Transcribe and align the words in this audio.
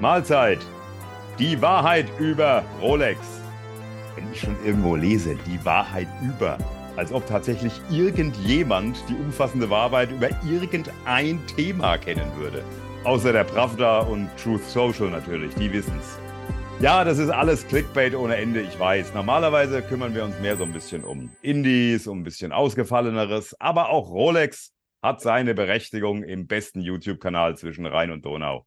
Mahlzeit. 0.00 0.58
Die 1.38 1.62
Wahrheit 1.62 2.06
über 2.18 2.62
Rolex. 2.82 3.18
Wenn 4.14 4.30
ich 4.30 4.40
schon 4.40 4.54
irgendwo 4.62 4.94
lese, 4.94 5.36
die 5.46 5.64
Wahrheit 5.64 6.06
über, 6.22 6.58
als 6.96 7.12
ob 7.12 7.26
tatsächlich 7.26 7.72
irgendjemand 7.90 9.02
die 9.08 9.14
umfassende 9.14 9.70
Wahrheit 9.70 10.10
über 10.10 10.28
irgendein 10.46 11.40
Thema 11.46 11.96
kennen 11.96 12.30
würde. 12.36 12.62
Außer 13.04 13.32
der 13.32 13.44
Pravda 13.44 14.00
und 14.00 14.28
Truth 14.36 14.64
Social 14.64 15.08
natürlich, 15.08 15.54
die 15.54 15.72
wissen's. 15.72 16.18
Ja, 16.78 17.02
das 17.02 17.16
ist 17.16 17.30
alles 17.30 17.66
Clickbait 17.66 18.14
ohne 18.14 18.36
Ende, 18.36 18.60
ich 18.60 18.78
weiß. 18.78 19.14
Normalerweise 19.14 19.80
kümmern 19.80 20.14
wir 20.14 20.24
uns 20.24 20.38
mehr 20.40 20.58
so 20.58 20.64
ein 20.64 20.72
bisschen 20.72 21.04
um 21.04 21.30
Indies, 21.40 22.06
um 22.06 22.20
ein 22.20 22.24
bisschen 22.24 22.52
ausgefalleneres, 22.52 23.58
aber 23.58 23.88
auch 23.88 24.10
Rolex 24.10 24.74
hat 25.02 25.22
seine 25.22 25.54
Berechtigung 25.54 26.22
im 26.22 26.46
besten 26.46 26.82
YouTube-Kanal 26.82 27.56
zwischen 27.56 27.86
Rhein 27.86 28.10
und 28.10 28.26
Donau. 28.26 28.66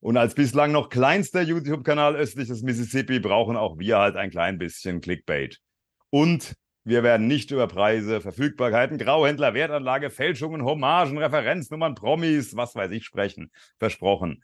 Und 0.00 0.16
als 0.16 0.34
bislang 0.34 0.72
noch 0.72 0.88
kleinster 0.88 1.42
YouTube-Kanal 1.42 2.14
östlich 2.16 2.48
des 2.48 2.62
Mississippi 2.62 3.18
brauchen 3.18 3.56
auch 3.56 3.78
wir 3.78 3.98
halt 3.98 4.16
ein 4.16 4.30
klein 4.30 4.58
bisschen 4.58 5.00
Clickbait. 5.00 5.60
Und 6.10 6.54
wir 6.84 7.02
werden 7.02 7.26
nicht 7.26 7.50
über 7.50 7.66
Preise, 7.66 8.20
Verfügbarkeiten, 8.20 8.96
Grauhändler, 8.96 9.54
Wertanlage, 9.54 10.10
Fälschungen, 10.10 10.64
Hommagen, 10.64 11.18
Referenznummern, 11.18 11.94
Promis, 11.94 12.56
was 12.56 12.74
weiß 12.74 12.90
ich 12.92 13.04
sprechen. 13.04 13.50
Versprochen. 13.78 14.42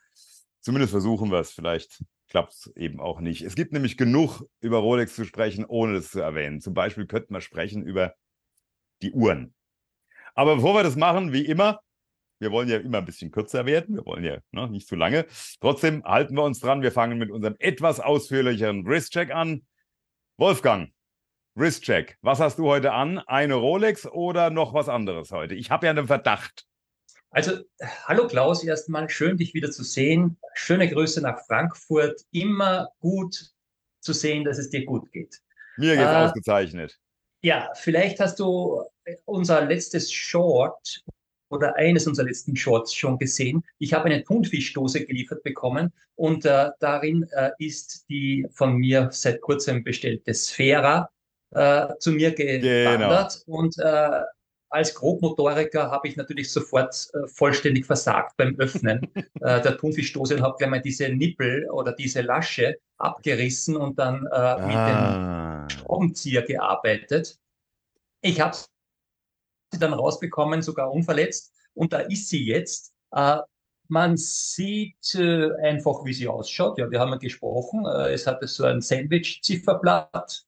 Zumindest 0.60 0.90
versuchen 0.90 1.30
wir 1.30 1.38
es. 1.38 1.52
Vielleicht 1.52 2.04
klappt 2.28 2.52
es 2.52 2.73
eben 2.76 3.00
auch 3.00 3.20
nicht. 3.20 3.42
Es 3.42 3.54
gibt 3.54 3.73
nämlich 3.73 3.96
genug 3.96 4.45
über 4.60 4.78
Rolex 4.78 5.14
zu 5.14 5.24
sprechen, 5.24 5.64
ohne 5.64 5.95
das 5.95 6.10
zu 6.10 6.20
erwähnen. 6.20 6.60
Zum 6.60 6.74
Beispiel 6.74 7.06
könnten 7.06 7.32
wir 7.32 7.40
sprechen 7.40 7.82
über 7.82 8.14
die 9.02 9.12
Uhren. 9.12 9.54
Aber 10.34 10.56
bevor 10.56 10.74
wir 10.74 10.82
das 10.82 10.96
machen, 10.96 11.32
wie 11.32 11.46
immer, 11.46 11.80
wir 12.38 12.51
wollen 12.51 12.69
ja 12.69 12.79
immer 12.79 12.98
ein 12.98 13.05
bisschen 13.05 13.30
kürzer 13.30 13.66
werden. 13.66 13.97
Wir 13.97 14.06
wollen 14.06 14.24
ja 14.24 14.38
ne, 14.51 14.69
nicht 14.69 14.88
zu 14.88 14.97
lange. 14.97 15.27
Trotzdem 15.60 16.04
halten 16.04 16.35
wir 16.35 16.43
uns 16.43 16.60
dran. 16.60 16.82
Wir 16.82 16.93
fangen 16.93 17.18
mit 17.18 17.30
unserem 17.30 17.57
etwas 17.59 18.01
ausführlicheren 18.01 18.85
Wristcheck 18.85 19.30
an. 19.32 19.66
Wolfgang, 20.37 20.93
Wristcheck. 21.54 22.18
Was 22.23 22.41
hast 22.41 22.59
du 22.59 22.66
heute 22.66 22.93
an? 22.93 23.18
Eine 23.18 23.54
Rolex 23.54 24.07
oder 24.07 24.51
noch 24.51 24.74
was 24.74 24.88
anderes 24.88 25.30
heute? 25.30 25.54
Ich 25.54 25.71
habe 25.71 25.87
ja 25.87 25.91
einen 25.91 26.07
Verdacht. 26.07 26.66
Also, 27.30 27.59
hallo 28.07 28.29
Klaus, 28.29 28.63
erstmal 28.63 29.09
schön, 29.10 29.37
dich 29.37 29.54
wieder 29.54 29.71
zu 29.71 29.82
sehen. 29.82 30.37
Schöne 30.54 30.88
Grüße 30.88 31.21
nach 31.21 31.45
Frankfurt. 31.46 32.21
Immer 32.30 32.91
gut 33.01 33.51
zu 34.01 34.13
sehen, 34.13 34.45
dass 34.45 34.59
es 34.59 34.71
dir 34.71 34.85
gut 34.85 35.10
geht. 35.13 35.41
Mir 35.76 35.96
geht's 35.96 36.10
äh, 36.10 36.15
ausgezeichnet. 36.15 36.98
Ja, 37.43 37.71
vielleicht 37.74 38.21
hast 38.21 38.38
du 38.38 38.85
unser 39.24 39.65
letztes 39.65 40.13
Short 40.13 41.02
oder 41.55 41.77
eines 41.77 42.07
unserer 42.07 42.27
letzten 42.27 42.57
Shorts 42.57 42.95
schon 42.95 43.19
gesehen. 43.19 43.65
Ich 43.79 43.95
habe 43.95 44.07
eine 44.07 44.24
Thunfischdose 44.24 45.05
geliefert 45.07 45.43
bekommen 45.43 45.93
und 46.16 46.45
äh, 46.45 46.71
darin 46.80 47.27
äh, 47.33 47.51
ist 47.59 48.05
die 48.09 48.47
von 48.52 48.77
mir 48.77 49.09
seit 49.13 49.41
kurzem 49.41 49.85
bestellte 49.85 50.35
Sphera 50.35 51.10
äh, 51.52 51.87
zu 51.99 52.13
mir 52.13 52.32
gewandert 52.32 53.43
genau. 53.47 53.59
und 53.59 53.79
äh, 53.79 54.21
als 54.75 54.93
Grobmotoriker 54.93 55.88
habe 55.88 56.09
ich 56.09 56.16
natürlich 56.16 56.51
sofort 56.51 57.09
äh, 57.15 57.29
vollständig 57.29 57.87
versagt 57.87 58.37
beim 58.37 58.57
Öffnen 58.59 59.09
äh, 59.15 59.63
der 59.63 59.79
Thunfischdose 59.79 60.35
und 60.35 60.43
habe 60.43 60.57
gleich 60.59 60.71
mal 60.71 60.82
diese 60.82 61.09
Nippel 61.10 61.71
oder 61.71 61.93
diese 61.93 62.23
Lasche 62.23 62.77
abgerissen 62.99 63.77
und 63.77 64.00
dann 64.00 64.27
äh, 64.27 64.34
ah. 64.34 65.69
mit 65.69 65.71
dem 65.71 65.78
Schraubenzieher 65.78 66.43
gearbeitet. 66.43 67.38
Ich 68.21 68.41
habe 68.41 68.56
sie 69.75 69.80
dann 69.80 69.92
rausbekommen, 69.92 70.62
sogar 70.62 70.91
unverletzt. 70.91 71.53
Und 71.75 71.92
da 71.92 71.98
ist 72.00 72.28
sie 72.28 72.44
jetzt. 72.44 72.94
Äh, 73.12 73.38
man 73.88 74.16
sieht 74.16 75.14
äh, 75.14 75.50
einfach, 75.62 76.04
wie 76.04 76.14
sie 76.14 76.28
ausschaut. 76.28 76.78
Ja, 76.78 76.91
wir 76.91 77.00
haben 77.00 77.12
ja 77.12 77.19
gesprochen. 77.19 77.84
Äh, 77.86 78.12
es 78.12 78.26
hat 78.26 78.47
so 78.48 78.64
ein 78.64 78.80
Sandwich-Zifferblatt 78.80 80.46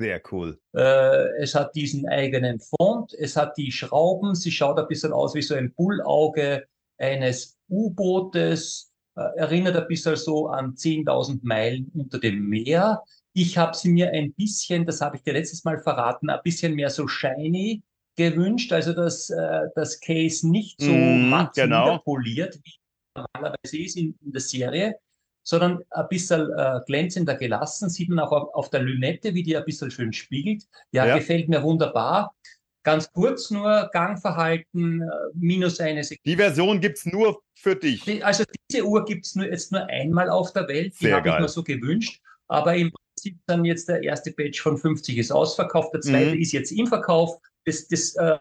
sehr 0.00 0.22
cool. 0.32 0.58
Äh, 0.74 1.42
es 1.42 1.54
hat 1.54 1.74
diesen 1.74 2.08
eigenen 2.08 2.58
Font, 2.58 3.12
es 3.12 3.36
hat 3.36 3.58
die 3.58 3.70
Schrauben, 3.70 4.34
sie 4.34 4.50
schaut 4.50 4.78
ein 4.78 4.88
bisschen 4.88 5.12
aus 5.12 5.34
wie 5.34 5.42
so 5.42 5.54
ein 5.54 5.74
Bullauge 5.74 6.66
eines 6.96 7.58
U-Bootes, 7.68 8.90
äh, 9.14 9.20
erinnert 9.36 9.76
ein 9.76 9.86
bisschen 9.88 10.16
so 10.16 10.48
an 10.48 10.74
10.000 10.74 11.40
Meilen 11.42 11.92
unter 11.94 12.18
dem 12.18 12.48
Meer. 12.48 13.02
Ich 13.34 13.58
habe 13.58 13.76
sie 13.76 13.90
mir 13.90 14.10
ein 14.12 14.32
bisschen, 14.32 14.86
das 14.86 15.02
habe 15.02 15.16
ich 15.16 15.22
dir 15.22 15.34
letztes 15.34 15.64
Mal 15.64 15.78
verraten, 15.78 16.30
ein 16.30 16.40
bisschen 16.42 16.74
mehr 16.74 16.88
so 16.88 17.06
shiny 17.06 17.82
gewünscht, 18.20 18.72
also 18.72 18.92
dass 18.92 19.30
äh, 19.30 19.68
das 19.74 20.00
Case 20.00 20.48
nicht 20.48 20.80
so 20.80 20.92
mm, 20.92 21.30
matt 21.30 21.54
genau. 21.54 21.98
poliert, 21.98 22.58
wie 22.62 22.74
normalerweise 23.16 23.78
ist 23.78 23.96
in, 23.96 24.14
in 24.24 24.32
der 24.32 24.40
Serie, 24.40 24.94
sondern 25.42 25.82
ein 25.90 26.06
bisschen 26.08 26.50
äh, 26.52 26.80
glänzender 26.86 27.34
gelassen. 27.34 27.88
Sieht 27.88 28.10
man 28.10 28.18
auch 28.20 28.32
auf, 28.32 28.54
auf, 28.54 28.70
der 28.70 28.82
Lünette, 28.82 29.34
wie 29.34 29.42
die 29.42 29.56
ein 29.56 29.64
bisschen 29.64 29.90
schön 29.90 30.12
spiegelt. 30.12 30.64
Ja, 30.92 31.06
ja. 31.06 31.16
gefällt 31.16 31.48
mir 31.48 31.62
wunderbar. 31.62 32.34
Ganz 32.82 33.10
kurz 33.12 33.50
nur 33.50 33.90
Gangverhalten, 33.92 35.02
äh, 35.02 35.06
minus 35.34 35.80
eine 35.80 36.04
Sekunde. 36.04 36.30
Die 36.30 36.36
Version 36.36 36.80
gibt 36.80 36.98
es 36.98 37.06
nur 37.06 37.42
für 37.54 37.76
dich. 37.76 38.24
Also 38.24 38.44
diese 38.70 38.84
Uhr 38.84 39.04
gibt 39.04 39.26
es 39.26 39.34
nur, 39.34 39.46
jetzt 39.46 39.72
nur 39.72 39.86
einmal 39.86 40.28
auf 40.28 40.52
der 40.52 40.68
Welt. 40.68 40.94
Die 41.00 41.12
habe 41.12 41.28
ich 41.28 41.38
mir 41.38 41.48
so 41.48 41.62
gewünscht. 41.62 42.20
Aber 42.48 42.74
im 42.74 42.90
Prinzip 42.90 43.38
dann 43.46 43.64
jetzt 43.64 43.88
der 43.88 44.02
erste 44.02 44.32
Batch 44.32 44.60
von 44.60 44.76
50 44.76 45.16
ist 45.18 45.30
ausverkauft, 45.30 45.94
der 45.94 46.00
zweite 46.00 46.34
mhm. 46.34 46.40
ist 46.40 46.52
jetzt 46.52 46.72
im 46.72 46.86
Verkauf. 46.86 47.38
Das, 47.64 47.88
das 47.88 48.14
äh, 48.16 48.38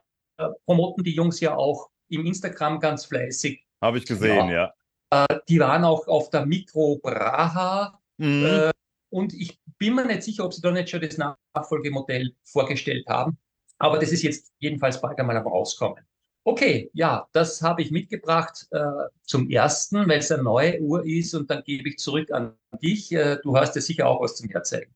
promoten 0.65 1.03
die 1.03 1.13
Jungs 1.13 1.39
ja 1.39 1.55
auch 1.55 1.89
im 2.09 2.25
Instagram 2.25 2.79
ganz 2.79 3.05
fleißig. 3.05 3.63
Habe 3.81 3.97
ich 3.97 4.05
gesehen, 4.05 4.49
ja. 4.49 4.73
ja. 5.11 5.25
Äh, 5.25 5.39
die 5.47 5.59
waren 5.59 5.83
auch 5.83 6.07
auf 6.07 6.29
der 6.29 6.45
Mikro 6.45 6.99
Braha. 7.01 7.99
Mhm. 8.17 8.45
Äh, 8.45 8.71
und 9.11 9.33
ich 9.33 9.59
bin 9.77 9.95
mir 9.95 10.05
nicht 10.05 10.23
sicher, 10.23 10.45
ob 10.45 10.53
sie 10.53 10.61
da 10.61 10.71
nicht 10.71 10.89
schon 10.89 11.01
das 11.01 11.17
Nachfolgemodell 11.17 12.35
vorgestellt 12.43 13.07
haben. 13.07 13.37
Aber 13.79 13.97
das 13.97 14.11
ist 14.11 14.23
jetzt 14.23 14.51
jedenfalls 14.59 15.01
bald 15.01 15.17
einmal 15.19 15.37
am 15.37 15.47
Rauskommen. 15.47 16.03
Okay, 16.45 16.89
ja, 16.93 17.27
das 17.31 17.61
habe 17.61 17.81
ich 17.81 17.91
mitgebracht 17.91 18.67
äh, 18.71 18.81
zum 19.23 19.49
ersten, 19.49 20.07
weil 20.07 20.19
es 20.19 20.31
eine 20.31 20.43
neue 20.43 20.79
Uhr 20.81 21.05
ist 21.05 21.33
und 21.33 21.49
dann 21.49 21.63
gebe 21.63 21.89
ich 21.89 21.97
zurück 21.97 22.31
an 22.31 22.57
dich. 22.81 23.11
Äh, 23.11 23.37
du 23.43 23.55
hast 23.55 23.75
ja 23.75 23.81
sicher 23.81 24.07
auch 24.07 24.21
was 24.21 24.35
zum 24.35 24.49
Herzeigen. 24.49 24.93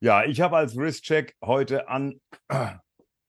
Ja, 0.00 0.24
ich 0.24 0.40
habe 0.40 0.56
als 0.56 0.76
Wristcheck 0.76 1.34
heute 1.42 1.88
an, 1.88 2.20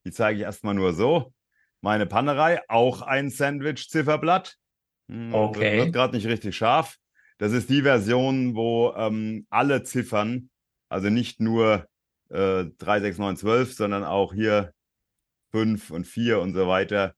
die 0.07 0.13
zeige 0.13 0.40
ich 0.40 0.45
erstmal 0.45 0.73
nur 0.73 0.94
so, 0.94 1.34
meine 1.81 2.06
Pannerei, 2.06 2.62
auch 2.69 3.01
ein 3.01 3.29
Sandwich-Zifferblatt. 3.29 4.56
Hm, 5.09 5.34
okay. 5.34 5.79
Wird 5.79 5.94
gerade 5.94 6.16
nicht 6.16 6.28
richtig 6.28 6.56
scharf. 6.56 6.95
Das 7.40 7.51
ist 7.51 7.69
die 7.69 7.81
Version, 7.81 8.56
wo 8.56 8.94
ähm, 8.95 9.45
alle 9.50 9.84
Ziffern, 9.84 10.50
also 10.88 11.09
nicht 11.09 11.41
nur 11.41 11.88
äh, 12.29 12.63
36912, 12.78 13.73
sondern 13.73 14.06
auch 14.06 14.34
hier 14.34 14.72
5 15.51 15.91
und 15.91 16.07
4 16.07 16.39
und 16.39 16.53
so 16.53 16.69
weiter, 16.69 17.13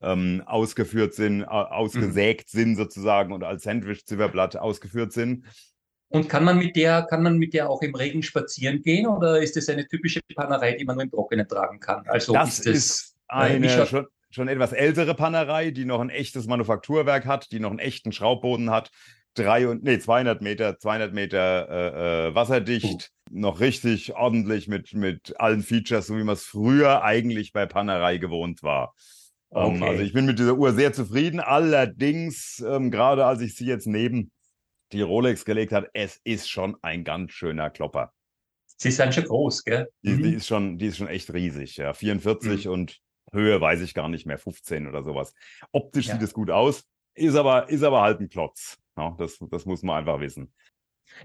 ähm, 0.00 0.42
ausgeführt 0.44 1.14
sind, 1.14 1.44
ausgesägt 1.44 2.52
mhm. 2.52 2.58
sind 2.58 2.76
sozusagen 2.76 3.32
und 3.32 3.44
als 3.44 3.62
Sandwich-Zifferblatt 3.62 4.56
ausgeführt 4.56 5.12
sind. 5.12 5.46
Und 6.12 6.28
kann 6.28 6.44
man 6.44 6.58
mit 6.58 6.76
der, 6.76 7.02
kann 7.02 7.22
man 7.22 7.38
mit 7.38 7.54
der 7.54 7.70
auch 7.70 7.80
im 7.80 7.94
Regen 7.94 8.22
spazieren 8.22 8.82
gehen 8.82 9.06
oder 9.06 9.40
ist 9.40 9.56
das 9.56 9.68
eine 9.70 9.88
typische 9.88 10.20
Pannerei, 10.34 10.76
die 10.76 10.84
man 10.84 10.96
nur 10.96 11.04
im 11.04 11.10
Trockenen 11.10 11.48
tragen 11.48 11.80
kann? 11.80 12.04
Also 12.06 12.34
das 12.34 12.58
ist, 12.58 12.66
das, 12.66 12.74
ist 12.74 13.16
eine, 13.28 13.66
äh, 13.66 13.86
schon, 13.86 14.06
schon 14.30 14.48
etwas 14.48 14.74
ältere 14.74 15.14
Pannerei, 15.14 15.70
die 15.70 15.86
noch 15.86 16.00
ein 16.00 16.10
echtes 16.10 16.46
Manufakturwerk 16.46 17.24
hat, 17.24 17.50
die 17.50 17.60
noch 17.60 17.70
einen 17.70 17.78
echten 17.78 18.12
Schraubboden 18.12 18.70
hat, 18.70 18.90
drei 19.32 19.66
und 19.66 19.84
nee 19.84 19.98
200 19.98 20.42
Meter, 20.42 20.78
200 20.78 21.14
Meter 21.14 21.68
äh, 21.70 22.28
äh, 22.28 22.34
wasserdicht, 22.34 23.10
oh. 23.30 23.34
noch 23.34 23.60
richtig 23.60 24.14
ordentlich 24.14 24.68
mit 24.68 24.92
mit 24.92 25.40
allen 25.40 25.62
Features, 25.62 26.08
so 26.08 26.18
wie 26.18 26.24
man 26.24 26.34
es 26.34 26.44
früher 26.44 27.02
eigentlich 27.02 27.54
bei 27.54 27.64
Pannerei 27.64 28.18
gewohnt 28.18 28.62
war. 28.62 28.94
Ähm, 29.50 29.62
okay. 29.62 29.76
Um, 29.76 29.82
also 29.82 30.02
ich 30.02 30.12
bin 30.12 30.26
mit 30.26 30.38
dieser 30.38 30.58
Uhr 30.58 30.72
sehr 30.72 30.92
zufrieden. 30.92 31.40
Allerdings 31.40 32.62
ähm, 32.66 32.90
gerade 32.90 33.24
als 33.24 33.40
ich 33.40 33.54
sie 33.54 33.66
jetzt 33.66 33.86
neben 33.86 34.30
die 34.92 35.02
Rolex 35.02 35.44
gelegt 35.44 35.72
hat, 35.72 35.88
es 35.94 36.20
ist 36.24 36.50
schon 36.50 36.76
ein 36.82 37.04
ganz 37.04 37.32
schöner 37.32 37.70
Klopper. 37.70 38.12
Sie 38.76 38.88
ist 38.88 38.98
dann 38.98 39.12
schon 39.12 39.24
groß, 39.24 39.64
gell? 39.64 39.88
Die, 40.02 40.10
mhm. 40.10 40.22
die, 40.22 40.34
ist 40.34 40.46
schon, 40.46 40.78
die 40.78 40.86
ist 40.86 40.96
schon 40.96 41.08
echt 41.08 41.32
riesig, 41.32 41.76
ja. 41.76 41.94
44 41.94 42.66
mhm. 42.66 42.72
und 42.72 42.98
Höhe 43.32 43.60
weiß 43.60 43.80
ich 43.80 43.94
gar 43.94 44.08
nicht 44.08 44.26
mehr, 44.26 44.38
15 44.38 44.86
oder 44.86 45.02
sowas. 45.02 45.34
Optisch 45.70 46.06
ja. 46.06 46.14
sieht 46.14 46.22
es 46.22 46.32
gut 46.32 46.50
aus, 46.50 46.84
ist 47.14 47.36
aber, 47.36 47.68
ist 47.68 47.82
aber 47.82 48.02
halt 48.02 48.20
ein 48.20 48.28
Klotz. 48.28 48.78
Ja, 48.96 49.14
das, 49.18 49.38
das 49.50 49.64
muss 49.64 49.82
man 49.82 49.98
einfach 49.98 50.20
wissen. 50.20 50.52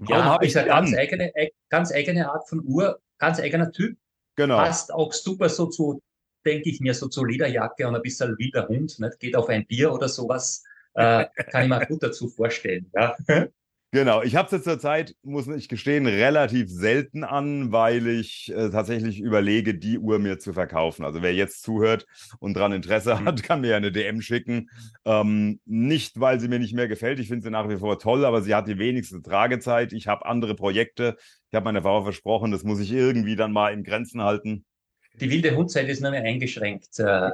Warum 0.00 0.24
ja, 0.24 0.24
habe 0.24 0.46
ich 0.46 0.56
eine 0.56 0.68
ganz 0.68 0.94
eigene, 0.94 1.32
ganz 1.68 1.92
eigene 1.92 2.30
Art 2.30 2.48
von 2.48 2.62
Uhr, 2.64 3.00
ganz 3.18 3.40
eigener 3.40 3.70
Typ. 3.70 3.98
Genau. 4.36 4.56
Passt 4.56 4.92
auch 4.92 5.12
super 5.12 5.48
so 5.48 5.66
zu, 5.66 6.02
denke 6.46 6.70
ich 6.70 6.80
mir, 6.80 6.94
so 6.94 7.08
zu 7.08 7.24
Lederjacke 7.24 7.86
und 7.88 7.96
ein 7.96 8.02
bisschen 8.02 8.36
wie 8.38 8.50
der 8.50 8.68
Hund, 8.68 8.98
nicht? 8.98 9.20
geht 9.20 9.36
auf 9.36 9.48
ein 9.48 9.66
Bier 9.66 9.92
oder 9.92 10.08
sowas. 10.08 10.64
Äh, 10.98 11.26
kann 11.50 11.62
ich 11.62 11.68
mir 11.68 11.86
gut 11.86 12.02
dazu 12.02 12.28
vorstellen. 12.28 12.90
Ja. 12.94 13.16
Genau, 13.90 14.20
ich 14.20 14.36
habe 14.36 14.54
es 14.54 14.62
zurzeit, 14.64 15.14
muss 15.22 15.48
ich 15.48 15.66
gestehen, 15.66 16.06
relativ 16.06 16.68
selten 16.68 17.24
an, 17.24 17.72
weil 17.72 18.06
ich 18.06 18.52
äh, 18.54 18.68
tatsächlich 18.68 19.18
überlege, 19.18 19.72
die 19.72 19.98
Uhr 19.98 20.18
mir 20.18 20.38
zu 20.38 20.52
verkaufen. 20.52 21.06
Also 21.06 21.22
wer 21.22 21.32
jetzt 21.32 21.62
zuhört 21.62 22.04
und 22.38 22.52
daran 22.52 22.72
Interesse 22.72 23.14
mhm. 23.14 23.24
hat, 23.24 23.42
kann 23.42 23.62
mir 23.62 23.76
eine 23.76 23.90
DM 23.90 24.20
schicken. 24.20 24.68
Ähm, 25.06 25.60
nicht, 25.64 26.20
weil 26.20 26.38
sie 26.38 26.48
mir 26.48 26.58
nicht 26.58 26.74
mehr 26.74 26.86
gefällt, 26.86 27.18
ich 27.18 27.28
finde 27.28 27.44
sie 27.44 27.50
nach 27.50 27.66
wie 27.70 27.78
vor 27.78 27.98
toll, 27.98 28.26
aber 28.26 28.42
sie 28.42 28.54
hat 28.54 28.68
die 28.68 28.78
wenigste 28.78 29.22
Tragezeit. 29.22 29.94
Ich 29.94 30.06
habe 30.06 30.26
andere 30.26 30.54
Projekte. 30.54 31.16
Ich 31.48 31.54
habe 31.54 31.64
meiner 31.64 31.80
Frau 31.80 32.02
versprochen, 32.02 32.52
das 32.52 32.64
muss 32.64 32.80
ich 32.80 32.92
irgendwie 32.92 33.36
dann 33.36 33.52
mal 33.52 33.72
in 33.72 33.84
Grenzen 33.84 34.22
halten. 34.22 34.66
Die 35.14 35.30
wilde 35.30 35.56
Hundzeit 35.56 35.88
ist 35.88 36.02
nur 36.02 36.10
mehr 36.10 36.24
eingeschränkt 36.24 36.98
äh, 36.98 37.30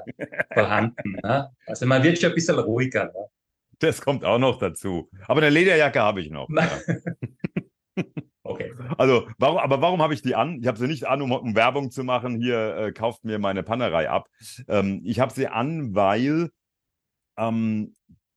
vorhanden. 0.53 1.19
Ne? 1.21 1.51
Also 1.67 1.85
man 1.85 2.05
wird 2.05 2.21
schon 2.21 2.31
ein 2.31 2.35
bisschen 2.37 2.61
ruhiger. 2.61 3.07
Ne? 3.07 3.27
Das 3.79 4.01
kommt 4.01 4.25
auch 4.25 4.39
noch 4.39 4.59
dazu. 4.59 5.11
Aber 5.27 5.41
eine 5.41 5.51
Lederjacke 5.51 6.01
habe 6.01 6.21
ich 6.21 6.31
noch. 6.31 6.49
Ja. 6.49 6.71
okay. 8.43 8.73
Also, 8.99 9.29
warum, 9.39 9.59
aber 9.59 9.81
warum 9.81 10.03
habe 10.03 10.15
ich 10.15 10.23
die 10.23 10.35
an? 10.35 10.61
Ich 10.61 10.67
habe 10.67 10.79
sie 10.79 10.87
nicht 10.87 11.07
an, 11.07 11.23
um, 11.23 11.33
um 11.33 11.55
Werbung 11.55 11.91
zu 11.91 12.05
machen. 12.05 12.41
Hier 12.41 12.77
äh, 12.77 12.93
kauft 12.93 13.25
mir 13.25 13.39
meine 13.39 13.63
Pannerei 13.63 14.09
ab. 14.09 14.29
Ähm, 14.69 15.01
ich 15.05 15.21
habe 15.21 15.33
sie 15.33 15.49
an, 15.49 15.95
weil 15.95 16.51
ähm, 17.37 17.95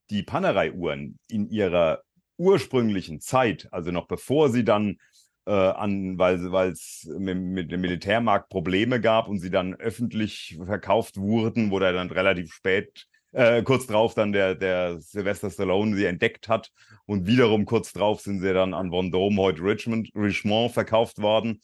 die 0.10 0.24
Panerei-Uhren 0.24 1.19
in 1.30 1.50
ihrer 1.50 2.01
ursprünglichen 2.38 3.19
Zeit, 3.19 3.68
also 3.72 3.92
noch 3.92 4.07
bevor 4.07 4.50
sie 4.50 4.63
dann 4.63 4.98
äh, 5.45 5.51
an, 5.51 6.18
weil 6.18 6.72
es 6.72 7.10
mit, 7.18 7.38
mit, 7.38 7.72
dem 7.72 7.81
Militärmarkt 7.81 8.50
Probleme 8.50 9.01
gab 9.01 9.28
und 9.28 9.40
sie 9.40 9.50
dann 9.50 9.74
öffentlich 9.75 10.60
verkauft 10.63 11.18
wurden, 11.18 11.72
wurde 11.72 11.94
dann 11.94 12.10
relativ 12.12 12.54
spät 12.54 13.07
äh, 13.38 13.62
kurz 13.62 13.86
drauf 13.86 14.16
dann 14.16 14.31
der, 14.31 14.56
der 14.56 15.00
Sylvester 15.00 15.51
Stallone 15.51 15.95
sie 15.95 16.06
entdeckt 16.06 16.50
hat 16.50 16.72
und 17.06 17.28
wiederum 17.28 17.66
kurz 17.66 17.94
drauf 17.94 18.19
sind 18.19 18.39
sie 18.42 18.51
dann 18.51 18.74
an 18.74 18.89
Vendôme, 18.89 19.38
heute 19.38 19.62
Richmond, 19.62 20.10
Richmond 20.16 20.72
verkauft 20.72 21.22
worden. 21.22 21.62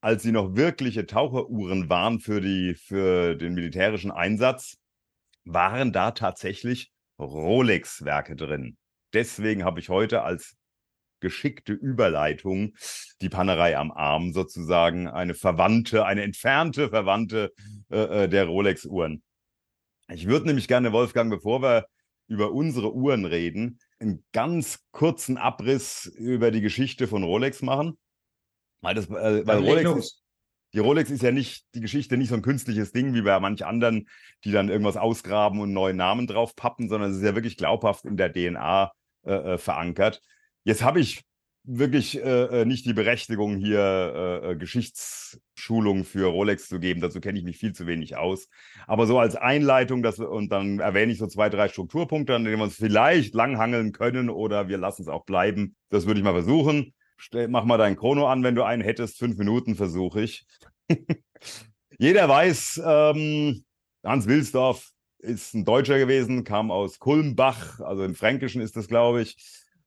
Als 0.00 0.22
sie 0.22 0.30
noch 0.30 0.54
wirkliche 0.54 1.06
Taucheruhren 1.06 1.90
waren 1.90 2.20
für, 2.20 2.40
die, 2.40 2.74
für 2.74 3.34
den 3.34 3.54
militärischen 3.54 4.12
Einsatz, 4.12 4.76
waren 5.44 5.92
da 5.92 6.12
tatsächlich 6.12 6.92
Rolex-Werke 7.18 8.36
drin. 8.36 8.76
Deswegen 9.12 9.64
habe 9.64 9.80
ich 9.80 9.88
heute 9.88 10.22
als 10.22 10.54
geschickte 11.18 11.72
Überleitung 11.72 12.74
die 13.20 13.28
Pannerei 13.28 13.76
am 13.76 13.90
Arm 13.90 14.32
sozusagen 14.32 15.08
eine 15.08 15.34
Verwandte, 15.34 16.06
eine 16.06 16.22
entfernte 16.22 16.88
Verwandte 16.88 17.52
äh, 17.90 18.24
äh 18.24 18.28
der 18.28 18.46
Rolex-Uhren. 18.46 19.22
Ich 20.12 20.26
würde 20.26 20.46
nämlich 20.46 20.68
gerne, 20.68 20.92
Wolfgang, 20.92 21.30
bevor 21.30 21.62
wir 21.62 21.86
über 22.26 22.52
unsere 22.52 22.94
Uhren 22.94 23.24
reden, 23.24 23.78
einen 23.98 24.24
ganz 24.32 24.84
kurzen 24.92 25.36
Abriss 25.36 26.06
über 26.06 26.50
die 26.50 26.60
Geschichte 26.60 27.08
von 27.08 27.22
Rolex 27.22 27.62
machen. 27.62 27.98
Weil, 28.80 28.94
das, 28.94 29.06
äh, 29.10 29.46
weil 29.46 29.58
Rolex, 29.58 29.90
ist, 29.90 30.22
die 30.72 30.78
Rolex 30.78 31.10
ist 31.10 31.22
ja 31.22 31.32
nicht, 31.32 31.66
die 31.74 31.80
Geschichte 31.80 32.16
nicht 32.16 32.28
so 32.28 32.36
ein 32.36 32.42
künstliches 32.42 32.92
Ding 32.92 33.14
wie 33.14 33.22
bei 33.22 33.38
manch 33.40 33.66
anderen, 33.66 34.08
die 34.44 34.52
dann 34.52 34.68
irgendwas 34.68 34.96
ausgraben 34.96 35.58
und 35.58 35.64
einen 35.64 35.74
neuen 35.74 35.96
Namen 35.96 36.26
drauf 36.26 36.54
pappen, 36.54 36.88
sondern 36.88 37.10
es 37.10 37.18
ist 37.18 37.24
ja 37.24 37.34
wirklich 37.34 37.56
glaubhaft 37.56 38.04
in 38.04 38.16
der 38.16 38.32
DNA 38.32 38.92
äh, 39.24 39.32
äh, 39.32 39.58
verankert. 39.58 40.22
Jetzt 40.64 40.82
habe 40.82 41.00
ich 41.00 41.24
wirklich 41.64 42.18
äh, 42.22 42.62
äh, 42.62 42.64
nicht 42.64 42.86
die 42.86 42.92
Berechtigung, 42.92 43.56
hier 43.56 43.80
äh, 43.80 44.52
äh, 44.52 44.56
Geschichtsschulung 44.56 46.04
für 46.04 46.26
Rolex 46.26 46.68
zu 46.68 46.80
geben. 46.80 47.00
Dazu 47.00 47.20
kenne 47.20 47.38
ich 47.38 47.44
mich 47.44 47.58
viel 47.58 47.72
zu 47.72 47.86
wenig 47.86 48.16
aus. 48.16 48.48
Aber 48.86 49.06
so 49.06 49.18
als 49.18 49.36
Einleitung, 49.36 50.02
wir, 50.02 50.30
und 50.30 50.50
dann 50.50 50.80
erwähne 50.80 51.12
ich 51.12 51.18
so 51.18 51.26
zwei, 51.26 51.48
drei 51.48 51.68
Strukturpunkte, 51.68 52.34
an 52.34 52.44
denen 52.44 52.58
wir 52.58 52.64
uns 52.64 52.76
vielleicht 52.76 53.34
langhangeln 53.34 53.92
können 53.92 54.30
oder 54.30 54.68
wir 54.68 54.78
lassen 54.78 55.02
es 55.02 55.08
auch 55.08 55.24
bleiben. 55.24 55.76
Das 55.90 56.06
würde 56.06 56.20
ich 56.20 56.24
mal 56.24 56.32
versuchen. 56.32 56.94
Stell, 57.16 57.48
mach 57.48 57.64
mal 57.64 57.78
dein 57.78 57.96
Chrono 57.96 58.26
an, 58.26 58.42
wenn 58.42 58.54
du 58.54 58.64
einen 58.64 58.82
hättest. 58.82 59.18
Fünf 59.18 59.36
Minuten 59.36 59.74
versuche 59.74 60.22
ich. 60.22 60.46
Jeder 61.98 62.28
weiß, 62.28 62.80
ähm, 62.84 63.64
Hans 64.02 64.26
Wilsdorf 64.26 64.88
ist 65.18 65.54
ein 65.54 65.66
Deutscher 65.66 65.98
gewesen, 65.98 66.44
kam 66.44 66.70
aus 66.70 66.98
Kulmbach, 66.98 67.78
also 67.80 68.04
im 68.04 68.14
Fränkischen 68.14 68.62
ist 68.62 68.74
das, 68.74 68.88
glaube 68.88 69.20
ich 69.20 69.36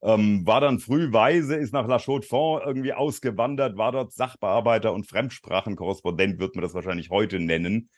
ähm, 0.04 0.46
war 0.46 0.60
dann 0.60 0.80
früh 0.80 1.14
weise, 1.14 1.56
ist 1.56 1.74
nach 1.74 1.88
La 1.88 1.98
Chaux-de-Fonds 1.98 2.66
irgendwie 2.66 2.94
ausgewandert, 2.94 3.78
war 3.78 3.94
dort 3.94 4.12
Sachbearbeiter 4.12 4.94
und 4.94 5.08
Fremdsprachenkorrespondent, 5.08 6.40
wird 6.40 6.56
man 6.56 6.64
das 6.64 6.74
wahrscheinlich 6.74 7.10
heute 7.10 7.40
nennen. 7.40 7.90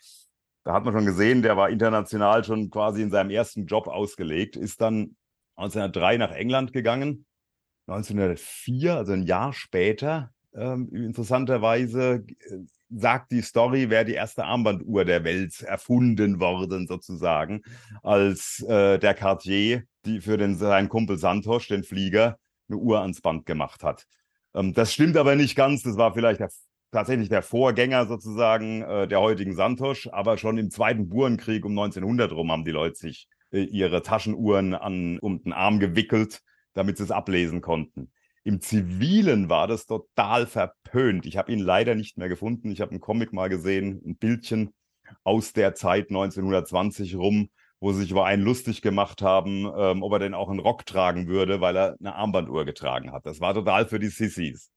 Da 0.64 0.74
hat 0.74 0.86
man 0.86 0.94
schon 0.94 1.06
gesehen, 1.06 1.42
der 1.42 1.58
war 1.58 1.70
international 1.70 2.44
schon 2.44 2.70
quasi 2.70 3.02
in 3.02 3.10
seinem 3.10 3.32
ersten 3.32 3.66
Job 3.66 3.88
ausgelegt, 3.88 4.56
ist 4.56 4.82
dann 4.82 5.16
1903 5.56 6.18
nach 6.18 6.32
England 6.32 6.74
gegangen. 6.74 7.26
1904, 7.88 8.96
also 8.96 9.14
ein 9.14 9.24
Jahr 9.24 9.54
später, 9.54 10.32
ähm, 10.54 10.90
interessanterweise 10.94 12.26
äh, 12.40 12.58
sagt 12.90 13.32
die 13.32 13.42
Story, 13.42 13.90
wäre 13.90 14.06
die 14.06 14.14
erste 14.14 14.46
Armbanduhr 14.46 15.06
der 15.06 15.24
Welt 15.24 15.62
erfunden 15.62 16.40
worden, 16.40 16.88
sozusagen, 16.88 17.62
als 18.04 18.64
äh, 18.68 19.00
der 19.00 19.14
Cartier, 19.14 19.84
die 20.06 20.22
für 20.22 20.38
den, 20.38 20.56
seinen 20.56 20.90
Kumpel 20.90 21.18
Santos, 21.18 21.68
den 21.68 21.84
Flieger, 21.84 22.38
eine 22.68 22.78
Uhr 22.78 23.02
ans 23.02 23.22
Band 23.22 23.46
gemacht 23.46 23.84
hat. 23.84 24.06
Ähm, 24.54 24.74
das 24.74 24.94
stimmt 24.94 25.18
aber 25.18 25.36
nicht 25.36 25.56
ganz. 25.56 25.84
Das 25.84 25.98
war 25.98 26.14
vielleicht 26.14 26.40
der, 26.40 26.50
tatsächlich 26.92 27.30
der 27.30 27.42
Vorgänger 27.42 28.06
sozusagen 28.06 28.82
äh, 28.82 29.08
der 29.08 29.20
heutigen 29.22 29.56
Santos, 29.56 30.08
aber 30.12 30.38
schon 30.38 30.58
im 30.58 30.72
Zweiten 30.72 31.10
Burenkrieg 31.10 31.66
um 31.66 31.72
1900 31.72 32.32
rum 32.32 32.52
haben 32.52 32.66
die 32.66 32.72
Leute 32.72 32.96
sich 32.96 33.28
äh, 33.52 33.64
ihre 33.64 34.02
Taschenuhren 34.02 34.74
an, 34.74 35.20
um 35.20 35.44
den 35.44 35.54
Arm 35.54 35.80
gewickelt, 35.80 36.42
damit 36.74 36.98
sie 36.98 37.04
es 37.04 37.12
ablesen 37.12 37.62
konnten. 37.62 38.12
Im 38.46 38.62
Zivilen 38.62 39.50
war 39.50 39.68
das 39.68 39.88
total 39.88 40.46
verpönt. 40.46 41.26
Ich 41.26 41.36
habe 41.36 41.52
ihn 41.52 41.58
leider 41.58 41.96
nicht 41.96 42.16
mehr 42.20 42.30
gefunden. 42.30 42.72
Ich 42.72 42.80
habe 42.80 42.92
einen 42.92 43.00
Comic 43.00 43.34
mal 43.34 43.50
gesehen, 43.50 44.00
ein 44.06 44.18
Bildchen 44.18 44.72
aus 45.24 45.52
der 45.52 45.74
Zeit 45.74 46.10
1920 46.10 47.16
rum, 47.16 47.50
wo 47.80 47.92
sie 47.92 48.02
sich 48.02 48.12
über 48.12 48.26
einen 48.26 48.44
lustig 48.44 48.84
gemacht 48.84 49.24
haben, 49.24 49.66
ähm, 49.76 50.04
ob 50.04 50.14
er 50.14 50.20
denn 50.20 50.36
auch 50.36 50.50
einen 50.50 50.60
Rock 50.60 50.86
tragen 50.86 51.28
würde, 51.28 51.60
weil 51.60 51.76
er 51.76 51.98
eine 52.00 52.14
Armbanduhr 52.14 52.66
getragen 52.66 53.12
hat. 53.12 53.26
Das 53.26 53.40
war 53.40 53.56
total 53.56 53.88
für 53.88 53.98
die 53.98 54.10
Sissys. 54.10 54.70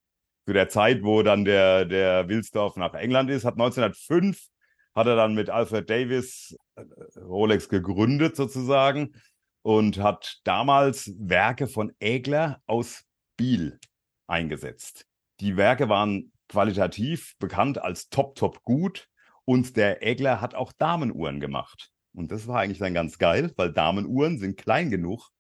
Zu 0.47 0.55
der 0.55 0.71
Zeit, 0.71 1.03
wo 1.03 1.23
dann 1.23 1.45
der, 1.45 1.85
der 1.85 2.27
Wilsdorf 2.27 2.77
nach 2.77 2.95
England 2.95 3.29
ist, 3.29 3.45
hat 3.45 3.55
1905 3.55 4.49
hat 4.95 5.07
er 5.07 5.17
dann 5.17 5.35
mit 5.35 5.51
Alfred 5.51 5.91
Davis 5.91 6.57
äh, 6.75 6.85
Rolex 7.21 7.69
gegründet 7.69 8.35
sozusagen 8.35 9.13
und 9.61 9.99
hat 9.99 10.39
damals 10.45 11.13
Werke 11.19 11.67
von 11.67 11.93
Ägler 12.01 12.63
aus 12.67 13.05
Biel 13.39 13.81
eingesetzt. 14.27 15.07
Die 15.41 15.57
Werke 15.57 15.89
waren 15.89 16.33
qualitativ 16.49 17.37
bekannt 17.39 17.79
als 17.79 18.11
top, 18.11 18.35
top 18.35 18.63
gut 18.65 19.09
und 19.47 19.79
der 19.79 20.07
Egler 20.07 20.43
hat 20.43 20.55
auch 20.55 20.73
Damenuhren 20.73 21.41
gemacht. 21.41 21.91
Und 22.13 22.33
das 22.33 22.47
war 22.47 22.61
eigentlich 22.61 22.79
dann 22.79 22.93
ganz 22.93 23.17
geil, 23.17 23.53
weil 23.57 23.73
Damenuhren 23.73 24.39
sind 24.39 24.59
klein 24.59 24.91
genug, 24.91 25.31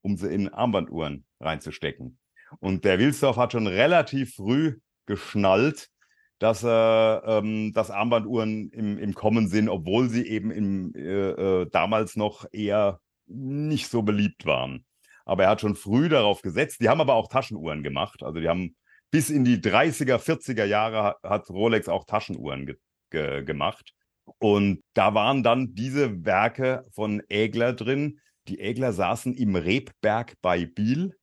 um 0.00 0.16
sie 0.16 0.32
in 0.32 0.48
Armbanduhren 0.48 1.26
reinzustecken. 1.40 2.18
Und 2.60 2.84
der 2.84 2.98
Wilsdorf 2.98 3.36
hat 3.36 3.52
schon 3.52 3.66
relativ 3.66 4.36
früh 4.36 4.78
geschnallt, 5.06 5.90
dass, 6.38 6.62
äh, 6.62 6.68
ähm, 6.68 7.72
dass 7.72 7.90
Armbanduhren 7.90 8.70
im, 8.70 8.98
im 8.98 9.14
Kommen 9.14 9.48
sind, 9.48 9.68
obwohl 9.68 10.08
sie 10.08 10.26
eben 10.26 10.50
im, 10.50 10.94
äh, 10.94 11.30
äh, 11.30 11.66
damals 11.70 12.16
noch 12.16 12.46
eher 12.52 13.00
nicht 13.26 13.88
so 13.88 14.02
beliebt 14.02 14.46
waren. 14.46 14.84
Aber 15.28 15.44
er 15.44 15.50
hat 15.50 15.60
schon 15.60 15.76
früh 15.76 16.08
darauf 16.08 16.40
gesetzt. 16.40 16.80
Die 16.80 16.88
haben 16.88 17.02
aber 17.02 17.14
auch 17.14 17.28
Taschenuhren 17.28 17.82
gemacht. 17.82 18.22
Also 18.22 18.40
die 18.40 18.48
haben 18.48 18.74
bis 19.10 19.28
in 19.28 19.44
die 19.44 19.58
30er, 19.58 20.16
40er 20.16 20.64
Jahre 20.64 21.16
hat 21.22 21.50
Rolex 21.50 21.88
auch 21.88 22.04
Taschenuhren 22.04 22.64
ge 22.64 22.76
ge 23.10 23.44
gemacht. 23.44 23.92
Und 24.38 24.82
da 24.94 25.12
waren 25.12 25.42
dann 25.42 25.74
diese 25.74 26.24
Werke 26.24 26.86
von 26.92 27.22
Ägler 27.28 27.74
drin. 27.74 28.20
Die 28.48 28.58
Ägler 28.58 28.94
saßen 28.94 29.34
im 29.34 29.54
Rebberg 29.54 30.34
bei 30.40 30.64
Biel. 30.64 31.14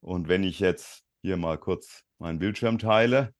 Und 0.00 0.28
wenn 0.28 0.44
ich 0.44 0.60
jetzt 0.60 1.02
hier 1.22 1.38
mal 1.38 1.56
kurz 1.56 2.02
meinen 2.18 2.38
Bildschirm 2.38 2.78
teile, 2.78 3.32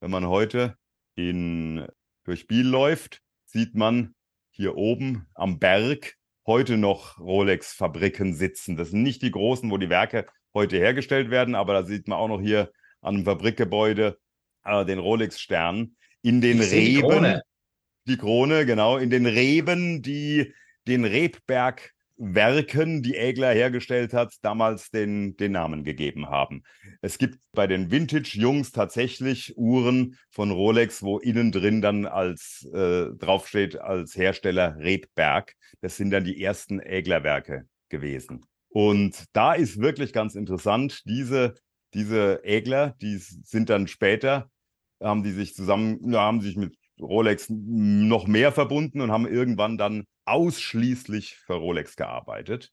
wenn 0.00 0.12
man 0.12 0.28
heute 0.28 0.76
in, 1.16 1.86
durch 2.22 2.46
Biel 2.46 2.68
läuft, 2.68 3.20
sieht 3.46 3.74
man 3.74 4.14
hier 4.50 4.76
oben 4.76 5.26
am 5.34 5.58
Berg 5.58 6.16
heute 6.46 6.76
noch 6.76 7.18
Rolex-Fabriken 7.18 8.34
sitzen. 8.34 8.76
Das 8.76 8.90
sind 8.90 9.02
nicht 9.02 9.22
die 9.22 9.30
großen, 9.30 9.70
wo 9.70 9.78
die 9.78 9.90
Werke 9.90 10.26
heute 10.54 10.76
hergestellt 10.76 11.30
werden, 11.30 11.54
aber 11.54 11.72
da 11.72 11.84
sieht 11.84 12.08
man 12.08 12.18
auch 12.18 12.28
noch 12.28 12.40
hier 12.40 12.70
an 13.00 13.16
einem 13.16 13.24
Fabrikgebäude 13.24 14.18
äh, 14.64 14.84
den 14.84 14.98
Rolex-Stern. 14.98 15.96
In 16.22 16.40
den 16.40 16.60
ich 16.60 16.70
Reben. 16.70 16.94
Die 16.94 17.00
Krone. 17.00 17.42
die 18.06 18.16
Krone, 18.16 18.66
genau. 18.66 18.96
In 18.96 19.10
den 19.10 19.26
Reben, 19.26 20.02
die 20.02 20.52
den 20.86 21.04
Rebberg 21.04 21.92
Werken, 22.16 23.02
die 23.02 23.16
Ägler 23.16 23.52
hergestellt 23.52 24.12
hat, 24.12 24.34
damals 24.42 24.90
den, 24.90 25.36
den 25.36 25.52
Namen 25.52 25.84
gegeben 25.84 26.28
haben. 26.28 26.62
Es 27.00 27.18
gibt 27.18 27.38
bei 27.52 27.66
den 27.66 27.90
Vintage-Jungs 27.90 28.72
tatsächlich 28.72 29.56
Uhren 29.56 30.16
von 30.30 30.50
Rolex, 30.50 31.02
wo 31.02 31.18
innen 31.18 31.52
drin 31.52 31.82
dann 31.82 32.06
als 32.06 32.68
äh, 32.72 33.06
draufsteht 33.18 33.78
als 33.80 34.16
Hersteller 34.16 34.76
Rebberg. 34.78 35.54
Das 35.80 35.96
sind 35.96 36.10
dann 36.10 36.24
die 36.24 36.42
ersten 36.42 36.80
Äglerwerke 36.80 37.66
gewesen. 37.88 38.44
Und 38.68 39.24
da 39.32 39.52
ist 39.52 39.80
wirklich 39.80 40.12
ganz 40.12 40.34
interessant, 40.34 41.02
diese 41.04 41.54
diese 41.94 42.42
Ägler, 42.44 42.94
die 43.02 43.16
sind 43.18 43.68
dann 43.70 43.86
später, 43.86 44.50
haben 45.02 45.22
die 45.22 45.32
sich 45.32 45.54
zusammen, 45.54 46.16
haben 46.16 46.40
sich 46.40 46.56
mit 46.56 46.76
Rolex 47.00 47.46
noch 47.50 48.26
mehr 48.26 48.52
verbunden 48.52 49.00
und 49.00 49.10
haben 49.10 49.26
irgendwann 49.26 49.76
dann 49.76 50.04
ausschließlich 50.24 51.36
für 51.36 51.54
Rolex 51.54 51.96
gearbeitet. 51.96 52.72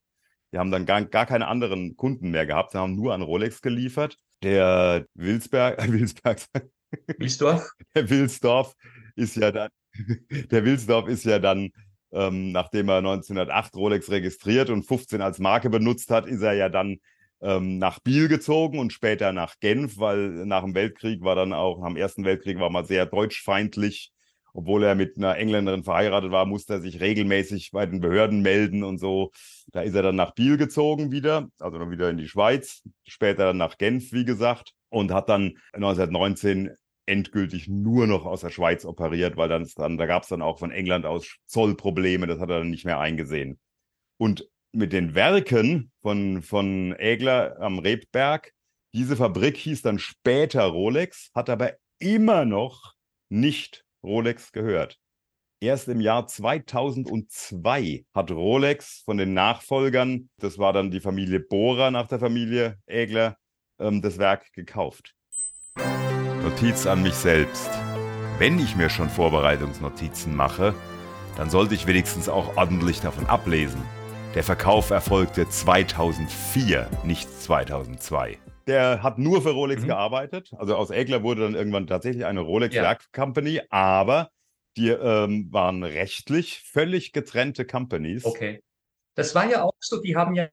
Die 0.52 0.58
haben 0.58 0.72
dann 0.72 0.86
gar, 0.86 1.04
gar 1.06 1.26
keine 1.26 1.48
anderen 1.48 1.96
Kunden 1.96 2.32
mehr 2.32 2.46
gehabt, 2.46 2.72
sie 2.72 2.80
haben 2.80 2.96
nur 2.96 3.14
an 3.14 3.22
Rolex 3.22 3.62
geliefert. 3.62 4.18
Der 4.42 5.06
Wilsberg, 5.14 5.80
äh, 5.80 5.88
Wilsberg, 5.92 6.40
Wilsdorf? 7.18 7.72
Der 7.96 8.10
Wilsdorf 8.10 8.74
ist 9.16 9.36
ja 9.36 9.52
dann, 9.52 9.70
der 10.30 10.66
Wilsdorf 10.66 11.08
ist 11.08 11.26
ja 11.26 11.40
dann, 11.40 11.72
ähm, 12.12 12.52
nachdem 12.52 12.90
er 12.90 12.98
1908 12.98 13.76
Rolex 13.76 14.10
registriert 14.10 14.70
und 14.70 14.84
15 14.84 15.22
als 15.22 15.40
Marke 15.40 15.70
benutzt 15.70 16.10
hat, 16.10 16.26
ist 16.26 16.42
er 16.42 16.54
ja 16.54 16.70
dann 16.70 16.98
ähm, 17.42 17.78
nach 17.78 18.00
Biel 18.00 18.28
gezogen 18.28 18.80
und 18.80 18.92
später 18.92 19.32
nach 19.32 19.60
Genf, 19.60 19.98
weil 20.00 20.46
nach 20.46 20.64
dem 20.64 20.76
Weltkrieg 20.76 21.22
war 21.22 21.36
dann 21.36 21.54
auch, 21.54 21.80
nach 21.80 21.88
dem 21.88 21.98
Ersten 21.98 22.26
Weltkrieg 22.26 22.60
war 22.60 22.70
man 22.70 22.86
sehr 22.86 23.06
deutschfeindlich. 23.06 24.12
Obwohl 24.54 24.84
er 24.84 24.96
mit 24.96 25.18
einer 25.18 25.38
Engländerin 25.38 25.84
verheiratet 25.84 26.32
war, 26.32 26.46
musste 26.46 26.74
er 26.74 26.82
sich 26.82 27.00
regelmäßig 27.00 27.72
bei 27.72 27.86
den 27.86 28.02
Behörden 28.02 28.42
melden 28.42 28.84
und 28.84 28.98
so. 28.98 29.32
Da 29.72 29.82
ist 29.82 29.96
er 29.96 30.04
dann 30.04 30.16
nach 30.16 30.34
Biel 30.34 30.58
gezogen 30.58 31.12
wieder, 31.12 31.50
also 31.60 31.78
dann 31.78 31.92
wieder 31.92 32.10
in 32.10 32.18
die 32.18 32.28
Schweiz, 32.28 32.82
später 33.08 33.48
dann 33.48 33.58
nach 33.58 33.78
Genf, 33.78 34.12
wie 34.12 34.26
gesagt, 34.26 34.74
und 34.90 35.12
hat 35.12 35.30
dann 35.30 35.58
1919 35.74 36.72
endgültig 37.06 37.68
nur 37.68 38.06
noch 38.08 38.26
aus 38.26 38.42
der 38.42 38.52
Schweiz 38.52 38.86
operiert, 38.86 39.36
weil 39.36 39.50
dann, 39.50 39.68
dann 39.76 39.98
da 39.98 40.06
gab 40.06 40.24
es 40.24 40.30
dann 40.30 40.42
auch 40.42 40.60
von 40.60 40.72
England 40.72 41.06
aus 41.06 41.38
Zollprobleme, 41.48 42.28
das 42.28 42.40
hat 42.40 42.50
er 42.50 42.60
dann 42.60 42.70
nicht 42.70 42.86
mehr 42.86 43.00
eingesehen. 43.00 43.60
Und 44.18 44.48
mit 44.72 44.94
den 44.94 45.16
Werken 45.16 45.92
von, 46.02 46.42
von 46.42 46.96
Ägler 46.98 47.58
am 47.60 47.80
Rebberg. 47.80 48.54
Diese 48.94 49.16
Fabrik 49.16 49.58
hieß 49.58 49.82
dann 49.82 50.00
später 50.00 50.64
Rolex, 50.64 51.32
hat 51.34 51.50
aber 51.50 51.74
immer 52.00 52.46
noch 52.46 52.94
nicht 53.30 53.86
Rolex 54.04 54.52
gehört. 54.52 54.98
Erst 55.62 55.90
im 55.90 56.00
Jahr 56.00 56.26
2002 56.26 58.06
hat 58.14 58.32
Rolex 58.32 59.02
von 59.04 59.18
den 59.18 59.34
Nachfolgern, 59.34 60.30
das 60.38 60.58
war 60.58 60.72
dann 60.72 60.90
die 60.90 61.02
Familie 61.02 61.42
Bohrer 61.42 61.92
nach 61.92 62.08
der 62.08 62.20
Familie 62.20 62.78
Ägler, 62.86 63.36
ähm, 63.78 64.02
das 64.02 64.18
Werk 64.18 64.54
gekauft. 64.54 65.14
Notiz 66.44 66.86
an 66.86 67.04
mich 67.04 67.16
selbst. 67.16 67.70
Wenn 68.38 68.58
ich 68.58 68.78
mir 68.78 68.90
schon 68.90 69.10
Vorbereitungsnotizen 69.10 70.34
mache, 70.34 70.74
dann 71.36 71.50
sollte 71.50 71.76
ich 71.76 71.88
wenigstens 71.88 72.30
auch 72.30 72.56
ordentlich 72.56 73.02
davon 73.02 73.26
ablesen. 73.26 73.82
Der 74.36 74.44
Verkauf 74.44 74.92
erfolgte 74.92 75.50
2004, 75.50 76.90
nicht 77.04 77.30
2002. 77.42 78.38
Der 78.70 79.02
hat 79.02 79.18
nur 79.18 79.42
für 79.42 79.50
Rolex 79.50 79.82
mhm. 79.82 79.88
gearbeitet. 79.88 80.52
Also 80.58 80.76
aus 80.76 80.92
Egler 80.92 81.24
wurde 81.24 81.42
dann 81.42 81.56
irgendwann 81.56 81.88
tatsächlich 81.88 82.26
eine 82.26 82.42
Rolex 82.42 82.76
ja. 82.76 82.84
Werk 82.84 83.12
Company, 83.12 83.62
aber 83.70 84.30
die 84.78 84.90
ähm, 84.90 85.52
waren 85.52 85.84
rechtlich 85.84 86.62
völlig 86.62 87.12
getrennte 87.12 87.66
Companies. 87.66 88.24
Okay. 88.26 88.62
Das 89.16 89.34
war 89.34 89.50
ja 89.50 89.64
auch 89.64 89.74
so, 89.80 90.02
die 90.02 90.16
haben 90.16 90.36
ja 90.36 90.48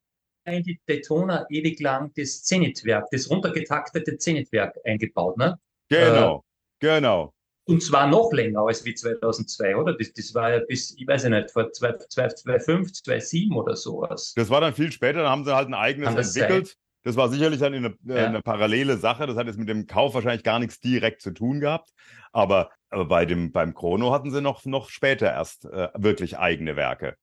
in 0.47 0.63
die 0.63 0.81
Daytona 0.87 1.47
ewig 1.51 1.79
lang 1.81 2.11
das 2.17 2.43
Zenitwerk, 2.43 3.07
das 3.11 3.29
runtergetaktete 3.29 4.17
Zenitwerk 4.17 4.77
eingebaut, 4.85 5.37
ne? 5.37 5.59
Genau, 5.89 6.39
äh, 6.39 6.87
genau. 6.87 7.35
Und 7.69 7.83
zwar 7.83 8.07
noch 8.07 8.33
länger 8.33 8.61
als 8.61 8.85
wie 8.85 8.95
2002, 8.95 9.77
oder? 9.77 9.97
Das, 9.97 10.13
das 10.13 10.35
war 10.35 10.53
ja 10.53 10.61
bis, 10.67 10.95
ich 10.97 11.07
weiß 11.07 11.25
nicht, 11.25 11.51
vor 11.51 11.71
2005, 11.71 12.93
2007 12.93 13.57
oder 13.57 13.77
sowas. 13.77 14.33
Das 14.37 14.49
war 14.49 14.61
dann 14.61 14.73
viel 14.73 14.93
später, 14.93 15.23
dann 15.23 15.31
haben 15.31 15.45
sie 15.45 15.55
halt 15.55 15.69
ein 15.69 15.75
eigenes 15.75 16.15
entwickelt. 16.37 16.69
Sein? 16.69 16.77
Das 17.07 17.15
war 17.15 17.29
sicherlich 17.29 17.61
dann 17.61 17.73
eine, 17.73 17.95
äh, 18.09 18.21
ja. 18.21 18.27
eine, 18.27 18.43
parallele 18.43 18.97
Sache. 18.97 19.29
Das 19.29 19.37
hat 19.37 19.47
jetzt 19.47 19.61
mit 19.61 19.69
dem 19.69 19.87
Kauf 19.87 20.15
wahrscheinlich 20.15 20.43
gar 20.43 20.59
nichts 20.59 20.81
direkt 20.81 21.23
zu 21.23 21.31
tun 21.31 21.61
gehabt. 21.61 21.91
Aber, 22.33 22.71
aber 22.91 23.05
bei 23.05 23.25
dem, 23.25 23.53
beim 23.53 23.75
Chrono 23.75 24.13
hatten 24.13 24.33
sie 24.33 24.41
noch, 24.41 24.65
noch 24.65 24.91
später 24.91 25.27
erst 25.27 25.67
äh, 25.67 25.89
wirklich 25.95 26.37
eigene 26.37 26.75
Werke. 26.75 27.15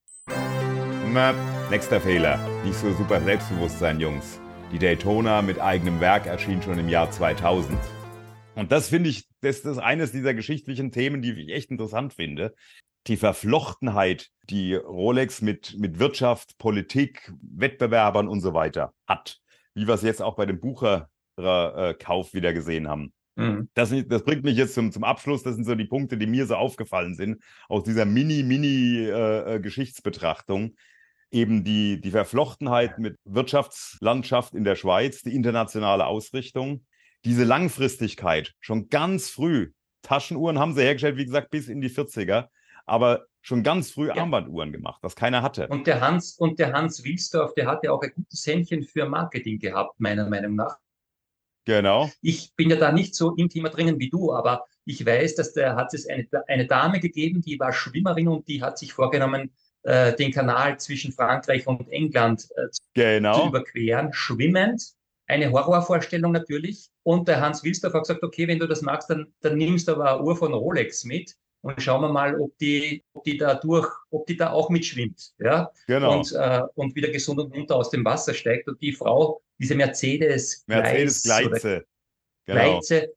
Na, 1.11 1.33
nächster 1.69 1.99
Fehler. 1.99 2.39
Nicht 2.63 2.75
so 2.75 2.93
super 2.93 3.19
Selbstbewusstsein, 3.19 3.99
Jungs. 3.99 4.39
Die 4.71 4.79
Daytona 4.79 5.41
mit 5.41 5.59
eigenem 5.59 5.99
Werk 5.99 6.27
erschien 6.27 6.61
schon 6.61 6.79
im 6.79 6.87
Jahr 6.87 7.11
2000. 7.11 7.77
Und 8.55 8.71
das 8.71 8.87
finde 8.87 9.09
ich, 9.09 9.27
das, 9.41 9.63
das 9.63 9.73
ist 9.73 9.83
eines 9.83 10.13
dieser 10.13 10.33
geschichtlichen 10.33 10.93
Themen, 10.93 11.21
die 11.21 11.33
ich 11.33 11.49
echt 11.49 11.71
interessant 11.71 12.13
finde. 12.13 12.55
Die 13.07 13.17
Verflochtenheit, 13.17 14.29
die 14.49 14.75
Rolex 14.75 15.41
mit, 15.41 15.77
mit 15.77 15.99
Wirtschaft, 15.99 16.57
Politik, 16.57 17.33
Wettbewerbern 17.41 18.29
und 18.29 18.39
so 18.39 18.53
weiter 18.53 18.93
hat. 19.05 19.42
Wie 19.75 19.87
wir 19.87 19.95
es 19.95 20.01
jetzt 20.01 20.21
auch 20.21 20.35
bei 20.35 20.45
dem 20.45 20.59
Bucher-Kauf 20.59 22.33
wieder 22.33 22.53
gesehen 22.53 22.87
haben. 22.87 23.13
Mhm. 23.35 23.69
Das, 23.73 23.91
das, 24.07 24.23
bringt 24.23 24.43
mich 24.43 24.57
jetzt 24.57 24.75
zum, 24.75 24.91
zum 24.91 25.03
Abschluss. 25.03 25.41
Das 25.43 25.55
sind 25.55 25.65
so 25.65 25.73
die 25.75 25.85
Punkte, 25.85 26.17
die 26.17 26.27
mir 26.27 26.45
so 26.45 26.55
aufgefallen 26.55 27.15
sind 27.15 27.41
aus 27.67 27.83
dieser 27.83 28.05
Mini-Mini-Geschichtsbetrachtung. 28.05 30.63
Äh, 30.63 30.67
äh 30.67 30.73
Eben 31.31 31.63
die, 31.63 31.99
die 31.99 32.11
Verflochtenheit 32.11 32.99
mit 32.99 33.17
Wirtschaftslandschaft 33.25 34.53
in 34.53 34.63
der 34.63 34.75
Schweiz, 34.75 35.23
die 35.23 35.35
internationale 35.35 36.05
Ausrichtung 36.05 36.85
diese 37.25 37.43
Langfristigkeit 37.43 38.53
schon 38.59 38.89
ganz 38.89 39.29
früh, 39.29 39.71
Taschenuhren 40.01 40.59
haben 40.59 40.75
sie 40.75 40.81
hergestellt, 40.81 41.17
wie 41.17 41.25
gesagt, 41.25 41.49
bis 41.49 41.69
in 41.69 41.81
die 41.81 41.89
40er, 41.89 42.47
aber 42.85 43.25
schon 43.43 43.61
ganz 43.61 43.91
früh 43.91 44.07
ja. 44.07 44.15
Armbanduhren 44.15 44.71
gemacht, 44.71 45.03
was 45.03 45.15
keiner 45.15 45.43
hatte. 45.43 45.67
Und 45.67 45.85
der 45.85 46.01
Hans, 46.01 46.37
und 46.37 46.57
der 46.57 46.73
Hans 46.73 47.03
Wilsdorf, 47.03 47.53
der 47.53 47.67
hatte 47.67 47.91
auch 47.91 48.01
ein 48.01 48.13
gutes 48.15 48.47
Händchen 48.47 48.83
für 48.83 49.05
Marketing 49.05 49.59
gehabt, 49.59 49.99
meiner 49.99 50.27
Meinung 50.27 50.55
nach. 50.55 50.77
Genau. 51.65 52.09
Ich 52.21 52.55
bin 52.55 52.69
ja 52.69 52.77
da 52.77 52.91
nicht 52.91 53.15
so 53.15 53.35
im 53.35 53.49
Thema 53.49 53.69
drinnen 53.69 53.99
wie 53.99 54.09
du, 54.09 54.33
aber 54.33 54.65
ich 54.85 55.05
weiß, 55.05 55.35
dass 55.35 55.53
der 55.53 55.75
hat 55.75 55.93
es 55.93 56.07
eine, 56.07 56.27
eine 56.47 56.65
Dame 56.65 56.99
gegeben, 56.99 57.41
die 57.41 57.59
war 57.59 57.71
Schwimmerin 57.71 58.29
und 58.29 58.47
die 58.47 58.61
hat 58.61 58.77
sich 58.77 58.93
vorgenommen, 58.93 59.51
äh, 59.83 60.15
den 60.15 60.31
Kanal 60.31 60.79
zwischen 60.79 61.11
Frankreich 61.11 61.67
und 61.67 61.89
England 61.89 62.47
äh, 62.55 62.67
genau. 62.93 63.41
zu 63.41 63.47
überqueren, 63.49 64.13
schwimmend 64.13 64.93
eine 65.27 65.51
Horrorvorstellung 65.51 66.31
natürlich. 66.31 66.89
Und 67.03 67.27
der 67.27 67.41
Hans 67.41 67.63
Wilsdorf 67.63 67.93
hat 67.93 68.03
gesagt, 68.03 68.23
okay, 68.23 68.47
wenn 68.47 68.59
du 68.59 68.67
das 68.67 68.81
magst, 68.81 69.09
dann, 69.09 69.33
dann 69.41 69.57
nimmst 69.57 69.87
du 69.87 69.93
aber 69.93 70.15
eine 70.15 70.23
Uhr 70.23 70.35
von 70.35 70.53
Rolex 70.53 71.03
mit 71.03 71.35
und 71.63 71.81
schauen 71.81 72.01
wir 72.01 72.09
mal, 72.09 72.39
ob 72.39 72.57
die, 72.57 73.03
ob 73.13 73.23
die 73.23 73.37
da 73.37 73.55
durch, 73.55 73.89
ob 74.11 74.27
die 74.27 74.35
da 74.35 74.51
auch 74.51 74.69
mitschwimmt, 74.69 75.33
ja, 75.39 75.71
genau. 75.87 76.17
und, 76.17 76.31
äh, 76.33 76.61
und 76.75 76.93
wieder 76.93 77.09
gesund 77.09 77.39
und 77.39 77.55
munter 77.55 77.77
aus 77.77 77.89
dem 77.89 78.03
Wasser 78.03 78.33
steigt. 78.33 78.67
Und 78.67 78.81
die 78.81 78.91
Frau, 78.91 79.41
diese 79.57 79.73
Mercedes, 79.73 80.65
Mercedes 80.67 81.23
Gleize, 81.23 81.85
genau. 82.45 82.59
Gleize, 82.59 83.13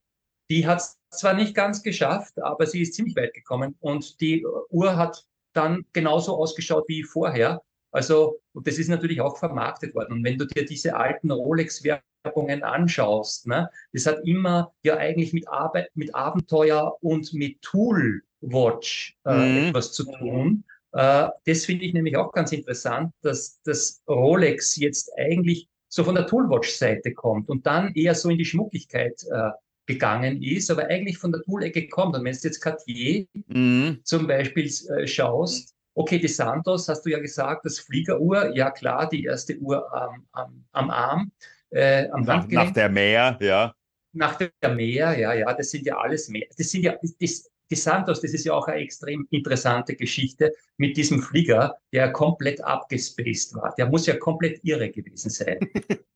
die 0.49 0.65
hat 0.65 0.79
es 0.79 0.97
zwar 1.11 1.35
nicht 1.35 1.57
ganz 1.57 1.83
geschafft, 1.83 2.41
aber 2.41 2.67
sie 2.67 2.83
ist 2.83 2.95
ziemlich 2.95 3.17
weit 3.17 3.35
gekommen. 3.35 3.75
Und 3.81 4.21
die 4.21 4.47
Uhr 4.71 4.97
hat 4.97 5.27
dann 5.53 5.85
genauso 5.93 6.37
ausgeschaut 6.37 6.85
wie 6.87 7.03
vorher. 7.03 7.63
Also, 7.97 8.43
und 8.53 8.67
das 8.67 8.77
ist 8.77 8.89
natürlich 8.89 9.23
auch 9.23 9.39
vermarktet 9.39 9.95
worden. 9.95 10.19
Und 10.19 10.25
wenn 10.25 10.37
du 10.37 10.45
dir 10.45 10.67
diese 10.67 10.97
alten 10.97 11.31
Rolex-Werbungen 11.31 12.63
anschaust, 12.63 13.47
ne, 13.47 13.71
das 13.95 14.05
hat 14.05 14.19
immer 14.27 14.75
ja 14.83 14.99
eigentlich 14.99 15.33
mit 15.33 15.49
Arbeit, 15.49 15.89
mit 15.95 16.15
Abenteuer 16.15 16.99
und 17.01 17.33
mit 17.33 17.63
Tool-Watch 17.63 19.17
äh, 19.25 19.35
mhm. 19.35 19.69
etwas 19.69 19.95
zu 19.95 20.05
tun. 20.05 20.65
Äh, 20.93 21.29
das 21.47 21.65
finde 21.65 21.87
ich 21.87 21.95
nämlich 21.95 22.19
auch 22.19 22.33
ganz 22.33 22.53
interessant, 22.53 23.15
dass 23.23 23.63
das 23.63 24.03
Rolex 24.07 24.77
jetzt 24.77 25.11
eigentlich 25.17 25.67
so 25.89 26.05
von 26.05 26.17
der 26.17 26.27
Toolwatch-Seite 26.27 27.15
kommt 27.15 27.49
und 27.49 27.65
dann 27.65 27.95
eher 27.95 28.15
so 28.15 28.29
in 28.29 28.37
die 28.37 28.45
Schmuckigkeit 28.45 29.25
äh, 29.31 29.53
gegangen 29.87 30.43
ist, 30.43 30.71
aber 30.71 30.89
eigentlich 30.89 31.17
von 31.17 31.33
der 31.33 31.41
Tool-Ecke 31.41 31.89
kommt. 31.89 32.15
Und 32.15 32.25
wenn 32.25 32.35
du 32.35 32.41
jetzt 32.43 32.61
Cartier 32.61 33.27
mhm. 33.47 34.01
zum 34.03 34.27
Beispiel 34.27 34.67
äh, 34.67 35.07
schaust, 35.07 35.76
Okay, 35.99 36.19
die 36.19 36.29
Santos, 36.29 36.89
hast 36.91 37.07
du 37.07 37.11
ja 37.11 37.19
gesagt, 37.19 37.65
das 37.65 37.79
Fliegeruhr, 37.79 38.55
ja 38.55 38.71
klar, 38.71 39.09
die 39.09 39.25
erste 39.25 39.57
Uhr 39.57 39.91
am, 39.95 40.27
am, 40.33 40.65
am 40.73 40.91
Arm, 40.91 41.33
äh, 41.71 42.07
am 42.11 42.21
nach, 42.21 42.47
Nach 42.49 42.71
der 42.71 42.91
Meer, 42.91 43.39
ja. 43.41 43.75
Nach 44.13 44.37
der 44.37 44.51
Meer, 44.75 45.19
ja, 45.19 45.33
ja, 45.33 45.55
das 45.55 45.71
sind 45.71 45.87
ja 45.87 45.97
alles 45.97 46.29
Meer. 46.29 46.47
Das 46.55 46.69
sind 46.69 46.83
ja, 46.83 46.97
das, 47.19 47.51
die 47.71 47.75
Santos, 47.75 48.21
das 48.21 48.35
ist 48.35 48.45
ja 48.45 48.53
auch 48.53 48.69
eine 48.69 48.83
extrem 48.83 49.27
interessante 49.31 49.97
Geschichte 49.97 50.53
mit 50.77 50.99
diesem 50.99 51.23
Flieger, 51.23 51.79
der 51.95 52.13
komplett 52.13 52.63
abgespaced 52.63 53.55
war. 53.55 53.75
Der 53.79 53.87
muss 53.87 54.07
ja 54.07 54.17
komplett 54.17 54.61
irre 54.65 54.91
gewesen 54.91 55.31
sein. 55.31 55.59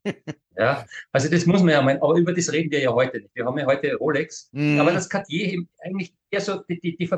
ja, 0.61 0.87
also 1.11 1.31
das 1.31 1.47
muss 1.47 1.61
man 1.61 1.71
ja 1.71 1.81
mal, 1.81 1.97
aber 1.97 2.17
über 2.17 2.35
das 2.35 2.53
reden 2.53 2.71
wir 2.71 2.81
ja 2.81 2.93
heute 2.93 3.19
nicht. 3.19 3.35
Wir 3.35 3.47
haben 3.47 3.59
ja 3.59 3.67
heute 3.67 3.95
Rolex, 3.97 4.51
mhm. 4.53 4.79
aber 4.79 4.93
das 4.93 5.09
Cartier 5.09 5.65
eigentlich 5.81 6.15
eher 6.31 6.43
so, 6.43 6.61
die, 6.69 6.79
die, 6.79 6.97
die 6.99 7.11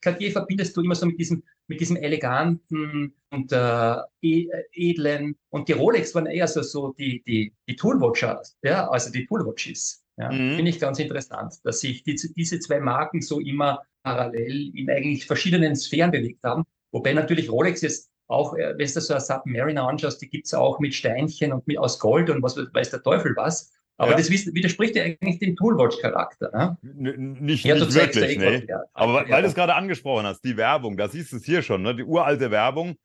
Cartier 0.00 0.30
verbindest 0.30 0.76
du 0.76 0.82
immer 0.82 0.94
so 0.94 1.06
mit 1.06 1.18
diesem, 1.18 1.42
mit 1.66 1.80
diesem 1.80 1.96
eleganten 1.96 3.12
und 3.30 3.50
äh, 3.50 3.96
e, 4.22 4.46
edlen 4.72 5.36
und 5.50 5.68
die 5.68 5.72
Rolex 5.72 6.14
waren 6.14 6.26
eher 6.26 6.46
so, 6.46 6.62
so 6.62 6.92
die, 6.92 7.22
die, 7.26 7.52
die 7.68 7.74
Toolwatchers, 7.74 8.56
ja, 8.62 8.88
also 8.88 9.10
die 9.10 9.26
Toolwatches. 9.26 10.04
Ja, 10.16 10.30
mhm. 10.30 10.54
Finde 10.54 10.70
ich 10.70 10.78
ganz 10.78 11.00
interessant, 11.00 11.54
dass 11.64 11.80
sich 11.80 12.04
die, 12.04 12.14
diese 12.14 12.60
zwei 12.60 12.78
Marken 12.78 13.20
so 13.20 13.40
immer 13.40 13.82
parallel 14.04 14.70
in 14.76 14.88
eigentlich 14.88 15.26
verschiedenen 15.26 15.74
Sphären 15.74 16.12
bewegt 16.12 16.44
haben. 16.44 16.62
Wobei 16.92 17.12
natürlich 17.12 17.50
Rolex 17.50 17.80
jetzt 17.80 18.08
auch, 18.26 18.54
äh, 18.54 18.74
wenn 18.76 18.86
du 18.86 19.00
so 19.00 19.14
eine 19.14 19.20
Submariner 19.20 19.88
anschaust, 19.88 20.20
die 20.22 20.28
gibt's 20.28 20.54
auch 20.54 20.80
mit 20.80 20.94
Steinchen 20.94 21.52
und 21.52 21.66
mit, 21.66 21.78
aus 21.78 21.98
Gold 21.98 22.30
und 22.30 22.42
was 22.42 22.56
weiß 22.56 22.90
der 22.90 23.02
Teufel 23.02 23.34
was. 23.36 23.72
Aber 23.96 24.12
ja. 24.12 24.16
das 24.16 24.28
widerspricht 24.28 24.96
ja 24.96 25.04
eigentlich 25.04 25.38
dem 25.38 25.54
Toolwatch-Charakter. 25.54 26.50
Ne? 26.52 26.78
Nicht, 26.82 27.64
ja, 27.64 27.76
nicht 27.76 27.94
wirklich, 27.94 28.38
nee. 28.38 28.66
Aber 28.92 29.14
weil, 29.14 29.30
weil 29.30 29.42
du 29.42 29.48
es 29.48 29.54
gerade 29.54 29.74
angesprochen 29.74 30.26
hast, 30.26 30.40
die 30.40 30.56
Werbung, 30.56 30.96
da 30.96 31.08
siehst 31.08 31.32
du 31.32 31.36
es 31.36 31.44
hier 31.44 31.62
schon, 31.62 31.82
ne? 31.82 31.94
die 31.94 32.02
uralte 32.02 32.50
Werbung, 32.50 32.96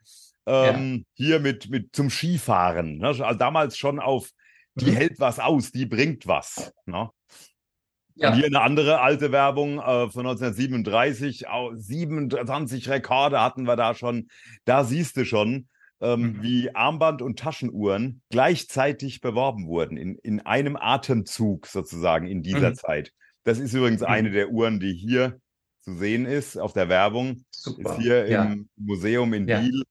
ähm, 0.48 1.06
ja. 1.16 1.26
hier 1.26 1.40
mit, 1.40 1.70
mit 1.70 1.96
zum 1.96 2.10
Skifahren. 2.10 2.98
Ne? 2.98 3.08
Also 3.08 3.24
damals 3.36 3.78
schon 3.78 4.00
auf, 4.00 4.32
die 4.74 4.90
mhm. 4.90 4.96
hält 4.96 5.20
was 5.20 5.40
aus, 5.40 5.72
die 5.72 5.86
bringt 5.86 6.26
was. 6.26 6.74
Ne? 6.88 7.10
Ja. 8.20 8.34
Hier 8.34 8.46
eine 8.46 8.62
andere 8.62 9.00
alte 9.00 9.32
Werbung 9.32 9.80
äh, 9.80 10.10
von 10.10 10.28
1937, 10.28 11.46
27 11.74 12.90
Rekorde 12.90 13.42
hatten 13.42 13.64
wir 13.64 13.78
da 13.78 13.96
schon. 13.96 14.28
Da 14.66 14.84
siehst 14.84 15.16
du 15.16 15.26
schon, 15.26 15.70
ähm, 16.02 16.22
mhm. 16.22 16.44
wie 16.44 16.76
Armband 16.76 17.22
und 17.22 17.40
Taschenuhren 17.40 18.22
gleichzeitig 18.30 19.22
beworben 19.22 19.68
wurden, 19.68 19.98
in, 19.98 20.16
in 20.16 20.42
einem 20.42 20.76
Atemzug 20.76 21.68
sozusagen 21.68 22.28
in 22.28 22.44
dieser 22.44 22.72
mhm. 22.72 22.76
Zeit. 22.76 23.14
Das 23.44 23.60
ist 23.60 23.74
übrigens 23.74 24.02
mhm. 24.02 24.08
eine 24.08 24.32
der 24.32 24.50
Uhren, 24.50 24.80
die 24.80 24.94
hier 24.94 25.40
zu 25.82 25.94
sehen 25.94 26.26
ist 26.26 26.58
auf 26.58 26.74
der 26.74 26.90
Werbung. 26.90 27.46
Super. 27.52 27.92
Ist 27.92 28.02
hier 28.02 28.30
ja. 28.30 28.44
im 28.44 28.70
Museum 28.76 29.34
in 29.34 29.48
ja. 29.48 29.60
Biel. 29.60 29.84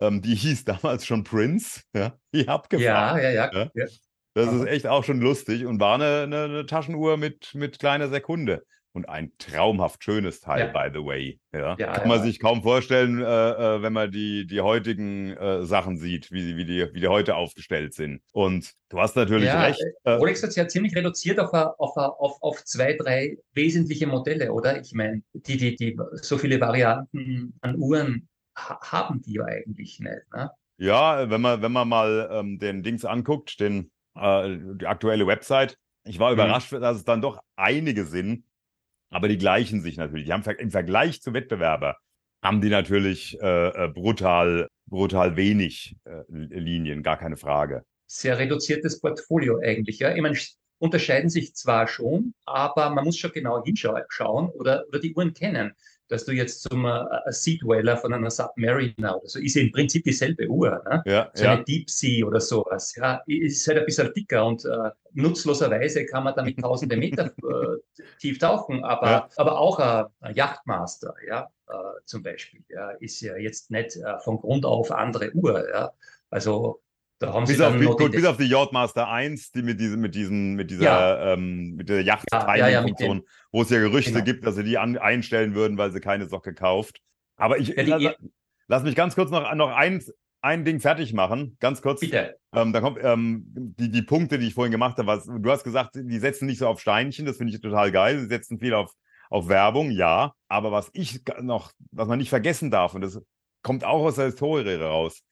Ähm, 0.00 0.22
die 0.22 0.34
hieß 0.34 0.64
damals 0.64 1.06
schon 1.06 1.24
Prince. 1.24 1.82
Ja, 1.94 2.16
ich 2.32 2.46
hab 2.48 2.72
Ja, 2.72 3.18
ja, 3.18 3.30
ja. 3.30 3.70
ja. 3.74 3.86
Das 4.34 4.52
ist 4.52 4.66
echt 4.66 4.86
auch 4.86 5.04
schon 5.04 5.20
lustig 5.20 5.66
und 5.66 5.80
war 5.80 5.94
eine, 5.94 6.22
eine, 6.22 6.44
eine 6.44 6.66
Taschenuhr 6.66 7.16
mit, 7.16 7.54
mit 7.54 7.78
kleiner 7.78 8.08
Sekunde 8.08 8.62
und 8.92 9.08
ein 9.08 9.32
traumhaft 9.38 10.02
schönes 10.02 10.40
Teil, 10.40 10.72
ja. 10.74 10.88
by 10.88 10.90
the 10.92 11.04
way. 11.04 11.38
Ja. 11.52 11.76
ja 11.78 11.92
Kann 11.92 12.08
man 12.08 12.22
sich 12.22 12.40
kaum 12.40 12.62
vorstellen, 12.62 13.20
äh, 13.20 13.24
äh, 13.24 13.82
wenn 13.82 13.92
man 13.92 14.10
die, 14.10 14.46
die 14.46 14.60
heutigen 14.60 15.36
äh, 15.36 15.64
Sachen 15.64 15.98
sieht, 15.98 16.32
wie, 16.32 16.56
wie, 16.56 16.64
die, 16.64 16.92
wie 16.92 17.00
die 17.00 17.08
heute 17.08 17.36
aufgestellt 17.36 17.94
sind. 17.94 18.20
Und 18.32 18.72
du 18.88 18.98
hast 18.98 19.16
natürlich 19.16 19.52
recht. 19.52 19.80
Äh, 20.04 20.12
Rolex 20.12 20.42
hat 20.42 20.50
es 20.50 20.56
ja 20.56 20.66
ziemlich 20.66 20.96
reduziert 20.96 21.38
auf, 21.38 21.52
auf, 21.52 21.96
auf, 21.96 22.42
auf 22.42 22.64
zwei, 22.64 22.94
drei 22.94 23.36
wesentliche 23.52 24.06
Modelle, 24.06 24.52
oder? 24.52 24.80
Ich 24.80 24.92
meine, 24.92 25.22
die, 25.32 25.56
die, 25.56 25.76
die 25.76 25.96
so 26.14 26.38
viele 26.38 26.60
Varianten 26.60 27.54
an 27.60 27.76
Uhren 27.76 28.28
ha 28.56 28.80
haben 28.82 29.22
die 29.22 29.34
ja 29.34 29.44
eigentlich 29.44 30.00
nicht. 30.00 30.34
Ne? 30.34 30.50
Ja, 30.78 31.30
wenn 31.30 31.40
man, 31.40 31.62
wenn 31.62 31.72
man 31.72 31.88
mal 31.88 32.28
ähm, 32.32 32.58
den 32.58 32.82
Dings 32.82 33.04
anguckt, 33.04 33.60
den, 33.60 33.90
äh, 34.18 34.58
die 34.76 34.86
aktuelle 34.86 35.26
Website, 35.26 35.78
ich 36.04 36.18
war 36.18 36.30
mhm. 36.30 36.34
überrascht, 36.34 36.72
dass 36.72 36.96
es 36.96 37.04
dann 37.04 37.22
doch 37.22 37.40
einige 37.56 38.04
sind, 38.04 38.44
aber 39.10 39.28
die 39.28 39.38
gleichen 39.38 39.80
sich 39.80 39.96
natürlich. 39.96 40.26
Die 40.26 40.32
haben 40.32 40.44
im 40.58 40.70
Vergleich 40.70 41.22
zu 41.22 41.32
Wettbewerber 41.32 41.96
haben 42.42 42.60
die 42.60 42.68
natürlich 42.68 43.40
äh, 43.40 43.68
äh, 43.68 43.88
brutal, 43.88 44.68
brutal 44.86 45.36
wenig 45.36 45.96
äh, 46.04 46.22
Linien, 46.28 47.02
gar 47.02 47.18
keine 47.18 47.36
Frage. 47.36 47.84
Sehr 48.06 48.38
reduziertes 48.38 49.00
Portfolio 49.00 49.58
eigentlich, 49.58 49.98
ja. 49.98 50.14
Ich 50.14 50.22
meine, 50.22 50.38
unterscheiden 50.78 51.30
sich 51.30 51.54
zwar 51.54 51.88
schon, 51.88 52.32
aber 52.44 52.90
man 52.90 53.04
muss 53.04 53.18
schon 53.18 53.32
genau 53.32 53.62
hinschauen 53.64 54.50
oder, 54.50 54.84
oder 54.88 55.00
die 55.00 55.14
Uhren 55.14 55.34
kennen 55.34 55.72
dass 56.08 56.24
du 56.24 56.32
jetzt 56.32 56.62
zum 56.62 56.84
äh, 56.84 57.04
Sea 57.28 57.58
Dweller 57.60 57.96
von 57.96 58.12
einer 58.12 58.30
Submariner 58.30 59.18
oder 59.18 59.28
so, 59.28 59.38
ist 59.38 59.54
ja 59.54 59.62
im 59.62 59.72
Prinzip 59.72 60.04
dieselbe 60.04 60.48
Uhr. 60.48 60.82
Ne? 60.88 61.02
Ja, 61.06 61.30
so 61.34 61.44
ja. 61.44 61.52
eine 61.52 61.64
Deep 61.64 61.88
Sea 61.90 62.26
oder 62.26 62.40
sowas. 62.40 62.94
Ja, 62.96 63.22
ist 63.26 63.66
halt 63.68 63.78
ein 63.78 63.84
bisschen 63.84 64.12
dicker 64.14 64.44
und 64.44 64.64
äh, 64.64 64.90
nutzloserweise 65.12 66.06
kann 66.06 66.24
man 66.24 66.34
damit 66.34 66.58
tausende 66.58 66.96
Meter 66.96 67.26
äh, 67.26 68.00
tief 68.18 68.38
tauchen, 68.38 68.84
aber, 68.84 69.10
ja. 69.10 69.28
aber 69.36 69.58
auch 69.58 69.78
ein, 69.78 70.06
ein 70.20 70.34
Yachtmaster, 70.34 71.14
ja, 71.26 71.48
äh, 71.68 71.74
zum 72.04 72.22
Beispiel, 72.22 72.64
ja, 72.68 72.90
ist 72.92 73.20
ja 73.20 73.36
jetzt 73.36 73.70
nicht 73.70 73.96
äh, 73.96 74.18
von 74.20 74.38
Grund 74.38 74.64
auf 74.64 74.90
andere 74.90 75.32
Uhr. 75.34 75.68
Ja? 75.68 75.92
Also 76.30 76.80
da 77.18 77.32
haben 77.32 77.46
bis, 77.46 77.56
sie 77.56 77.58
dann 77.58 77.84
auf, 77.86 77.96
gut, 77.96 78.12
bis 78.12 78.24
auf 78.24 78.36
die 78.36 78.44
Yachtmaster 78.44 79.08
1, 79.08 79.50
die 79.50 79.62
mit, 79.62 79.80
diesem, 79.80 80.00
mit, 80.00 80.14
diesen, 80.14 80.54
mit 80.54 80.70
dieser, 80.70 80.84
ja. 80.84 81.32
ähm, 81.32 81.74
mit 81.74 81.88
der 81.88 82.02
Yacht-Timing-Funktion, 82.02 83.16
ja, 83.16 83.22
ja, 83.22 83.48
wo 83.50 83.62
es 83.62 83.70
ja 83.70 83.80
Gerüchte 83.80 84.12
genau. 84.12 84.24
gibt, 84.24 84.46
dass 84.46 84.54
sie 84.54 84.62
die 84.62 84.78
an, 84.78 84.96
einstellen 84.96 85.54
würden, 85.54 85.78
weil 85.78 85.90
sie 85.90 86.00
keine 86.00 86.28
Socke 86.28 86.54
kauft. 86.54 87.00
Aber 87.36 87.58
ich, 87.58 87.74
lass, 87.76 88.02
lass, 88.68 88.82
mich 88.84 88.94
ganz 88.94 89.16
kurz 89.16 89.30
noch, 89.30 89.52
noch 89.54 89.74
ein, 89.74 90.00
ein 90.42 90.64
Ding 90.64 90.78
fertig 90.78 91.12
machen. 91.12 91.56
Ganz 91.58 91.82
kurz. 91.82 92.00
Bitte. 92.00 92.36
Ähm, 92.54 92.72
da 92.72 92.80
kommt 92.80 92.98
ähm, 93.02 93.44
die, 93.46 93.90
die 93.90 94.02
Punkte, 94.02 94.38
die 94.38 94.46
ich 94.46 94.54
vorhin 94.54 94.72
gemacht 94.72 94.96
habe. 94.98 95.08
Was, 95.08 95.26
du 95.26 95.50
hast 95.50 95.64
gesagt, 95.64 95.96
die 95.96 96.18
setzen 96.18 96.46
nicht 96.46 96.58
so 96.58 96.68
auf 96.68 96.80
Steinchen, 96.80 97.26
das 97.26 97.36
finde 97.36 97.52
ich 97.52 97.60
total 97.60 97.90
geil. 97.90 98.20
Sie 98.20 98.26
setzen 98.26 98.60
viel 98.60 98.74
auf, 98.74 98.92
auf 99.28 99.48
Werbung, 99.48 99.90
ja. 99.90 100.34
Aber 100.46 100.70
was 100.70 100.88
ich 100.92 101.20
noch, 101.40 101.72
was 101.90 102.06
man 102.06 102.18
nicht 102.18 102.30
vergessen 102.30 102.70
darf, 102.70 102.94
und 102.94 103.00
das 103.00 103.20
kommt 103.62 103.84
auch 103.84 104.04
aus 104.04 104.14
der 104.14 104.26
Historie 104.26 104.76
raus, 104.76 105.22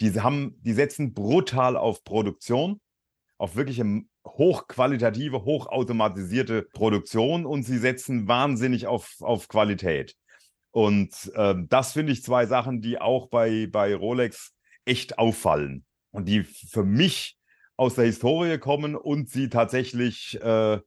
die 0.00 0.20
haben, 0.20 0.56
die 0.62 0.72
setzen 0.72 1.14
brutal 1.14 1.76
auf 1.76 2.04
Produktion, 2.04 2.80
auf 3.38 3.56
wirkliche 3.56 4.02
hochqualitative, 4.26 5.44
hochautomatisierte 5.44 6.62
Produktion 6.62 7.46
und 7.46 7.62
sie 7.62 7.78
setzen 7.78 8.26
wahnsinnig 8.26 8.86
auf, 8.86 9.16
auf 9.20 9.48
Qualität. 9.48 10.16
Und 10.70 11.30
äh, 11.34 11.54
das 11.68 11.92
finde 11.92 12.12
ich 12.12 12.24
zwei 12.24 12.46
Sachen, 12.46 12.80
die 12.80 13.00
auch 13.00 13.28
bei, 13.28 13.68
bei 13.70 13.94
Rolex 13.94 14.52
echt 14.84 15.18
auffallen 15.18 15.84
und 16.10 16.26
die 16.26 16.42
für 16.42 16.84
mich 16.84 17.36
aus 17.76 17.94
der 17.94 18.06
Historie 18.06 18.58
kommen 18.58 18.96
und 18.96 19.28
sie 19.28 19.48
tatsächlich 19.48 20.40
äh, 20.40 20.80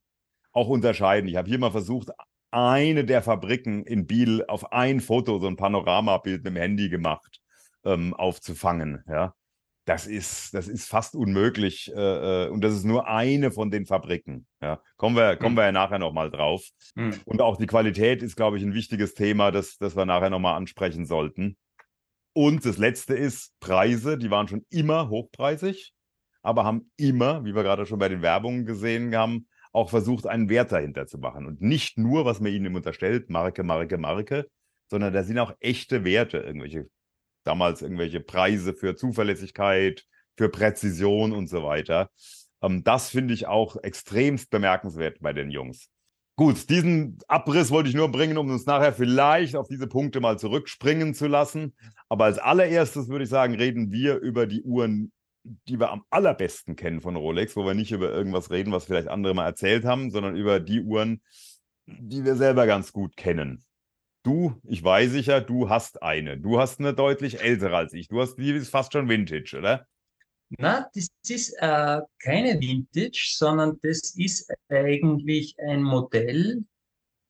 auch 0.52 0.68
unterscheiden. 0.68 1.30
Ich 1.30 1.36
habe 1.36 1.50
hier 1.50 1.60
mal 1.60 1.72
versucht, 1.72 2.10
eine 2.52 3.06
der 3.06 3.22
Fabriken 3.22 3.84
in 3.84 4.08
Biel 4.08 4.44
auf 4.48 4.72
ein 4.72 5.00
Foto, 5.00 5.40
so 5.40 5.48
ein 5.48 5.58
Panoramabild 5.58 6.44
mit 6.44 6.56
dem 6.56 6.56
Handy 6.58 6.90
gemacht 6.90 7.40
ähm, 7.88 8.14
aufzufangen. 8.14 9.04
Ja, 9.08 9.34
das 9.88 10.06
ist, 10.06 10.54
das 10.54 10.68
ist 10.68 10.88
fast 10.88 11.16
unmöglich. 11.16 11.92
Äh, 11.96 12.46
äh, 12.46 12.50
und 12.50 12.62
das 12.62 12.74
ist 12.74 12.84
nur 12.84 13.08
eine 13.08 13.52
von 13.52 13.72
den 13.72 13.86
Fabriken. 13.86 14.46
Ja, 14.62 14.82
kommen 14.98 15.16
wir, 15.16 15.38
kommen 15.38 15.56
mhm. 15.56 15.60
wir 15.60 15.66
ja 15.66 15.72
nachher 15.72 16.00
nochmal 16.00 16.30
drauf. 16.30 16.68
Mhm. 16.96 17.16
Und 17.26 17.42
auch 17.42 17.58
die 17.58 17.68
Qualität 17.68 18.22
ist, 18.22 18.36
glaube 18.36 18.58
ich, 18.58 18.64
ein 18.64 18.74
wichtiges 18.74 19.14
Thema, 19.14 19.52
das, 19.52 19.78
das 19.78 19.96
wir 19.96 20.06
nachher 20.06 20.30
nochmal 20.30 20.56
ansprechen 20.56 21.06
sollten. 21.06 21.58
Und 22.34 22.66
das 22.66 22.78
letzte 22.78 23.16
ist 23.16 23.58
Preise, 23.62 24.18
die 24.18 24.30
waren 24.30 24.48
schon 24.48 24.66
immer 24.70 25.10
hochpreisig, 25.10 25.94
aber 26.44 26.66
haben 26.66 26.92
immer, 26.98 27.46
wie 27.46 27.56
wir 27.56 27.64
gerade 27.64 27.86
schon 27.86 27.98
bei 27.98 28.10
den 28.10 28.22
Werbungen 28.22 28.66
gesehen 28.66 29.16
haben, 29.16 29.48
auch 29.72 29.90
versucht, 29.90 30.28
einen 30.28 30.50
Wert 30.50 30.72
dahinter 30.72 31.08
zu 31.08 31.18
machen. 31.18 31.46
Und 31.46 31.62
nicht 31.62 31.98
nur, 31.98 32.26
was 32.26 32.42
man 32.42 32.52
ihnen 32.52 32.76
unterstellt, 32.76 33.30
Marke, 33.30 33.64
Marke, 33.64 33.98
Marke, 33.98 34.50
sondern 34.90 35.14
da 35.14 35.24
sind 35.24 35.40
auch 35.40 35.54
echte 35.60 36.04
Werte, 36.04 36.40
irgendwelche 36.40 36.90
damals 37.48 37.82
irgendwelche 37.82 38.20
Preise 38.20 38.74
für 38.74 38.96
Zuverlässigkeit, 38.96 40.06
für 40.36 40.50
Präzision 40.50 41.32
und 41.32 41.48
so 41.48 41.64
weiter. 41.64 42.10
Ähm, 42.62 42.84
das 42.84 43.10
finde 43.10 43.34
ich 43.34 43.48
auch 43.48 43.78
extremst 43.84 44.50
bemerkenswert 44.50 45.18
bei 45.22 45.34
den 45.34 45.50
Jungs. 45.50 45.90
Gut, 46.36 46.70
diesen 46.70 47.18
Abriss 47.28 47.72
wollte 47.72 47.90
ich 47.90 47.96
nur 47.96 48.12
bringen, 48.12 48.38
um 48.38 48.52
uns 48.52 48.68
nachher 48.68 48.94
vielleicht 48.94 49.56
auf 49.56 49.68
diese 49.68 49.88
Punkte 49.88 50.20
mal 50.20 50.38
zurückspringen 50.38 51.16
zu 51.16 51.26
lassen. 51.26 51.76
Aber 52.10 52.26
als 52.26 52.38
allererstes 52.38 53.08
würde 53.08 53.24
ich 53.24 53.30
sagen, 53.30 53.56
reden 53.56 53.92
wir 53.92 54.18
über 54.18 54.46
die 54.46 54.62
Uhren, 54.62 55.12
die 55.44 55.80
wir 55.80 55.90
am 55.90 56.04
allerbesten 56.12 56.76
kennen 56.76 57.02
von 57.02 57.16
Rolex, 57.16 57.56
wo 57.56 57.66
wir 57.66 57.74
nicht 57.74 57.92
über 57.92 58.12
irgendwas 58.12 58.52
reden, 58.52 58.72
was 58.72 58.86
vielleicht 58.86 59.08
andere 59.08 59.34
mal 59.34 59.46
erzählt 59.46 59.84
haben, 59.84 60.12
sondern 60.12 60.36
über 60.36 60.60
die 60.60 60.82
Uhren, 60.82 61.22
die 61.88 62.24
wir 62.24 62.36
selber 62.36 62.68
ganz 62.68 62.92
gut 62.92 63.18
kennen. 63.18 63.64
Du, 64.28 64.60
ich 64.68 64.84
weiß 64.84 65.12
sicher, 65.12 65.40
du 65.40 65.70
hast 65.70 66.04
eine. 66.04 66.38
Du 66.38 66.60
hast 66.60 66.82
eine 66.82 66.94
deutlich 66.94 67.40
ältere 67.40 67.78
als 67.78 67.94
ich. 67.94 68.10
Du 68.10 68.20
hast, 68.20 68.36
die 68.36 68.52
ist 68.52 68.68
fast 68.68 68.92
schon 68.92 69.08
Vintage, 69.08 69.56
oder? 69.58 69.88
Na, 70.50 70.90
das 70.94 71.08
ist 71.30 71.54
äh, 71.60 72.02
keine 72.20 72.60
Vintage, 72.60 73.36
sondern 73.38 73.80
das 73.84 74.16
ist 74.18 74.54
eigentlich 74.68 75.56
ein 75.60 75.82
Modell, 75.82 76.66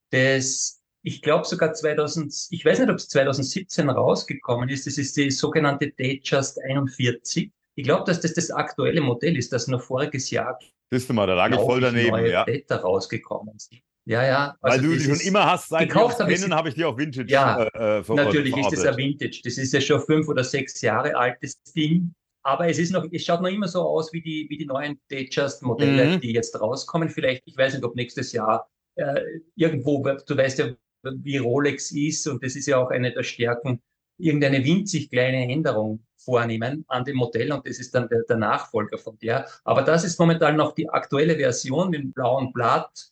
das 0.09 0.81
ich 1.03 1.21
glaube 1.21 1.45
sogar 1.45 1.75
2000, 1.75 2.47
ich 2.49 2.65
weiß 2.65 2.79
nicht, 2.79 2.89
ob 2.89 2.95
es 2.95 3.09
2017 3.09 3.91
rausgekommen 3.91 4.67
ist. 4.69 4.87
Das 4.87 4.97
ist 4.97 5.15
die 5.17 5.29
sogenannte 5.29 5.91
Datejust 5.91 6.59
41. 6.63 7.51
Ich 7.75 7.83
glaube, 7.83 8.05
dass 8.05 8.21
das 8.21 8.33
das 8.33 8.49
aktuelle 8.49 9.01
Modell 9.01 9.37
ist, 9.37 9.53
das 9.53 9.67
noch 9.67 9.83
voriges 9.83 10.31
Jahr. 10.31 10.57
Bist 10.89 11.07
du 11.07 11.13
mal, 11.13 11.27
da 11.27 11.35
lag 11.35 11.51
ich 11.51 11.57
voll 11.57 11.79
daneben, 11.79 12.25
ja. 12.25 12.43
Data 12.43 12.77
rausgekommen 12.77 13.59
sind. 13.59 13.83
Ja, 14.07 14.25
ja. 14.25 14.57
Also 14.61 14.77
Weil 14.77 14.87
du 14.87 14.95
die 14.95 15.03
schon 15.03 15.19
immer 15.19 15.45
hast, 15.45 15.67
seit 15.67 15.89
gekauft 15.89 16.19
habe 16.19 16.33
kennen, 16.33 16.55
habe 16.55 16.69
ich 16.69 16.75
die 16.75 16.85
auch 16.85 16.97
Vintage 16.97 17.29
Ja, 17.29 17.63
äh, 17.63 17.99
äh 17.99 18.13
natürlich 18.13 18.55
ist 18.55 18.71
das 18.71 18.85
ein 18.85 18.95
Vintage. 18.95 19.41
Das 19.43 19.57
ist 19.57 19.73
ja 19.73 19.81
schon 19.81 19.99
fünf 20.01 20.29
oder 20.29 20.45
sechs 20.45 20.81
Jahre 20.81 21.15
altes 21.15 21.61
Ding. 21.75 22.13
Aber 22.41 22.69
es 22.69 22.79
ist 22.79 22.93
noch, 22.93 23.05
es 23.11 23.25
schaut 23.25 23.41
noch 23.41 23.49
immer 23.49 23.67
so 23.67 23.81
aus 23.81 24.13
wie 24.13 24.21
die, 24.21 24.47
wie 24.49 24.57
die 24.57 24.65
neuen 24.65 24.97
Datejust-Modelle, 25.09 26.05
mhm. 26.05 26.21
die 26.21 26.31
jetzt 26.31 26.57
rauskommen. 26.57 27.09
Vielleicht, 27.09 27.43
ich 27.45 27.57
weiß 27.57 27.73
nicht, 27.73 27.83
ob 27.83 27.97
nächstes 27.97 28.31
Jahr 28.31 28.69
äh, 28.95 29.19
irgendwo, 29.55 30.01
du 30.01 30.37
weißt 30.37 30.59
ja, 30.59 30.69
wie 31.03 31.37
Rolex 31.37 31.91
ist 31.91 32.25
und 32.27 32.41
das 32.41 32.55
ist 32.55 32.67
ja 32.67 32.77
auch 32.77 32.89
eine 32.89 33.11
der 33.11 33.23
Stärken, 33.23 33.81
irgendeine 34.17 34.63
winzig 34.63 35.09
kleine 35.09 35.51
Änderung 35.51 36.05
vornehmen 36.15 36.85
an 36.87 37.03
dem 37.03 37.17
Modell 37.17 37.51
und 37.51 37.67
das 37.67 37.79
ist 37.79 37.93
dann 37.93 38.07
der, 38.07 38.23
der 38.23 38.37
Nachfolger 38.37 38.97
von 38.97 39.17
der. 39.19 39.47
Aber 39.65 39.81
das 39.81 40.05
ist 40.05 40.17
momentan 40.17 40.55
noch 40.55 40.73
die 40.73 40.89
aktuelle 40.89 41.35
Version 41.35 41.89
mit 41.89 41.99
dem 41.99 42.13
blauen 42.13 42.53
Blatt 42.53 43.11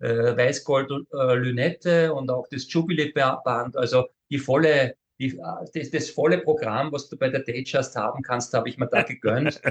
äh, 0.00 0.36
Weiß-Gold-Lünette 0.36 2.06
äh, 2.06 2.08
und 2.08 2.30
auch 2.30 2.46
das 2.50 2.70
Jubilee-Band, 2.72 3.76
also 3.76 4.06
die 4.30 4.38
volle, 4.38 4.96
die, 5.18 5.36
äh, 5.38 5.64
das, 5.74 5.90
das, 5.90 6.10
volle 6.10 6.38
Programm, 6.38 6.92
was 6.92 7.08
du 7.08 7.16
bei 7.16 7.28
der 7.28 7.40
Datejust 7.40 7.96
haben 7.96 8.22
kannst, 8.22 8.54
habe 8.54 8.68
ich 8.68 8.78
mir 8.78 8.88
da 8.88 9.02
gegönnt. 9.02 9.60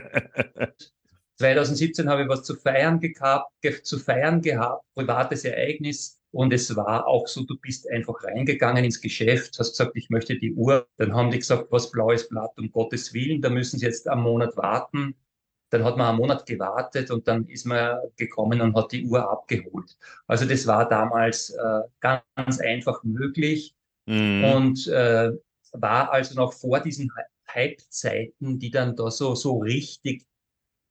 2017 1.38 2.10
habe 2.10 2.24
ich 2.24 2.30
was 2.30 2.44
zu 2.44 2.56
feiern 2.56 3.00
gehabt, 3.00 3.52
zu 3.84 4.00
feiern 4.00 4.42
gehabt, 4.42 4.86
privates 4.96 5.44
Ereignis. 5.44 6.18
Und 6.32 6.52
es 6.52 6.76
war 6.76 7.08
auch 7.08 7.28
so, 7.28 7.44
du 7.44 7.58
bist 7.58 7.90
einfach 7.90 8.24
reingegangen 8.24 8.84
ins 8.84 9.00
Geschäft, 9.00 9.58
hast 9.58 9.72
gesagt, 9.72 9.96
ich 9.96 10.10
möchte 10.10 10.38
die 10.38 10.54
Uhr. 10.54 10.88
Dann 10.98 11.14
haben 11.14 11.32
die 11.32 11.40
gesagt, 11.40 11.68
was 11.72 11.92
blaues 11.92 12.28
Blatt, 12.28 12.52
um 12.58 12.70
Gottes 12.72 13.14
Willen, 13.14 13.42
da 13.42 13.50
müssen 13.50 13.80
sie 13.80 13.86
jetzt 13.86 14.08
einen 14.08 14.22
Monat 14.22 14.58
warten. 14.58 15.16
Dann 15.76 15.84
hat 15.84 15.98
man 15.98 16.08
einen 16.08 16.18
Monat 16.18 16.46
gewartet 16.46 17.12
und 17.12 17.28
dann 17.28 17.48
ist 17.48 17.66
man 17.66 17.98
gekommen 18.16 18.62
und 18.62 18.76
hat 18.76 18.94
die 18.94 19.06
Uhr 19.06 19.30
abgeholt. 19.30 19.98
Also 20.26 20.46
das 20.46 20.66
war 20.68 20.88
damals 20.88 21.50
äh, 21.50 21.82
ganz 22.00 22.60
einfach 22.62 23.04
möglich 23.04 23.76
mhm. 24.06 24.46
und 24.46 24.88
äh, 24.88 25.32
war 25.74 26.14
also 26.14 26.36
noch 26.36 26.54
vor 26.54 26.80
diesen 26.80 27.12
Hype-Zeiten, 27.54 28.58
die 28.58 28.72
dann 28.72 28.96
da 28.96 29.12
so, 29.12 29.36
so 29.36 29.58
richtig, 29.58 30.26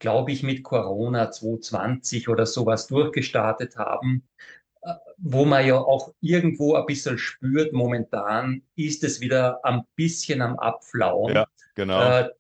glaube 0.00 0.32
ich, 0.32 0.42
mit 0.42 0.62
Corona 0.62 1.30
2020 1.30 2.28
oder 2.28 2.44
sowas 2.44 2.86
durchgestartet 2.86 3.78
haben, 3.78 4.28
äh, 4.82 4.92
wo 5.16 5.46
man 5.46 5.66
ja 5.66 5.78
auch 5.78 6.12
irgendwo 6.20 6.74
ein 6.74 6.84
bisschen 6.84 7.16
spürt, 7.16 7.72
momentan 7.72 8.62
ist 8.76 9.02
es 9.02 9.22
wieder 9.22 9.64
ein 9.64 9.84
bisschen 9.96 10.42
am 10.42 10.58
Abflauen. 10.58 11.34
Ja, 11.34 11.46
genau. 11.74 12.02
Äh, 12.02 12.30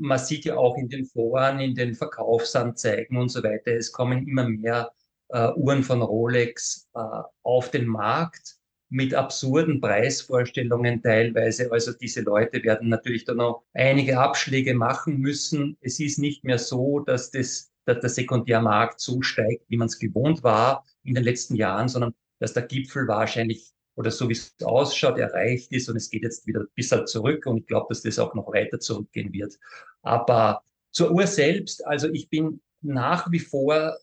man 0.00 0.18
sieht 0.18 0.44
ja 0.44 0.56
auch 0.56 0.76
in 0.76 0.88
den 0.88 1.04
Foren, 1.04 1.60
in 1.60 1.74
den 1.74 1.94
Verkaufsanzeigen 1.94 3.16
und 3.16 3.28
so 3.28 3.42
weiter, 3.42 3.72
es 3.72 3.92
kommen 3.92 4.26
immer 4.26 4.48
mehr 4.48 4.90
äh, 5.28 5.52
Uhren 5.52 5.82
von 5.82 6.02
Rolex 6.02 6.88
äh, 6.94 7.00
auf 7.42 7.70
den 7.70 7.86
Markt 7.86 8.56
mit 8.88 9.14
absurden 9.14 9.80
Preisvorstellungen 9.80 11.02
teilweise. 11.02 11.70
Also 11.70 11.92
diese 11.92 12.22
Leute 12.22 12.62
werden 12.64 12.88
natürlich 12.88 13.24
dann 13.24 13.36
noch 13.36 13.62
einige 13.72 14.18
Abschläge 14.18 14.74
machen 14.74 15.18
müssen. 15.18 15.76
Es 15.80 16.00
ist 16.00 16.18
nicht 16.18 16.42
mehr 16.44 16.58
so, 16.58 16.98
dass 17.00 17.30
das, 17.30 17.70
dass 17.84 18.00
der 18.00 18.10
Sekundärmarkt 18.10 19.00
so 19.00 19.22
steigt, 19.22 19.64
wie 19.68 19.76
man 19.76 19.86
es 19.86 19.98
gewohnt 19.98 20.42
war 20.42 20.84
in 21.04 21.14
den 21.14 21.22
letzten 21.22 21.54
Jahren, 21.54 21.88
sondern 21.88 22.14
dass 22.40 22.52
der 22.52 22.64
Gipfel 22.64 23.06
wahrscheinlich 23.06 23.72
oder 24.00 24.10
so 24.10 24.30
wie 24.30 24.32
es 24.32 24.54
ausschaut, 24.64 25.18
erreicht 25.18 25.72
ist 25.72 25.90
und 25.90 25.96
es 25.96 26.08
geht 26.08 26.22
jetzt 26.22 26.46
wieder 26.46 26.60
ein 26.60 26.68
bisschen 26.74 27.06
zurück 27.06 27.44
und 27.44 27.58
ich 27.58 27.66
glaube, 27.66 27.86
dass 27.90 28.00
das 28.00 28.18
auch 28.18 28.34
noch 28.34 28.50
weiter 28.50 28.80
zurückgehen 28.80 29.30
wird. 29.34 29.58
Aber 30.00 30.62
zur 30.90 31.10
Uhr 31.12 31.26
selbst, 31.26 31.86
also 31.86 32.08
ich 32.08 32.30
bin 32.30 32.62
nach 32.80 33.30
wie 33.30 33.38
vor 33.38 33.94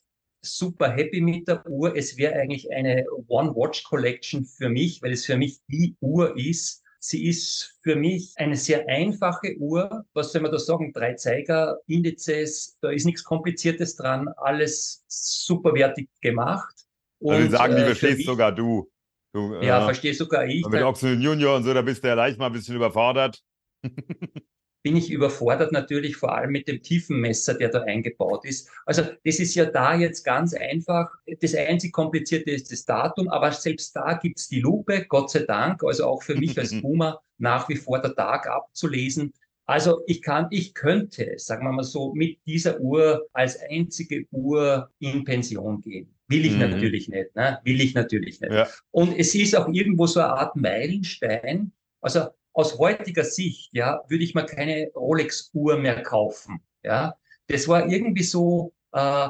super 0.41 0.91
happy 0.91 1.19
mit 1.19 1.47
der 1.47 1.67
Uhr. 1.67 1.95
Es 1.95 2.15
wäre 2.15 2.35
eigentlich 2.35 2.71
eine 2.71 3.05
One-Watch-Collection 3.27 4.45
für 4.45 4.69
mich, 4.69 5.01
weil 5.01 5.13
es 5.13 5.25
für 5.25 5.35
mich 5.35 5.57
die 5.67 5.95
Uhr 5.99 6.37
ist. 6.37 6.83
Sie 6.99 7.25
ist 7.25 7.79
für 7.81 7.95
mich 7.95 8.33
eine 8.35 8.55
sehr 8.55 8.87
einfache 8.87 9.57
Uhr. 9.57 10.05
Was 10.13 10.31
soll 10.31 10.41
man 10.41 10.51
da 10.51 10.59
sagen? 10.59 10.93
Drei 10.93 11.15
Zeiger, 11.15 11.79
Indizes, 11.87 12.77
da 12.81 12.91
ist 12.91 13.05
nichts 13.05 13.23
Kompliziertes 13.23 13.95
dran, 13.95 14.27
alles 14.37 15.03
superwertig 15.07 16.07
gemacht. 16.21 16.85
Und, 17.17 17.33
also 17.33 17.49
sagen, 17.49 17.75
die 17.75 17.81
äh, 17.81 17.85
verstehst 17.85 18.25
sogar 18.25 18.51
du. 18.51 18.87
Du, 19.37 19.53
ja, 19.61 19.81
äh, 19.81 19.85
verstehe 19.85 20.15
sogar 20.15 20.47
ich. 20.47 20.65
Mit 20.67 20.81
Oxygen 20.81 21.21
Junior 21.21 21.57
und 21.57 21.63
so, 21.63 21.71
da 21.71 21.83
bist 21.83 22.03
du 22.03 22.07
ja 22.07 22.15
leicht 22.15 22.39
mal 22.39 22.47
ein 22.47 22.53
bisschen 22.53 22.75
überfordert. 22.75 23.43
bin 24.81 24.95
ich 24.95 25.11
überfordert 25.11 25.71
natürlich 25.71 26.15
vor 26.15 26.35
allem 26.35 26.51
mit 26.51 26.67
dem 26.67 26.81
Tiefenmesser, 26.81 27.53
der 27.53 27.69
da 27.69 27.81
eingebaut 27.83 28.45
ist. 28.45 28.71
Also 28.87 29.03
das 29.23 29.37
ist 29.37 29.53
ja 29.53 29.65
da 29.65 29.93
jetzt 29.93 30.23
ganz 30.23 30.55
einfach. 30.55 31.11
Das 31.39 31.53
einzig 31.53 31.93
Komplizierte 31.93 32.49
ist 32.49 32.71
das 32.71 32.85
Datum, 32.85 33.27
aber 33.27 33.51
selbst 33.51 33.95
da 33.95 34.13
gibt's 34.13 34.47
die 34.47 34.61
Lupe, 34.61 35.05
Gott 35.07 35.29
sei 35.29 35.41
Dank. 35.41 35.83
Also 35.83 36.05
auch 36.05 36.23
für 36.23 36.35
mich 36.35 36.57
als 36.57 36.71
Boomer 36.81 37.21
nach 37.37 37.69
wie 37.69 37.75
vor 37.75 38.01
der 38.01 38.15
Tag 38.15 38.47
abzulesen. 38.47 39.33
Also 39.67 40.01
ich 40.07 40.23
kann, 40.23 40.47
ich 40.49 40.73
könnte, 40.73 41.33
sagen 41.37 41.63
wir 41.65 41.73
mal 41.73 41.83
so, 41.83 42.13
mit 42.15 42.39
dieser 42.47 42.79
Uhr 42.79 43.27
als 43.33 43.59
einzige 43.61 44.25
Uhr 44.31 44.89
in 44.97 45.25
Pension 45.25 45.81
gehen. 45.81 46.16
Will 46.27 46.45
ich 46.45 46.53
mhm. 46.53 46.59
natürlich 46.59 47.07
nicht, 47.07 47.35
ne? 47.35 47.59
Will 47.63 47.79
ich 47.81 47.93
natürlich 47.93 48.41
nicht. 48.41 48.51
Ja. 48.51 48.67
Und 48.91 49.17
es 49.17 49.33
ist 49.33 49.55
auch 49.55 49.67
irgendwo 49.69 50.07
so 50.07 50.19
eine 50.19 50.29
Art 50.29 50.55
Meilenstein. 50.55 51.71
Also 52.01 52.27
aus 52.53 52.77
heutiger 52.77 53.23
Sicht, 53.23 53.69
ja, 53.73 54.01
würde 54.07 54.23
ich 54.23 54.33
mir 54.33 54.45
keine 54.45 54.91
Rolex-Uhr 54.95 55.77
mehr 55.77 56.01
kaufen. 56.03 56.59
Ja, 56.83 57.15
das 57.47 57.67
war 57.67 57.87
irgendwie 57.87 58.23
so, 58.23 58.73
äh, 58.91 59.29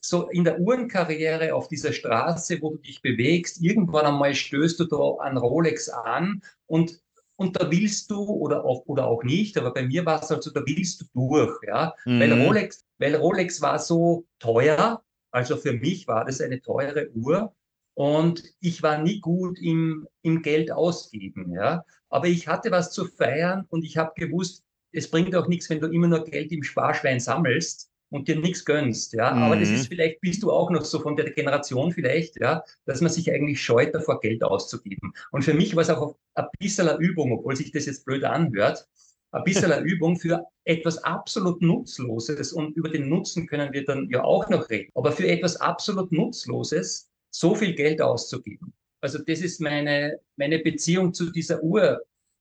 so 0.00 0.28
in 0.28 0.44
der 0.44 0.60
Uhrenkarriere 0.60 1.54
auf 1.54 1.68
dieser 1.68 1.92
Straße, 1.92 2.60
wo 2.60 2.70
du 2.70 2.78
dich 2.78 3.02
bewegst, 3.02 3.60
irgendwann 3.62 4.06
einmal 4.06 4.34
stößt 4.34 4.78
du 4.80 4.84
da 4.84 4.96
an 5.24 5.36
Rolex 5.36 5.88
an 5.88 6.42
und 6.66 7.00
und 7.40 7.54
da 7.60 7.70
willst 7.70 8.10
du 8.10 8.20
oder 8.20 8.64
auch, 8.64 8.84
oder 8.86 9.06
auch 9.06 9.22
nicht, 9.22 9.56
aber 9.56 9.72
bei 9.72 9.84
mir 9.84 10.04
war 10.04 10.20
es 10.20 10.28
halt 10.28 10.42
so, 10.42 10.50
da 10.50 10.60
willst 10.66 11.00
du 11.00 11.04
durch, 11.14 11.56
ja, 11.64 11.94
mhm. 12.04 12.18
weil 12.20 12.42
Rolex, 12.42 12.84
weil 12.98 13.14
Rolex 13.14 13.62
war 13.62 13.78
so 13.78 14.26
teuer, 14.40 15.04
also 15.30 15.56
für 15.56 15.72
mich 15.72 16.06
war 16.06 16.24
das 16.24 16.40
eine 16.40 16.60
teure 16.60 17.10
Uhr 17.14 17.54
und 17.94 18.44
ich 18.60 18.82
war 18.82 19.02
nie 19.02 19.20
gut 19.20 19.58
im, 19.60 20.06
im 20.22 20.42
Geld 20.42 20.70
ausgeben, 20.70 21.52
ja. 21.52 21.84
Aber 22.08 22.28
ich 22.28 22.48
hatte 22.48 22.70
was 22.70 22.92
zu 22.92 23.06
feiern 23.06 23.66
und 23.70 23.84
ich 23.84 23.96
habe 23.96 24.12
gewusst, 24.14 24.62
es 24.92 25.10
bringt 25.10 25.34
auch 25.34 25.48
nichts, 25.48 25.68
wenn 25.68 25.80
du 25.80 25.88
immer 25.88 26.06
nur 26.06 26.24
Geld 26.24 26.52
im 26.52 26.62
Sparschwein 26.62 27.20
sammelst 27.20 27.90
und 28.10 28.28
dir 28.28 28.38
nichts 28.38 28.64
gönnst, 28.64 29.12
ja. 29.12 29.34
Mhm. 29.34 29.42
Aber 29.42 29.56
das 29.56 29.68
ist 29.70 29.88
vielleicht, 29.88 30.20
bist 30.20 30.42
du 30.42 30.52
auch 30.52 30.70
noch 30.70 30.84
so 30.84 31.00
von 31.00 31.16
der 31.16 31.30
Generation 31.30 31.92
vielleicht, 31.92 32.40
ja, 32.40 32.62
dass 32.86 33.00
man 33.00 33.10
sich 33.10 33.30
eigentlich 33.32 33.62
scheut, 33.62 33.94
davor 33.94 34.20
Geld 34.20 34.42
auszugeben. 34.42 35.12
Und 35.30 35.42
für 35.42 35.54
mich 35.54 35.74
war 35.76 35.82
es 35.82 35.90
auch 35.90 36.16
ein 36.34 36.46
bisschen 36.58 36.88
eine 36.88 36.98
Übung, 36.98 37.32
obwohl 37.32 37.56
sich 37.56 37.72
das 37.72 37.86
jetzt 37.86 38.04
blöd 38.04 38.24
anhört, 38.24 38.88
ein 39.30 39.44
bisschen 39.44 39.72
eine 39.72 39.84
Übung 39.84 40.18
für 40.18 40.44
etwas 40.64 40.98
absolut 41.04 41.60
Nutzloses 41.60 42.52
und 42.52 42.76
über 42.76 42.88
den 42.88 43.08
Nutzen 43.08 43.46
können 43.46 43.72
wir 43.72 43.84
dann 43.84 44.08
ja 44.10 44.22
auch 44.22 44.48
noch 44.48 44.68
reden. 44.70 44.90
Aber 44.94 45.12
für 45.12 45.28
etwas 45.28 45.56
absolut 45.56 46.12
Nutzloses 46.12 47.10
so 47.30 47.54
viel 47.54 47.74
Geld 47.74 48.00
auszugeben. 48.00 48.72
Also 49.00 49.18
das 49.18 49.40
ist 49.40 49.60
meine, 49.60 50.18
meine 50.36 50.58
Beziehung 50.58 51.12
zu 51.12 51.30
dieser 51.30 51.62
Uhr. 51.62 52.00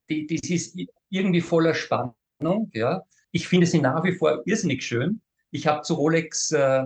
Die, 0.09 0.25
die 0.25 0.53
ist 0.53 0.77
irgendwie 1.09 1.41
voller 1.41 1.73
Spannung. 1.73 2.71
Ja. 2.73 3.03
Ich 3.31 3.47
finde 3.47 3.67
sie 3.67 3.79
nach 3.79 4.03
wie 4.03 4.13
vor 4.13 4.41
irrsinnig 4.45 4.83
schön. 4.83 5.21
Ich 5.51 5.67
habe 5.67 5.81
zu 5.81 5.95
Rolex 5.95 6.51
äh, 6.51 6.83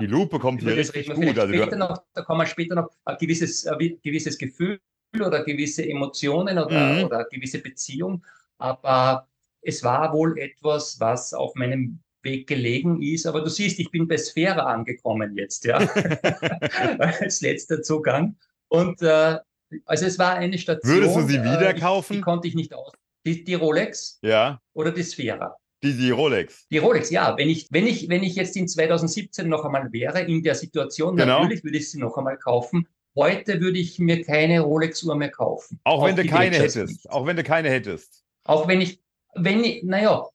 die 0.00 0.06
Lupe 0.06 0.38
kommt 0.38 0.60
hier 0.60 0.76
richtig 0.76 1.12
gut. 1.12 1.38
Also 1.38 1.76
noch, 1.76 2.02
da 2.14 2.22
kann 2.22 2.36
man 2.36 2.46
später 2.46 2.74
noch 2.74 2.90
ein 3.04 3.16
gewisses, 3.18 3.66
ein 3.66 3.98
gewisses 4.02 4.36
Gefühl 4.38 4.80
oder 5.14 5.44
gewisse 5.44 5.88
Emotionen 5.88 6.58
oder, 6.58 6.94
mhm. 6.94 7.04
oder 7.04 7.24
gewisse 7.30 7.60
Beziehung. 7.60 8.24
Aber 8.64 9.28
es 9.60 9.84
war 9.84 10.14
wohl 10.14 10.38
etwas, 10.38 10.98
was 10.98 11.34
auf 11.34 11.54
meinem 11.54 12.00
Weg 12.22 12.46
gelegen 12.46 13.02
ist. 13.02 13.26
Aber 13.26 13.42
du 13.42 13.50
siehst, 13.50 13.78
ich 13.78 13.90
bin 13.90 14.08
bei 14.08 14.16
Sphäre 14.16 14.64
angekommen 14.64 15.36
jetzt, 15.36 15.66
ja, 15.66 15.76
als 16.98 17.42
letzter 17.42 17.82
Zugang. 17.82 18.36
Und 18.68 19.02
äh, 19.02 19.36
also 19.84 20.06
es 20.06 20.18
war 20.18 20.36
eine 20.36 20.56
Station. 20.56 20.94
Würdest 20.94 21.14
du 21.14 21.20
sie 21.22 21.42
wieder 21.42 21.74
äh, 21.74 21.78
kaufen? 21.78 22.14
Die, 22.14 22.18
die, 22.20 22.22
konnte 22.22 22.48
ich 22.48 22.54
nicht 22.54 22.72
aus. 22.72 22.92
Die, 23.26 23.44
die 23.44 23.54
Rolex? 23.54 24.18
Ja. 24.22 24.62
Oder 24.72 24.92
die 24.92 25.02
Sphäre? 25.02 25.56
Die, 25.82 25.94
die 25.94 26.10
Rolex. 26.10 26.66
Die 26.70 26.78
Rolex, 26.78 27.10
ja. 27.10 27.36
Wenn 27.36 27.50
ich, 27.50 27.68
wenn 27.70 27.86
ich, 27.86 28.08
wenn 28.08 28.22
ich 28.22 28.34
jetzt 28.36 28.56
in 28.56 28.66
2017 28.66 29.46
noch 29.46 29.66
einmal 29.66 29.92
wäre, 29.92 30.22
in 30.22 30.42
der 30.42 30.54
Situation, 30.54 31.16
genau. 31.16 31.40
natürlich 31.40 31.62
würde 31.64 31.76
ich 31.76 31.90
sie 31.90 31.98
noch 31.98 32.16
einmal 32.16 32.38
kaufen. 32.38 32.88
Heute 33.14 33.60
würde 33.60 33.78
ich 33.78 33.98
mir 33.98 34.24
keine 34.24 34.60
Rolex-Uhr 34.60 35.14
mehr 35.14 35.30
kaufen. 35.30 35.78
Auch, 35.84 36.00
auch 36.00 36.06
wenn 36.06 36.16
du 36.16 36.24
keine 36.24 36.56
hättest. 36.56 36.88
Nicht. 36.88 37.10
Auch 37.10 37.26
wenn 37.26 37.36
du 37.36 37.42
keine 37.42 37.68
hättest. 37.68 38.23
Auch 38.44 38.68
wenn 38.68 38.80
ich, 38.80 39.00
wenn 39.34 39.64
ich, 39.64 39.82
naja, 39.82 40.28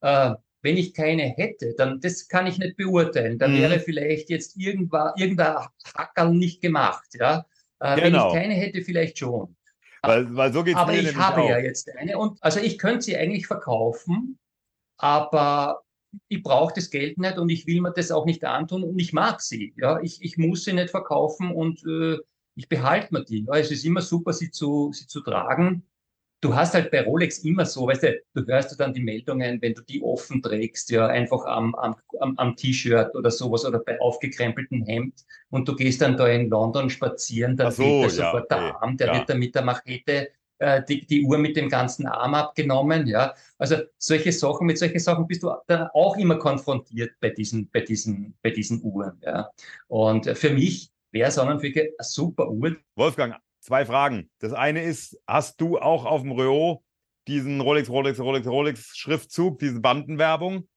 äh, 0.00 0.34
wenn 0.62 0.76
ich 0.76 0.94
keine 0.94 1.24
hätte, 1.24 1.74
dann 1.76 2.00
das 2.00 2.26
kann 2.28 2.46
ich 2.46 2.58
nicht 2.58 2.76
beurteilen. 2.76 3.38
Da 3.38 3.48
mhm. 3.48 3.58
wäre 3.58 3.80
vielleicht 3.80 4.30
jetzt 4.30 4.56
irgendwann 4.56 5.12
irgendein 5.16 5.66
Hackerl 5.96 6.32
nicht 6.32 6.60
gemacht, 6.60 7.08
ja. 7.14 7.44
Äh, 7.80 7.96
genau. 7.96 7.96
Wenn 7.96 8.04
ich 8.04 8.12
genau. 8.12 8.32
keine 8.32 8.54
hätte, 8.54 8.82
vielleicht 8.82 9.18
schon. 9.18 9.56
Weil, 10.02 10.34
weil 10.36 10.52
so 10.52 10.62
geht's 10.62 10.78
aber 10.78 10.92
ich 10.94 11.16
habe 11.16 11.42
auch. 11.42 11.48
ja 11.48 11.58
jetzt 11.58 11.88
eine 11.96 12.18
und 12.18 12.42
also 12.42 12.60
ich 12.60 12.78
könnte 12.78 13.02
sie 13.02 13.16
eigentlich 13.16 13.46
verkaufen, 13.46 14.38
aber 14.98 15.82
ich 16.28 16.42
brauche 16.42 16.74
das 16.74 16.90
Geld 16.90 17.18
nicht 17.18 17.38
und 17.38 17.48
ich 17.48 17.66
will 17.66 17.80
mir 17.80 17.92
das 17.92 18.10
auch 18.10 18.26
nicht 18.26 18.44
antun 18.44 18.84
und 18.84 18.98
ich 18.98 19.12
mag 19.12 19.40
sie. 19.40 19.74
Ja, 19.76 20.00
ich, 20.00 20.22
ich 20.22 20.36
muss 20.36 20.64
sie 20.64 20.74
nicht 20.74 20.90
verkaufen 20.90 21.52
und 21.52 21.82
äh, 21.86 22.18
ich 22.54 22.68
behalte 22.68 23.12
mir 23.12 23.24
die. 23.24 23.44
Ja, 23.46 23.56
es 23.56 23.70
ist 23.70 23.84
immer 23.84 24.02
super, 24.02 24.32
sie 24.32 24.50
zu, 24.50 24.92
sie 24.92 25.06
zu 25.06 25.22
tragen 25.22 25.84
du 26.44 26.54
hast 26.54 26.74
halt 26.74 26.90
bei 26.90 27.02
Rolex 27.02 27.38
immer 27.38 27.64
so, 27.64 27.86
weißt 27.86 28.02
du, 28.02 28.20
du 28.34 28.46
hörst 28.46 28.70
du 28.70 28.76
dann 28.76 28.92
die 28.92 29.02
Meldungen, 29.02 29.62
wenn 29.62 29.72
du 29.72 29.82
die 29.82 30.02
offen 30.02 30.42
trägst, 30.42 30.90
ja, 30.90 31.06
einfach 31.06 31.46
am, 31.46 31.74
am, 31.76 31.96
am, 32.20 32.36
am 32.36 32.54
T-Shirt 32.54 33.14
oder 33.14 33.30
sowas 33.30 33.64
oder 33.64 33.78
bei 33.78 33.98
aufgekrempeltem 33.98 34.84
Hemd 34.84 35.24
und 35.48 35.66
du 35.66 35.74
gehst 35.74 36.02
dann 36.02 36.18
da 36.18 36.28
in 36.28 36.50
London 36.50 36.90
spazieren, 36.90 37.56
dann 37.56 37.72
so, 37.72 37.82
geht 37.82 38.04
da 38.04 38.08
sofort 38.10 38.50
ja, 38.50 38.58
der 38.58 38.82
Arm, 38.82 38.96
der 38.98 39.06
ja. 39.06 39.14
wird 39.14 39.30
dann 39.30 39.38
mit 39.38 39.54
der 39.54 39.62
Machete 39.62 40.28
äh, 40.58 40.82
die, 40.86 41.06
die 41.06 41.24
Uhr 41.24 41.38
mit 41.38 41.56
dem 41.56 41.70
ganzen 41.70 42.06
Arm 42.06 42.34
abgenommen, 42.34 43.06
ja. 43.06 43.34
Also 43.56 43.76
solche 43.96 44.30
Sachen, 44.30 44.66
mit 44.66 44.78
solchen 44.78 44.98
Sachen 44.98 45.26
bist 45.26 45.42
du 45.42 45.50
dann 45.66 45.88
auch 45.94 46.18
immer 46.18 46.36
konfrontiert 46.36 47.12
bei 47.20 47.30
diesen, 47.30 47.70
bei 47.70 47.80
diesen, 47.80 48.36
bei 48.42 48.50
diesen 48.50 48.82
Uhren, 48.82 49.18
ja. 49.22 49.48
Und 49.88 50.26
für 50.36 50.50
mich 50.50 50.90
wäre 51.10 51.30
sich 51.30 51.42
eine 51.42 51.94
super 52.00 52.50
Uhr. 52.50 52.76
Wolfgang, 52.96 53.36
zwei 53.64 53.86
Fragen. 53.86 54.30
Das 54.38 54.52
eine 54.52 54.82
ist, 54.82 55.18
hast 55.26 55.60
du 55.60 55.78
auch 55.78 56.04
auf 56.04 56.22
dem 56.22 56.32
Reo 56.32 56.84
diesen 57.26 57.60
Rolex, 57.60 57.88
Rolex, 57.88 58.20
Rolex, 58.20 58.46
Rolex 58.46 58.96
Schriftzug, 58.96 59.58
diese 59.58 59.80
Bandenwerbung? 59.80 60.68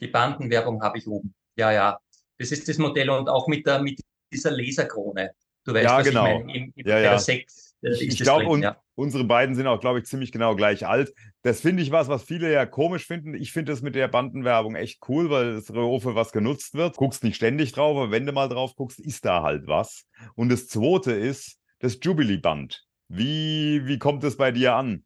Die 0.00 0.08
Bandenwerbung 0.08 0.82
habe 0.82 0.98
ich 0.98 1.06
oben. 1.06 1.34
Ja, 1.56 1.72
ja. 1.72 1.98
Das 2.38 2.52
ist 2.52 2.68
das 2.68 2.78
Modell 2.78 3.10
und 3.10 3.28
auch 3.28 3.48
mit, 3.48 3.66
der, 3.66 3.82
mit 3.82 4.00
dieser 4.32 4.50
Laserkrone. 4.50 5.30
Du 5.64 5.74
weißt, 5.74 5.84
ja, 5.84 5.98
was 5.98 6.06
genau. 6.06 6.26
ich 6.26 6.32
meine. 6.32 6.56
Im, 6.56 6.72
im 6.74 6.86
ja, 6.86 6.98
ja. 6.98 7.18
6 7.18 7.70
äh, 7.82 8.04
ich, 8.04 8.18
glaube, 8.18 8.46
und 8.46 8.62
ja. 8.62 8.76
unsere 8.94 9.24
beiden 9.24 9.54
sind 9.54 9.66
auch, 9.66 9.80
glaube 9.80 9.98
ich, 9.98 10.06
ziemlich 10.06 10.32
genau 10.32 10.54
gleich 10.56 10.86
alt. 10.86 11.12
Das 11.42 11.60
finde 11.60 11.82
ich 11.82 11.90
was, 11.90 12.08
was 12.08 12.22
viele 12.22 12.52
ja 12.52 12.66
komisch 12.66 13.06
finden. 13.06 13.34
Ich 13.34 13.52
finde 13.52 13.72
das 13.72 13.82
mit 13.82 13.94
der 13.94 14.08
Bandenwerbung 14.08 14.74
echt 14.74 15.00
cool, 15.08 15.30
weil 15.30 15.54
das 15.54 15.66
für 15.66 16.14
was 16.14 16.32
genutzt 16.32 16.74
wird. 16.74 16.96
Guckst 16.96 17.24
nicht 17.24 17.36
ständig 17.36 17.72
drauf, 17.72 17.96
aber 17.96 18.10
wenn 18.10 18.26
du 18.26 18.32
mal 18.32 18.48
drauf 18.48 18.74
guckst, 18.74 19.00
ist 19.00 19.24
da 19.24 19.42
halt 19.42 19.66
was. 19.66 20.06
Und 20.34 20.50
das 20.50 20.66
zweite 20.66 21.12
ist 21.12 21.59
das 21.80 21.98
Jubilee-Band. 22.00 22.86
Wie, 23.08 23.86
wie 23.86 23.98
kommt 23.98 24.22
es 24.22 24.36
bei 24.36 24.52
dir 24.52 24.74
an? 24.74 25.04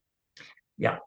Ja, 0.76 1.00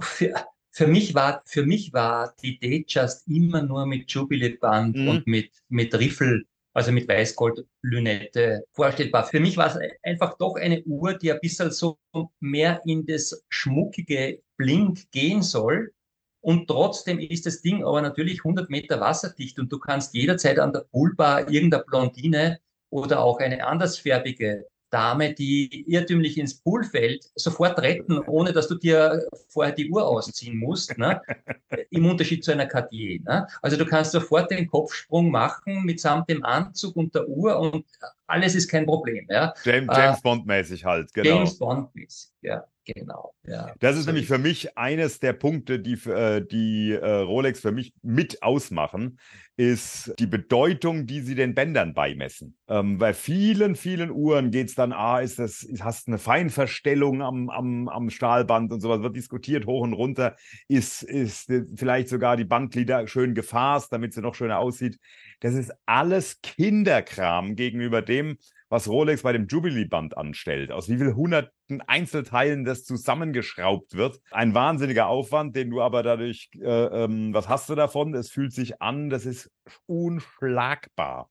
für, 0.00 0.34
für 0.70 0.86
mich 0.86 1.14
war, 1.14 1.42
für 1.44 1.66
mich 1.66 1.92
war 1.92 2.34
die 2.42 2.58
Datejust 2.58 3.28
immer 3.28 3.62
nur 3.62 3.84
mit 3.84 4.10
Jubilee-Band 4.10 4.96
mhm. 4.96 5.08
und 5.08 5.26
mit, 5.26 5.50
mit 5.68 5.94
Riffel, 5.94 6.46
also 6.72 6.92
mit 6.92 7.08
Weißgold-Lünette 7.08 8.64
vorstellbar. 8.72 9.26
Für 9.26 9.40
mich 9.40 9.56
war 9.56 9.66
es 9.66 9.78
einfach 10.02 10.38
doch 10.38 10.54
eine 10.54 10.82
Uhr, 10.84 11.14
die 11.14 11.32
ein 11.32 11.40
bisschen 11.40 11.70
so 11.70 11.98
mehr 12.40 12.80
in 12.86 13.04
das 13.04 13.44
schmuckige 13.50 14.40
Blink 14.56 15.10
gehen 15.10 15.42
soll. 15.42 15.92
Und 16.40 16.68
trotzdem 16.68 17.18
ist 17.18 17.46
das 17.46 17.60
Ding 17.60 17.84
aber 17.84 18.00
natürlich 18.00 18.38
100 18.38 18.70
Meter 18.70 19.00
wasserdicht 19.00 19.58
und 19.58 19.72
du 19.72 19.78
kannst 19.78 20.14
jederzeit 20.14 20.60
an 20.60 20.72
der 20.72 20.86
Poolbar 20.92 21.50
irgendeine 21.50 21.84
Blondine 21.84 22.60
oder 22.90 23.20
auch 23.20 23.38
eine 23.38 23.66
andersfärbige 23.66 24.66
Dame, 24.90 25.34
die 25.34 25.84
irrtümlich 25.86 26.38
ins 26.38 26.60
Pool 26.60 26.84
fällt, 26.84 27.30
sofort 27.34 27.78
retten, 27.80 28.18
ohne 28.20 28.52
dass 28.52 28.68
du 28.68 28.74
dir 28.74 29.28
vorher 29.48 29.74
die 29.74 29.90
Uhr 29.90 30.06
ausziehen 30.06 30.56
musst, 30.56 30.96
ne? 30.96 31.20
im 31.90 32.06
Unterschied 32.06 32.44
zu 32.44 32.52
einer 32.52 32.66
Cartier. 32.66 33.20
Ne? 33.22 33.46
Also 33.60 33.76
du 33.76 33.84
kannst 33.84 34.12
sofort 34.12 34.50
den 34.50 34.66
Kopfsprung 34.66 35.30
machen 35.30 35.84
mitsamt 35.84 36.28
dem 36.30 36.44
Anzug 36.44 36.96
und 36.96 37.14
der 37.14 37.28
Uhr 37.28 37.58
und 37.58 37.84
alles 38.26 38.54
ist 38.54 38.68
kein 38.68 38.86
Problem. 38.86 39.26
Ja? 39.28 39.52
James, 39.64 39.94
James 39.94 40.18
äh, 40.18 40.22
Bond-mäßig 40.22 40.84
halt, 40.84 41.12
genau. 41.12 41.36
James 41.36 41.58
Bond-mäßig, 41.58 42.30
ja. 42.42 42.64
Genau. 42.94 43.34
Ja. 43.46 43.74
Das 43.80 43.98
ist 43.98 44.06
nämlich 44.06 44.26
für 44.26 44.38
mich 44.38 44.78
eines 44.78 45.20
der 45.20 45.34
Punkte, 45.34 45.78
die, 45.78 45.94
äh, 46.08 46.40
die 46.40 46.92
äh, 46.92 47.06
Rolex 47.06 47.60
für 47.60 47.72
mich 47.72 47.92
mit 48.02 48.42
ausmachen, 48.42 49.18
ist 49.58 50.14
die 50.18 50.26
Bedeutung, 50.26 51.06
die 51.06 51.20
sie 51.20 51.34
den 51.34 51.54
Bändern 51.54 51.92
beimessen. 51.92 52.56
Ähm, 52.66 52.96
bei 52.96 53.12
vielen, 53.12 53.76
vielen 53.76 54.10
Uhren 54.10 54.50
geht 54.50 54.68
es 54.68 54.74
dann, 54.74 54.92
ah, 54.92 55.20
ist 55.20 55.38
das, 55.38 55.68
hast 55.80 56.08
eine 56.08 56.18
Feinverstellung 56.18 57.20
am, 57.20 57.50
am, 57.50 57.88
am 57.88 58.08
Stahlband 58.08 58.72
und 58.72 58.80
sowas, 58.80 59.02
wird 59.02 59.16
diskutiert 59.16 59.66
hoch 59.66 59.82
und 59.82 59.92
runter, 59.92 60.36
ist, 60.68 61.02
ist 61.02 61.52
vielleicht 61.76 62.08
sogar 62.08 62.38
die 62.38 62.44
Bandglieder 62.44 63.06
schön 63.06 63.34
gefasst, 63.34 63.92
damit 63.92 64.14
sie 64.14 64.22
noch 64.22 64.34
schöner 64.34 64.60
aussieht. 64.60 64.98
Das 65.40 65.54
ist 65.54 65.72
alles 65.84 66.40
Kinderkram 66.40 67.54
gegenüber 67.54 68.00
dem, 68.00 68.38
was 68.68 68.88
Rolex 68.88 69.22
bei 69.22 69.32
dem 69.32 69.46
Jubilee-Band 69.46 70.16
anstellt, 70.16 70.72
aus 70.72 70.88
wie 70.88 70.98
vielen 70.98 71.16
hunderten 71.16 71.80
Einzelteilen 71.86 72.64
das 72.64 72.84
zusammengeschraubt 72.84 73.94
wird. 73.94 74.20
Ein 74.30 74.54
wahnsinniger 74.54 75.08
Aufwand, 75.08 75.56
den 75.56 75.70
du 75.70 75.80
aber 75.80 76.02
dadurch, 76.02 76.50
äh, 76.60 77.04
ähm, 77.04 77.32
was 77.32 77.48
hast 77.48 77.68
du 77.70 77.74
davon? 77.74 78.14
Es 78.14 78.30
fühlt 78.30 78.52
sich 78.52 78.82
an, 78.82 79.10
das 79.10 79.26
ist 79.26 79.50
unschlagbar. 79.86 81.30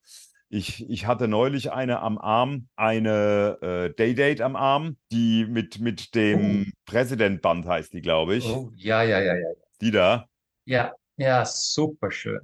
Ich, 0.50 0.90
ich 0.90 1.06
hatte 1.06 1.28
neulich 1.28 1.72
eine 1.74 2.00
am 2.00 2.18
Arm, 2.18 2.70
eine 2.78 3.58
äh, 3.62 3.94
Day-Date 3.94 4.42
am 4.42 4.56
Arm, 4.56 4.98
die 5.12 5.46
mit, 5.46 5.80
mit 5.80 6.16
dem 6.16 6.68
oh. 6.68 6.72
Präsidentband 6.86 7.66
heißt 7.66 7.94
die, 7.94 8.02
glaube 8.02 8.36
ich. 8.36 8.46
Oh, 8.46 8.72
ja, 8.76 9.04
ja, 9.04 9.20
ja, 9.20 9.36
ja. 9.36 9.50
Die 9.82 9.92
da. 9.92 10.28
Ja, 10.64 10.94
ja, 11.18 11.46
super 11.46 12.12
schön. 12.12 12.40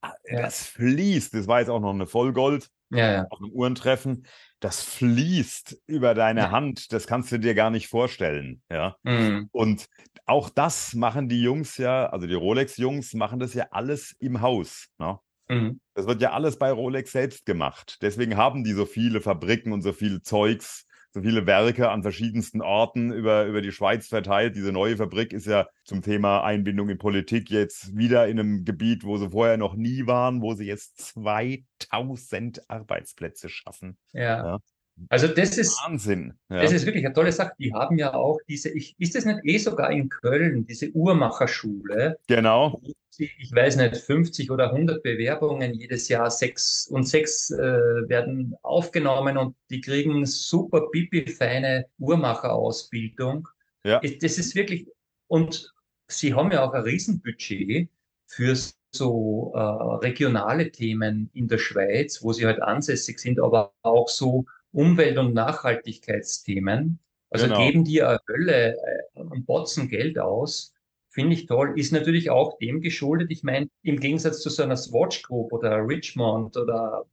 Ah, 0.00 0.12
das 0.30 0.72
ja. 0.72 0.76
fließt. 0.76 1.34
Das 1.34 1.48
war 1.48 1.58
jetzt 1.58 1.68
auch 1.68 1.80
noch 1.80 1.92
eine 1.92 2.06
Vollgold 2.06 2.70
ja, 2.90 3.12
ja. 3.12 3.26
auf 3.30 3.40
einem 3.40 3.52
Uhrentreffen, 3.52 4.26
das 4.60 4.82
fließt 4.82 5.82
über 5.86 6.14
deine 6.14 6.40
ja. 6.42 6.50
Hand, 6.50 6.92
das 6.92 7.06
kannst 7.06 7.30
du 7.30 7.38
dir 7.38 7.54
gar 7.54 7.70
nicht 7.70 7.88
vorstellen. 7.88 8.62
Ja. 8.70 8.96
Mhm. 9.02 9.48
Und 9.52 9.86
auch 10.26 10.50
das 10.50 10.94
machen 10.94 11.28
die 11.28 11.42
Jungs 11.42 11.76
ja, 11.78 12.06
also 12.06 12.26
die 12.26 12.34
Rolex-Jungs 12.34 13.14
machen 13.14 13.38
das 13.38 13.54
ja 13.54 13.68
alles 13.70 14.14
im 14.18 14.40
Haus. 14.40 14.88
Ne? 14.98 15.18
Mhm. 15.48 15.80
Das 15.94 16.06
wird 16.06 16.20
ja 16.20 16.32
alles 16.32 16.58
bei 16.58 16.70
Rolex 16.70 17.12
selbst 17.12 17.46
gemacht. 17.46 17.98
Deswegen 18.02 18.36
haben 18.36 18.64
die 18.64 18.72
so 18.72 18.84
viele 18.84 19.20
Fabriken 19.20 19.72
und 19.72 19.82
so 19.82 19.92
viel 19.92 20.22
Zeugs 20.22 20.86
so 21.18 21.22
viele 21.22 21.46
Werke 21.46 21.90
an 21.90 22.02
verschiedensten 22.02 22.62
Orten 22.62 23.12
über, 23.12 23.46
über 23.46 23.60
die 23.60 23.72
Schweiz 23.72 24.08
verteilt. 24.08 24.56
Diese 24.56 24.72
neue 24.72 24.96
Fabrik 24.96 25.32
ist 25.32 25.46
ja 25.46 25.68
zum 25.84 26.02
Thema 26.02 26.44
Einbindung 26.44 26.88
in 26.88 26.98
Politik 26.98 27.50
jetzt 27.50 27.96
wieder 27.96 28.28
in 28.28 28.38
einem 28.38 28.64
Gebiet, 28.64 29.04
wo 29.04 29.16
sie 29.16 29.30
vorher 29.30 29.56
noch 29.56 29.74
nie 29.74 30.06
waren, 30.06 30.42
wo 30.42 30.54
sie 30.54 30.66
jetzt 30.66 31.00
2000 31.14 32.70
Arbeitsplätze 32.70 33.48
schaffen. 33.48 33.98
ja. 34.12 34.52
ja. 34.52 34.58
Also 35.08 35.28
das 35.28 35.56
ist 35.56 35.78
Wahnsinn. 35.84 36.34
Ja. 36.48 36.62
Das 36.62 36.72
ist 36.72 36.86
wirklich 36.86 37.04
eine 37.04 37.14
tolle 37.14 37.32
Sache. 37.32 37.52
Die 37.58 37.72
haben 37.72 37.98
ja 37.98 38.14
auch 38.14 38.38
diese, 38.48 38.70
ich, 38.70 38.94
ist 38.98 39.14
das 39.14 39.24
nicht 39.24 39.40
eh 39.44 39.58
sogar 39.58 39.90
in 39.90 40.08
Köln, 40.08 40.66
diese 40.66 40.90
Uhrmacherschule? 40.92 42.18
Genau. 42.26 42.80
Ich 43.18 43.50
weiß 43.52 43.76
nicht, 43.76 43.96
50 43.96 44.50
oder 44.50 44.72
100 44.72 45.02
Bewerbungen 45.02 45.74
jedes 45.74 46.08
Jahr, 46.08 46.30
sechs 46.30 46.86
und 46.86 47.04
sechs 47.08 47.50
äh, 47.50 47.58
werden 47.58 48.54
aufgenommen 48.62 49.36
und 49.36 49.56
die 49.70 49.80
kriegen 49.80 50.24
super 50.24 50.88
pipi-feine 50.92 51.86
Uhrmacherausbildung. 51.98 53.48
Ja. 53.84 54.00
Das 54.00 54.38
ist 54.38 54.54
wirklich, 54.54 54.86
und 55.26 55.72
sie 56.06 56.34
haben 56.34 56.52
ja 56.52 56.64
auch 56.64 56.72
ein 56.74 56.82
Riesenbudget 56.82 57.88
für 58.26 58.54
so 58.92 59.52
äh, 59.54 59.58
regionale 59.58 60.70
Themen 60.70 61.30
in 61.34 61.48
der 61.48 61.58
Schweiz, 61.58 62.22
wo 62.22 62.32
sie 62.32 62.46
halt 62.46 62.62
ansässig 62.62 63.18
sind, 63.18 63.40
aber 63.40 63.72
auch 63.82 64.08
so 64.08 64.46
Umwelt- 64.72 65.18
und 65.18 65.34
Nachhaltigkeitsthemen. 65.34 66.98
Also 67.30 67.46
genau. 67.46 67.58
geben 67.58 67.84
die 67.84 68.02
eine 68.02 68.20
Hölle, 68.28 68.74
äh, 68.74 69.20
ein 69.20 69.44
Botzen 69.44 69.88
Geld 69.88 70.18
aus. 70.18 70.74
Finde 71.10 71.34
ich 71.34 71.46
toll. 71.46 71.78
Ist 71.78 71.92
natürlich 71.92 72.30
auch 72.30 72.58
dem 72.58 72.80
geschuldet. 72.80 73.30
Ich 73.30 73.42
meine, 73.42 73.68
im 73.82 73.98
Gegensatz 73.98 74.40
zu 74.40 74.50
so 74.50 74.62
einer 74.62 74.76
Swatch 74.76 75.22
Group 75.22 75.52
oder 75.52 75.86
Richmond 75.86 76.56
oder 76.56 77.06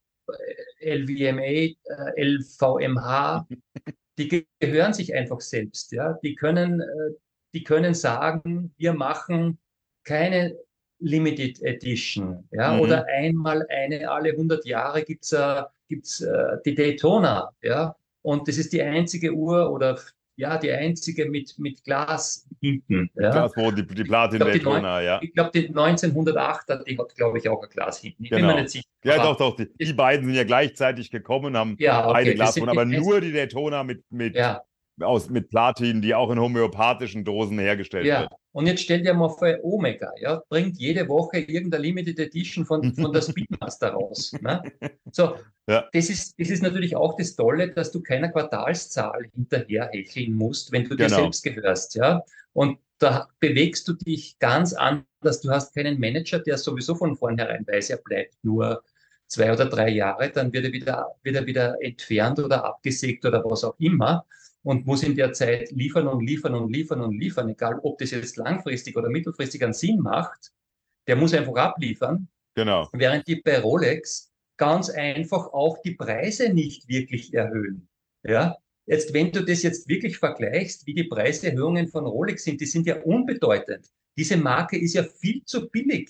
äh, 0.82 0.96
LVMA, 0.96 1.41
äh, 1.41 1.76
LVMH, 2.18 3.48
die 4.18 4.46
gehören 4.60 4.94
sich 4.94 5.13
einfach 5.13 5.41
selbst. 5.41 5.91
Ja, 5.91 6.13
die 6.24 6.36
können, 6.36 6.82
die 7.54 7.63
können 7.63 7.94
sagen, 7.94 8.74
wir 8.78 8.94
machen 8.94 9.60
keine 10.06 10.58
Limited 11.06 11.62
Edition, 11.62 12.48
ja, 12.52 12.74
mhm. 12.74 12.82
oder 12.82 13.06
einmal 13.06 13.65
eine 13.70 14.10
alle 14.10 14.32
100 14.32 14.65
Jahre 14.65 15.04
gibt's 15.04 15.32
äh, 15.32 15.63
gibt's 15.88 16.22
äh, 16.22 16.58
die 16.65 16.74
Daytona, 16.74 17.52
ja, 17.62 17.96
und 18.24 18.48
das 18.48 18.58
ist 18.58 18.74
die 18.74 18.82
einzige 18.82 19.32
Uhr 19.32 19.72
oder 19.72 20.00
ja, 20.38 20.58
die 20.58 20.72
einzige 20.72 21.30
mit, 21.30 21.58
mit 21.58 21.84
Glas 21.84 22.46
hinten. 22.60 23.10
Ja. 23.15 23.32
Glas, 23.32 23.54
wo 23.56 23.72
die, 23.72 23.86
die 23.86 24.04
Platin 24.04 24.41
ich 24.41 24.62
glaub, 24.62 24.74
Daytona, 24.74 25.02
ja. 25.02 25.22
Ich 25.22 25.34
glaube, 25.34 25.52
die 25.54 25.70
1908er, 25.70 26.84
die 26.84 26.98
hat, 26.98 27.15
glaube 27.15 27.38
ich, 27.38 27.48
auch 27.48 27.63
ein 27.63 27.70
Glas 27.70 28.00
hinten. 28.00 28.24
Ich 28.24 28.32
genau. 28.32 28.48
bin 28.48 28.56
mir 28.56 28.62
nicht 28.63 28.72
sicher. 28.72 28.86
Ja, 29.06 29.24
doch, 29.24 29.38
doch. 29.38 29.56
Die, 29.56 29.72
die, 29.78 29.94
beiden 29.94 30.26
sind 30.26 30.36
ja 30.36 30.44
gleichzeitig 30.44 31.10
gekommen 31.10 31.56
haben 31.56 31.78
ja, 31.80 32.04
okay. 32.04 32.13
beide 32.13 32.36
Glas, 32.36 32.62
aber 32.62 32.84
nur 32.84 33.22
die 33.22 33.32
Daytona 33.32 33.86
mit, 33.86 34.04
mit 34.10 34.36
ja 34.36 34.62
aus, 35.02 35.30
mit 35.30 35.50
Platin, 35.50 36.02
die 36.02 36.16
auch 36.16 36.32
in 36.32 36.40
homöopathischen 36.40 37.24
Dosen 37.24 37.60
hergestellt 37.60 38.06
ja. 38.06 38.22
wird. 38.22 38.34
Und 38.52 38.68
jetzt 38.68 38.84
stell 38.84 39.02
dir 39.02 39.14
mal 39.14 39.30
vor, 39.30 39.54
Omega, 39.64 40.14
ja, 40.18 40.42
bringt 40.48 40.78
jede 40.78 41.10
Woche 41.10 41.40
irgendeine 41.40 41.84
Limited 41.84 42.20
Edition 42.20 42.66
von, 42.66 42.94
von 42.94 43.12
der 43.12 43.22
Speedmaster 43.24 43.90
raus. 43.90 44.34
Ne? 44.42 44.64
So, 45.12 45.36
ja. 45.68 45.86
das, 45.92 46.10
ist, 46.10 46.40
das 46.40 46.50
ist 46.50 46.64
natürlich 46.64 46.96
auch 46.96 47.18
das 47.18 47.36
Tolle, 47.36 47.72
dass 47.72 47.92
du 47.92 48.02
keiner 48.02 48.30
Quartalszahl 48.30 49.30
hinterher 49.34 49.90
hecheln 49.92 50.34
musst, 50.34 50.72
wenn 50.72 50.86
du 50.86 50.96
dir 50.96 51.08
genau. 51.08 51.18
selbst 51.18 51.44
gehörst, 51.44 51.96
ja. 51.96 52.24
Und 52.54 52.80
da 53.00 53.28
bewegst 53.42 53.88
du 53.90 53.94
dich 53.94 54.40
ganz 54.40 54.72
anders. 54.72 55.42
Du 55.42 55.50
hast 55.50 55.76
keinen 55.76 56.00
Manager, 56.00 56.40
der 56.40 56.58
sowieso 56.58 56.96
von 56.96 57.18
vornherein 57.18 57.68
weiß, 57.68 57.90
er 57.90 57.98
bleibt 57.98 58.36
nur 58.44 58.82
zwei 59.28 59.52
oder 59.52 59.66
drei 59.66 59.90
Jahre, 59.90 60.30
dann 60.30 60.54
wird 60.54 60.66
er 60.66 60.72
wieder, 60.72 61.16
wird 61.24 61.36
er 61.36 61.46
wieder 61.46 61.76
entfernt 61.82 62.40
oder 62.40 62.64
abgesägt 62.64 63.26
oder 63.26 63.44
was 63.44 63.66
auch 63.66 63.76
immer 63.80 64.26
und 64.65 64.88
muss 64.88 65.04
in 65.04 65.15
der 65.15 65.32
Zeit 65.32 65.69
liefern 65.71 66.08
und 66.08 66.25
liefern 66.25 66.56
und 66.56 66.73
liefern 66.73 67.01
und 67.01 67.17
liefern, 67.17 67.49
egal 67.49 67.80
ob 67.84 67.99
das 67.99 68.10
jetzt 68.12 68.36
langfristig 68.36 68.97
oder 68.97 69.10
mittelfristig 69.10 69.63
einen 69.63 69.73
Sinn 69.73 69.99
macht, 69.99 70.51
der 71.08 71.15
muss 71.15 71.36
einfach 71.36 71.56
abliefern. 71.56 72.28
Genau. 72.56 72.89
Während 72.91 73.28
die 73.28 73.36
bei 73.36 73.60
Rolex 73.60 74.32
ganz 74.58 74.89
einfach 74.89 75.54
auch 75.54 75.78
die 75.84 75.91
Preise 75.91 76.49
nicht 76.51 76.88
wirklich 76.88 77.32
erhöhen. 77.34 77.88
Ja, 78.23 78.58
jetzt, 78.88 79.13
wenn 79.13 79.32
du 79.32 79.45
das 79.45 79.62
jetzt 79.62 79.88
wirklich 79.88 80.17
vergleichst, 80.17 80.88
wie 80.88 80.95
die 80.95 81.04
Preiserhöhungen 81.04 81.88
von 81.88 82.08
Rolex 82.08 82.43
sind, 82.43 82.60
die 82.60 82.65
sind 82.65 82.88
ja 82.88 83.04
unbedeutend. 83.04 83.88
Diese 84.17 84.36
Marke 84.36 84.80
ist 84.80 84.95
ja 84.95 85.04
viel 85.04 85.43
zu 85.45 85.69
billig. 85.69 86.10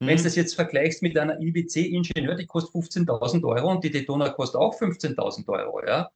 Mhm. 0.00 0.08
Wenn 0.08 0.16
du 0.18 0.24
das 0.24 0.36
jetzt 0.36 0.54
vergleichst 0.54 1.00
mit 1.00 1.16
einer 1.16 1.40
IWC-Ingenieur, 1.40 2.34
die 2.34 2.46
kostet 2.46 2.74
15.000 2.74 3.44
Euro 3.44 3.70
und 3.70 3.82
die 3.82 3.90
Daytona 3.90 4.28
kostet 4.28 4.60
auch 4.60 4.78
15.000 4.78 5.48
Euro, 5.48 5.82
ja. 5.86 6.10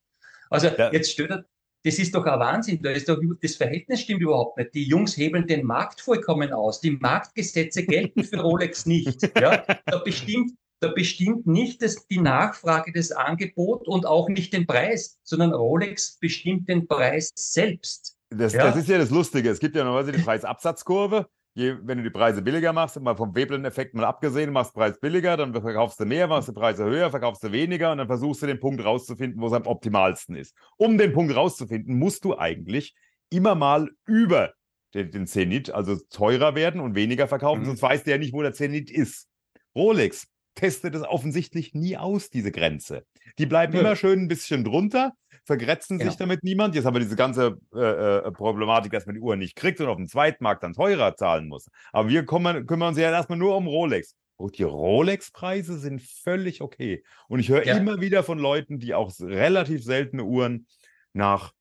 Also 0.51 0.68
ja. 0.68 0.92
jetzt 0.92 1.12
stellt 1.12 1.31
er, 1.31 1.44
das 1.85 1.99
ist 1.99 2.14
doch 2.14 2.25
ein 2.25 2.41
Wahnsinn. 2.41 2.83
Da 2.83 2.91
ist 2.91 3.09
doch, 3.09 3.19
das 3.41 3.57
Verhältnis 3.57 4.01
stimmt 4.01 4.21
überhaupt 4.21 4.59
nicht. 4.59 4.75
Die 4.75 4.85
Jungs 4.85 5.17
hebeln 5.17 5.47
den 5.47 5.64
Markt 5.64 6.01
vollkommen 6.01 6.53
aus. 6.53 6.81
Die 6.81 6.93
Marktgesetze 6.93 7.85
gelten 7.85 8.25
für 8.25 8.41
Rolex 8.41 8.87
nicht. 8.87 9.23
Ja? 9.41 9.64
Da 9.87 9.99
bestimmt, 9.99 10.53
da 10.81 10.88
bestimmt 10.88 11.47
nicht 11.47 11.83
das, 11.83 12.07
die 12.09 12.21
Nachfrage 12.21 12.93
das 12.93 13.12
Angebot 13.12 13.87
und 13.87 14.07
auch 14.07 14.29
nicht 14.29 14.53
den 14.53 14.67
Preis, 14.67 15.19
sondern 15.23 15.53
Rolex 15.53 16.19
bestimmt 16.19 16.69
den 16.69 16.87
Preis 16.87 17.31
selbst. 17.35 18.17
Das, 18.31 18.53
ja? 18.53 18.64
das 18.64 18.77
ist 18.77 18.88
ja 18.88 18.99
das 18.99 19.11
Lustige. 19.11 19.49
Es 19.51 19.59
gibt 19.59 19.77
ja 19.77 19.85
normalerweise 19.85 20.19
die 20.19 20.23
Preisabsatzkurve 20.23 21.29
je, 21.59 21.77
wenn 21.83 21.99
du 21.99 22.05
die 22.05 22.11
Preise 22.11 22.40
billiger 22.40 22.73
machst, 22.73 23.01
mal 23.01 23.16
vom 23.16 23.35
Veblen-Effekt 23.35 23.92
mal 23.94 24.05
abgesehen, 24.05 24.53
machst 24.53 24.75
Preis 24.75 24.99
billiger, 25.01 25.37
dann 25.37 25.53
verkaufst 25.53 25.99
du 25.99 26.07
mehr, 26.07 26.29
machst 26.29 26.49
du 26.49 26.53
Preise 26.53 26.85
höher, 26.85 27.11
verkaufst 27.11 27.42
du 27.42 27.51
weniger 27.51 27.90
und 27.90 27.99
dann 27.99 28.07
versuchst 28.07 28.42
du 28.42 28.47
den 28.47 28.61
Punkt 28.61 28.85
rauszufinden, 28.85 29.40
wo 29.40 29.49
es 29.49 29.53
am 29.53 29.66
optimalsten 29.66 30.37
ist. 30.37 30.55
Um 30.77 30.97
den 30.99 31.12
Punkt 31.12 31.35
rauszufinden, 31.35 31.99
musst 31.99 32.25
du 32.25 32.38
eigentlich 32.38 32.94
immer 33.29 33.57
mal 33.57 33.90
über 34.07 34.55
den, 34.94 35.11
den 35.11 35.27
Zenit, 35.27 35.71
also 35.71 35.97
teurer 36.11 36.55
werden 36.55 36.81
und 36.81 36.94
weniger 36.94 37.27
verkaufen, 37.27 37.62
mhm. 37.62 37.66
sonst 37.66 37.83
weißt 37.83 38.07
du 38.07 38.12
ja 38.12 38.18
nicht, 38.18 38.33
wo 38.33 38.42
der 38.42 38.53
Zenit 38.53 38.88
ist. 38.90 39.29
Rolex 39.75 40.29
testet 40.59 40.94
es 40.94 41.03
offensichtlich 41.03 41.75
nie 41.75 41.97
aus, 41.97 42.31
diese 42.31 42.53
Grenze. 42.53 43.05
Die 43.38 43.47
bleiben 43.47 43.75
ja. 43.75 43.81
immer 43.81 43.97
schön 43.97 44.21
ein 44.21 44.29
bisschen 44.29 44.64
drunter 44.64 45.14
vergrätzen 45.49 45.99
sich 45.99 46.16
damit 46.16 46.44
niemand. 46.44 46.75
Jetzt 46.75 46.85
haben 46.85 46.94
wir 46.94 47.01
diese 47.01 47.16
ganze 47.16 47.59
äh, 47.75 47.79
äh, 47.81 48.31
Problematik, 48.33 48.92
dass 48.92 49.07
man 49.07 49.14
die 49.14 49.21
Uhr 49.21 49.35
nicht 49.35 49.57
kriegt 49.57 49.81
und 49.81 49.88
auf 49.88 49.97
dem 49.97 50.07
Zweitmarkt 50.07 50.62
dann 50.62 50.75
teurer 50.75 51.16
zahlen 51.16 51.49
muss. 51.49 51.68
Aber 51.90 52.09
wir 52.11 52.27
kümmern, 52.27 52.66
kümmern 52.66 52.90
uns 52.90 52.99
ja 52.99 53.11
erstmal 53.11 53.38
nur 53.38 53.57
um 53.57 53.66
Rolex. 53.66 54.14
Und 54.37 54.59
die 54.59 54.62
Rolex-Preise 54.62 55.79
sind 55.79 56.03
völlig 56.03 56.61
okay. 56.61 57.03
Und 57.29 57.40
ich 57.40 57.49
höre 57.49 57.66
ja. 57.66 57.79
immer 57.79 58.01
wieder 58.01 58.23
von 58.23 58.38
Leuten, 58.38 58.79
die 58.79 58.94
auch 58.94 59.11
relativ 59.21 59.83
seltene 59.83 60.23
Uhren 60.23 60.66
nach 61.14 61.53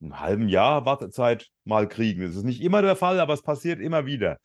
einem 0.00 0.20
halben 0.20 0.48
Jahr 0.48 0.86
Wartezeit 0.86 1.48
mal 1.64 1.86
kriegen. 1.86 2.22
Das 2.22 2.34
ist 2.34 2.44
nicht 2.44 2.62
immer 2.62 2.80
der 2.80 2.96
Fall, 2.96 3.20
aber 3.20 3.34
es 3.34 3.42
passiert 3.42 3.78
immer 3.78 4.06
wieder. 4.06 4.38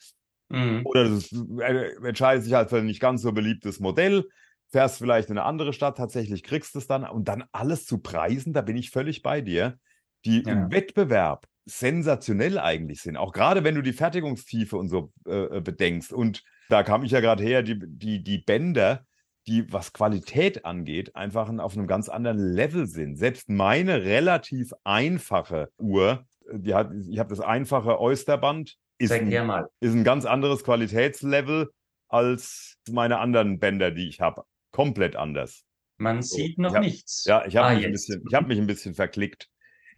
Mhm. 0.49 0.81
Oder 0.85 1.03
es 1.03 1.31
äh, 1.31 1.95
entscheidet 2.03 2.43
sich 2.43 2.53
halt 2.53 2.69
für 2.69 2.77
ein 2.77 2.85
nicht 2.85 2.99
ganz 2.99 3.21
so 3.21 3.31
beliebtes 3.31 3.79
Modell 3.79 4.25
fährst 4.69 4.99
vielleicht 4.99 5.29
in 5.29 5.37
eine 5.37 5.45
andere 5.45 5.73
Stadt, 5.73 5.97
tatsächlich 5.97 6.43
kriegst 6.43 6.75
es 6.75 6.87
dann 6.87 7.03
und 7.03 7.27
dann 7.27 7.43
alles 7.51 7.85
zu 7.85 7.99
Preisen, 7.99 8.53
da 8.53 8.61
bin 8.61 8.77
ich 8.77 8.91
völlig 8.91 9.21
bei 9.21 9.41
dir, 9.41 9.77
die 10.25 10.43
ja. 10.43 10.53
im 10.53 10.71
Wettbewerb 10.71 11.47
sensationell 11.65 12.59
eigentlich 12.59 13.01
sind. 13.01 13.17
Auch 13.17 13.31
gerade 13.31 13.63
wenn 13.63 13.75
du 13.75 13.81
die 13.81 13.93
Fertigungstiefe 13.93 14.77
und 14.77 14.89
so 14.89 15.11
äh, 15.27 15.57
äh 15.57 15.61
bedenkst. 15.61 16.13
Und 16.13 16.43
da 16.67 16.83
kam 16.83 17.03
ich 17.03 17.11
ja 17.11 17.19
gerade 17.19 17.43
her, 17.43 17.63
die, 17.63 17.79
die, 17.79 18.23
die 18.23 18.39
Bänder, 18.39 19.05
die, 19.47 19.71
was 19.71 19.93
Qualität 19.93 20.65
angeht, 20.65 21.15
einfach 21.15 21.49
auf 21.59 21.77
einem 21.77 21.87
ganz 21.87 22.09
anderen 22.09 22.37
Level 22.37 22.85
sind. 22.87 23.17
Selbst 23.17 23.49
meine 23.49 24.03
relativ 24.03 24.73
einfache 24.83 25.69
Uhr, 25.77 26.25
die 26.51 26.73
hat, 26.73 26.91
ich 27.07 27.19
habe 27.19 27.29
das 27.29 27.39
einfache 27.39 27.99
Oysterband, 27.99 28.77
ist 28.99 29.11
ein, 29.11 29.31
ist 29.79 29.93
ein 29.93 30.03
ganz 30.03 30.25
anderes 30.25 30.63
Qualitätslevel 30.63 31.71
als 32.09 32.77
meine 32.91 33.19
anderen 33.19 33.59
Bänder, 33.59 33.91
die 33.91 34.09
ich 34.09 34.21
habe 34.21 34.43
komplett 34.71 35.15
anders. 35.15 35.63
Man 35.97 36.21
so, 36.21 36.37
sieht 36.37 36.57
noch 36.57 36.73
hab, 36.75 36.81
nichts. 36.81 37.25
Ja, 37.25 37.45
ich 37.45 37.55
habe 37.57 37.67
ah, 37.67 37.75
mich, 37.75 37.85
ein 37.85 37.91
bisschen, 37.91 38.23
hab 38.33 38.47
mich 38.47 38.57
ein 38.57 38.67
bisschen 38.67 38.93
verklickt. 38.93 39.49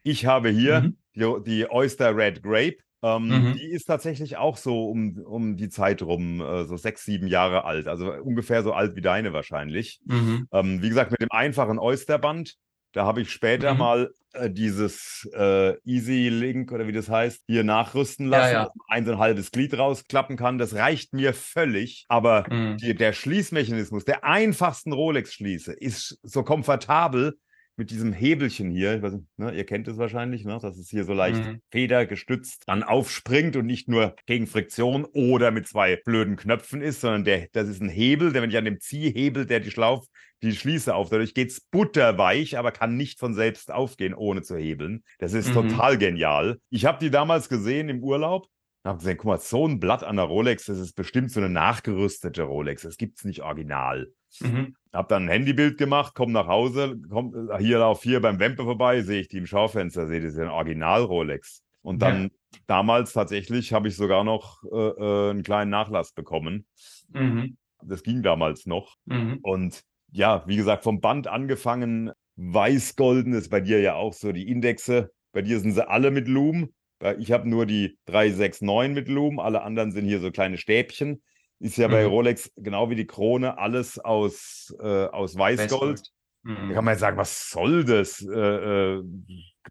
Ich 0.03 0.25
habe 0.25 0.49
hier 0.49 0.81
mhm. 0.81 0.97
die, 1.15 1.43
die, 1.45 1.71
Oyster 1.71 2.15
Red 2.15 2.41
Grape. 2.41 2.77
Ähm, 3.03 3.27
mhm. 3.27 3.53
Die 3.53 3.69
ist 3.71 3.85
tatsächlich 3.85 4.37
auch 4.37 4.57
so 4.57 4.89
um, 4.89 5.17
um 5.17 5.57
die 5.57 5.69
Zeit 5.69 6.01
rum, 6.03 6.41
äh, 6.41 6.65
so 6.65 6.77
sechs, 6.77 7.05
sieben 7.05 7.27
Jahre 7.27 7.65
alt. 7.65 7.87
Also 7.87 8.11
ungefähr 8.13 8.63
so 8.63 8.73
alt 8.73 8.95
wie 8.95 9.01
deine 9.01 9.33
wahrscheinlich. 9.33 10.01
Mhm. 10.05 10.47
Ähm, 10.51 10.81
wie 10.81 10.89
gesagt, 10.89 11.11
mit 11.11 11.21
dem 11.21 11.31
einfachen 11.31 11.79
Oysterband. 11.79 12.55
Da 12.93 13.05
habe 13.05 13.21
ich 13.21 13.31
später 13.31 13.73
mhm. 13.73 13.79
mal 13.79 14.13
äh, 14.33 14.49
dieses 14.49 15.29
äh, 15.33 15.77
Easy 15.85 16.29
Link 16.29 16.71
oder 16.71 16.87
wie 16.87 16.91
das 16.91 17.09
heißt, 17.09 17.43
hier 17.47 17.63
nachrüsten 17.63 18.27
lassen, 18.27 18.53
ja, 18.53 18.63
ja. 18.63 18.71
ein 18.87 19.05
so 19.05 19.11
ein 19.13 19.17
halbes 19.17 19.51
Glied 19.51 19.77
rausklappen 19.77 20.37
kann. 20.37 20.57
Das 20.57 20.75
reicht 20.75 21.13
mir 21.13 21.33
völlig. 21.33 22.05
Aber 22.07 22.45
mhm. 22.49 22.77
die, 22.77 22.95
der 22.95 23.13
Schließmechanismus, 23.13 24.05
der 24.05 24.23
einfachsten 24.23 24.93
Rolex-Schließe, 24.93 25.73
ist 25.73 26.19
so 26.23 26.43
komfortabel 26.43 27.37
mit 27.77 27.89
diesem 27.89 28.13
Hebelchen 28.13 28.69
hier, 28.69 28.99
nicht, 28.99 29.23
ne, 29.37 29.53
ihr 29.53 29.65
kennt 29.65 29.87
es 29.87 29.97
wahrscheinlich, 29.97 30.45
ne, 30.45 30.59
dass 30.61 30.77
es 30.77 30.89
hier 30.89 31.03
so 31.03 31.13
leicht 31.13 31.43
mhm. 31.43 31.61
federgestützt 31.71 32.63
dann 32.67 32.83
aufspringt 32.83 33.55
und 33.55 33.65
nicht 33.65 33.87
nur 33.87 34.15
gegen 34.25 34.45
Friktion 34.45 35.05
oder 35.05 35.51
mit 35.51 35.67
zwei 35.67 35.95
blöden 35.95 36.35
Knöpfen 36.35 36.81
ist, 36.81 37.01
sondern 37.01 37.23
der, 37.23 37.47
das 37.53 37.67
ist 37.67 37.81
ein 37.81 37.89
Hebel, 37.89 38.33
der, 38.33 38.41
wenn 38.41 38.51
ich 38.51 38.57
an 38.57 38.65
dem 38.65 38.79
Ziehhebel, 38.79 39.45
der 39.45 39.61
die 39.61 39.71
Schlauf, 39.71 40.05
die 40.43 40.55
Schließe 40.55 40.93
auf, 40.93 41.09
dadurch 41.09 41.33
geht 41.33 41.51
es 41.51 41.61
butterweich, 41.61 42.57
aber 42.57 42.71
kann 42.71 42.97
nicht 42.97 43.19
von 43.19 43.33
selbst 43.33 43.71
aufgehen, 43.71 44.13
ohne 44.13 44.41
zu 44.41 44.57
hebeln. 44.57 45.03
Das 45.19 45.33
ist 45.33 45.49
mhm. 45.49 45.53
total 45.53 45.97
genial. 45.97 46.59
Ich 46.69 46.85
habe 46.85 46.99
die 46.99 47.11
damals 47.11 47.49
gesehen 47.49 47.89
im 47.89 48.03
Urlaub 48.03 48.47
habe 48.83 48.97
gesehen, 48.97 49.17
guck 49.17 49.25
mal, 49.27 49.37
so 49.37 49.67
ein 49.67 49.79
Blatt 49.79 50.03
an 50.03 50.15
der 50.15 50.25
Rolex, 50.25 50.65
das 50.65 50.79
ist 50.79 50.93
bestimmt 50.93 51.31
so 51.31 51.39
eine 51.39 51.49
nachgerüstete 51.49 52.43
Rolex. 52.43 52.81
Das 52.81 52.97
gibt 52.97 53.19
es 53.19 53.25
nicht 53.25 53.43
original. 53.43 54.11
Mhm. 54.39 54.75
Hab 54.91 55.09
dann 55.09 55.25
ein 55.25 55.29
Handybild 55.29 55.77
gemacht, 55.77 56.13
komm 56.15 56.31
nach 56.31 56.47
Hause, 56.47 56.99
komm 57.09 57.51
hier 57.59 57.85
auf 57.85 58.01
hier 58.03 58.21
beim 58.21 58.39
Wempe 58.39 58.63
vorbei, 58.63 59.01
sehe 59.01 59.21
ich 59.21 59.27
die 59.27 59.37
im 59.37 59.45
Schaufenster, 59.45 60.07
sehe 60.07 60.21
das 60.21 60.33
ist 60.33 60.39
ein 60.39 60.49
Original 60.49 61.03
Rolex. 61.03 61.63
Und 61.83 62.01
dann 62.01 62.23
ja. 62.23 62.29
damals 62.67 63.13
tatsächlich 63.13 63.73
habe 63.73 63.87
ich 63.87 63.95
sogar 63.95 64.23
noch 64.23 64.63
äh, 64.63 64.77
äh, 64.77 65.29
einen 65.31 65.43
kleinen 65.43 65.71
Nachlass 65.71 66.13
bekommen. 66.13 66.65
Mhm. 67.09 67.57
Das 67.83 68.03
ging 68.03 68.23
damals 68.23 68.65
noch. 68.65 68.95
Mhm. 69.05 69.39
Und 69.41 69.81
ja, 70.11 70.43
wie 70.45 70.57
gesagt, 70.57 70.83
vom 70.83 71.01
Band 71.01 71.27
angefangen, 71.27 72.11
weiß-golden 72.35 73.33
ist 73.33 73.49
bei 73.49 73.61
dir 73.61 73.79
ja 73.81 73.95
auch 73.95 74.13
so 74.13 74.31
die 74.31 74.49
Indexe. 74.49 75.11
Bei 75.31 75.41
dir 75.41 75.59
sind 75.59 75.73
sie 75.73 75.87
alle 75.87 76.11
mit 76.11 76.27
Loom. 76.27 76.69
Ich 77.17 77.31
habe 77.31 77.49
nur 77.49 77.65
die 77.65 77.97
369 78.05 78.93
mit 78.93 79.07
Loom, 79.07 79.39
alle 79.39 79.63
anderen 79.63 79.91
sind 79.91 80.05
hier 80.05 80.19
so 80.19 80.31
kleine 80.31 80.57
Stäbchen. 80.57 81.23
Ist 81.59 81.77
ja 81.77 81.87
mhm. 81.87 81.91
bei 81.91 82.05
Rolex 82.05 82.51
genau 82.57 82.89
wie 82.89 82.95
die 82.95 83.07
Krone 83.07 83.57
alles 83.57 83.99
aus, 83.99 84.75
äh, 84.79 85.05
aus 85.05 85.37
Weißgold. 85.37 86.01
Mhm. 86.43 86.69
Da 86.69 86.73
kann 86.73 86.85
man 86.85 86.93
jetzt 86.93 87.01
sagen, 87.01 87.17
was 87.17 87.49
soll 87.49 87.85
das? 87.85 88.21
Äh, 88.21 88.95
äh, 88.95 89.03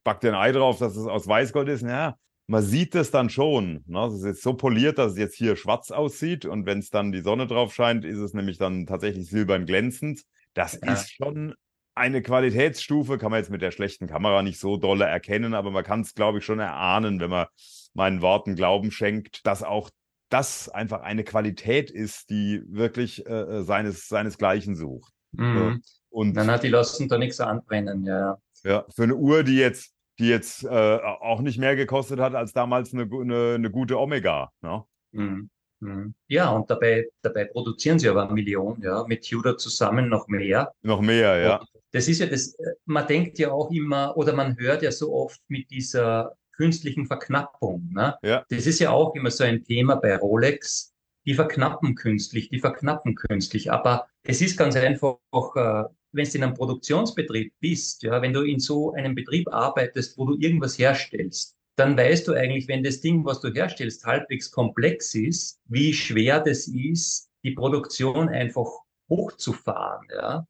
backt 0.05 0.25
ein 0.25 0.35
Ei 0.35 0.53
drauf, 0.53 0.79
dass 0.79 0.97
es 0.97 1.07
aus 1.07 1.27
Weißgold 1.27 1.69
ist? 1.69 1.83
Ja, 1.83 2.17
man 2.51 2.65
sieht 2.65 2.97
es 2.97 3.13
dann 3.13 3.31
schon. 3.31 3.85
Ne? 3.87 4.07
Es 4.07 4.15
ist 4.15 4.25
jetzt 4.25 4.43
so 4.43 4.55
poliert, 4.55 4.99
dass 4.99 5.13
es 5.13 5.19
jetzt 5.19 5.37
hier 5.37 5.55
schwarz 5.55 5.93
aussieht. 5.93 6.45
Und 6.45 6.67
wenn 6.67 6.81
es 6.81 6.91
dann 6.91 7.13
die 7.13 7.21
Sonne 7.21 7.47
drauf 7.47 7.73
scheint, 7.73 8.05
ist 8.05 8.19
es 8.19 8.35
nämlich 8.35 8.59
dann 8.59 8.87
tatsächlich 8.87 9.31
silbern 9.31 9.67
glänzend. 9.67 10.23
Das 10.55 10.77
ja. 10.83 10.93
ist 10.93 11.13
schon 11.13 11.55
eine 11.95 12.23
Qualitätsstufe, 12.23 13.19
kann 13.19 13.31
man 13.31 13.39
jetzt 13.39 13.51
mit 13.51 13.63
der 13.63 13.71
schlechten 13.71 14.09
Kamera 14.09 14.43
nicht 14.43 14.59
so 14.59 14.77
dolle 14.77 15.05
erkennen, 15.05 15.55
aber 15.55 15.71
man 15.71 15.85
kann 15.85 16.01
es, 16.01 16.15
glaube 16.15 16.39
ich, 16.39 16.45
schon 16.45 16.59
erahnen, 16.59 17.21
wenn 17.21 17.31
man 17.31 17.47
meinen 17.95 18.21
Worten 18.21 18.57
Glauben 18.57 18.91
schenkt, 18.91 19.47
dass 19.47 19.63
auch 19.63 19.89
das 20.29 20.69
einfach 20.69 21.03
eine 21.03 21.23
Qualität 21.23 21.89
ist, 21.91 22.31
die 22.31 22.63
wirklich 22.67 23.27
äh, 23.27 23.59
äh 23.59 23.63
seines, 23.63 24.09
seinesgleichen 24.09 24.75
sucht. 24.75 25.13
Mhm. 25.33 25.83
Und 26.09 26.35
dann 26.35 26.51
hat 26.51 26.65
die 26.65 26.69
lassen 26.69 27.09
da 27.09 27.17
nichts 27.17 27.39
anbrennen, 27.39 28.05
ja. 28.05 28.39
Ja, 28.65 28.85
für 28.93 29.05
eine 29.05 29.15
Uhr, 29.15 29.45
die 29.45 29.57
jetzt, 29.57 29.95
die 30.21 30.29
jetzt 30.29 30.65
äh, 30.65 30.69
auch 30.69 31.41
nicht 31.41 31.59
mehr 31.59 31.75
gekostet 31.75 32.21
hat 32.21 32.35
als 32.35 32.53
damals 32.53 32.93
eine, 32.93 33.03
eine, 33.03 33.55
eine 33.55 33.71
gute 33.71 33.99
Omega. 33.99 34.53
Ne? 34.61 34.85
Mhm. 35.13 35.51
Mhm. 35.81 36.15
Ja, 36.29 36.51
und 36.51 36.71
dabei, 36.71 37.07
dabei 37.23 37.47
produzieren 37.47 37.99
sie 37.99 38.09
aber 38.09 38.25
eine 38.25 38.35
Million, 38.35 38.81
ja, 38.83 39.05
mit 39.09 39.27
Tudor 39.27 39.57
zusammen 39.57 40.09
noch 40.11 40.29
mehr. 40.29 40.73
Noch 40.83 41.01
mehr, 41.01 41.39
ja. 41.39 41.57
Und 41.57 41.69
das 41.93 42.07
ist 42.07 42.21
ja 42.21 42.27
das, 42.27 42.55
äh, 42.55 42.73
man 42.85 43.07
denkt 43.07 43.39
ja 43.39 43.51
auch 43.51 43.71
immer, 43.71 44.17
oder 44.17 44.35
man 44.35 44.57
hört 44.59 44.83
ja 44.83 44.93
so 44.93 45.13
oft 45.13 45.41
mit 45.49 45.71
dieser 45.71 46.37
künstlichen 46.53 47.07
Verknappung. 47.07 47.89
Ne? 47.93 48.15
Ja. 48.23 48.45
Das 48.51 48.67
ist 48.67 48.79
ja 48.79 48.91
auch 48.91 49.15
immer 49.15 49.31
so 49.31 49.45
ein 49.45 49.65
Thema 49.65 49.97
bei 49.97 50.17
Rolex. 50.17 50.93
Die 51.27 51.35
verknappen 51.35 51.95
künstlich, 51.95 52.51
die 52.51 52.61
verknappen 52.61 53.15
künstlich. 53.15 53.73
Aber 53.73 54.07
es 54.23 54.41
ist 54.43 54.59
ganz 54.59 54.77
einfach, 54.77 55.17
äh, 55.55 55.85
wenn 56.13 56.25
du 56.25 56.37
in 56.37 56.45
einem 56.45 56.55
Produktionsbetrieb 56.55 57.53
bist, 57.61 58.03
ja, 58.03 58.21
wenn 58.21 58.33
du 58.33 58.43
in 58.43 58.59
so 58.59 58.93
einem 58.93 59.15
Betrieb 59.15 59.53
arbeitest, 59.53 60.19
wo 60.19 60.27
du 60.27 60.37
irgendwas 60.39 60.79
herstellst, 60.79 61.57
dann 61.77 61.97
weißt 61.97 62.29
du 62.29 62.35
eigentlich, 62.35 62.69
wenn 62.69 62.83
das 62.83 63.01
Ding, 63.01 63.25
was 63.25 63.41
du 63.41 63.49
herstellst, 63.53 64.05
halbwegs 64.05 64.51
komplex 64.51 65.15
ist, 65.15 65.61
wie 65.67 65.93
schwer 65.93 66.41
das 66.41 66.69
ist, 66.69 67.31
die 67.43 67.53
Produktion 67.53 68.29
einfach 68.29 68.69
hochzufahren. 69.09 70.07
Ja? 70.15 70.47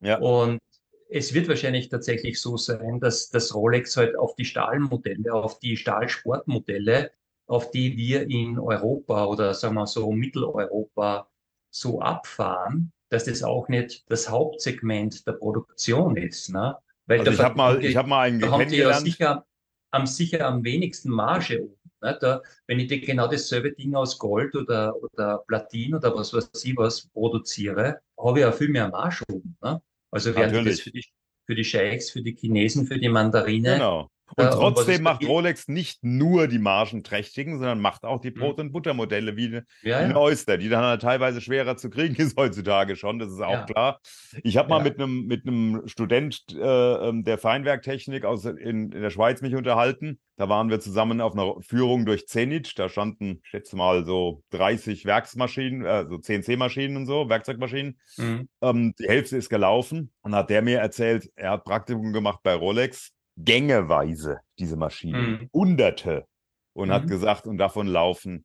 Ja. 0.00 0.18
Und 0.18 0.60
es 1.08 1.32
wird 1.32 1.48
wahrscheinlich 1.48 1.88
tatsächlich 1.88 2.40
so 2.40 2.56
sein, 2.56 3.00
dass 3.00 3.30
das 3.30 3.54
Rolex 3.54 3.96
halt 3.96 4.16
auf 4.16 4.34
die 4.34 4.44
Stahlmodelle, 4.44 5.32
auf 5.32 5.58
die 5.58 5.76
Stahlsportmodelle, 5.76 7.12
auf 7.46 7.70
die 7.70 7.96
wir 7.96 8.28
in 8.28 8.58
Europa 8.58 9.24
oder 9.24 9.54
sagen 9.54 9.74
wir 9.74 9.86
so 9.86 10.12
Mitteleuropa 10.12 11.28
so 11.70 12.00
abfahren, 12.00 12.92
dass 13.10 13.24
das 13.24 13.42
auch 13.42 13.68
nicht 13.68 14.04
das 14.10 14.28
Hauptsegment 14.28 15.26
der 15.26 15.32
Produktion 15.32 16.16
ist. 16.16 16.50
Ne? 16.50 16.76
Weil 17.06 17.20
also 17.20 17.32
ich 17.32 17.40
habe 17.40 17.56
mal, 17.56 17.84
ich 17.84 18.02
mal 18.02 18.22
einen 18.22 18.40
da 18.40 18.50
haben 18.50 18.68
die 18.68 18.76
ja 18.76 18.92
sicher 18.94 19.46
am, 19.90 20.06
sicher 20.06 20.46
am 20.46 20.64
wenigsten 20.64 21.10
Marge 21.10 21.62
oben. 21.62 21.90
Ne? 22.02 22.18
Da, 22.20 22.42
wenn 22.66 22.78
ich 22.78 22.88
dir 22.88 23.00
genau 23.00 23.28
dasselbe 23.28 23.72
Ding 23.72 23.94
aus 23.94 24.18
Gold 24.18 24.54
oder, 24.54 24.94
oder 25.02 25.38
Platin 25.46 25.94
oder 25.94 26.14
was 26.14 26.32
weiß 26.32 26.50
ich 26.64 26.76
was 26.76 27.08
produziere, 27.08 28.00
habe 28.18 28.38
ich 28.38 28.42
ja 28.42 28.52
viel 28.52 28.68
mehr 28.68 28.88
Marge 28.88 29.24
oben. 29.30 29.56
Ne? 29.62 29.80
Also 30.10 30.34
während 30.34 30.66
das 30.66 30.80
für 30.80 30.90
die, 30.90 31.04
für 31.46 31.54
die 31.54 31.64
Scheichs, 31.64 32.10
für 32.10 32.22
die 32.22 32.34
Chinesen, 32.34 32.86
für 32.86 32.98
die 32.98 33.08
Mandarine 33.08 33.74
genau. 33.74 34.10
Und 34.36 34.44
äh, 34.44 34.50
trotzdem 34.50 34.96
und 34.96 35.02
macht 35.02 35.26
Rolex 35.26 35.68
nicht 35.68 36.04
nur 36.04 36.48
die 36.48 36.58
margenträchtigen, 36.58 37.58
sondern 37.58 37.80
macht 37.80 38.04
auch 38.04 38.20
die 38.20 38.28
hm. 38.28 38.34
Brot- 38.34 38.60
und 38.60 38.72
Buttermodelle 38.72 39.36
wie 39.36 39.46
eine, 39.46 39.64
ja, 39.82 40.06
ja. 40.06 40.16
Oyster, 40.16 40.58
die 40.58 40.68
dann 40.68 40.84
halt 40.84 41.02
teilweise 41.02 41.40
schwerer 41.40 41.76
zu 41.76 41.90
kriegen 41.90 42.16
ist 42.16 42.36
heutzutage 42.38 42.96
schon, 42.96 43.18
das 43.18 43.32
ist 43.32 43.40
auch 43.40 43.66
klar. 43.66 44.00
Ich 44.42 44.56
habe 44.56 44.68
mal 44.68 44.82
mit 44.82 44.98
einem 44.98 45.26
mit 45.26 45.46
einem 45.46 45.86
Student 45.86 46.44
äh, 46.54 47.08
ähm, 47.08 47.24
der 47.24 47.38
Feinwerktechnik 47.38 48.24
aus 48.24 48.44
in, 48.44 48.92
in 48.92 49.02
der 49.02 49.10
Schweiz 49.10 49.40
mich 49.40 49.54
unterhalten. 49.54 50.18
Da 50.38 50.48
waren 50.48 50.70
wir 50.70 50.78
zusammen 50.78 51.20
auf 51.20 51.32
einer 51.32 51.60
Führung 51.60 52.06
durch 52.06 52.28
Zenit. 52.28 52.78
Da 52.78 52.88
standen, 52.88 53.40
ich 53.42 53.48
schätze 53.50 53.74
mal, 53.74 54.04
so 54.04 54.44
30 54.50 55.04
Werksmaschinen, 55.04 55.84
äh, 55.84 56.06
so 56.08 56.18
CNC-Maschinen 56.18 56.96
und 56.96 57.06
so, 57.06 57.28
Werkzeugmaschinen. 57.28 57.98
Mhm. 58.16 58.48
Ähm, 58.62 58.94
die 59.00 59.08
Hälfte 59.08 59.36
ist 59.36 59.48
gelaufen. 59.48 60.12
Und 60.20 60.36
hat 60.36 60.48
der 60.50 60.62
mir 60.62 60.78
erzählt, 60.78 61.28
er 61.34 61.52
hat 61.52 61.64
Praktikum 61.64 62.12
gemacht 62.12 62.38
bei 62.44 62.54
Rolex 62.54 63.12
gängeweise 63.38 64.40
diese 64.58 64.76
Maschinen, 64.76 65.30
mhm. 65.30 65.50
Hunderte. 65.52 66.26
Und 66.72 66.88
mhm. 66.88 66.92
hat 66.92 67.08
gesagt, 67.08 67.46
und 67.46 67.58
davon 67.58 67.86
laufen 67.86 68.44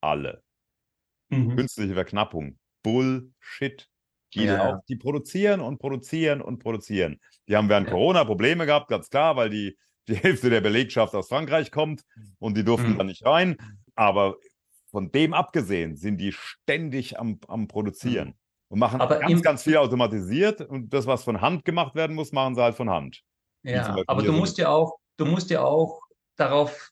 alle. 0.00 0.42
Mhm. 1.30 1.56
Künstliche 1.56 1.94
Verknappung. 1.94 2.58
Bullshit. 2.82 3.86
Die, 4.34 4.44
ja. 4.44 4.76
auch, 4.76 4.84
die 4.88 4.96
produzieren 4.96 5.60
und 5.60 5.78
produzieren 5.78 6.40
und 6.40 6.58
produzieren. 6.58 7.18
Die 7.48 7.56
haben 7.56 7.68
während 7.68 7.88
ja. 7.88 7.92
Corona 7.92 8.24
Probleme 8.24 8.64
gehabt, 8.64 8.88
ganz 8.88 9.10
klar, 9.10 9.34
weil 9.34 9.50
die, 9.50 9.76
die 10.06 10.14
Hälfte 10.14 10.50
der 10.50 10.60
Belegschaft 10.60 11.14
aus 11.14 11.28
Frankreich 11.28 11.72
kommt 11.72 12.02
und 12.38 12.56
die 12.56 12.64
durften 12.64 12.92
mhm. 12.92 12.98
da 12.98 13.04
nicht 13.04 13.24
rein. 13.24 13.56
Aber 13.96 14.36
von 14.90 15.10
dem 15.10 15.34
abgesehen 15.34 15.96
sind 15.96 16.18
die 16.18 16.32
ständig 16.32 17.18
am, 17.18 17.40
am 17.48 17.66
Produzieren 17.66 18.28
mhm. 18.28 18.34
und 18.68 18.78
machen 18.78 19.00
aber 19.00 19.18
ganz, 19.18 19.42
ganz 19.42 19.62
viel 19.64 19.78
automatisiert. 19.78 20.60
Und 20.60 20.92
das, 20.92 21.06
was 21.06 21.24
von 21.24 21.40
Hand 21.40 21.64
gemacht 21.64 21.96
werden 21.96 22.14
muss, 22.14 22.30
machen 22.30 22.54
sie 22.54 22.62
halt 22.62 22.76
von 22.76 22.88
Hand. 22.88 23.24
Ja, 23.62 23.96
aber 24.06 24.22
du 24.22 24.32
musst 24.32 24.58
ja 24.58 24.68
auch, 24.68 24.98
du 25.16 25.26
musst 25.26 25.50
ja 25.50 25.62
auch 25.62 26.00
darauf, 26.36 26.90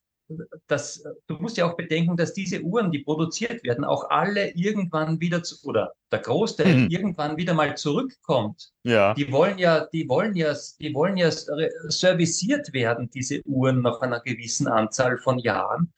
dass, 0.67 1.03
du 1.27 1.37
musst 1.37 1.57
ja 1.57 1.67
auch 1.71 1.77
bedenken, 1.77 2.17
dass 2.17 2.35
diese 2.35 2.61
Uhren, 2.61 2.93
die 2.93 2.99
produziert 2.99 3.65
werden, 3.65 3.85
auch 3.85 4.11
alle 4.11 4.51
irgendwann 4.51 5.21
wieder 5.21 5.43
zu, 5.43 5.57
oder 5.67 5.93
der 6.13 6.19
Großteil 6.19 6.75
mhm. 6.75 6.89
irgendwann 6.91 7.39
wieder 7.39 7.55
mal 7.55 7.77
zurückkommt. 7.77 8.71
Ja. 8.83 9.15
Die 9.15 9.33
wollen 9.33 9.57
ja, 9.57 9.87
die 9.87 10.07
wollen 10.09 10.35
ja, 10.35 10.55
die 10.79 10.93
wollen 10.93 11.17
ja 11.17 11.31
serviciert 11.31 12.73
werden, 12.75 13.09
diese 13.09 13.41
Uhren 13.47 13.81
nach 13.81 14.01
einer 14.03 14.21
gewissen 14.21 14.69
Anzahl 14.69 15.17
von 15.19 15.39
Jahren. 15.39 15.93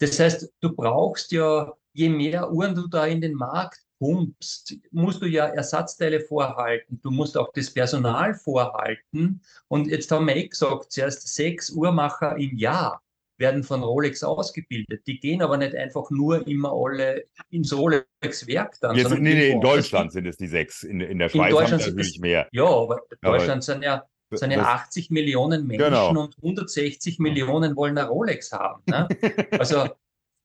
Das 0.00 0.18
heißt, 0.18 0.52
du 0.60 0.74
brauchst 0.74 1.30
ja, 1.30 1.72
je 1.92 2.08
mehr 2.08 2.50
Uhren 2.50 2.74
du 2.74 2.88
da 2.88 3.06
in 3.06 3.20
den 3.20 3.34
Markt 3.34 3.80
pumpst, 3.98 4.76
musst 4.90 5.22
du 5.22 5.26
ja 5.26 5.46
Ersatzteile 5.46 6.20
vorhalten, 6.20 7.00
du 7.02 7.10
musst 7.10 7.36
auch 7.36 7.52
das 7.52 7.72
Personal 7.72 8.34
vorhalten. 8.34 9.40
Und 9.68 9.88
jetzt 9.88 10.10
haben 10.10 10.26
wir 10.26 10.36
eh 10.36 10.48
gesagt, 10.48 10.92
zuerst 10.92 11.34
sechs 11.34 11.70
Uhrmacher 11.70 12.36
im 12.36 12.56
Jahr 12.56 13.02
werden 13.38 13.62
von 13.62 13.82
Rolex 13.82 14.24
ausgebildet. 14.24 15.06
Die 15.06 15.20
gehen 15.20 15.42
aber 15.42 15.56
nicht 15.56 15.74
einfach 15.74 16.10
nur 16.10 16.46
immer 16.48 16.72
alle 16.72 17.24
ins 17.50 17.72
Rolex-Werk 17.72 18.80
dann. 18.80 18.96
Jetzt, 18.96 19.10
nee, 19.10 19.34
nee, 19.34 19.50
in 19.50 19.60
Deutschland 19.60 20.12
sind 20.12 20.26
es 20.26 20.36
die 20.36 20.48
sechs, 20.48 20.82
in, 20.82 21.00
in 21.00 21.18
der 21.18 21.28
Schweiz 21.28 21.50
in 21.50 21.56
Deutschland 21.56 21.82
haben 21.82 21.90
natürlich 21.90 22.18
mehr. 22.20 22.48
Ja, 22.52 22.64
aber 22.64 23.02
Deutschland 23.20 23.50
aber 23.50 23.62
sind 23.62 23.82
ja 23.82 24.04
sind 24.30 24.50
ja 24.50 24.60
80 24.60 25.10
Millionen 25.10 25.66
Menschen 25.66 25.86
genau. 25.86 26.10
und 26.10 26.36
160 26.36 27.18
Millionen 27.18 27.76
wollen 27.76 27.96
eine 27.96 28.08
Rolex 28.08 28.52
haben. 28.52 28.82
Ne? 28.86 29.08
Also 29.58 29.88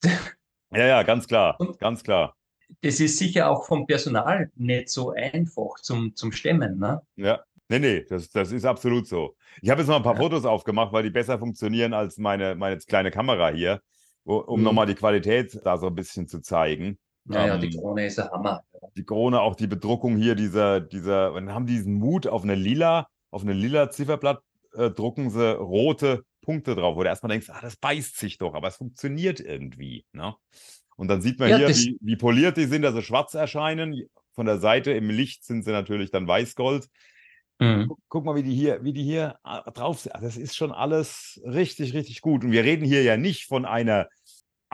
ja, 0.73 0.85
ja, 0.85 1.03
ganz 1.03 1.27
klar, 1.27 1.59
und, 1.59 1.79
ganz 1.79 2.01
klar 2.01 2.35
das 2.81 2.99
ist 2.99 3.17
sicher 3.17 3.49
auch 3.49 3.65
vom 3.65 3.85
Personal 3.87 4.51
nicht 4.55 4.89
so 4.89 5.11
einfach 5.11 5.75
zum, 5.81 6.15
zum 6.15 6.31
Stemmen. 6.31 6.79
Ne? 6.79 7.01
Ja, 7.15 7.43
nee, 7.69 7.79
nee, 7.79 8.05
das, 8.07 8.29
das 8.29 8.51
ist 8.51 8.65
absolut 8.65 9.07
so. 9.07 9.35
Ich 9.61 9.69
habe 9.69 9.81
jetzt 9.81 9.89
noch 9.89 9.97
ein 9.97 10.03
paar 10.03 10.15
ja. 10.15 10.21
Fotos 10.21 10.45
aufgemacht, 10.45 10.93
weil 10.93 11.03
die 11.03 11.09
besser 11.09 11.39
funktionieren 11.39 11.93
als 11.93 12.17
meine, 12.17 12.55
meine 12.55 12.77
kleine 12.77 13.11
Kamera 13.11 13.49
hier, 13.49 13.81
um 14.23 14.59
mhm. 14.59 14.63
nochmal 14.63 14.85
die 14.85 14.95
Qualität 14.95 15.59
da 15.63 15.77
so 15.77 15.87
ein 15.87 15.95
bisschen 15.95 16.27
zu 16.27 16.41
zeigen. 16.41 16.97
Ja, 17.25 17.47
ja, 17.47 17.57
die 17.57 17.67
ähm, 17.67 17.79
Krone 17.79 18.05
ist 18.05 18.19
ein 18.19 18.29
Hammer. 18.29 18.63
Die 18.97 19.05
Krone, 19.05 19.39
auch 19.41 19.55
die 19.55 19.67
Bedruckung 19.67 20.17
hier, 20.17 20.35
dieser, 20.35 20.81
dieser, 20.81 21.33
und 21.33 21.53
haben 21.53 21.65
diesen 21.65 21.93
Mut 21.95 22.27
auf 22.27 22.43
eine 22.43 22.55
lila, 22.55 23.07
auf 23.31 23.43
eine 23.43 23.53
lila 23.53 23.89
Zifferblatt 23.89 24.41
äh, 24.73 24.89
drucken 24.89 25.29
sie 25.29 25.55
rote 25.55 26.25
Punkte 26.41 26.75
drauf, 26.75 26.97
wo 26.97 27.03
du 27.03 27.09
erstmal 27.09 27.31
denkst, 27.31 27.49
ah, 27.49 27.59
das 27.61 27.77
beißt 27.77 28.17
sich 28.17 28.37
doch, 28.37 28.53
aber 28.53 28.67
es 28.67 28.75
funktioniert 28.75 29.39
irgendwie. 29.39 30.05
Ne? 30.11 30.35
Und 30.95 31.07
dann 31.07 31.21
sieht 31.21 31.39
man 31.39 31.49
ja, 31.49 31.57
hier, 31.57 31.69
wie, 31.69 31.97
wie, 32.01 32.15
poliert 32.15 32.57
die 32.57 32.65
sind, 32.65 32.85
also 32.85 33.01
schwarz 33.01 33.33
erscheinen. 33.33 34.07
Von 34.33 34.45
der 34.45 34.57
Seite 34.57 34.91
im 34.91 35.09
Licht 35.09 35.43
sind 35.43 35.63
sie 35.63 35.71
natürlich 35.71 36.11
dann 36.11 36.27
weißgold. 36.27 36.87
Mhm. 37.59 37.85
Guck, 37.87 37.99
guck, 38.09 38.25
mal, 38.25 38.35
wie 38.35 38.43
die 38.43 38.55
hier, 38.55 38.83
wie 38.83 38.93
die 38.93 39.03
hier 39.03 39.37
ah, 39.43 39.69
drauf 39.71 39.99
sind. 39.99 40.13
Das 40.21 40.37
ist 40.37 40.55
schon 40.55 40.71
alles 40.71 41.41
richtig, 41.45 41.93
richtig 41.93 42.21
gut. 42.21 42.43
Und 42.43 42.51
wir 42.51 42.63
reden 42.63 42.85
hier 42.85 43.03
ja 43.03 43.17
nicht 43.17 43.45
von 43.45 43.65
einer 43.65 44.07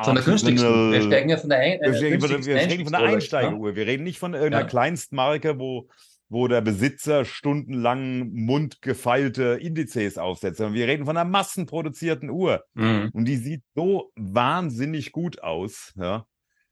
von 0.02 0.16
der 0.16 0.24
günstigsten. 0.24 0.92
Wir 0.92 1.02
steigen 1.02 1.30
ja 1.30 1.38
von 1.38 1.50
der, 1.50 1.60
Ein, 1.60 1.82
äh, 1.82 1.92
wir, 1.92 2.22
wir, 2.22 2.46
wir 2.46 2.56
reden 2.56 2.84
von 2.86 2.94
der 2.94 3.02
Einsteigeruhr. 3.02 3.76
Wir 3.76 3.86
reden 3.86 4.04
nicht 4.04 4.20
von 4.20 4.34
irgendeiner 4.34 4.64
ja. 4.64 4.70
Kleinstmarke, 4.70 5.60
wo 5.60 5.90
wo 6.30 6.48
der 6.48 6.62
Besitzer 6.62 7.26
stundenlang 7.26 8.32
mundgefeilte 8.32 9.58
Indizes 9.62 10.18
aufsetzt, 10.18 10.58
sondern 10.58 10.76
wir 10.76 10.88
reden 10.88 11.06
von 11.06 11.18
einer 11.18 11.30
massenproduzierten 11.30 12.30
Uhr. 12.30 12.64
Mhm. 12.76 13.10
Und 13.14 13.26
die 13.26 13.38
sieht 13.38 13.64
so 13.76 14.12
wahnsinnig 14.16 15.12
gut 15.12 15.42
aus. 15.42 15.92
Ja? 15.96 16.26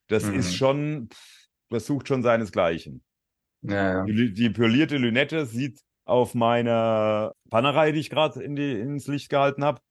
Das 0.07 0.25
mhm. 0.25 0.35
ist 0.35 0.55
schon, 0.55 1.09
das 1.69 1.87
sucht 1.87 2.07
schon 2.07 2.21
seinesgleichen. 2.21 3.03
Ja, 3.63 4.05
ja. 4.05 4.05
Die, 4.05 4.33
die 4.33 4.49
polierte 4.51 4.97
Lünette 4.97 5.47
sieht 5.47 5.81
auf 6.05 6.35
meiner 6.35 7.33
Pannerei, 7.49 7.91
die 7.91 7.99
ich 7.99 8.09
gerade 8.09 8.41
in 8.41 8.55
die, 8.55 8.79
ins 8.79 9.07
Licht 9.07 9.29
gehalten 9.29 9.63
habe, 9.63 9.81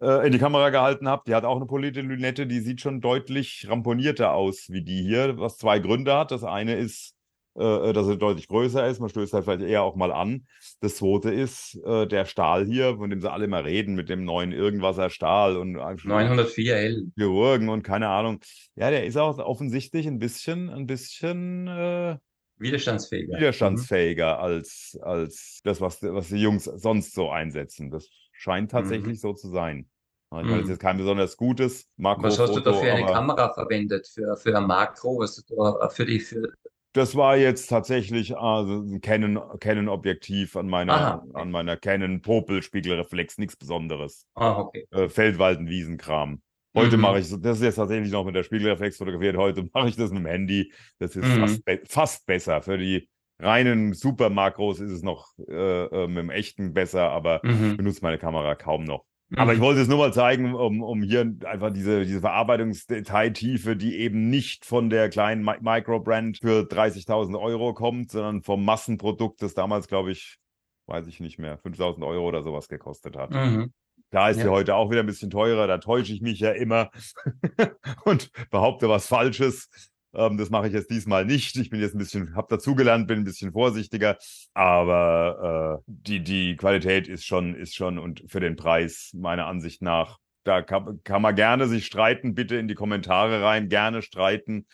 äh, 0.00 0.24
in 0.26 0.32
die 0.32 0.38
Kamera 0.38 0.70
gehalten 0.70 1.08
habe, 1.08 1.24
die 1.26 1.34
hat 1.34 1.44
auch 1.44 1.56
eine 1.56 1.66
polierte 1.66 2.00
Lünette, 2.00 2.46
die 2.46 2.60
sieht 2.60 2.80
schon 2.80 3.00
deutlich 3.00 3.66
ramponierter 3.68 4.32
aus 4.32 4.66
wie 4.68 4.82
die 4.82 5.02
hier, 5.02 5.38
was 5.38 5.58
zwei 5.58 5.80
Gründe 5.80 6.16
hat. 6.16 6.30
Das 6.30 6.44
eine 6.44 6.76
ist, 6.76 7.14
äh, 7.58 7.92
dass 7.92 8.06
er 8.06 8.16
deutlich 8.16 8.48
größer 8.48 8.86
ist. 8.86 9.00
Man 9.00 9.08
stößt 9.08 9.32
halt 9.32 9.44
vielleicht 9.44 9.62
eher 9.62 9.82
auch 9.82 9.96
mal 9.96 10.12
an. 10.12 10.46
Das 10.80 10.96
zweite 10.96 11.30
ist 11.30 11.78
äh, 11.84 12.06
der 12.06 12.24
Stahl 12.24 12.66
hier, 12.66 12.96
von 12.96 13.10
dem 13.10 13.20
sie 13.20 13.30
alle 13.30 13.46
immer 13.46 13.64
reden, 13.64 13.94
mit 13.94 14.08
dem 14.08 14.24
neuen 14.24 14.52
Irgendwaser 14.52 15.10
Stahl 15.10 15.56
und 15.56 15.76
904L. 15.76 17.10
Chirurgen 17.16 17.68
und 17.68 17.82
keine 17.82 18.08
Ahnung. 18.08 18.40
Ja, 18.76 18.90
der 18.90 19.06
ist 19.06 19.16
auch 19.16 19.38
offensichtlich 19.38 20.06
ein 20.06 20.18
bisschen, 20.18 20.70
ein 20.70 20.86
bisschen 20.86 21.66
äh, 21.66 22.16
widerstandsfähiger. 22.58 23.38
Widerstandsfähiger 23.38 24.36
mhm. 24.36 24.42
als, 24.42 24.98
als 25.02 25.60
das, 25.64 25.80
was, 25.80 26.02
was 26.02 26.28
die 26.28 26.40
Jungs 26.40 26.64
sonst 26.64 27.14
so 27.14 27.30
einsetzen. 27.30 27.90
Das 27.90 28.08
scheint 28.32 28.70
tatsächlich 28.70 29.14
mhm. 29.14 29.20
so 29.20 29.32
zu 29.32 29.48
sein. 29.48 29.88
Ich 30.30 30.32
meine, 30.32 30.50
das 30.50 30.62
ist 30.64 30.68
jetzt 30.68 30.80
kein 30.80 30.98
besonders 30.98 31.36
gutes 31.38 31.88
Makro. 31.96 32.24
Was 32.24 32.38
hast 32.38 32.54
du 32.54 32.60
da 32.60 32.74
für 32.74 32.92
eine 32.92 33.06
Kamera 33.06 33.52
verwendet? 33.54 34.06
Für, 34.06 34.36
für 34.36 34.54
ein 34.56 34.66
Makro? 34.66 35.20
Was 35.20 35.36
du 35.36 35.56
da 35.56 35.88
für 35.88 36.04
die, 36.04 36.20
für, 36.20 36.52
das 36.98 37.14
war 37.14 37.36
jetzt 37.36 37.68
tatsächlich 37.68 38.36
also 38.36 38.82
ein 38.82 39.00
Canon, 39.00 39.40
Canon 39.60 39.88
Objektiv 39.88 40.56
an 40.56 40.68
meiner, 40.68 40.92
Aha, 40.92 41.26
an 41.34 41.50
meiner 41.50 41.76
Canon 41.76 42.20
Popel 42.20 42.62
Spiegelreflex, 42.62 43.38
nichts 43.38 43.56
Besonderes. 43.56 44.26
Ah, 44.34 44.58
okay. 44.58 44.86
Äh, 44.90 45.08
Feldwalden, 45.08 45.68
Wiesenkram. 45.68 46.42
Heute 46.74 46.96
mhm. 46.96 47.02
mache 47.02 47.20
ich, 47.20 47.30
das 47.40 47.58
ist 47.58 47.64
jetzt 47.64 47.76
tatsächlich 47.76 48.12
noch 48.12 48.24
mit 48.24 48.34
der 48.34 48.42
Spiegelreflex 48.42 48.98
fotografiert. 48.98 49.36
Heute 49.36 49.68
mache 49.72 49.88
ich 49.88 49.96
das 49.96 50.10
mit 50.10 50.20
dem 50.20 50.26
Handy. 50.26 50.72
Das 50.98 51.16
ist 51.16 51.24
mhm. 51.24 51.40
fast, 51.40 51.64
be 51.64 51.80
fast 51.86 52.26
besser. 52.26 52.62
Für 52.62 52.76
die 52.76 53.08
reinen 53.40 53.94
Supermakros 53.94 54.80
ist 54.80 54.90
es 54.90 55.02
noch 55.02 55.32
äh, 55.48 55.84
äh, 55.84 56.08
mit 56.08 56.18
dem 56.18 56.30
echten 56.30 56.74
besser, 56.74 57.10
aber 57.10 57.40
mhm. 57.44 57.76
benutze 57.76 58.00
meine 58.02 58.18
Kamera 58.18 58.54
kaum 58.54 58.84
noch. 58.84 59.04
Aber 59.36 59.52
ich 59.52 59.58
mhm. 59.58 59.64
wollte 59.64 59.80
es 59.82 59.88
nur 59.88 59.98
mal 59.98 60.12
zeigen, 60.12 60.54
um, 60.54 60.82
um 60.82 61.02
hier 61.02 61.34
einfach 61.44 61.70
diese, 61.70 62.04
diese 62.04 62.20
Verarbeitungsdetailtiefe, 62.20 63.76
die 63.76 63.98
eben 63.98 64.30
nicht 64.30 64.64
von 64.64 64.88
der 64.88 65.10
kleinen 65.10 65.44
Mi 65.44 65.52
Microbrand 65.60 66.38
für 66.38 66.62
30.000 66.62 67.38
Euro 67.38 67.74
kommt, 67.74 68.10
sondern 68.10 68.42
vom 68.42 68.64
Massenprodukt, 68.64 69.42
das 69.42 69.52
damals, 69.52 69.86
glaube 69.86 70.12
ich, 70.12 70.38
weiß 70.86 71.06
ich 71.08 71.20
nicht 71.20 71.38
mehr, 71.38 71.60
5.000 71.60 72.06
Euro 72.06 72.26
oder 72.26 72.42
sowas 72.42 72.68
gekostet 72.68 73.16
hat. 73.16 73.30
Mhm. 73.30 73.72
Da 74.10 74.30
ist 74.30 74.38
ja. 74.38 74.44
sie 74.44 74.48
heute 74.48 74.74
auch 74.74 74.90
wieder 74.90 75.00
ein 75.00 75.06
bisschen 75.06 75.28
teurer, 75.30 75.66
da 75.66 75.76
täusche 75.76 76.14
ich 76.14 76.22
mich 76.22 76.40
ja 76.40 76.52
immer 76.52 76.90
und 78.04 78.30
behaupte 78.50 78.88
was 78.88 79.06
Falsches. 79.06 79.68
Ähm, 80.14 80.38
das 80.38 80.50
mache 80.50 80.68
ich 80.68 80.72
jetzt 80.72 80.90
diesmal 80.90 81.24
nicht. 81.24 81.56
Ich 81.56 81.70
bin 81.70 81.80
jetzt 81.80 81.94
ein 81.94 81.98
bisschen, 81.98 82.34
habe 82.34 82.48
dazugelernt, 82.50 83.06
bin 83.06 83.20
ein 83.20 83.24
bisschen 83.24 83.52
vorsichtiger. 83.52 84.18
Aber 84.54 85.80
äh, 85.80 85.82
die, 85.86 86.22
die 86.22 86.56
Qualität 86.56 87.08
ist 87.08 87.24
schon, 87.24 87.54
ist 87.54 87.74
schon 87.74 87.98
und 87.98 88.24
für 88.26 88.40
den 88.40 88.56
Preis 88.56 89.10
meiner 89.14 89.46
Ansicht 89.46 89.82
nach, 89.82 90.18
da 90.44 90.62
kann, 90.62 91.00
kann 91.04 91.22
man 91.22 91.34
gerne 91.34 91.68
sich 91.68 91.86
streiten. 91.86 92.34
Bitte 92.34 92.56
in 92.56 92.68
die 92.68 92.74
Kommentare 92.74 93.42
rein, 93.42 93.68
gerne 93.68 94.02
streiten. 94.02 94.66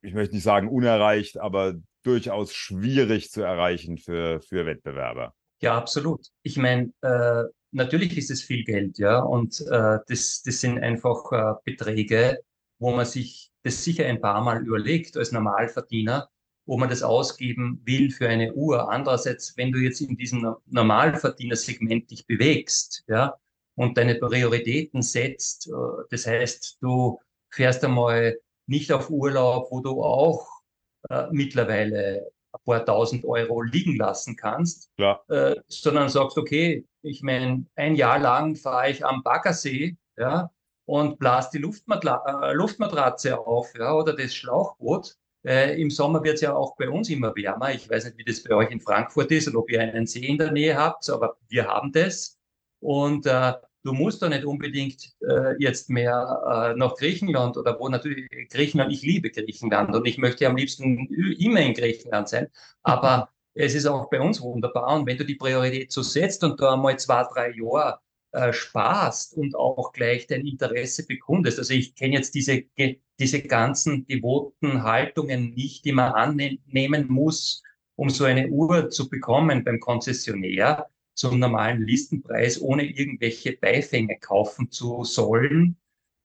Ich 0.00 0.14
möchte 0.14 0.34
nicht 0.34 0.44
sagen 0.44 0.68
unerreicht, 0.68 1.38
aber 1.38 1.74
durchaus 2.02 2.54
schwierig 2.54 3.30
zu 3.30 3.42
erreichen 3.42 3.98
für, 3.98 4.40
für 4.40 4.66
Wettbewerber. 4.66 5.34
Ja, 5.60 5.76
absolut. 5.76 6.26
Ich 6.42 6.56
meine, 6.56 6.92
äh, 7.02 7.44
natürlich 7.70 8.16
ist 8.16 8.30
es 8.30 8.42
viel 8.42 8.64
Geld, 8.64 8.98
ja, 8.98 9.20
und 9.20 9.60
äh, 9.60 9.98
das, 10.08 10.42
das 10.42 10.60
sind 10.60 10.80
einfach 10.80 11.30
äh, 11.30 11.54
Beträge, 11.64 12.38
wo 12.82 12.90
man 12.90 13.06
sich 13.06 13.52
das 13.62 13.84
sicher 13.84 14.06
ein 14.06 14.20
paar 14.20 14.42
Mal 14.42 14.66
überlegt 14.66 15.16
als 15.16 15.30
Normalverdiener, 15.30 16.28
ob 16.66 16.80
man 16.80 16.88
das 16.90 17.04
ausgeben 17.04 17.80
will 17.84 18.10
für 18.10 18.28
eine 18.28 18.52
Uhr. 18.54 18.90
Andererseits, 18.90 19.56
wenn 19.56 19.70
du 19.70 19.78
jetzt 19.78 20.00
in 20.00 20.16
diesem 20.16 20.56
Normalverdienersegment 20.66 22.10
dich 22.10 22.26
bewegst, 22.26 23.04
ja, 23.06 23.36
und 23.76 23.96
deine 23.96 24.16
Prioritäten 24.16 25.00
setzt. 25.02 25.68
Äh, 25.68 25.72
das 26.10 26.26
heißt, 26.26 26.78
du 26.80 27.20
fährst 27.50 27.84
einmal 27.84 28.36
nicht 28.66 28.90
auf 28.92 29.10
Urlaub, 29.10 29.68
wo 29.70 29.80
du 29.80 30.02
auch 30.02 30.48
äh, 31.08 31.26
mittlerweile 31.30 32.32
ein 32.52 32.60
paar 32.64 32.84
tausend 32.84 33.24
Euro 33.24 33.62
liegen 33.62 33.96
lassen 33.96 34.36
kannst, 34.36 34.90
äh, 35.28 35.54
sondern 35.68 36.08
sagst, 36.08 36.36
okay, 36.36 36.84
ich 37.02 37.22
meine, 37.22 37.64
ein 37.76 37.94
Jahr 37.94 38.18
lang 38.18 38.56
fahre 38.56 38.90
ich 38.90 39.04
am 39.04 39.22
Baggersee, 39.22 39.96
ja, 40.16 40.50
und 40.92 41.18
blas 41.18 41.48
die 41.48 41.58
Luftmatla 41.58 42.50
äh, 42.50 42.52
Luftmatratze 42.52 43.38
auf, 43.38 43.72
ja, 43.78 43.94
oder 43.94 44.12
das 44.14 44.34
Schlauchboot. 44.34 45.16
Äh, 45.42 45.80
Im 45.80 45.90
Sommer 45.90 46.22
wird 46.22 46.34
es 46.34 46.42
ja 46.42 46.54
auch 46.54 46.76
bei 46.76 46.90
uns 46.90 47.08
immer 47.08 47.34
wärmer. 47.34 47.72
Ich 47.72 47.88
weiß 47.88 48.04
nicht, 48.04 48.18
wie 48.18 48.24
das 48.24 48.42
bei 48.42 48.54
euch 48.54 48.70
in 48.70 48.78
Frankfurt 48.78 49.32
ist 49.32 49.48
oder 49.48 49.60
ob 49.60 49.70
ihr 49.70 49.80
einen 49.80 50.06
See 50.06 50.26
in 50.26 50.36
der 50.36 50.52
Nähe 50.52 50.76
habt, 50.76 51.08
aber 51.08 51.38
wir 51.48 51.66
haben 51.66 51.92
das. 51.92 52.38
Und 52.80 53.24
äh, 53.24 53.54
du 53.84 53.94
musst 53.94 54.20
doch 54.20 54.28
nicht 54.28 54.44
unbedingt 54.44 55.14
äh, 55.26 55.54
jetzt 55.58 55.88
mehr 55.88 56.74
äh, 56.74 56.78
nach 56.78 56.94
Griechenland 56.96 57.56
oder 57.56 57.80
wo 57.80 57.88
natürlich 57.88 58.28
Griechenland, 58.50 58.92
ich 58.92 59.00
liebe 59.00 59.30
Griechenland 59.30 59.94
und 59.94 60.06
ich 60.06 60.18
möchte 60.18 60.46
am 60.46 60.56
liebsten 60.56 61.06
immer 61.38 61.60
in 61.60 61.72
Griechenland 61.72 62.28
sein. 62.28 62.48
Aber 62.82 63.30
es 63.54 63.74
ist 63.74 63.86
auch 63.86 64.10
bei 64.10 64.20
uns 64.20 64.42
wunderbar. 64.42 64.94
Und 64.94 65.06
wenn 65.06 65.16
du 65.16 65.24
die 65.24 65.36
Priorität 65.36 65.90
so 65.90 66.02
setzt 66.02 66.44
und 66.44 66.60
da 66.60 66.74
einmal 66.74 66.98
zwei, 66.98 67.24
drei 67.32 67.50
Jahre 67.52 67.98
äh, 68.32 68.52
sparst 68.52 69.36
und 69.36 69.54
auch 69.54 69.92
gleich 69.92 70.26
dein 70.26 70.46
Interesse 70.46 71.06
bekundest. 71.06 71.58
Also 71.58 71.74
ich 71.74 71.94
kenne 71.94 72.14
jetzt 72.14 72.34
diese, 72.34 72.64
diese 73.18 73.42
ganzen 73.42 74.06
devoten 74.06 74.82
Haltungen 74.82 75.54
nicht, 75.54 75.84
die 75.84 75.92
man 75.92 76.12
annehmen 76.12 77.08
muss, 77.08 77.62
um 77.94 78.10
so 78.10 78.24
eine 78.24 78.48
Uhr 78.48 78.90
zu 78.90 79.08
bekommen 79.08 79.64
beim 79.64 79.80
Konzessionär 79.80 80.88
zum 81.14 81.38
normalen 81.38 81.82
Listenpreis, 81.82 82.60
ohne 82.60 82.84
irgendwelche 82.84 83.52
Beifänge 83.52 84.18
kaufen 84.18 84.70
zu 84.70 85.04
sollen 85.04 85.76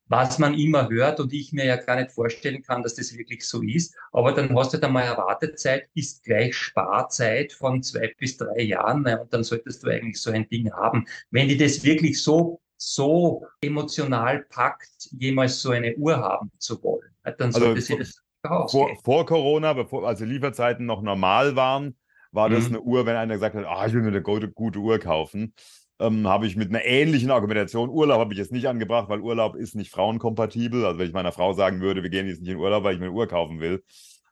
was 0.10 0.40
man 0.40 0.54
immer 0.54 0.90
hört 0.90 1.20
und 1.20 1.34
ich 1.34 1.52
mir 1.52 1.66
ja 1.66 1.76
gar 1.76 1.98
nicht 1.98 2.12
vorstellen 2.12 2.62
kann, 2.62 2.84
dass 2.84 2.96
das 2.96 3.16
wirklich 3.18 3.48
so 3.48 3.62
ist. 3.62 3.96
Aber 4.12 4.32
dann 4.32 4.56
hast 4.58 4.74
du 4.74 4.78
dann 4.78 4.94
mal 4.94 5.04
eine 5.04 5.18
Wartezeit, 5.18 5.90
ist 5.94 6.24
gleich 6.24 6.56
Sparzeit 6.56 7.52
von 7.52 7.84
zwei 7.84 8.14
bis 8.18 8.38
drei 8.38 8.62
Jahren 8.62 9.04
ne? 9.04 9.22
und 9.22 9.34
dann 9.34 9.44
solltest 9.44 9.84
du 9.84 9.90
eigentlich 9.90 10.22
so 10.22 10.32
ein 10.32 10.48
Ding 10.50 10.72
haben. 10.72 11.06
Wenn 11.32 11.48
die 11.48 11.58
das 11.58 11.84
wirklich 11.84 12.22
so 12.22 12.62
so 12.80 13.44
emotional 13.60 14.46
packt, 14.50 15.10
jemals 15.18 15.62
so 15.62 15.72
eine 15.72 15.96
Uhr 15.96 16.16
haben 16.18 16.52
zu 16.60 16.82
wollen, 16.84 17.10
dann 17.40 17.52
sollte 17.52 17.70
also, 17.70 17.82
sie 17.82 17.98
das 17.98 18.22
vor, 18.70 18.96
vor 19.04 19.26
Corona, 19.26 19.74
bevor 19.74 20.08
also 20.08 20.26
Lieferzeiten 20.26 20.86
noch 20.86 21.02
normal 21.02 21.56
waren, 21.56 21.98
war 22.32 22.50
das 22.50 22.70
mhm. 22.70 22.76
eine 22.76 22.82
Uhr, 22.82 23.06
wenn 23.08 23.16
einer 23.16 23.34
gesagt 23.34 23.56
hat, 23.56 23.66
ah, 23.66 23.88
ich 23.88 23.94
will 23.94 24.02
mir 24.02 24.10
eine 24.10 24.22
gute, 24.22 24.50
gute 24.50 24.78
Uhr 24.78 25.00
kaufen 25.00 25.54
ähm, 26.00 26.28
habe 26.28 26.46
ich 26.46 26.56
mit 26.56 26.70
einer 26.70 26.86
ähnlichen 26.86 27.32
Argumentation, 27.32 27.90
Urlaub 27.90 28.20
habe 28.20 28.34
ich 28.34 28.40
jetzt 28.40 28.52
nicht 28.52 28.68
angebracht, 28.68 29.10
weil 29.10 29.20
Urlaub 29.20 29.56
ist 29.56 29.76
nicht 29.76 29.92
frauenkompatibel. 29.92 30.86
Also 30.86 31.00
wenn 31.00 31.08
ich 31.08 31.14
meiner 31.14 31.32
Frau 31.32 31.54
sagen 31.54 31.82
würde, 31.82 32.04
wir 32.04 32.10
gehen 32.10 32.28
jetzt 32.28 32.42
nicht 32.42 32.52
in 32.52 32.58
Urlaub, 32.58 32.84
weil 32.84 32.94
ich 32.94 33.00
mir 33.00 33.08
eine 33.08 33.16
Uhr 33.16 33.28
kaufen 33.28 33.60
will. 33.60 33.84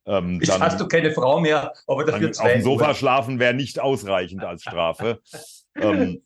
Ähm, 0.05 0.39
dann, 0.45 0.61
hast 0.61 0.80
du 0.80 0.88
keine 0.88 1.11
Frau 1.11 1.39
mehr, 1.39 1.74
aber 1.88 2.05
dafür 2.05 2.32
zwei. 2.32 2.43
Auf 2.43 2.53
dem 2.53 2.61
Sofa 2.61 2.88
Uhr. 2.89 2.93
schlafen 2.93 3.39
wäre 3.39 3.55
nicht 3.55 3.80
ausreichend 3.80 4.43
als 4.43 4.61
Strafe. 4.61 5.20
ähm, 5.76 6.22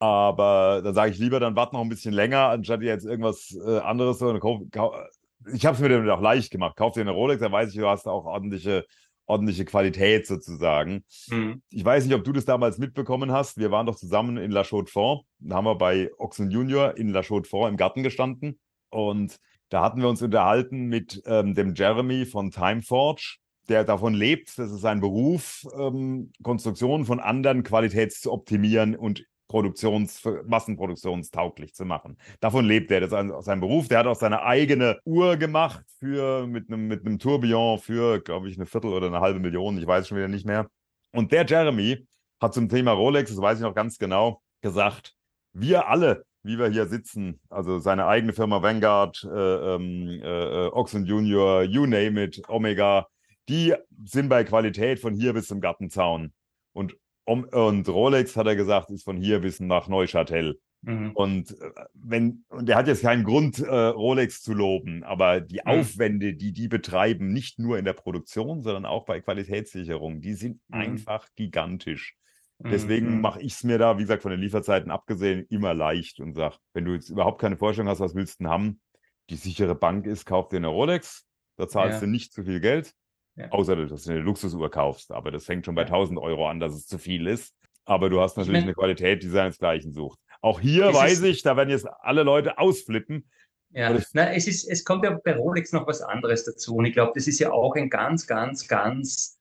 aber 0.00 0.80
dann 0.82 0.94
sage 0.94 1.12
ich 1.12 1.18
lieber, 1.18 1.38
dann 1.38 1.54
warte 1.54 1.74
noch 1.74 1.82
ein 1.82 1.88
bisschen 1.88 2.12
länger, 2.12 2.48
anstatt 2.48 2.82
jetzt 2.82 3.04
irgendwas 3.04 3.56
äh, 3.64 3.78
anderes. 3.78 4.18
So, 4.18 4.32
ich 4.32 5.66
habe 5.66 5.76
es 5.76 5.80
mir 5.80 5.88
dann 5.88 6.10
auch 6.10 6.20
leicht 6.20 6.50
gemacht. 6.50 6.76
Kauf 6.76 6.94
dir 6.94 7.02
eine 7.02 7.12
Rolex, 7.12 7.40
dann 7.40 7.52
weiß 7.52 7.70
ich, 7.70 7.76
du 7.78 7.86
hast 7.86 8.08
auch 8.08 8.24
ordentliche 8.24 8.84
ordentliche 9.30 9.64
Qualität 9.64 10.26
sozusagen. 10.26 11.04
Mhm. 11.28 11.62
Ich 11.70 11.84
weiß 11.84 12.04
nicht, 12.04 12.14
ob 12.14 12.24
du 12.24 12.32
das 12.32 12.44
damals 12.44 12.78
mitbekommen 12.78 13.32
hast. 13.32 13.58
Wir 13.58 13.70
waren 13.70 13.86
doch 13.86 13.96
zusammen 13.96 14.36
in 14.36 14.50
La 14.50 14.64
Chaux-de-Fonds. 14.64 15.24
Da 15.38 15.56
haben 15.56 15.64
wir 15.64 15.76
bei 15.76 16.10
Oxen 16.18 16.50
Junior 16.50 16.96
in 16.96 17.10
La 17.10 17.22
Chaux-de-Fonds 17.22 17.70
im 17.70 17.76
Garten 17.76 18.02
gestanden. 18.02 18.58
Und 18.90 19.38
da 19.68 19.82
hatten 19.82 20.00
wir 20.00 20.08
uns 20.08 20.20
unterhalten 20.20 20.86
mit 20.86 21.22
ähm, 21.26 21.54
dem 21.54 21.74
Jeremy 21.74 22.26
von 22.26 22.50
Timeforge, 22.50 23.36
der 23.68 23.84
davon 23.84 24.14
lebt, 24.14 24.58
das 24.58 24.72
ist 24.72 24.80
sein 24.80 25.00
Beruf, 25.00 25.64
ähm, 25.78 26.32
Konstruktionen 26.42 27.06
von 27.06 27.20
anderen 27.20 27.62
Qualitäts 27.62 28.20
zu 28.20 28.32
optimieren 28.32 28.96
und 28.96 29.24
Produktions, 29.50 30.22
massenproduktionstauglich 30.46 31.74
zu 31.74 31.84
machen. 31.84 32.16
Davon 32.38 32.64
lebt 32.64 32.92
er. 32.92 33.00
Das 33.00 33.12
ist 33.12 33.44
sein 33.44 33.58
Beruf. 33.58 33.88
Der 33.88 33.98
hat 33.98 34.06
auch 34.06 34.14
seine 34.14 34.42
eigene 34.42 35.00
Uhr 35.04 35.36
gemacht 35.36 35.84
für, 35.98 36.46
mit 36.46 36.68
einem, 36.68 36.86
mit 36.86 37.04
einem 37.04 37.18
Tourbillon 37.18 37.80
für, 37.80 38.20
glaube 38.20 38.48
ich, 38.48 38.56
eine 38.56 38.66
Viertel 38.66 38.92
oder 38.92 39.08
eine 39.08 39.20
halbe 39.20 39.40
Million. 39.40 39.76
Ich 39.76 39.86
weiß 39.86 40.06
schon 40.06 40.18
wieder 40.18 40.28
nicht 40.28 40.46
mehr. 40.46 40.68
Und 41.12 41.32
der 41.32 41.44
Jeremy 41.44 42.06
hat 42.40 42.54
zum 42.54 42.68
Thema 42.68 42.92
Rolex, 42.92 43.30
das 43.30 43.40
weiß 43.40 43.58
ich 43.58 43.64
noch 43.64 43.74
ganz 43.74 43.98
genau, 43.98 44.40
gesagt, 44.62 45.16
wir 45.52 45.88
alle, 45.88 46.24
wie 46.44 46.56
wir 46.56 46.68
hier 46.68 46.86
sitzen, 46.86 47.40
also 47.48 47.80
seine 47.80 48.06
eigene 48.06 48.32
Firma 48.32 48.62
Vanguard, 48.62 49.24
äh, 49.24 49.74
ähm, 49.74 50.20
äh, 50.22 50.68
Oxen 50.68 51.04
Junior, 51.06 51.64
you 51.64 51.86
name 51.86 52.22
it, 52.22 52.40
Omega, 52.48 53.08
die 53.48 53.74
sind 54.04 54.28
bei 54.28 54.44
Qualität 54.44 55.00
von 55.00 55.12
hier 55.12 55.32
bis 55.32 55.48
zum 55.48 55.60
Gartenzaun. 55.60 56.32
Und 56.72 56.96
und 57.30 57.88
Rolex, 57.88 58.36
hat 58.36 58.46
er 58.46 58.56
gesagt, 58.56 58.90
ist 58.90 59.04
von 59.04 59.16
hier 59.16 59.40
bis 59.40 59.60
nach 59.60 59.88
Neuchâtel. 59.88 60.58
Mhm. 60.82 61.12
Und 61.12 61.60
äh, 61.60 61.70
wenn, 61.94 62.44
und 62.48 62.68
er 62.68 62.76
hat 62.76 62.88
jetzt 62.88 63.02
keinen 63.02 63.24
Grund, 63.24 63.58
äh, 63.58 63.68
Rolex 63.68 64.42
zu 64.42 64.54
loben, 64.54 65.04
aber 65.04 65.40
die 65.40 65.60
mhm. 65.64 65.70
Aufwände, 65.70 66.34
die 66.34 66.52
die 66.52 66.68
betreiben, 66.68 67.32
nicht 67.32 67.58
nur 67.58 67.78
in 67.78 67.84
der 67.84 67.92
Produktion, 67.92 68.62
sondern 68.62 68.86
auch 68.86 69.04
bei 69.04 69.20
Qualitätssicherung, 69.20 70.20
die 70.20 70.34
sind 70.34 70.60
mhm. 70.68 70.80
einfach 70.80 71.28
gigantisch. 71.36 72.16
Deswegen 72.62 73.14
mhm. 73.14 73.20
mache 73.22 73.40
ich 73.40 73.54
es 73.54 73.64
mir 73.64 73.78
da, 73.78 73.96
wie 73.96 74.02
gesagt, 74.02 74.20
von 74.20 74.32
den 74.32 74.40
Lieferzeiten 74.40 74.90
abgesehen, 74.90 75.46
immer 75.48 75.72
leicht 75.72 76.20
und 76.20 76.34
sage, 76.34 76.56
wenn 76.74 76.84
du 76.84 76.92
jetzt 76.92 77.08
überhaupt 77.08 77.40
keine 77.40 77.56
Vorstellung 77.56 77.88
hast, 77.88 78.00
was 78.00 78.14
willst 78.14 78.38
du 78.38 78.44
denn 78.44 78.52
haben, 78.52 78.80
die 79.30 79.36
sichere 79.36 79.74
Bank 79.74 80.06
ist, 80.06 80.26
kauf 80.26 80.48
dir 80.48 80.58
eine 80.58 80.68
Rolex, 80.68 81.26
da 81.56 81.68
zahlst 81.68 82.00
ja. 82.00 82.00
du 82.00 82.06
nicht 82.06 82.34
zu 82.34 82.44
viel 82.44 82.60
Geld. 82.60 82.92
Ja. 83.36 83.50
Außer, 83.50 83.76
dass 83.86 84.04
du 84.04 84.10
eine 84.12 84.20
Luxusuhr 84.20 84.70
kaufst. 84.70 85.12
Aber 85.12 85.30
das 85.30 85.44
fängt 85.44 85.64
schon 85.64 85.74
bei 85.74 85.82
ja. 85.82 85.88
1000 85.88 86.18
Euro 86.18 86.48
an, 86.48 86.60
dass 86.60 86.74
es 86.74 86.86
zu 86.86 86.98
viel 86.98 87.26
ist. 87.26 87.54
Aber 87.84 88.10
du 88.10 88.20
hast 88.20 88.36
natürlich 88.36 88.58
ich 88.58 88.64
mein, 88.66 88.68
eine 88.68 88.74
Qualität, 88.74 89.22
die 89.22 89.28
seinesgleichen 89.28 89.92
sucht. 89.92 90.18
Auch 90.42 90.60
hier 90.60 90.92
weiß 90.92 91.22
ich, 91.22 91.42
da 91.42 91.56
werden 91.56 91.70
jetzt 91.70 91.86
alle 92.00 92.22
Leute 92.22 92.58
ausflippen. 92.58 93.28
Ja, 93.72 93.96
Na, 94.12 94.32
es, 94.32 94.48
ist, 94.48 94.68
es 94.68 94.84
kommt 94.84 95.04
ja 95.04 95.18
bei 95.22 95.34
Rolex 95.34 95.72
noch 95.72 95.86
was 95.86 96.02
anderes 96.02 96.44
dazu. 96.44 96.76
Und 96.76 96.86
ich 96.86 96.92
glaube, 96.92 97.12
das 97.14 97.26
ist 97.26 97.38
ja 97.38 97.52
auch 97.52 97.74
ein 97.76 97.88
ganz, 97.88 98.26
ganz, 98.26 98.66
ganz 98.66 99.38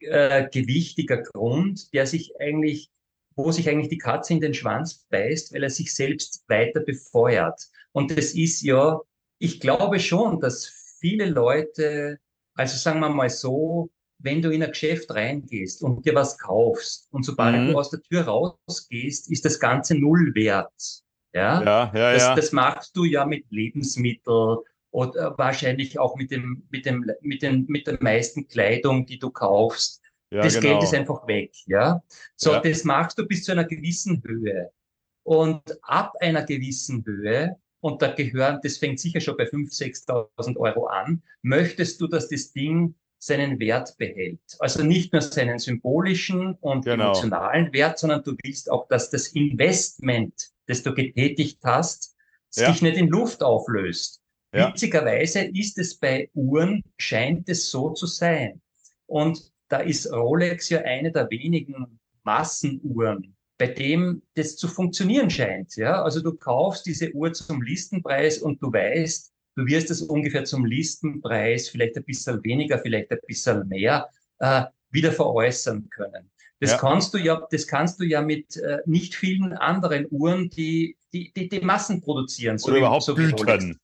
äh, 0.00 0.48
gewichtiger 0.50 1.18
Grund, 1.18 1.92
der 1.92 2.06
sich 2.06 2.32
eigentlich, 2.40 2.90
wo 3.34 3.52
sich 3.52 3.68
eigentlich 3.68 3.90
die 3.90 3.98
Katze 3.98 4.32
in 4.32 4.40
den 4.40 4.54
Schwanz 4.54 5.06
beißt, 5.10 5.52
weil 5.52 5.62
er 5.62 5.70
sich 5.70 5.94
selbst 5.94 6.44
weiter 6.48 6.80
befeuert. 6.80 7.60
Und 7.92 8.16
das 8.16 8.32
ist 8.32 8.62
ja, 8.62 9.00
ich 9.38 9.60
glaube 9.60 10.00
schon, 10.00 10.40
dass 10.40 10.66
viele 10.98 11.26
Leute 11.26 12.18
also 12.56 12.76
sagen 12.76 13.00
wir 13.00 13.08
mal 13.08 13.30
so, 13.30 13.90
wenn 14.18 14.42
du 14.42 14.50
in 14.50 14.62
ein 14.62 14.70
Geschäft 14.70 15.10
reingehst 15.10 15.82
und 15.82 16.04
dir 16.06 16.14
was 16.14 16.38
kaufst 16.38 17.08
und 17.12 17.24
sobald 17.24 17.56
mhm. 17.56 17.68
du 17.68 17.78
aus 17.78 17.90
der 17.90 18.00
Tür 18.00 18.22
rausgehst, 18.22 19.30
ist 19.30 19.44
das 19.44 19.60
Ganze 19.60 19.94
null 19.94 20.34
wert. 20.34 21.02
Ja, 21.34 21.62
ja, 21.62 21.92
ja, 21.94 22.12
das, 22.12 22.22
ja. 22.22 22.34
das 22.34 22.52
machst 22.52 22.96
du 22.96 23.04
ja 23.04 23.26
mit 23.26 23.44
Lebensmitteln 23.50 24.58
oder 24.90 25.36
wahrscheinlich 25.36 25.98
auch 25.98 26.16
mit 26.16 26.30
dem, 26.30 26.66
mit 26.70 26.86
dem, 26.86 27.04
mit 27.20 27.42
dem, 27.42 27.66
mit 27.68 27.86
der 27.86 27.98
meisten 28.00 28.48
Kleidung, 28.48 29.04
die 29.04 29.18
du 29.18 29.30
kaufst. 29.30 30.00
Ja, 30.30 30.42
das 30.42 30.54
genau. 30.54 30.68
Geld 30.68 30.84
ist 30.84 30.94
einfach 30.94 31.26
weg. 31.28 31.52
Ja, 31.66 32.02
so, 32.36 32.52
ja. 32.52 32.60
das 32.60 32.84
machst 32.84 33.18
du 33.18 33.26
bis 33.26 33.44
zu 33.44 33.52
einer 33.52 33.64
gewissen 33.64 34.22
Höhe. 34.26 34.70
Und 35.24 35.62
ab 35.82 36.14
einer 36.20 36.44
gewissen 36.44 37.04
Höhe 37.04 37.56
und 37.86 38.02
da 38.02 38.08
gehören, 38.08 38.58
das 38.64 38.78
fängt 38.78 38.98
sicher 38.98 39.20
schon 39.20 39.36
bei 39.36 39.44
5.000, 39.44 40.06
6.000 40.36 40.56
Euro 40.56 40.86
an, 40.86 41.22
möchtest 41.42 42.00
du, 42.00 42.08
dass 42.08 42.28
das 42.28 42.52
Ding 42.52 42.96
seinen 43.18 43.60
Wert 43.60 43.96
behält. 43.96 44.40
Also 44.58 44.82
nicht 44.82 45.12
nur 45.12 45.22
seinen 45.22 45.60
symbolischen 45.60 46.54
und 46.54 46.84
genau. 46.84 47.12
emotionalen 47.12 47.72
Wert, 47.72 48.00
sondern 48.00 48.24
du 48.24 48.34
willst 48.42 48.72
auch, 48.72 48.88
dass 48.88 49.10
das 49.10 49.28
Investment, 49.28 50.34
das 50.66 50.82
du 50.82 50.94
getätigt 50.94 51.60
hast, 51.62 52.16
ja. 52.56 52.72
sich 52.72 52.82
nicht 52.82 52.96
in 52.96 53.06
Luft 53.06 53.44
auflöst. 53.44 54.20
Ja. 54.52 54.68
Witzigerweise 54.70 55.44
ist 55.44 55.78
es 55.78 55.96
bei 55.96 56.28
Uhren, 56.34 56.82
scheint 56.98 57.48
es 57.48 57.70
so 57.70 57.90
zu 57.90 58.06
sein. 58.06 58.60
Und 59.06 59.52
da 59.68 59.78
ist 59.78 60.12
Rolex 60.12 60.70
ja 60.70 60.80
eine 60.80 61.12
der 61.12 61.30
wenigen 61.30 62.00
Massenuhren, 62.24 63.35
bei 63.58 63.68
dem 63.68 64.22
das 64.34 64.56
zu 64.56 64.68
funktionieren 64.68 65.30
scheint. 65.30 65.76
Ja, 65.76 66.02
also 66.02 66.20
du 66.20 66.34
kaufst 66.34 66.86
diese 66.86 67.12
Uhr 67.12 67.32
zum 67.32 67.62
Listenpreis 67.62 68.38
und 68.38 68.62
du 68.62 68.72
weißt, 68.72 69.32
du 69.56 69.66
wirst 69.66 69.90
es 69.90 70.02
ungefähr 70.02 70.44
zum 70.44 70.64
Listenpreis, 70.64 71.68
vielleicht 71.68 71.96
ein 71.96 72.04
bisschen 72.04 72.42
weniger, 72.44 72.78
vielleicht 72.78 73.10
ein 73.10 73.18
bisschen 73.26 73.66
mehr, 73.68 74.08
äh, 74.38 74.64
wieder 74.90 75.12
veräußern 75.12 75.88
können. 75.90 76.30
Das 76.60 76.72
ja. 76.72 76.78
kannst 76.78 77.12
du 77.12 77.18
ja, 77.18 77.46
das 77.50 77.66
kannst 77.66 78.00
du 78.00 78.04
ja 78.04 78.22
mit 78.22 78.56
äh, 78.56 78.78
nicht 78.86 79.14
vielen 79.14 79.52
anderen 79.52 80.06
Uhren, 80.10 80.48
die 80.48 80.96
die, 81.12 81.32
die, 81.32 81.48
die 81.48 81.60
Massen 81.60 82.00
produzieren. 82.00 82.58
So 82.58 82.68
Oder 82.68 82.78
überhaupt 82.78 83.04
so 83.04 83.14
Gütern. 83.14 83.78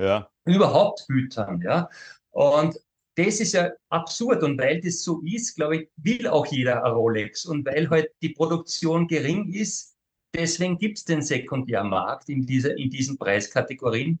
Ja. 0.00 0.28
Überhaupt 0.44 1.06
Gütern, 1.08 1.60
ja. 1.62 1.88
Und 2.30 2.78
das 3.14 3.40
ist 3.40 3.52
ja 3.52 3.70
absurd 3.90 4.42
und 4.42 4.58
weil 4.58 4.80
das 4.80 5.02
so 5.02 5.20
ist, 5.24 5.54
glaube 5.56 5.76
ich, 5.76 5.88
will 5.96 6.26
auch 6.26 6.46
jeder 6.46 6.84
ein 6.84 6.92
Rolex 6.92 7.44
und 7.44 7.64
weil 7.66 7.88
halt 7.90 8.10
die 8.22 8.30
Produktion 8.30 9.06
gering 9.06 9.52
ist, 9.52 9.96
deswegen 10.34 10.78
gibt 10.78 10.98
es 10.98 11.04
den 11.04 11.22
Sekundärmarkt 11.22 12.28
in, 12.28 12.46
dieser, 12.46 12.76
in 12.76 12.90
diesen 12.90 13.18
Preiskategorien. 13.18 14.18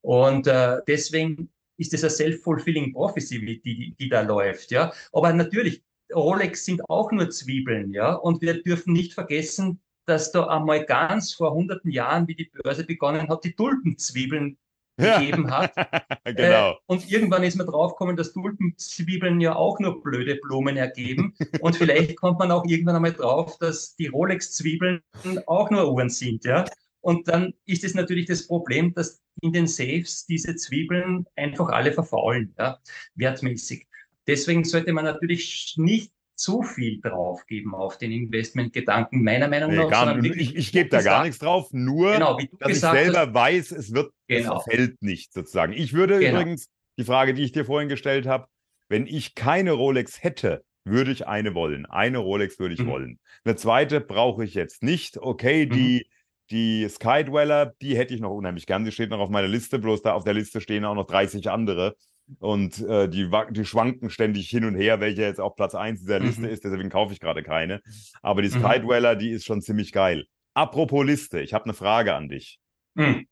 Und 0.00 0.46
äh, 0.46 0.78
deswegen 0.86 1.50
ist 1.76 1.94
es 1.94 2.02
eine 2.02 2.10
self-fulfilling 2.10 2.92
prophecy, 2.92 3.60
die, 3.64 3.94
die 3.98 4.08
da 4.08 4.20
läuft. 4.20 4.70
Ja? 4.70 4.92
Aber 5.12 5.32
natürlich, 5.32 5.82
Rolex 6.12 6.64
sind 6.64 6.82
auch 6.90 7.10
nur 7.12 7.30
Zwiebeln. 7.30 7.92
ja, 7.92 8.14
Und 8.14 8.42
wir 8.42 8.62
dürfen 8.62 8.92
nicht 8.92 9.14
vergessen, 9.14 9.80
dass 10.06 10.32
da 10.32 10.46
einmal 10.48 10.84
ganz 10.84 11.32
vor 11.32 11.54
hunderten 11.54 11.90
Jahren, 11.90 12.28
wie 12.28 12.34
die 12.34 12.50
Börse 12.62 12.84
begonnen 12.84 13.28
hat, 13.28 13.44
die 13.44 13.54
Tulpenzwiebeln 13.54 14.58
gegeben 14.96 15.50
hat. 15.50 15.72
genau. 16.24 16.72
Äh, 16.72 16.74
und 16.86 17.10
irgendwann 17.10 17.42
ist 17.42 17.56
man 17.56 17.66
draufgekommen, 17.66 18.16
dass 18.16 18.32
Tulpenzwiebeln 18.32 19.40
ja 19.40 19.56
auch 19.56 19.78
nur 19.80 20.02
blöde 20.02 20.36
Blumen 20.36 20.76
ergeben. 20.76 21.34
und 21.60 21.76
vielleicht 21.76 22.16
kommt 22.16 22.38
man 22.38 22.50
auch 22.50 22.64
irgendwann 22.64 22.96
einmal 22.96 23.12
drauf, 23.12 23.58
dass 23.58 23.96
die 23.96 24.06
Rolex-Zwiebeln 24.06 25.00
auch 25.46 25.70
nur 25.70 25.92
Uhren 25.92 26.10
sind. 26.10 26.44
Ja? 26.44 26.64
Und 27.00 27.28
dann 27.28 27.52
ist 27.66 27.84
es 27.84 27.94
natürlich 27.94 28.26
das 28.26 28.46
Problem, 28.46 28.94
dass 28.94 29.22
in 29.42 29.52
den 29.52 29.66
Safes 29.66 30.24
diese 30.26 30.56
Zwiebeln 30.56 31.26
einfach 31.36 31.68
alle 31.68 31.92
verfaulen, 31.92 32.54
ja, 32.58 32.78
wertmäßig. 33.14 33.86
Deswegen 34.26 34.64
sollte 34.64 34.92
man 34.92 35.04
natürlich 35.04 35.74
nicht 35.76 36.12
zu 36.36 36.62
viel 36.62 37.00
draufgeben 37.00 37.74
auf 37.74 37.98
den 37.98 38.10
Investmentgedanken, 38.10 39.22
meiner 39.22 39.48
Meinung 39.48 39.70
nee, 39.70 39.76
nach. 39.76 39.90
Gar, 39.90 40.24
ich, 40.24 40.54
ich 40.54 40.72
gebe 40.72 40.88
da 40.88 41.02
gar 41.02 41.24
nichts 41.24 41.38
drauf, 41.38 41.68
nur 41.72 42.12
genau, 42.12 42.38
dass 42.58 42.72
ich 42.72 42.80
selber 42.80 43.20
hast, 43.20 43.34
weiß, 43.34 43.70
es 43.72 43.94
wird, 43.94 44.12
genau. 44.26 44.58
es 44.58 44.64
fällt 44.64 45.02
nicht 45.02 45.32
sozusagen. 45.32 45.72
Ich 45.72 45.92
würde 45.92 46.18
genau. 46.18 46.40
übrigens, 46.40 46.68
die 46.98 47.04
Frage, 47.04 47.34
die 47.34 47.42
ich 47.42 47.52
dir 47.52 47.64
vorhin 47.64 47.88
gestellt 47.88 48.26
habe, 48.26 48.46
wenn 48.88 49.06
ich 49.06 49.34
keine 49.34 49.72
Rolex 49.72 50.22
hätte, 50.22 50.64
würde 50.84 51.10
ich 51.10 51.26
eine 51.26 51.54
wollen. 51.54 51.86
Eine 51.86 52.18
Rolex 52.18 52.58
würde 52.58 52.74
ich 52.74 52.82
mhm. 52.82 52.88
wollen. 52.88 53.20
Eine 53.44 53.56
zweite 53.56 54.00
brauche 54.00 54.44
ich 54.44 54.54
jetzt 54.54 54.82
nicht. 54.82 55.18
Okay, 55.18 55.66
die, 55.66 56.06
mhm. 56.06 56.14
die 56.50 56.88
Skydweller, 56.88 57.74
die 57.80 57.96
hätte 57.96 58.14
ich 58.14 58.20
noch 58.20 58.30
unheimlich 58.30 58.66
gern. 58.66 58.84
Die 58.84 58.92
steht 58.92 59.10
noch 59.10 59.18
auf 59.18 59.30
meiner 59.30 59.48
Liste, 59.48 59.78
bloß 59.78 60.02
da 60.02 60.12
auf 60.12 60.24
der 60.24 60.34
Liste 60.34 60.60
stehen 60.60 60.84
auch 60.84 60.94
noch 60.94 61.06
30 61.06 61.50
andere. 61.50 61.96
Und 62.38 62.80
äh, 62.80 63.08
die, 63.08 63.30
die 63.50 63.64
schwanken 63.64 64.08
ständig 64.10 64.48
hin 64.48 64.64
und 64.64 64.74
her, 64.74 65.00
welcher 65.00 65.22
jetzt 65.22 65.40
auf 65.40 65.56
Platz 65.56 65.74
1 65.74 66.00
dieser 66.00 66.20
Liste 66.20 66.42
mhm. 66.42 66.48
ist, 66.48 66.64
deswegen 66.64 66.88
kaufe 66.88 67.12
ich 67.12 67.20
gerade 67.20 67.42
keine. 67.42 67.82
Aber 68.22 68.42
die 68.42 68.48
Skydweller, 68.48 69.14
mhm. 69.14 69.18
die 69.18 69.30
ist 69.30 69.44
schon 69.44 69.60
ziemlich 69.60 69.92
geil. 69.92 70.26
Apropos 70.54 71.04
Liste, 71.04 71.40
ich 71.40 71.52
habe 71.52 71.64
eine 71.64 71.74
Frage 71.74 72.14
an 72.14 72.28
dich. 72.28 72.58
Mhm. 72.94 73.26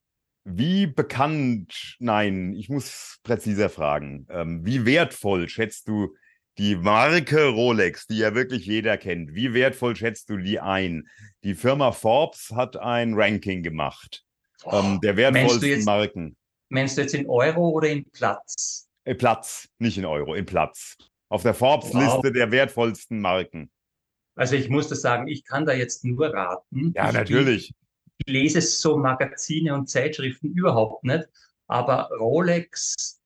Wie 0.44 0.86
bekannt, 0.86 1.96
nein, 2.00 2.52
ich 2.54 2.68
muss 2.68 3.20
präziser 3.22 3.70
fragen, 3.70 4.26
ähm, 4.28 4.66
wie 4.66 4.84
wertvoll 4.84 5.48
schätzt 5.48 5.88
du 5.88 6.14
die 6.58 6.76
Marke 6.76 7.46
Rolex, 7.46 8.06
die 8.06 8.18
ja 8.18 8.34
wirklich 8.34 8.66
jeder 8.66 8.98
kennt, 8.98 9.34
wie 9.34 9.54
wertvoll 9.54 9.96
schätzt 9.96 10.28
du 10.28 10.36
die 10.36 10.60
ein? 10.60 11.08
Die 11.44 11.54
Firma 11.54 11.92
Forbes 11.92 12.52
hat 12.54 12.76
ein 12.76 13.14
Ranking 13.14 13.62
gemacht 13.62 14.24
oh, 14.64 14.78
ähm, 14.78 15.00
der 15.00 15.16
wertvollsten 15.16 15.68
jetzt, 15.68 15.86
Marken. 15.86 16.36
Meinst 16.72 16.96
du 16.96 17.02
jetzt 17.02 17.12
in 17.12 17.28
Euro 17.28 17.68
oder 17.68 17.90
in 17.90 18.10
Platz? 18.12 18.88
In 19.04 19.18
Platz, 19.18 19.68
nicht 19.78 19.98
in 19.98 20.06
Euro, 20.06 20.34
in 20.34 20.46
Platz. 20.46 20.96
Auf 21.28 21.42
der 21.42 21.52
Forbes-Liste 21.52 22.22
wow. 22.24 22.32
der 22.32 22.50
wertvollsten 22.50 23.20
Marken. 23.20 23.70
Also 24.36 24.56
ich 24.56 24.70
muss 24.70 24.88
das 24.88 25.02
sagen, 25.02 25.28
ich 25.28 25.44
kann 25.44 25.66
da 25.66 25.74
jetzt 25.74 26.02
nur 26.02 26.32
raten. 26.32 26.94
Ja, 26.96 27.08
ich, 27.08 27.14
natürlich. 27.14 27.74
Ich 28.24 28.32
lese 28.32 28.62
so 28.62 28.96
Magazine 28.96 29.74
und 29.74 29.90
Zeitschriften 29.90 30.54
überhaupt 30.54 31.04
nicht. 31.04 31.28
Aber 31.66 32.08
Rolex 32.18 33.20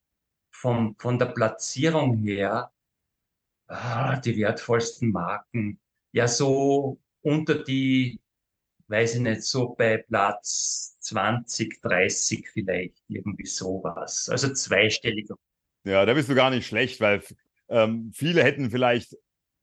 vom, 0.50 0.96
von 0.98 1.16
der 1.16 1.26
Platzierung 1.26 2.16
her, 2.16 2.72
ah, 3.68 4.16
die 4.16 4.36
wertvollsten 4.38 5.12
Marken, 5.12 5.78
ja 6.10 6.26
so 6.26 6.98
unter 7.22 7.62
die 7.62 8.18
weiß 8.88 9.16
ich 9.16 9.20
nicht, 9.20 9.42
so 9.42 9.74
bei 9.74 9.98
Platz 9.98 10.95
20, 11.06 11.80
30 11.82 12.48
vielleicht, 12.52 12.96
irgendwie 13.08 13.46
sowas. 13.46 14.28
Also 14.30 14.52
zweistellig. 14.52 15.28
Ja, 15.84 16.04
da 16.04 16.14
bist 16.14 16.28
du 16.28 16.34
gar 16.34 16.50
nicht 16.50 16.66
schlecht, 16.66 17.00
weil 17.00 17.22
ähm, 17.68 18.10
viele 18.14 18.42
hätten 18.42 18.70
vielleicht, 18.70 19.16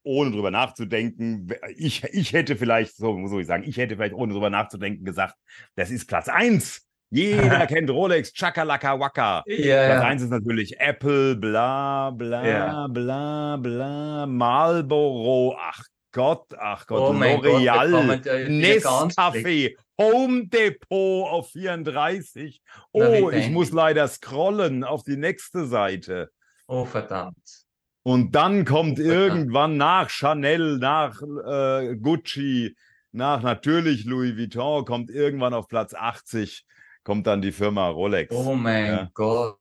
ohne 0.03 0.31
drüber 0.31 0.51
nachzudenken, 0.51 1.47
ich, 1.75 2.03
ich 2.03 2.33
hätte 2.33 2.55
vielleicht, 2.55 2.95
so 2.95 3.27
soll 3.27 3.41
ich 3.41 3.47
sagen, 3.47 3.63
ich 3.65 3.77
hätte 3.77 3.95
vielleicht 3.95 4.13
ohne 4.13 4.33
drüber 4.33 4.49
nachzudenken 4.49 5.05
gesagt, 5.05 5.35
das 5.75 5.91
ist 5.91 6.07
Platz 6.07 6.27
1. 6.27 6.81
Jeder 7.09 7.67
kennt 7.67 7.89
Rolex, 7.89 8.33
Chakalaka 8.33 8.99
Waka. 8.99 9.43
Ja, 9.45 9.85
Platz 9.85 10.01
ja. 10.01 10.07
1 10.07 10.21
ist 10.23 10.29
natürlich 10.29 10.79
Apple, 10.79 11.35
bla 11.35 12.09
bla 12.09 12.47
ja. 12.47 12.87
bla 12.87 13.57
bla, 13.57 14.25
Marlboro, 14.25 15.57
ach 15.59 15.83
Gott, 16.13 16.53
ach 16.57 16.85
Gott, 16.85 17.01
oh 17.01 17.13
L'Oreal, 17.13 18.19
Nescafé, 18.47 19.75
Home 19.99 20.47
Depot 20.47 21.29
auf 21.29 21.51
34. 21.51 22.61
Oh, 22.91 23.29
ich 23.29 23.49
muss 23.49 23.71
leider 23.71 24.07
scrollen 24.07 24.83
auf 24.83 25.03
die 25.03 25.17
nächste 25.17 25.65
Seite. 25.67 26.31
Oh, 26.67 26.85
verdammt. 26.85 27.65
Und 28.03 28.35
dann 28.35 28.65
kommt 28.65 28.97
verdammt. 28.97 29.15
irgendwann 29.15 29.77
nach 29.77 30.09
Chanel, 30.09 30.77
nach 30.77 31.21
äh, 31.21 31.95
Gucci, 31.95 32.75
nach 33.11 33.41
natürlich 33.43 34.05
Louis 34.05 34.35
Vuitton, 34.35 34.83
kommt 34.85 35.09
irgendwann 35.09 35.53
auf 35.53 35.67
Platz 35.67 35.93
80 35.93 36.65
kommt 37.03 37.27
dann 37.27 37.41
die 37.41 37.51
Firma 37.51 37.89
Rolex. 37.89 38.33
Oh 38.33 38.55
mein 38.55 38.85
ja. 38.85 39.09
Gott. 39.13 39.57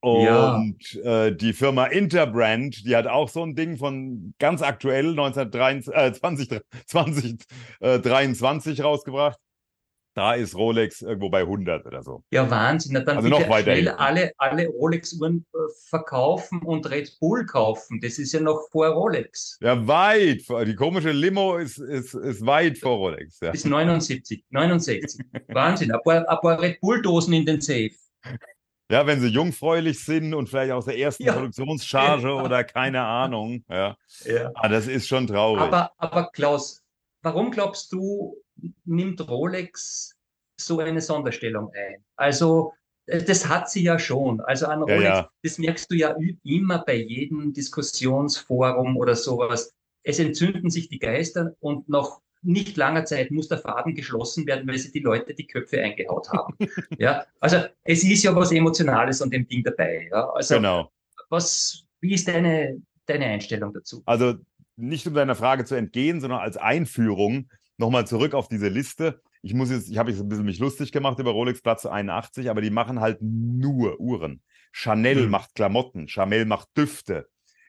Und 0.00 0.92
ja. 0.92 1.26
äh, 1.26 1.36
die 1.36 1.52
Firma 1.52 1.86
Interbrand, 1.86 2.84
die 2.86 2.94
hat 2.96 3.06
auch 3.06 3.28
so 3.28 3.42
ein 3.42 3.54
Ding 3.54 3.76
von 3.76 4.34
ganz 4.38 4.62
aktuell 4.62 5.10
1923, 5.10 5.94
äh, 5.94 6.12
20, 6.12 6.60
2023 6.86 8.78
äh, 8.78 8.82
rausgebracht 8.82 9.38
da 10.16 10.32
ist 10.32 10.56
Rolex 10.56 11.02
irgendwo 11.02 11.28
bei 11.28 11.40
100 11.40 11.84
oder 11.84 12.02
so. 12.02 12.24
Ja, 12.30 12.50
Wahnsinn. 12.50 12.94
Na, 12.94 13.00
dann 13.00 13.18
also 13.18 13.28
noch 13.28 13.48
weiter 13.50 13.76
schnell 13.76 13.88
alle, 13.90 14.32
alle 14.38 14.66
Rolex-Uhren 14.68 15.44
äh, 15.52 15.58
verkaufen 15.90 16.62
und 16.62 16.88
Red 16.90 17.18
Bull 17.20 17.44
kaufen. 17.44 18.00
Das 18.00 18.18
ist 18.18 18.32
ja 18.32 18.40
noch 18.40 18.66
vor 18.72 18.88
Rolex. 18.88 19.58
Ja, 19.60 19.86
weit. 19.86 20.42
Die 20.66 20.74
komische 20.74 21.12
Limo 21.12 21.58
ist, 21.58 21.78
ist, 21.78 22.14
ist 22.14 22.46
weit 22.46 22.78
vor 22.78 22.96
Rolex. 22.96 23.40
Ja. 23.40 23.50
Bis 23.50 23.66
79, 23.66 24.42
69. 24.48 25.22
Wahnsinn. 25.48 25.92
Ein 25.92 26.00
paar, 26.02 26.26
ein 26.26 26.38
paar 26.40 26.62
Red 26.62 26.80
Bull-Dosen 26.80 27.34
in 27.34 27.44
den 27.44 27.60
Safe. 27.60 27.90
Ja, 28.90 29.06
wenn 29.06 29.20
sie 29.20 29.28
jungfräulich 29.28 30.04
sind 30.04 30.32
und 30.32 30.48
vielleicht 30.48 30.72
aus 30.72 30.84
der 30.84 30.96
ersten 30.96 31.24
ja. 31.24 31.32
Produktionscharge 31.32 32.28
ja. 32.36 32.42
oder 32.42 32.62
keine 32.62 33.02
Ahnung. 33.02 33.64
Ja. 33.68 33.96
ja. 34.24 34.52
Ah, 34.54 34.68
das 34.68 34.86
ist 34.86 35.08
schon 35.08 35.26
traurig. 35.26 35.62
Aber, 35.62 35.90
aber 35.98 36.30
Klaus, 36.32 36.84
warum 37.22 37.50
glaubst 37.50 37.92
du, 37.92 38.36
nimmt 38.84 39.28
Rolex 39.28 40.16
so 40.58 40.78
eine 40.78 41.00
Sonderstellung 41.00 41.70
ein. 41.74 42.04
Also 42.16 42.72
äh, 43.06 43.22
das 43.22 43.48
hat 43.48 43.70
sie 43.70 43.82
ja 43.82 43.98
schon. 43.98 44.40
Also 44.40 44.66
an 44.66 44.82
Rolex, 44.82 45.02
ja, 45.02 45.30
das 45.42 45.58
merkst 45.58 45.90
du 45.90 45.94
ja 45.94 46.16
immer 46.44 46.78
bei 46.78 46.96
jedem 46.96 47.52
Diskussionsforum 47.52 48.96
oder 48.96 49.14
sowas. 49.14 49.72
Es 50.02 50.18
entzünden 50.18 50.70
sich 50.70 50.88
die 50.88 50.98
Geister 50.98 51.54
und 51.60 51.88
nach 51.88 52.20
nicht 52.46 52.76
langer 52.76 53.04
Zeit 53.04 53.30
muss 53.30 53.48
der 53.48 53.58
Faden 53.58 53.94
geschlossen 53.94 54.46
werden, 54.46 54.66
weil 54.68 54.78
sie 54.78 54.92
die 54.92 55.00
Leute 55.00 55.34
die 55.34 55.46
Köpfe 55.46 55.82
eingehaut 55.82 56.28
haben. 56.30 56.56
ja, 56.98 57.24
also 57.40 57.58
es 57.84 58.04
ist 58.04 58.22
ja 58.22 58.34
was 58.34 58.52
Emotionales 58.52 59.20
an 59.20 59.30
dem 59.30 59.46
Ding 59.46 59.64
dabei. 59.64 60.08
Ja, 60.10 60.30
also 60.30 60.54
genau. 60.54 60.90
was, 61.28 61.84
wie 62.00 62.14
ist 62.14 62.28
deine, 62.28 62.80
deine 63.06 63.26
Einstellung 63.26 63.72
dazu? 63.72 64.02
Also 64.06 64.34
nicht 64.76 65.06
um 65.06 65.14
deiner 65.14 65.34
Frage 65.34 65.64
zu 65.64 65.74
entgehen, 65.74 66.20
sondern 66.20 66.40
als 66.40 66.56
Einführung 66.56 67.50
nochmal 67.78 68.06
zurück 68.06 68.34
auf 68.34 68.48
diese 68.48 68.68
Liste. 68.68 69.20
Ich 69.42 69.54
muss 69.54 69.70
jetzt, 69.70 69.90
ich 69.90 69.98
habe 69.98 70.10
jetzt 70.10 70.20
ein 70.20 70.28
bisschen 70.28 70.44
mich 70.44 70.58
lustig 70.58 70.92
gemacht 70.92 71.18
über 71.18 71.30
Rolex 71.30 71.62
Platz 71.62 71.86
81, 71.86 72.50
aber 72.50 72.60
die 72.60 72.70
machen 72.70 73.00
halt 73.00 73.18
nur 73.20 74.00
Uhren. 74.00 74.42
Chanel 74.72 75.24
hm. 75.24 75.30
macht 75.30 75.54
Klamotten, 75.54 76.08
Chanel 76.08 76.44
macht 76.44 76.68
Düfte. 76.76 77.28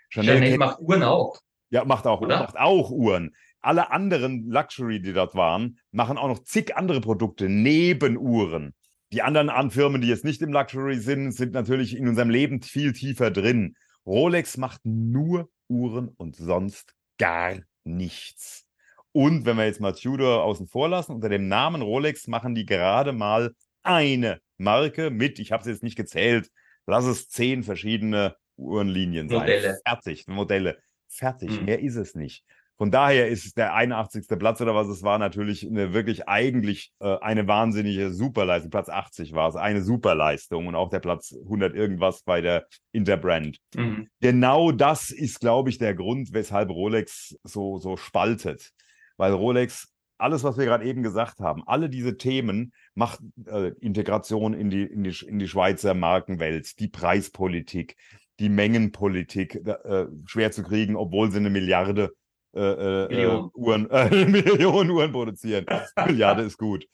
Chanel, 0.09 0.35
Chanel 0.35 0.57
macht 0.57 0.79
Uhren 0.81 1.03
auch. 1.03 1.39
Ja, 1.69 1.83
macht 1.85 2.07
auch, 2.07 2.21
Oder? 2.21 2.39
macht 2.39 2.57
auch 2.57 2.91
Uhren. 2.91 3.35
Alle 3.67 3.91
anderen 3.91 4.49
Luxury, 4.49 5.01
die 5.01 5.11
dort 5.11 5.35
waren, 5.35 5.77
machen 5.91 6.17
auch 6.17 6.29
noch 6.29 6.41
zig 6.45 6.77
andere 6.77 7.01
Produkte 7.01 7.49
neben 7.49 8.15
Uhren. 8.17 8.73
Die 9.11 9.21
anderen 9.21 9.71
Firmen, 9.71 9.99
die 9.99 10.07
jetzt 10.07 10.23
nicht 10.23 10.41
im 10.41 10.53
Luxury 10.53 10.95
sind, 10.95 11.33
sind 11.33 11.51
natürlich 11.51 11.93
in 11.93 12.07
unserem 12.07 12.29
Leben 12.29 12.61
viel 12.61 12.93
tiefer 12.93 13.29
drin. 13.29 13.75
Rolex 14.05 14.55
macht 14.55 14.79
nur 14.85 15.49
Uhren 15.67 16.07
und 16.07 16.37
sonst 16.37 16.95
gar 17.17 17.57
nichts. 17.83 18.65
Und 19.11 19.45
wenn 19.45 19.57
wir 19.57 19.65
jetzt 19.65 19.81
mal 19.81 19.91
Tudor 19.91 20.45
außen 20.45 20.67
vor 20.67 20.87
lassen, 20.87 21.11
unter 21.11 21.27
dem 21.27 21.49
Namen 21.49 21.81
Rolex 21.81 22.27
machen 22.27 22.55
die 22.55 22.65
gerade 22.65 23.11
mal 23.11 23.53
eine 23.83 24.39
Marke 24.57 25.09
mit, 25.09 25.39
ich 25.39 25.51
habe 25.51 25.59
es 25.59 25.67
jetzt 25.67 25.83
nicht 25.83 25.97
gezählt, 25.97 26.49
lass 26.85 27.03
es 27.03 27.27
zehn 27.27 27.63
verschiedene 27.63 28.37
Uhrenlinien 28.55 29.27
sein. 29.27 29.39
Modelle. 29.39 29.77
Fertig, 29.85 30.25
Modelle. 30.27 30.77
Fertig, 31.09 31.59
mhm. 31.59 31.65
mehr 31.65 31.81
ist 31.81 31.97
es 31.97 32.15
nicht. 32.15 32.45
Von 32.77 32.91
daher 32.91 33.27
ist 33.27 33.57
der 33.57 33.73
81. 33.73 34.27
Platz 34.39 34.61
oder 34.61 34.75
was 34.75 34.87
es 34.87 35.03
war 35.03 35.17
natürlich 35.17 35.65
eine 35.65 35.93
wirklich 35.93 36.27
eigentlich 36.27 36.91
äh, 36.99 37.17
eine 37.19 37.47
wahnsinnige 37.47 38.13
Superleistung. 38.13 38.69
Platz 38.69 38.89
80 38.89 39.33
war 39.33 39.49
es, 39.49 39.55
eine 39.55 39.81
Superleistung 39.81 40.67
und 40.67 40.75
auch 40.75 40.89
der 40.89 40.99
Platz 40.99 41.33
100 41.33 41.75
irgendwas 41.75 42.23
bei 42.23 42.41
der 42.41 42.67
Interbrand. 42.91 43.57
Mhm. 43.75 44.07
Genau 44.21 44.71
das 44.71 45.09
ist, 45.09 45.39
glaube 45.39 45.69
ich, 45.69 45.79
der 45.79 45.95
Grund, 45.95 46.33
weshalb 46.33 46.69
Rolex 46.69 47.35
so, 47.43 47.79
so 47.79 47.97
spaltet 47.97 48.71
weil 49.17 49.33
Rolex 49.33 49.91
alles, 50.19 50.43
was 50.43 50.57
wir 50.57 50.65
gerade 50.65 50.85
eben 50.85 51.03
gesagt 51.03 51.39
haben, 51.39 51.63
alle 51.67 51.89
diese 51.89 52.17
Themen, 52.17 52.73
macht 52.95 53.19
äh, 53.45 53.69
Integration 53.81 54.53
in 54.53 54.69
die, 54.69 54.83
in, 54.83 55.03
die, 55.03 55.15
in 55.27 55.37
die 55.37 55.47
Schweizer 55.47 55.93
Markenwelt, 55.93 56.79
die 56.79 56.87
Preispolitik, 56.87 57.95
die 58.39 58.49
Mengenpolitik, 58.49 59.55
äh, 59.55 60.05
schwer 60.25 60.51
zu 60.51 60.63
kriegen, 60.63 60.95
obwohl 60.95 61.31
sie 61.31 61.37
eine 61.37 61.49
Milliarde 61.49 62.13
äh, 62.55 62.59
äh, 62.59 63.07
Million. 63.09 63.51
Uhren, 63.53 63.89
äh, 63.91 64.25
Millionen 64.25 64.89
Uhren 64.91 65.11
produzieren. 65.11 65.65
Milliarde 66.05 66.43
ist 66.43 66.57
gut. 66.57 66.87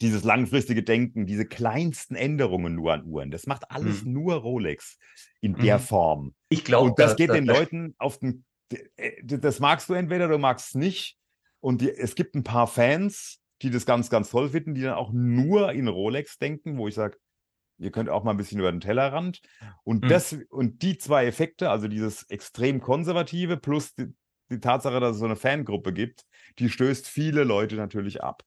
Dieses 0.00 0.22
langfristige 0.22 0.82
Denken, 0.82 1.26
diese 1.26 1.44
kleinsten 1.44 2.14
Änderungen 2.14 2.76
nur 2.76 2.92
an 2.92 3.04
Uhren, 3.04 3.30
das 3.30 3.46
macht 3.46 3.70
alles 3.70 4.04
mhm. 4.04 4.12
nur 4.12 4.34
Rolex 4.36 4.96
in 5.40 5.54
der 5.54 5.78
mhm. 5.78 5.82
Form. 5.82 6.34
Ich 6.50 6.64
glaube, 6.64 6.94
das 6.96 7.12
da, 7.12 7.16
geht 7.16 7.30
da, 7.30 7.34
den 7.34 7.46
da, 7.46 7.54
Leuten 7.54 7.94
auf 7.98 8.18
den. 8.18 8.44
Das 9.24 9.60
magst 9.60 9.88
du 9.88 9.94
entweder, 9.94 10.28
du 10.28 10.38
magst 10.38 10.68
es 10.68 10.74
nicht. 10.74 11.16
Und 11.60 11.80
die, 11.80 11.90
es 11.90 12.14
gibt 12.14 12.36
ein 12.36 12.44
paar 12.44 12.68
Fans, 12.68 13.40
die 13.62 13.70
das 13.70 13.86
ganz, 13.86 14.10
ganz 14.10 14.30
toll 14.30 14.50
finden, 14.50 14.74
die 14.74 14.82
dann 14.82 14.94
auch 14.94 15.10
nur 15.12 15.72
in 15.72 15.88
Rolex 15.88 16.38
denken, 16.38 16.78
wo 16.78 16.86
ich 16.86 16.94
sage, 16.94 17.16
ihr 17.78 17.90
könnt 17.90 18.08
auch 18.08 18.24
mal 18.24 18.32
ein 18.32 18.36
bisschen 18.36 18.58
über 18.60 18.70
den 18.70 18.80
Tellerrand. 18.80 19.40
Und 19.84 20.04
mhm. 20.04 20.08
das 20.08 20.36
und 20.50 20.82
die 20.82 20.98
zwei 20.98 21.26
Effekte, 21.26 21.70
also 21.70 21.88
dieses 21.88 22.24
extrem 22.24 22.80
konservative 22.80 23.56
plus 23.56 23.94
die, 24.50 24.60
Tatsache, 24.60 25.00
dass 25.00 25.12
es 25.12 25.18
so 25.18 25.24
eine 25.24 25.36
Fangruppe 25.36 25.92
gibt, 25.92 26.24
die 26.58 26.68
stößt 26.68 27.06
viele 27.06 27.44
Leute 27.44 27.76
natürlich 27.76 28.22
ab. 28.22 28.42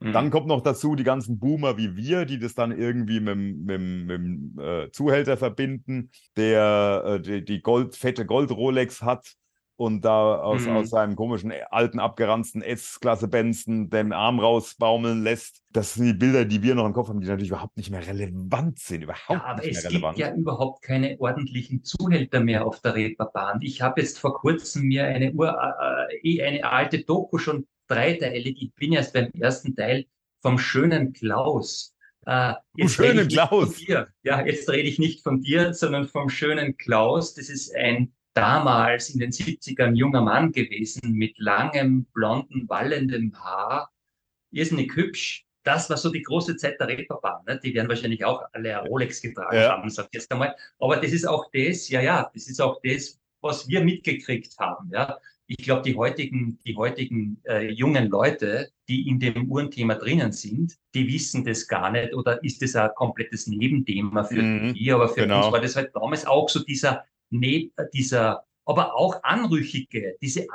Mhm. 0.00 0.12
Dann 0.12 0.30
kommt 0.30 0.46
noch 0.46 0.60
dazu 0.60 0.94
die 0.94 1.04
ganzen 1.04 1.38
Boomer 1.38 1.78
wie 1.78 1.96
wir, 1.96 2.26
die 2.26 2.38
das 2.38 2.54
dann 2.54 2.72
irgendwie 2.72 3.20
mit, 3.20 3.36
mit, 3.36 3.80
mit 3.80 4.10
dem 4.10 4.58
äh, 4.58 4.90
Zuhälter 4.90 5.36
verbinden, 5.36 6.10
der 6.36 7.02
äh, 7.06 7.20
die, 7.20 7.44
die 7.44 7.62
Gold, 7.62 7.96
fette 7.96 8.26
Gold-Rolex 8.26 9.02
hat 9.02 9.36
und 9.76 10.04
da 10.04 10.36
aus, 10.36 10.62
mhm. 10.62 10.76
aus 10.76 10.90
seinem 10.90 11.16
komischen 11.16 11.50
äh, 11.50 11.60
alten 11.70 12.00
abgeranzten 12.00 12.62
S-Klasse 12.62 13.28
Benson 13.28 13.90
den 13.90 14.12
Arm 14.12 14.40
rausbaumeln 14.40 15.22
lässt. 15.22 15.62
Das 15.70 15.94
sind 15.94 16.06
die 16.06 16.12
Bilder, 16.14 16.46
die 16.46 16.62
wir 16.62 16.74
noch 16.74 16.86
im 16.86 16.94
Kopf 16.94 17.08
haben, 17.08 17.20
die 17.20 17.26
natürlich 17.26 17.50
überhaupt 17.50 17.76
nicht 17.76 17.90
mehr 17.90 18.06
relevant 18.06 18.78
sind. 18.78 19.02
Überhaupt 19.02 19.28
ja, 19.30 19.44
aber 19.44 19.60
nicht 19.60 19.72
mehr 19.72 19.78
es 19.78 19.84
relevant. 19.84 20.16
gibt 20.16 20.28
ja 20.28 20.34
überhaupt 20.34 20.82
keine 20.82 21.20
ordentlichen 21.20 21.84
Zuhälter 21.84 22.40
mehr 22.40 22.66
auf 22.66 22.80
der 22.80 22.94
Reeperbahn. 22.94 23.60
Ich 23.60 23.82
habe 23.82 24.00
jetzt 24.00 24.18
vor 24.18 24.34
kurzem 24.34 24.84
mir 24.84 25.04
eine 25.04 25.32
Ur, 25.32 25.48
äh, 25.48 26.16
eh 26.22 26.42
eine 26.42 26.64
alte 26.64 27.04
Doku 27.04 27.36
schon 27.36 27.66
dreiteilig. 27.86 28.56
Ich 28.60 28.74
bin 28.74 28.94
erst 28.94 29.12
beim 29.12 29.30
ersten 29.38 29.76
Teil 29.76 30.06
vom 30.40 30.58
schönen 30.58 31.12
Klaus. 31.12 31.94
Äh, 32.24 32.54
jetzt 32.76 32.94
schönen 32.94 33.28
Klaus. 33.28 33.78
Ja, 33.86 34.06
jetzt 34.44 34.70
rede 34.70 34.88
ich 34.88 34.98
nicht 34.98 35.22
von 35.22 35.42
dir, 35.42 35.74
sondern 35.74 36.08
vom 36.08 36.30
schönen 36.30 36.76
Klaus. 36.78 37.34
Das 37.34 37.50
ist 37.50 37.74
ein 37.74 38.12
damals 38.36 39.10
in 39.10 39.18
den 39.18 39.30
70ern 39.30 39.94
junger 39.94 40.20
Mann 40.20 40.52
gewesen 40.52 41.12
mit 41.12 41.38
langem, 41.38 42.04
blonden, 42.12 42.68
wallendem 42.68 43.32
Haar. 43.42 43.90
Irrsinnig 44.52 44.94
hübsch. 44.94 45.46
Das 45.64 45.90
war 45.90 45.96
so 45.96 46.10
die 46.10 46.22
große 46.22 46.56
Zeit 46.56 46.78
der 46.78 46.86
Reeperbahn. 46.86 47.44
Ne? 47.46 47.58
Die 47.62 47.74
werden 47.74 47.88
wahrscheinlich 47.88 48.24
auch 48.24 48.42
alle 48.52 48.78
Rolex 48.82 49.20
getragen 49.20 49.56
ja. 49.56 49.70
haben, 49.70 49.90
sag 49.90 50.06
ich 50.06 50.20
jetzt 50.20 50.30
einmal. 50.30 50.54
Aber 50.78 50.96
das 50.96 51.12
ist 51.12 51.26
auch 51.26 51.50
das, 51.52 51.88
ja, 51.88 52.00
ja, 52.00 52.30
das 52.32 52.46
ist 52.46 52.60
auch 52.60 52.78
das, 52.84 53.18
was 53.40 53.66
wir 53.68 53.82
mitgekriegt 53.82 54.56
haben. 54.58 54.90
Ja? 54.92 55.18
Ich 55.48 55.58
glaube, 55.58 55.82
die 55.82 55.96
heutigen, 55.96 56.58
die 56.64 56.76
heutigen 56.76 57.40
äh, 57.44 57.70
jungen 57.70 58.08
Leute, 58.08 58.70
die 58.88 59.08
in 59.08 59.18
dem 59.18 59.50
Uhrenthema 59.50 59.94
drinnen 59.94 60.32
sind, 60.32 60.76
die 60.94 61.08
wissen 61.08 61.44
das 61.44 61.66
gar 61.66 61.90
nicht 61.90 62.14
oder 62.14 62.42
ist 62.44 62.62
das 62.62 62.76
ein 62.76 62.90
komplettes 62.94 63.46
Nebenthema 63.46 64.24
für 64.24 64.42
mhm, 64.42 64.74
die. 64.74 64.92
Aber 64.92 65.08
für 65.08 65.22
genau. 65.22 65.44
uns 65.44 65.52
war 65.52 65.60
das 65.60 65.74
halt 65.74 65.90
damals 65.94 66.26
auch 66.26 66.48
so 66.48 66.62
dieser 66.62 67.04
neben 67.30 67.72
dieser, 67.92 68.44
aber 68.64 68.94
auch 68.94 69.22
Anrüchige, 69.22 70.16
diese 70.20 70.46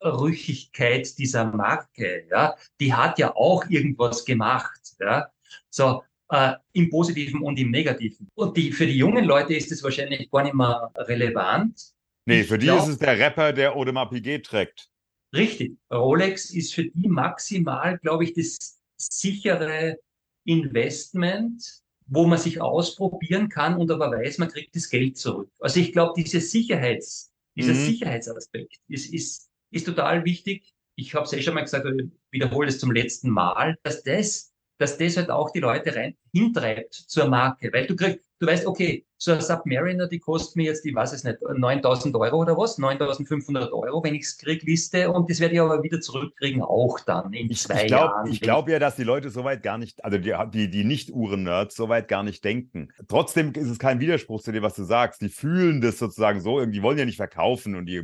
Anrüchigkeit 0.00 1.18
dieser 1.18 1.44
Marke, 1.46 2.26
ja, 2.30 2.56
die 2.80 2.92
hat 2.92 3.18
ja 3.18 3.34
auch 3.34 3.64
irgendwas 3.68 4.24
gemacht, 4.24 4.80
ja. 5.00 5.28
So, 5.70 6.02
äh, 6.30 6.54
im 6.72 6.90
Positiven 6.90 7.42
und 7.42 7.58
im 7.58 7.70
Negativen. 7.70 8.30
Und 8.34 8.56
die, 8.56 8.72
für 8.72 8.86
die 8.86 8.96
jungen 8.96 9.24
Leute 9.24 9.54
ist 9.54 9.70
es 9.72 9.82
wahrscheinlich 9.82 10.30
gar 10.30 10.42
nicht 10.42 10.54
mehr 10.54 10.90
relevant. 10.96 11.94
Nee, 12.26 12.44
für 12.44 12.58
die 12.58 12.66
glaub, 12.66 12.80
ist 12.80 12.88
es 12.88 12.98
der 12.98 13.18
Rapper, 13.18 13.52
der 13.52 13.76
Audemars 13.76 14.10
Piguet 14.10 14.44
trägt. 14.44 14.88
Richtig. 15.34 15.76
Rolex 15.92 16.50
ist 16.50 16.74
für 16.74 16.84
die 16.84 17.08
maximal, 17.08 17.98
glaube 17.98 18.24
ich, 18.24 18.34
das 18.34 18.80
sichere 18.96 19.98
Investment, 20.46 21.82
wo 22.06 22.26
man 22.26 22.38
sich 22.38 22.60
ausprobieren 22.60 23.48
kann 23.48 23.76
und 23.76 23.90
aber 23.90 24.10
weiß, 24.10 24.38
man 24.38 24.48
kriegt 24.48 24.76
das 24.76 24.90
Geld 24.90 25.16
zurück. 25.16 25.50
Also 25.60 25.80
ich 25.80 25.92
glaube, 25.92 26.12
diese 26.16 26.40
Sicherheits, 26.40 27.32
dieser 27.56 27.72
mhm. 27.72 27.86
Sicherheitsaspekt 27.86 28.76
ist, 28.88 29.12
ist, 29.12 29.48
ist 29.70 29.86
total 29.86 30.24
wichtig. 30.24 30.74
Ich 30.96 31.14
habe 31.14 31.24
es 31.24 31.32
eh 31.32 31.42
schon 31.42 31.54
mal 31.54 31.62
gesagt, 31.62 31.86
ich 31.86 32.10
wiederhole 32.30 32.68
es 32.68 32.78
zum 32.78 32.92
letzten 32.92 33.30
Mal, 33.30 33.78
dass 33.82 34.02
das, 34.02 34.52
dass 34.78 34.98
das 34.98 35.16
halt 35.16 35.30
auch 35.30 35.50
die 35.50 35.60
Leute 35.60 35.94
rein 35.94 36.16
hintreibt 36.32 36.94
zur 36.94 37.28
Marke, 37.28 37.72
weil 37.72 37.86
du 37.86 37.96
kriegst, 37.96 38.20
du 38.38 38.46
weißt, 38.46 38.66
okay, 38.66 39.06
so 39.24 39.32
eine 39.32 39.40
Submariner, 39.40 40.06
die 40.06 40.18
kostet 40.18 40.56
mir 40.56 40.66
jetzt, 40.66 40.84
ich 40.84 40.94
weiß 40.94 41.12
es 41.12 41.24
nicht, 41.24 41.38
9000 41.42 42.14
Euro 42.14 42.42
oder 42.42 42.56
was, 42.56 42.78
9500 42.78 43.72
Euro, 43.72 44.04
wenn 44.04 44.14
ich 44.14 44.22
es 44.22 44.38
kriege, 44.38 44.64
Liste, 44.66 45.10
und 45.10 45.30
das 45.30 45.40
werde 45.40 45.54
ich 45.54 45.60
aber 45.60 45.82
wieder 45.82 46.00
zurückkriegen, 46.00 46.62
auch 46.62 47.00
dann 47.00 47.32
in 47.32 47.50
ich, 47.50 47.62
zwei 47.62 47.82
ich 47.82 47.86
glaub, 47.86 48.10
Jahren. 48.10 48.30
Ich 48.30 48.40
glaube 48.40 48.72
ja, 48.72 48.78
dass 48.78 48.96
die 48.96 49.04
Leute 49.04 49.30
soweit 49.30 49.62
gar 49.62 49.78
nicht, 49.78 50.04
also 50.04 50.18
die, 50.18 50.34
die, 50.52 50.70
die 50.70 50.84
Nicht-Uhren-Nerds 50.84 51.74
soweit 51.74 52.08
gar 52.08 52.22
nicht 52.22 52.44
denken. 52.44 52.88
Trotzdem 53.08 53.52
ist 53.54 53.70
es 53.70 53.78
kein 53.78 54.00
Widerspruch 54.00 54.42
zu 54.42 54.52
dem, 54.52 54.62
was 54.62 54.74
du 54.74 54.84
sagst. 54.84 55.22
Die 55.22 55.30
fühlen 55.30 55.80
das 55.80 55.98
sozusagen 55.98 56.40
so, 56.40 56.64
die 56.64 56.82
wollen 56.82 56.98
ja 56.98 57.04
nicht 57.04 57.16
verkaufen 57.16 57.74
und 57.76 57.86
die, 57.86 58.02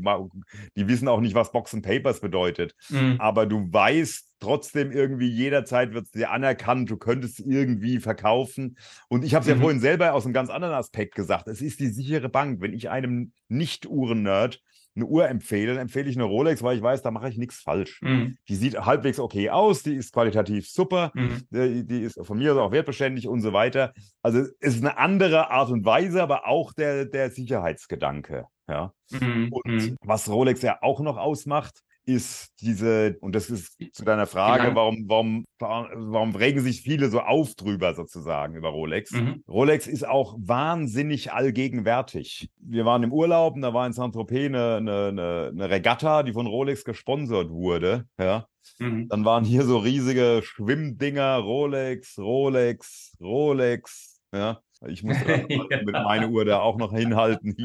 die 0.77 0.89
wissen 0.89 1.09
auch 1.09 1.21
nicht, 1.21 1.35
was 1.35 1.53
Box 1.53 1.75
and 1.75 1.85
Papers 1.85 2.21
bedeutet. 2.21 2.75
Mhm. 2.89 3.17
Aber 3.19 3.47
du 3.47 3.71
weißt, 3.71 4.31
trotzdem 4.41 4.91
irgendwie 4.91 5.29
jederzeit 5.29 5.93
wird 5.93 6.07
es 6.07 6.11
dir 6.11 6.31
anerkannt, 6.31 6.91
du 6.91 6.97
könntest 6.97 7.41
irgendwie 7.41 7.99
verkaufen. 7.99 8.77
Und 9.09 9.25
ich 9.25 9.35
habe 9.35 9.43
es 9.43 9.49
mhm. 9.49 9.57
ja 9.57 9.61
vorhin 9.61 9.81
selber 9.81 10.15
aus 10.15 10.25
einem 10.25 10.35
ganz 10.35 10.51
anderen 10.51 10.75
Aspekt 10.75 11.10
gesagt. 11.15 11.49
Es 11.49 11.63
ist 11.63 11.81
die 11.81 11.89
sichere 11.89 12.29
Bank. 12.29 12.61
Wenn 12.61 12.73
ich 12.73 12.91
einem 12.91 13.33
Nicht-Uhren-Nerd 13.49 14.63
eine 14.97 15.07
Uhr 15.07 15.29
empfehle, 15.29 15.75
dann 15.75 15.83
empfehle 15.83 16.09
ich 16.09 16.17
eine 16.17 16.25
Rolex, 16.25 16.63
weil 16.63 16.77
ich 16.77 16.83
weiß, 16.83 17.03
da 17.03 17.11
mache 17.11 17.29
ich 17.29 17.39
nichts 17.39 17.61
falsch. 17.61 18.01
Mhm. 18.03 18.37
Die 18.49 18.57
sieht 18.57 18.79
halbwegs 18.79 19.21
okay 19.21 19.51
aus, 19.51 19.83
die 19.83 19.95
ist 19.95 20.13
qualitativ 20.13 20.69
super, 20.69 21.13
mhm. 21.15 21.43
die, 21.51 21.87
die, 21.87 22.03
ist 22.03 22.19
von 22.25 22.39
mir 22.39 22.53
aus 22.53 22.59
auch 22.59 22.73
wertbeständig 22.73 23.29
und 23.29 23.41
so 23.41 23.53
weiter. 23.53 23.93
Also 24.23 24.41
es 24.41 24.75
ist 24.75 24.85
eine 24.85 24.99
andere 24.99 25.51
Art 25.51 25.71
und 25.71 25.85
Weise, 25.85 26.23
aber 26.23 26.47
auch 26.47 26.73
der, 26.73 27.05
der 27.05 27.31
Sicherheitsgedanke. 27.31 28.47
Ja. 28.69 28.93
Mhm. 29.11 29.49
Und 29.51 29.73
mhm. 29.73 29.97
was 30.03 30.29
Rolex 30.29 30.63
ja 30.63 30.79
auch 30.83 31.01
noch 31.01 31.17
ausmacht, 31.17 31.83
ist 32.05 32.61
diese, 32.61 33.17
und 33.21 33.35
das 33.35 33.51
ist 33.51 33.77
zu 33.93 34.05
deiner 34.05 34.27
Frage, 34.27 34.75
warum, 34.75 35.05
warum, 35.09 35.45
warum 35.59 36.35
regen 36.35 36.61
sich 36.61 36.83
viele 36.83 37.09
so 37.09 37.21
auf 37.21 37.55
drüber 37.55 37.95
sozusagen 37.95 38.55
über 38.55 38.71
Rolex? 38.71 39.13
Mhm. 39.13 39.45
Rolex 39.49 39.87
ist 39.87 40.07
auch 40.07 40.37
wahnsinnig 40.39 41.33
allgegenwärtig. 41.33 42.51
Wir 42.59 42.85
waren 42.85 43.03
im 43.03 43.13
Urlaub 43.13 43.55
und 43.55 43.63
da 43.63 43.75
war 43.75 43.87
in 43.87 43.93
Saint-Tropez 43.93 44.47
eine, 44.47 44.77
eine, 44.77 45.51
eine, 45.53 45.71
Regatta, 45.71 46.23
die 46.23 46.33
von 46.33 46.47
Rolex 46.47 46.85
gesponsert 46.85 47.51
wurde. 47.51 48.07
Ja. 48.19 48.47
Mhm. 48.79 49.09
Dann 49.09 49.25
waren 49.25 49.45
hier 49.45 49.63
so 49.65 49.79
riesige 49.79 50.41
Schwimmdinger, 50.43 51.37
Rolex, 51.37 52.19
Rolex, 52.19 53.17
Rolex. 53.21 54.21
Ja. 54.33 54.61
Ich 54.87 55.03
muss 55.03 55.17
ja. 55.49 55.83
mit 55.83 55.93
meiner 55.93 56.31
Uhr 56.31 56.45
da 56.45 56.61
auch 56.61 56.79
noch 56.79 56.93
hinhalten. 56.93 57.57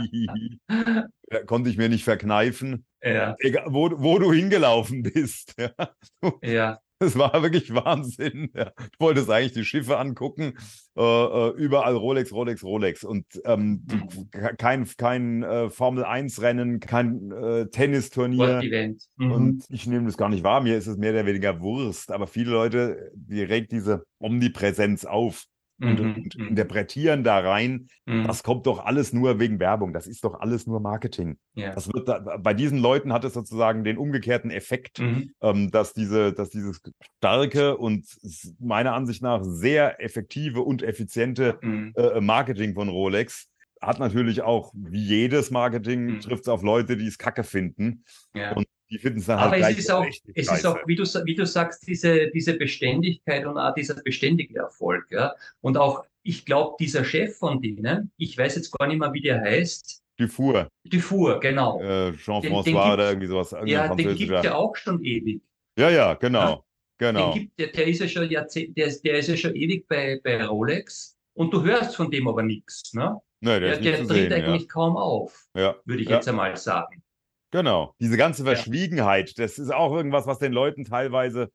da 1.30 1.44
konnte 1.46 1.70
ich 1.70 1.78
mir 1.78 1.90
nicht 1.90 2.04
verkneifen. 2.04 2.86
Ja. 3.02 3.36
Egal, 3.40 3.66
wo, 3.70 3.90
wo 3.96 4.20
du 4.20 4.34
hingelaufen 4.34 5.04
bist. 5.04 5.56
Ja. 5.58 5.72
ja. 6.44 6.80
Das 6.98 7.18
war 7.18 7.44
wirklich 7.44 7.74
Wahnsinn. 7.76 8.52
Ja. 8.56 8.72
Ich 8.78 9.00
wollte 9.02 9.20
es 9.20 9.30
eigentlich 9.30 9.52
die 9.52 9.66
Schiffe 9.66 9.98
angucken. 9.98 10.54
Äh, 10.98 11.02
äh 11.02 11.50
überall 11.58 11.94
Rolex, 11.94 12.32
Rolex, 12.32 12.64
Rolex. 12.64 13.04
Und 13.04 13.26
ähm, 13.44 13.86
mhm. 13.86 14.30
kein, 14.58 14.88
kein 14.98 15.44
äh, 15.44 15.70
Formel-1-Rennen, 15.70 16.80
kein 16.80 17.32
äh, 17.34 17.66
Tennisturnier. 17.68 18.96
Mhm. 19.18 19.32
Und 19.32 19.66
ich 19.70 19.88
nehme 19.88 20.06
das 20.06 20.16
gar 20.16 20.30
nicht 20.30 20.46
wahr. 20.46 20.62
Mir 20.62 20.78
ist 20.78 20.88
es 20.88 20.96
mehr 20.96 21.12
oder 21.12 21.26
weniger 21.26 21.60
Wurst. 21.60 22.14
Aber 22.14 22.28
viele 22.28 22.52
Leute, 22.52 23.12
die 23.14 23.44
regt 23.44 23.74
diese 23.74 24.06
Omnipräsenz 24.20 25.04
auf 25.04 25.44
und, 25.80 26.00
mhm, 26.00 26.16
und 26.16 26.38
mhm. 26.38 26.48
interpretieren 26.48 27.24
da 27.24 27.40
rein, 27.40 27.88
mhm. 28.06 28.26
das 28.26 28.44
kommt 28.44 28.66
doch 28.66 28.86
alles 28.86 29.14
nur 29.14 29.40
wegen 29.40 29.60
Werbung, 29.60 29.94
das 29.94 30.08
ist 30.08 30.24
doch 30.24 30.40
alles 30.40 30.68
nur 30.68 30.80
Marketing. 30.80 31.38
Ja. 31.54 31.74
Das 31.74 31.92
wird 31.92 32.08
da, 32.08 32.20
bei 32.38 32.54
diesen 32.54 32.78
Leuten 32.78 33.12
hat 33.12 33.24
es 33.26 33.34
sozusagen 33.34 33.84
den 33.84 33.98
umgekehrten 33.98 34.52
Effekt, 34.52 35.00
mhm. 35.00 35.32
ähm, 35.42 35.72
dass 35.72 35.94
diese, 35.94 36.34
dass 36.34 36.50
dieses 36.50 36.82
starke 37.18 37.78
und 37.78 38.06
meiner 38.60 38.94
Ansicht 38.94 39.22
nach 39.22 39.44
sehr 39.44 40.02
effektive 40.02 40.62
und 40.62 40.82
effiziente 40.82 41.58
mhm. 41.62 41.94
äh, 41.96 42.22
Marketing 42.22 42.74
von 42.74 42.90
Rolex 42.90 43.50
hat 43.82 44.00
natürlich 44.00 44.42
auch, 44.42 44.72
wie 44.74 45.04
jedes 45.04 45.52
Marketing, 45.52 46.06
mhm. 46.06 46.20
trifft 46.22 46.44
es 46.44 46.48
auf 46.48 46.64
Leute, 46.64 46.98
die 46.98 47.08
es 47.08 47.18
kacke 47.18 47.44
finden. 47.44 48.04
Ja. 48.34 48.54
Und 48.54 48.66
die 48.90 48.98
finden 49.00 49.20
es 49.20 49.26
dann 49.26 49.40
halt 49.40 49.54
Aber 49.54 49.70
es 49.70 49.78
ist 49.78 49.92
auch, 49.92 50.06
es 50.06 50.52
ist 50.52 50.66
auch, 50.66 50.78
wie 50.86 50.96
du, 50.96 51.04
wie 51.04 51.36
du 51.36 51.46
sagst, 51.46 51.88
diese, 51.88 52.30
diese 52.32 52.54
Beständigkeit 52.54 53.46
und 53.46 53.58
auch 53.58 53.74
dieser 53.74 53.96
beständige 53.96 54.60
Erfolg. 54.60 55.08
Ja? 55.12 55.34
Und 55.62 55.78
auch, 55.78 56.06
ich 56.24 56.46
glaube, 56.46 56.76
dieser 56.80 57.04
Chef 57.04 57.38
von 57.38 57.62
denen, 57.62 58.12
ich 58.18 58.38
weiß 58.38 58.56
jetzt 58.56 58.72
gar 58.72 58.88
nicht 58.88 59.00
mehr, 59.00 59.12
wie 59.14 59.22
der 59.22 59.42
heißt. 59.42 60.02
Dufour. 60.18 60.70
Dufour, 60.84 61.40
genau. 61.40 61.82
Äh, 61.82 62.14
Jean-François 62.14 62.94
oder 62.94 63.10
irgendwie 63.10 63.28
sowas. 63.28 63.56
Ja, 63.66 63.94
den 63.94 64.16
gibt 64.16 64.32
es 64.32 64.44
ja 64.44 64.56
auch 64.56 64.76
schon 64.76 65.04
ewig. 65.04 65.42
Ja, 65.78 65.90
ja, 65.90 66.14
genau. 66.14 66.64
Genau. 66.98 67.34
Gibt, 67.34 67.60
der, 67.60 67.68
der, 67.68 67.88
ist 67.88 68.00
ja 68.00 68.08
schon 68.08 68.30
Jahrzehnt, 68.30 68.78
der, 68.78 68.90
der 69.04 69.20
ist 69.20 69.28
ja 69.28 69.36
schon 69.36 69.54
ewig 69.56 69.86
bei, 69.88 70.20
bei 70.24 70.46
Rolex 70.46 71.18
und 71.34 71.54
du 71.54 71.62
hörst 71.64 71.96
von 71.96 72.10
dem 72.10 72.28
aber 72.28 72.44
nichts. 72.44 72.94
Ne? 72.94 73.20
Nee, 73.42 73.60
der, 73.60 73.78
der, 73.78 73.80
der 73.80 73.98
tritt 73.98 74.08
sehen, 74.08 74.34
eigentlich 74.34 74.62
ja. 74.62 74.68
kaum 74.70 74.96
auf, 74.96 75.46
ja. 75.56 75.76
würde 75.84 76.02
ich 76.02 76.10
ja. 76.10 76.16
jetzt 76.16 76.30
einmal 76.30 76.56
sagen. 76.56 77.04
Genau. 77.56 77.96
Diese 78.02 78.18
ganze 78.18 78.44
Verschwiegenheit, 78.44 79.40
das 79.40 79.58
ist 79.60 79.74
auch 79.74 79.94
irgendwas, 79.94 80.28
was 80.28 80.40
den 80.40 80.52
Leuten 80.52 80.84
teilweise 80.84 81.50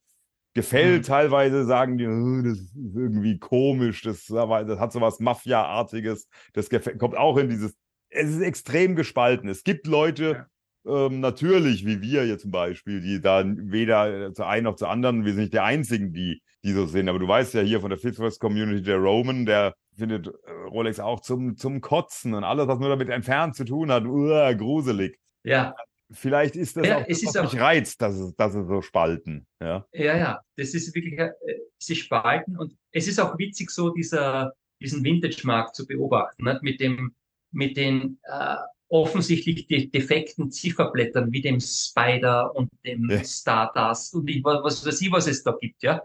gefällt. 0.54 1.02
Mhm. 1.02 1.06
Teilweise 1.06 1.66
sagen 1.66 1.98
die, 1.98 2.06
oh, 2.06 2.40
das 2.42 2.58
ist 2.58 2.74
irgendwie 2.74 3.38
komisch, 3.38 4.00
das, 4.00 4.24
das 4.24 4.80
hat 4.80 4.92
so 4.92 5.02
was 5.02 5.20
Mafia-artiges. 5.20 6.26
Das 6.54 6.70
kommt 6.70 7.18
auch 7.18 7.36
in 7.36 7.50
dieses. 7.50 7.76
Es 8.08 8.30
ist 8.30 8.40
extrem 8.40 8.96
gespalten. 8.96 9.50
Es 9.50 9.62
gibt 9.62 9.86
Leute, 9.86 10.46
ähm, 10.86 11.20
natürlich, 11.20 11.84
wie 11.84 12.00
wir 12.00 12.22
hier 12.22 12.38
zum 12.38 12.50
Beispiel, 12.50 13.02
die 13.02 13.20
da 13.20 13.44
weder 13.44 14.32
zu 14.32 14.46
einem 14.46 14.64
noch 14.64 14.76
zu 14.76 14.86
anderen, 14.86 15.26
wir 15.26 15.34
sind 15.34 15.42
nicht 15.42 15.52
die 15.52 15.60
Einzigen, 15.60 16.14
die, 16.14 16.40
die 16.64 16.72
so 16.72 16.86
sind. 16.86 17.10
Aber 17.10 17.18
du 17.18 17.28
weißt 17.28 17.52
ja 17.52 17.60
hier 17.60 17.82
von 17.82 17.90
der 17.90 17.98
Fitzroy 17.98 18.30
Community, 18.38 18.80
der 18.80 18.96
Roman, 18.96 19.44
der 19.44 19.74
findet 19.98 20.28
äh, 20.28 20.50
Rolex 20.70 20.98
auch 20.98 21.20
zum, 21.20 21.58
zum 21.58 21.82
Kotzen 21.82 22.32
und 22.32 22.42
alles, 22.42 22.68
was 22.68 22.78
nur 22.78 22.88
damit 22.88 23.10
entfernt 23.10 23.54
zu 23.54 23.66
tun 23.66 23.92
hat, 23.92 24.06
uh, 24.06 24.56
gruselig. 24.56 25.18
Ja. 25.44 25.74
Vielleicht 26.12 26.56
ist 26.56 26.76
das 26.76 26.86
ja, 26.86 26.98
auch, 26.98 27.04
es 27.06 27.20
das, 27.20 27.34
was 27.34 27.52
mich 27.52 27.60
reizt, 27.60 28.02
dass 28.02 28.16
es, 28.16 28.34
dass 28.34 28.54
es 28.54 28.66
so 28.66 28.82
spalten. 28.82 29.46
Ja, 29.60 29.86
ja, 29.92 30.16
ja. 30.16 30.40
das 30.56 30.74
ist 30.74 30.94
wirklich, 30.94 31.18
äh, 31.18 31.30
sie 31.78 31.94
spalten 31.94 32.56
und 32.56 32.76
es 32.90 33.06
ist 33.06 33.20
auch 33.20 33.38
witzig, 33.38 33.70
so 33.70 33.90
dieser, 33.90 34.52
diesen 34.80 35.04
Vintage-Markt 35.04 35.76
zu 35.76 35.86
beobachten, 35.86 36.44
nicht? 36.44 36.62
mit 36.62 36.80
dem, 36.80 37.14
mit 37.52 37.76
den 37.76 38.18
äh, 38.24 38.56
offensichtlich 38.88 39.68
de 39.68 39.86
defekten 39.86 40.50
Zifferblättern 40.50 41.32
wie 41.32 41.40
dem 41.40 41.60
Spider 41.60 42.54
und 42.56 42.70
dem 42.84 43.08
ja. 43.08 43.24
Stardust 43.24 44.14
und 44.14 44.28
ich, 44.28 44.42
was 44.42 44.84
weiß 44.84 45.00
ich, 45.00 45.12
was 45.12 45.28
es 45.28 45.44
da 45.44 45.56
gibt, 45.60 45.82
ja. 45.82 46.02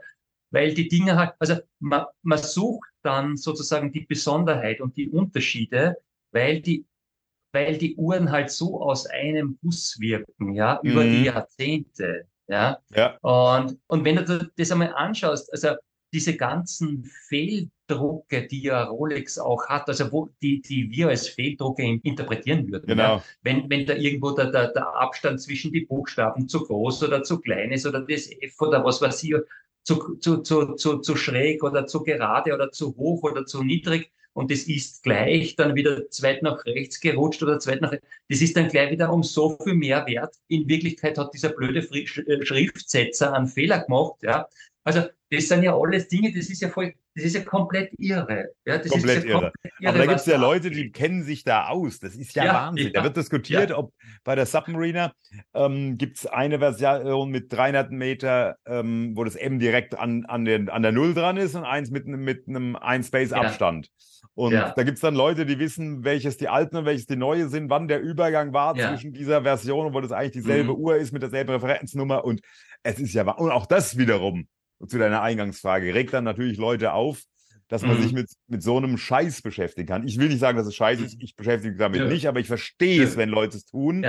Weil 0.52 0.74
die 0.74 0.88
Dinge 0.88 1.18
halt, 1.18 1.34
also 1.40 1.56
man, 1.80 2.06
man 2.22 2.38
sucht 2.38 2.90
dann 3.02 3.36
sozusagen 3.38 3.92
die 3.92 4.06
Besonderheit 4.06 4.82
und 4.82 4.96
die 4.96 5.10
Unterschiede, 5.10 5.98
weil 6.32 6.62
die, 6.62 6.86
weil 7.56 7.78
die 7.78 7.96
Uhren 7.96 8.32
halt 8.32 8.52
so 8.52 8.82
aus 8.82 9.08
einem 9.08 9.58
Bus 9.58 9.98
wirken, 10.00 10.54
ja, 10.54 10.80
mhm. 10.84 10.92
über 10.92 11.04
die 11.04 11.24
Jahrzehnte, 11.24 12.28
ja. 12.48 12.78
ja. 12.94 13.18
Und, 13.22 13.80
und 13.88 14.06
wenn 14.06 14.18
du 14.18 14.52
das 14.56 14.72
einmal 14.72 14.94
anschaust, 14.94 15.52
also 15.52 15.70
diese 16.14 16.38
ganzen 16.38 17.04
Fehldrucke, 17.28 18.48
die 18.48 18.64
ja 18.64 18.84
Rolex 18.84 19.40
auch 19.40 19.68
hat, 19.68 19.90
also 19.90 20.12
wo 20.12 20.30
die, 20.42 20.62
die 20.62 20.90
wir 20.92 21.10
als 21.10 21.28
Fehldrucke 21.28 21.84
interpretieren 22.04 22.72
würden. 22.72 22.88
Genau. 22.88 23.18
Ja? 23.18 23.24
Wenn, 23.42 23.70
wenn 23.70 23.86
da 23.86 23.96
irgendwo 23.96 24.32
der, 24.32 24.52
der, 24.52 24.72
der 24.72 24.88
Abstand 24.96 25.42
zwischen 25.42 25.74
die 25.74 25.86
Buchstaben 25.86 26.48
zu 26.48 26.64
groß 26.64 27.04
oder 27.04 27.24
zu 27.24 27.40
klein 27.42 27.72
ist 27.72 27.86
oder 27.86 28.02
das 28.02 28.30
F 28.40 28.62
oder 28.62 28.84
was 28.86 29.02
weiß 29.02 29.24
ich, 29.24 29.36
zu, 29.84 30.16
zu, 30.18 30.38
zu, 30.38 30.76
zu, 30.76 31.00
zu 31.00 31.16
schräg 31.16 31.64
oder 31.64 31.86
zu 31.86 32.04
gerade 32.04 32.54
oder 32.54 32.72
zu 32.72 32.96
hoch 32.96 33.24
oder 33.24 33.46
zu 33.46 33.64
niedrig 33.64 34.12
und 34.36 34.52
das 34.52 34.64
ist 34.64 35.02
gleich 35.04 35.56
dann 35.56 35.76
wieder 35.76 36.10
zweit 36.10 36.44
nach 36.44 36.66
rechts 36.66 37.00
gerutscht 37.00 37.42
oder 37.42 37.58
zweit 37.58 37.82
nach 37.82 37.94
rechts. 37.94 38.06
Das 38.28 38.42
ist 38.42 38.58
dann 38.58 38.68
gleich 38.68 38.92
wieder 38.92 39.12
um 39.12 39.24
so 39.24 39.58
viel 39.64 39.76
mehr 39.76 40.06
wert. 40.08 40.36
In 40.50 40.68
Wirklichkeit 40.68 41.18
hat 41.18 41.34
dieser 41.34 41.50
blöde 41.50 41.80
äh, 41.80 42.46
Schriftsetzer 42.46 43.34
einen 43.34 43.48
Fehler 43.48 43.80
gemacht, 43.80 44.16
ja. 44.24 44.46
Also 44.84 45.04
das 45.32 45.48
sind 45.48 45.64
ja 45.64 45.76
alles 45.76 46.10
Dinge, 46.10 46.32
das 46.32 46.50
ist 46.50 46.62
ja 46.62 46.70
voll, 46.70 46.94
das 47.16 47.26
ist 47.26 47.36
ja 47.36 47.42
komplett 47.42 47.92
irre. 47.98 48.50
Ja, 48.66 48.78
das 48.78 48.90
komplett, 48.90 49.20
ist 49.20 49.24
ja 49.24 49.30
irre. 49.32 49.52
komplett 49.54 49.74
irre. 49.80 49.90
Aber 49.90 49.98
da 49.98 50.06
gibt 50.06 50.20
es 50.20 50.26
ja 50.26 50.38
Leute, 50.38 50.70
die 50.70 50.92
kennen 50.92 51.24
sich 51.24 51.44
da 51.44 51.68
aus. 51.70 52.00
Das 52.00 52.16
ist 52.16 52.36
ja, 52.36 52.46
ja 52.46 52.54
Wahnsinn. 52.54 52.88
Ja. 52.88 52.92
Da 52.92 53.04
wird 53.04 53.18
diskutiert, 53.18 53.72
ob 53.72 53.94
bei 54.24 54.36
der 54.36 54.46
Submariner 54.46 55.14
ähm, 55.54 55.98
gibt 55.98 56.18
es 56.18 56.26
eine 56.28 56.60
Version 56.60 57.32
mit 57.32 57.52
300 57.52 57.90
Meter, 57.92 58.58
ähm, 58.66 59.14
wo 59.16 59.24
das 59.24 59.36
M 59.36 59.60
direkt 59.60 59.98
an, 59.98 60.26
an, 60.26 60.46
den, 60.46 60.70
an 60.70 60.84
der 60.84 60.92
Null 60.92 61.14
dran 61.14 61.38
ist 61.38 61.56
und 61.56 61.64
eins 61.64 61.90
mit, 61.90 62.06
mit 62.06 62.48
einem 62.48 62.76
Ein-Space-Abstand. 62.76 63.90
Und 64.36 64.52
ja. 64.52 64.74
da 64.76 64.84
gibt 64.84 64.98
es 64.98 65.02
dann 65.02 65.16
Leute, 65.16 65.46
die 65.46 65.60
wissen, 65.60 66.04
welches 66.04 66.36
die 66.36 66.50
alten 66.50 66.76
und 66.76 66.86
welches 66.86 67.06
die 67.06 67.16
neue 67.16 67.48
sind, 67.48 67.70
wann 67.70 67.88
der 67.88 68.02
Übergang 68.02 68.52
war 68.54 68.76
ja. 68.76 68.90
zwischen 68.90 69.14
dieser 69.14 69.44
Version, 69.44 69.94
wo 69.94 70.02
das 70.02 70.12
eigentlich 70.12 70.44
dieselbe 70.44 70.74
mhm. 70.74 70.80
Uhr 70.80 70.98
ist 70.98 71.14
mit 71.14 71.22
derselben 71.22 71.52
Referenznummer. 71.52 72.26
Und 72.26 72.42
es 72.84 73.00
ist 73.00 73.14
ja, 73.14 73.24
und 73.32 73.52
auch 73.52 73.66
das 73.66 73.98
wiederum 73.98 74.48
zu 74.86 74.98
deiner 74.98 75.22
Eingangsfrage, 75.22 75.94
regt 75.94 76.14
dann 76.14 76.26
natürlich 76.26 76.58
Leute 76.58 76.92
auf, 76.92 77.22
dass 77.70 77.82
man 77.82 77.98
mhm. 77.98 78.04
sich 78.04 78.12
mit, 78.12 78.30
mit 78.48 78.62
so 78.62 78.76
einem 78.76 78.98
Scheiß 78.98 79.42
beschäftigen 79.42 79.88
kann. 79.88 80.06
Ich 80.06 80.20
will 80.20 80.28
nicht 80.28 80.40
sagen, 80.40 80.58
dass 80.58 80.68
es 80.68 80.76
scheiße 80.76 81.06
ist, 81.06 81.16
ich 81.20 81.36
beschäftige 81.38 81.72
mich 81.72 81.80
damit 81.80 82.02
ja. 82.02 82.08
nicht, 82.08 82.28
aber 82.28 82.42
ich 82.42 82.48
verstehe 82.48 83.04
es, 83.04 83.16
wenn 83.16 83.30
Leute 83.30 83.56
es 83.56 83.66
tun, 83.66 84.06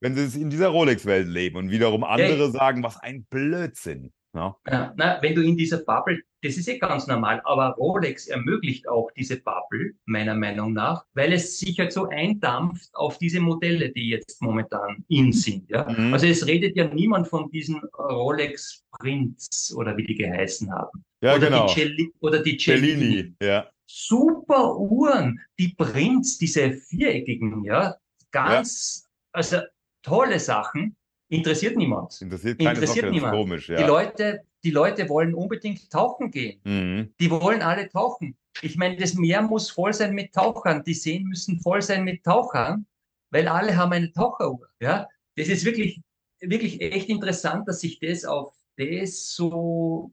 wenn 0.00 0.14
sie 0.14 0.22
es 0.22 0.36
in 0.36 0.50
dieser 0.50 0.68
Rolex-Welt 0.68 1.26
leben 1.26 1.56
und 1.56 1.70
wiederum 1.70 2.04
andere 2.04 2.50
sagen, 2.50 2.82
was 2.84 2.96
ein 2.98 3.24
Blödsinn. 3.24 4.12
Ja. 4.34 4.56
ja. 4.68 4.92
na, 4.96 5.22
wenn 5.22 5.34
du 5.34 5.42
in 5.42 5.56
dieser 5.56 5.78
Bubble, 5.78 6.20
das 6.42 6.56
ist 6.56 6.66
ja 6.66 6.76
ganz 6.76 7.06
normal, 7.06 7.40
aber 7.44 7.74
Rolex 7.76 8.26
ermöglicht 8.26 8.86
auch 8.88 9.10
diese 9.12 9.40
Bubble, 9.40 9.94
meiner 10.04 10.34
Meinung 10.34 10.72
nach, 10.72 11.04
weil 11.14 11.32
es 11.32 11.58
sich 11.58 11.78
halt 11.78 11.92
so 11.92 12.08
eindampft 12.08 12.90
auf 12.94 13.18
diese 13.18 13.40
Modelle, 13.40 13.90
die 13.90 14.08
jetzt 14.10 14.42
momentan 14.42 15.04
in 15.08 15.32
sind. 15.32 15.70
Ja? 15.70 15.88
Mhm. 15.88 16.12
Also 16.12 16.26
es 16.26 16.46
redet 16.46 16.76
ja 16.76 16.86
niemand 16.92 17.28
von 17.28 17.50
diesen 17.50 17.80
Rolex 17.96 18.84
Prints 18.92 19.74
oder 19.74 19.96
wie 19.96 20.04
die 20.04 20.16
geheißen 20.16 20.70
haben. 20.70 21.04
Ja, 21.22 21.36
oder 21.36 21.46
genau. 21.46 21.74
Die 21.74 22.12
oder 22.20 22.42
die 22.42 22.56
Cellini. 22.58 23.00
Cellini. 23.00 23.34
Ja. 23.40 23.70
Super 23.86 24.76
Uhren, 24.76 25.40
die 25.58 25.68
Prints, 25.68 26.38
diese 26.38 26.72
viereckigen, 26.72 27.64
ja, 27.64 27.94
ganz, 28.32 29.04
ja. 29.04 29.10
also 29.32 29.58
tolle 30.02 30.40
Sachen 30.40 30.96
Interessiert 31.34 31.76
niemand. 31.76 32.20
Interessiert, 32.20 32.60
Interessiert 32.60 33.10
niemand. 33.10 33.34
Komisch, 33.34 33.68
ja. 33.68 33.76
Die 33.76 33.84
Leute, 33.84 34.42
die 34.62 34.70
Leute 34.70 35.08
wollen 35.08 35.34
unbedingt 35.34 35.90
tauchen 35.90 36.30
gehen. 36.30 36.60
Mhm. 36.64 37.14
Die 37.20 37.30
wollen 37.30 37.62
alle 37.62 37.88
tauchen. 37.88 38.36
Ich 38.62 38.76
meine, 38.76 38.96
das 38.96 39.14
Meer 39.14 39.42
muss 39.42 39.70
voll 39.70 39.92
sein 39.92 40.14
mit 40.14 40.32
Tauchern. 40.32 40.84
Die 40.84 40.94
Seen 40.94 41.24
müssen 41.24 41.60
voll 41.60 41.82
sein 41.82 42.04
mit 42.04 42.22
Tauchern, 42.24 42.86
weil 43.30 43.48
alle 43.48 43.76
haben 43.76 43.92
eine 43.92 44.12
Taucheruhr. 44.12 44.68
Ja, 44.80 45.08
das 45.36 45.48
ist 45.48 45.64
wirklich, 45.64 46.00
wirklich 46.40 46.80
echt 46.80 47.08
interessant, 47.08 47.66
dass 47.68 47.80
sich 47.80 47.98
das 47.98 48.24
auf 48.24 48.54
das 48.76 49.34
so 49.34 50.12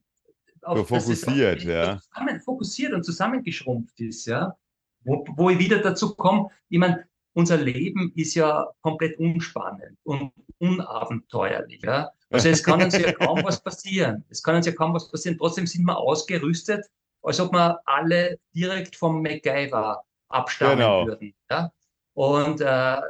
auf, 0.64 0.78
so 0.78 0.84
fokussiert, 0.84 1.60
auf, 1.60 1.64
ja. 1.64 2.00
Zusammen, 2.00 2.42
fokussiert 2.42 2.94
und 2.94 3.04
zusammengeschrumpft 3.04 4.00
ist, 4.00 4.26
ja. 4.26 4.56
Wo, 5.04 5.26
wo 5.36 5.50
ich 5.50 5.58
wieder 5.58 5.80
dazu 5.80 6.16
komme, 6.16 6.50
ich 6.70 6.78
meine, 6.78 7.06
unser 7.34 7.58
Leben 7.58 8.12
ist 8.16 8.36
ja 8.36 8.68
komplett 8.82 9.18
unspannend 9.20 9.98
und 10.04 10.32
unabenteuerlich. 10.60 11.82
Ja? 11.84 12.12
Also 12.30 12.50
es 12.50 12.64
kann 12.64 12.82
uns 12.82 12.98
ja 12.98 13.12
kaum 13.14 13.44
was 13.44 13.64
passieren. 13.64 14.24
Es 14.30 14.44
kann 14.44 14.56
uns 14.56 14.66
ja 14.66 14.74
kaum 14.74 14.94
was 14.94 15.10
passieren. 15.10 15.38
Trotzdem 15.38 15.68
sind 15.68 15.86
wir 15.86 15.98
ausgerüstet, 15.98 16.86
als 17.22 17.40
ob 17.40 17.54
wir 17.54 17.80
alle 17.86 18.40
direkt 18.54 18.96
vom 18.96 19.22
MacGyver 19.22 20.04
abstammen 20.30 20.78
genau. 20.78 21.08
würden. 21.08 21.34
Ja? 21.50 21.72
Und 22.14 22.62
äh, 22.62 23.02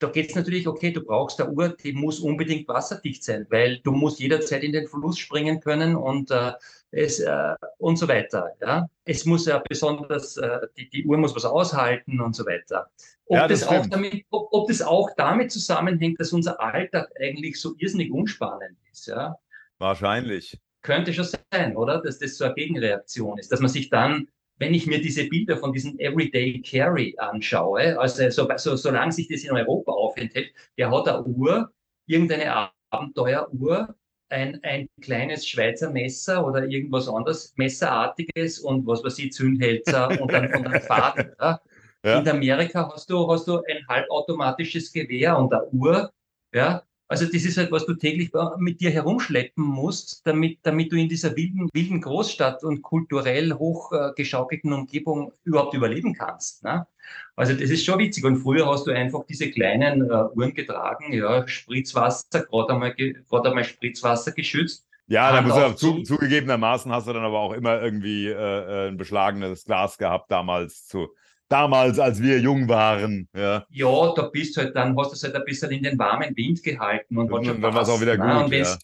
da 0.00 0.08
geht 0.12 0.30
es 0.30 0.36
natürlich, 0.36 0.68
okay, 0.68 0.92
du 0.92 1.00
brauchst 1.00 1.40
eine 1.40 1.50
Uhr, 1.50 1.70
die 1.70 1.92
muss 1.92 2.20
unbedingt 2.20 2.68
wasserdicht 2.68 3.24
sein, 3.24 3.46
weil 3.50 3.80
du 3.80 3.90
musst 3.90 4.20
jederzeit 4.20 4.62
in 4.62 4.72
den 4.72 4.86
Fluss 4.86 5.18
springen 5.18 5.60
können 5.60 5.96
und 5.96 6.30
äh, 6.30 6.52
es, 6.90 7.18
äh, 7.18 7.54
und 7.78 7.96
so 7.96 8.06
weiter. 8.06 8.54
Ja? 8.60 8.88
Es 9.04 9.24
muss 9.24 9.46
ja 9.46 9.62
besonders, 9.68 10.36
äh, 10.36 10.60
die, 10.76 10.88
die 10.88 11.04
Uhr 11.04 11.18
muss 11.18 11.34
was 11.34 11.44
aushalten 11.44 12.20
und 12.20 12.36
so 12.36 12.46
weiter. 12.46 12.90
Ob, 13.28 13.36
ja, 13.36 13.48
das, 13.48 13.60
das 13.60 13.68
auch 13.68 13.86
damit, 13.86 14.24
ob, 14.30 14.48
ob 14.52 14.68
das 14.68 14.82
auch 14.82 15.10
damit 15.16 15.52
zusammenhängt, 15.52 16.18
dass 16.18 16.32
unser 16.32 16.60
Alltag 16.60 17.10
eigentlich 17.20 17.60
so 17.60 17.74
irrsinnig 17.78 18.10
unspannend 18.10 18.78
ist. 18.90 19.06
Ja? 19.06 19.36
Wahrscheinlich. 19.78 20.58
Könnte 20.82 21.12
schon 21.12 21.26
sein, 21.52 21.76
oder? 21.76 22.00
Dass 22.00 22.18
das 22.18 22.36
so 22.36 22.44
eine 22.44 22.54
Gegenreaktion 22.54 23.38
ist, 23.38 23.52
dass 23.52 23.60
man 23.60 23.68
sich 23.68 23.90
dann 23.90 24.28
wenn 24.58 24.74
ich 24.74 24.86
mir 24.86 25.00
diese 25.00 25.24
Bilder 25.28 25.56
von 25.56 25.72
diesem 25.72 25.98
Everyday 25.98 26.60
Carry 26.62 27.14
anschaue, 27.18 27.98
also 27.98 28.28
so, 28.30 28.48
so, 28.56 28.76
solange 28.76 29.12
sich 29.12 29.28
das 29.28 29.44
in 29.44 29.52
Europa 29.52 29.92
aufenthält, 29.92 30.52
der 30.76 30.90
hat 30.90 31.08
eine 31.08 31.22
Uhr, 31.22 31.72
irgendeine 32.06 32.70
Abenteueruhr, 32.90 33.94
ein, 34.30 34.62
ein 34.62 34.88
kleines 35.00 35.46
Schweizer 35.46 35.90
Messer 35.90 36.46
oder 36.46 36.66
irgendwas 36.66 37.08
anderes, 37.08 37.54
Messerartiges 37.56 38.58
und 38.58 38.86
was 38.86 39.02
weiß 39.02 39.18
ich, 39.20 39.32
Zündhälzer 39.32 40.20
und 40.20 40.32
dann 40.32 40.50
von 40.50 40.64
der 40.64 40.80
Fahrt. 40.82 41.18
Ja. 41.40 41.60
Ja. 42.04 42.20
In 42.20 42.28
Amerika 42.28 42.90
hast 42.92 43.10
du, 43.10 43.30
hast 43.30 43.48
du 43.48 43.56
ein 43.56 43.86
halbautomatisches 43.88 44.92
Gewehr 44.92 45.36
und 45.36 45.52
eine 45.52 45.66
Uhr, 45.70 46.12
ja, 46.52 46.82
also 47.10 47.24
das 47.24 47.42
ist 47.42 47.56
halt, 47.56 47.72
was 47.72 47.86
du 47.86 47.94
täglich 47.94 48.30
mit 48.58 48.82
dir 48.82 48.90
herumschleppen 48.90 49.64
musst, 49.64 50.26
damit, 50.26 50.58
damit 50.62 50.92
du 50.92 50.96
in 50.96 51.08
dieser 51.08 51.34
wilden, 51.34 51.70
wilden 51.72 52.02
Großstadt 52.02 52.62
und 52.64 52.82
kulturell 52.82 53.54
hochgeschaukelten 53.54 54.74
Umgebung 54.74 55.32
überhaupt 55.44 55.72
überleben 55.72 56.12
kannst. 56.12 56.62
Ne? 56.64 56.86
Also 57.34 57.54
das 57.54 57.70
ist 57.70 57.86
schon 57.86 57.98
witzig. 57.98 58.24
Und 58.24 58.36
früher 58.36 58.66
hast 58.66 58.86
du 58.86 58.90
einfach 58.90 59.24
diese 59.26 59.50
kleinen 59.50 60.02
äh, 60.02 60.24
Uhren 60.34 60.52
getragen, 60.52 61.14
ja, 61.14 61.48
Spritzwasser, 61.48 62.44
gerade 62.44 62.74
einmal, 62.74 62.94
gerade 62.94 63.48
einmal 63.48 63.64
Spritzwasser 63.64 64.32
geschützt. 64.32 64.84
Ja, 65.06 65.32
da 65.32 65.40
muss 65.40 65.56
er 65.56 65.74
zu, 65.74 66.02
zugegebenermaßen 66.02 66.92
hast 66.92 67.08
du 67.08 67.14
dann 67.14 67.24
aber 67.24 67.38
auch 67.38 67.54
immer 67.54 67.80
irgendwie 67.80 68.26
äh, 68.26 68.34
äh 68.34 68.88
ein 68.88 68.98
beschlagenes 68.98 69.64
Glas 69.64 69.96
gehabt 69.96 70.30
damals 70.30 70.86
zu 70.86 71.08
damals, 71.48 71.98
als 71.98 72.20
wir 72.22 72.38
jung 72.40 72.68
waren. 72.68 73.28
Ja, 73.34 73.64
ja 73.70 74.12
da 74.14 74.22
bist 74.28 74.56
halt 74.56 74.74
dann, 74.76 74.96
hast 74.96 75.10
du 75.10 75.14
es 75.14 75.22
halt 75.24 75.34
ein 75.34 75.44
bisschen 75.44 75.70
in 75.70 75.82
den 75.82 75.98
warmen 75.98 76.36
Wind 76.36 76.62
gehalten 76.62 77.16
und, 77.18 77.32
und 77.32 77.46
dann 77.46 77.62
war 77.62 77.82
es 77.82 77.88
auch 77.88 78.00
wieder 78.00 78.16
gut. 78.16 78.26
Und 78.26 78.52
ja. 78.52 78.76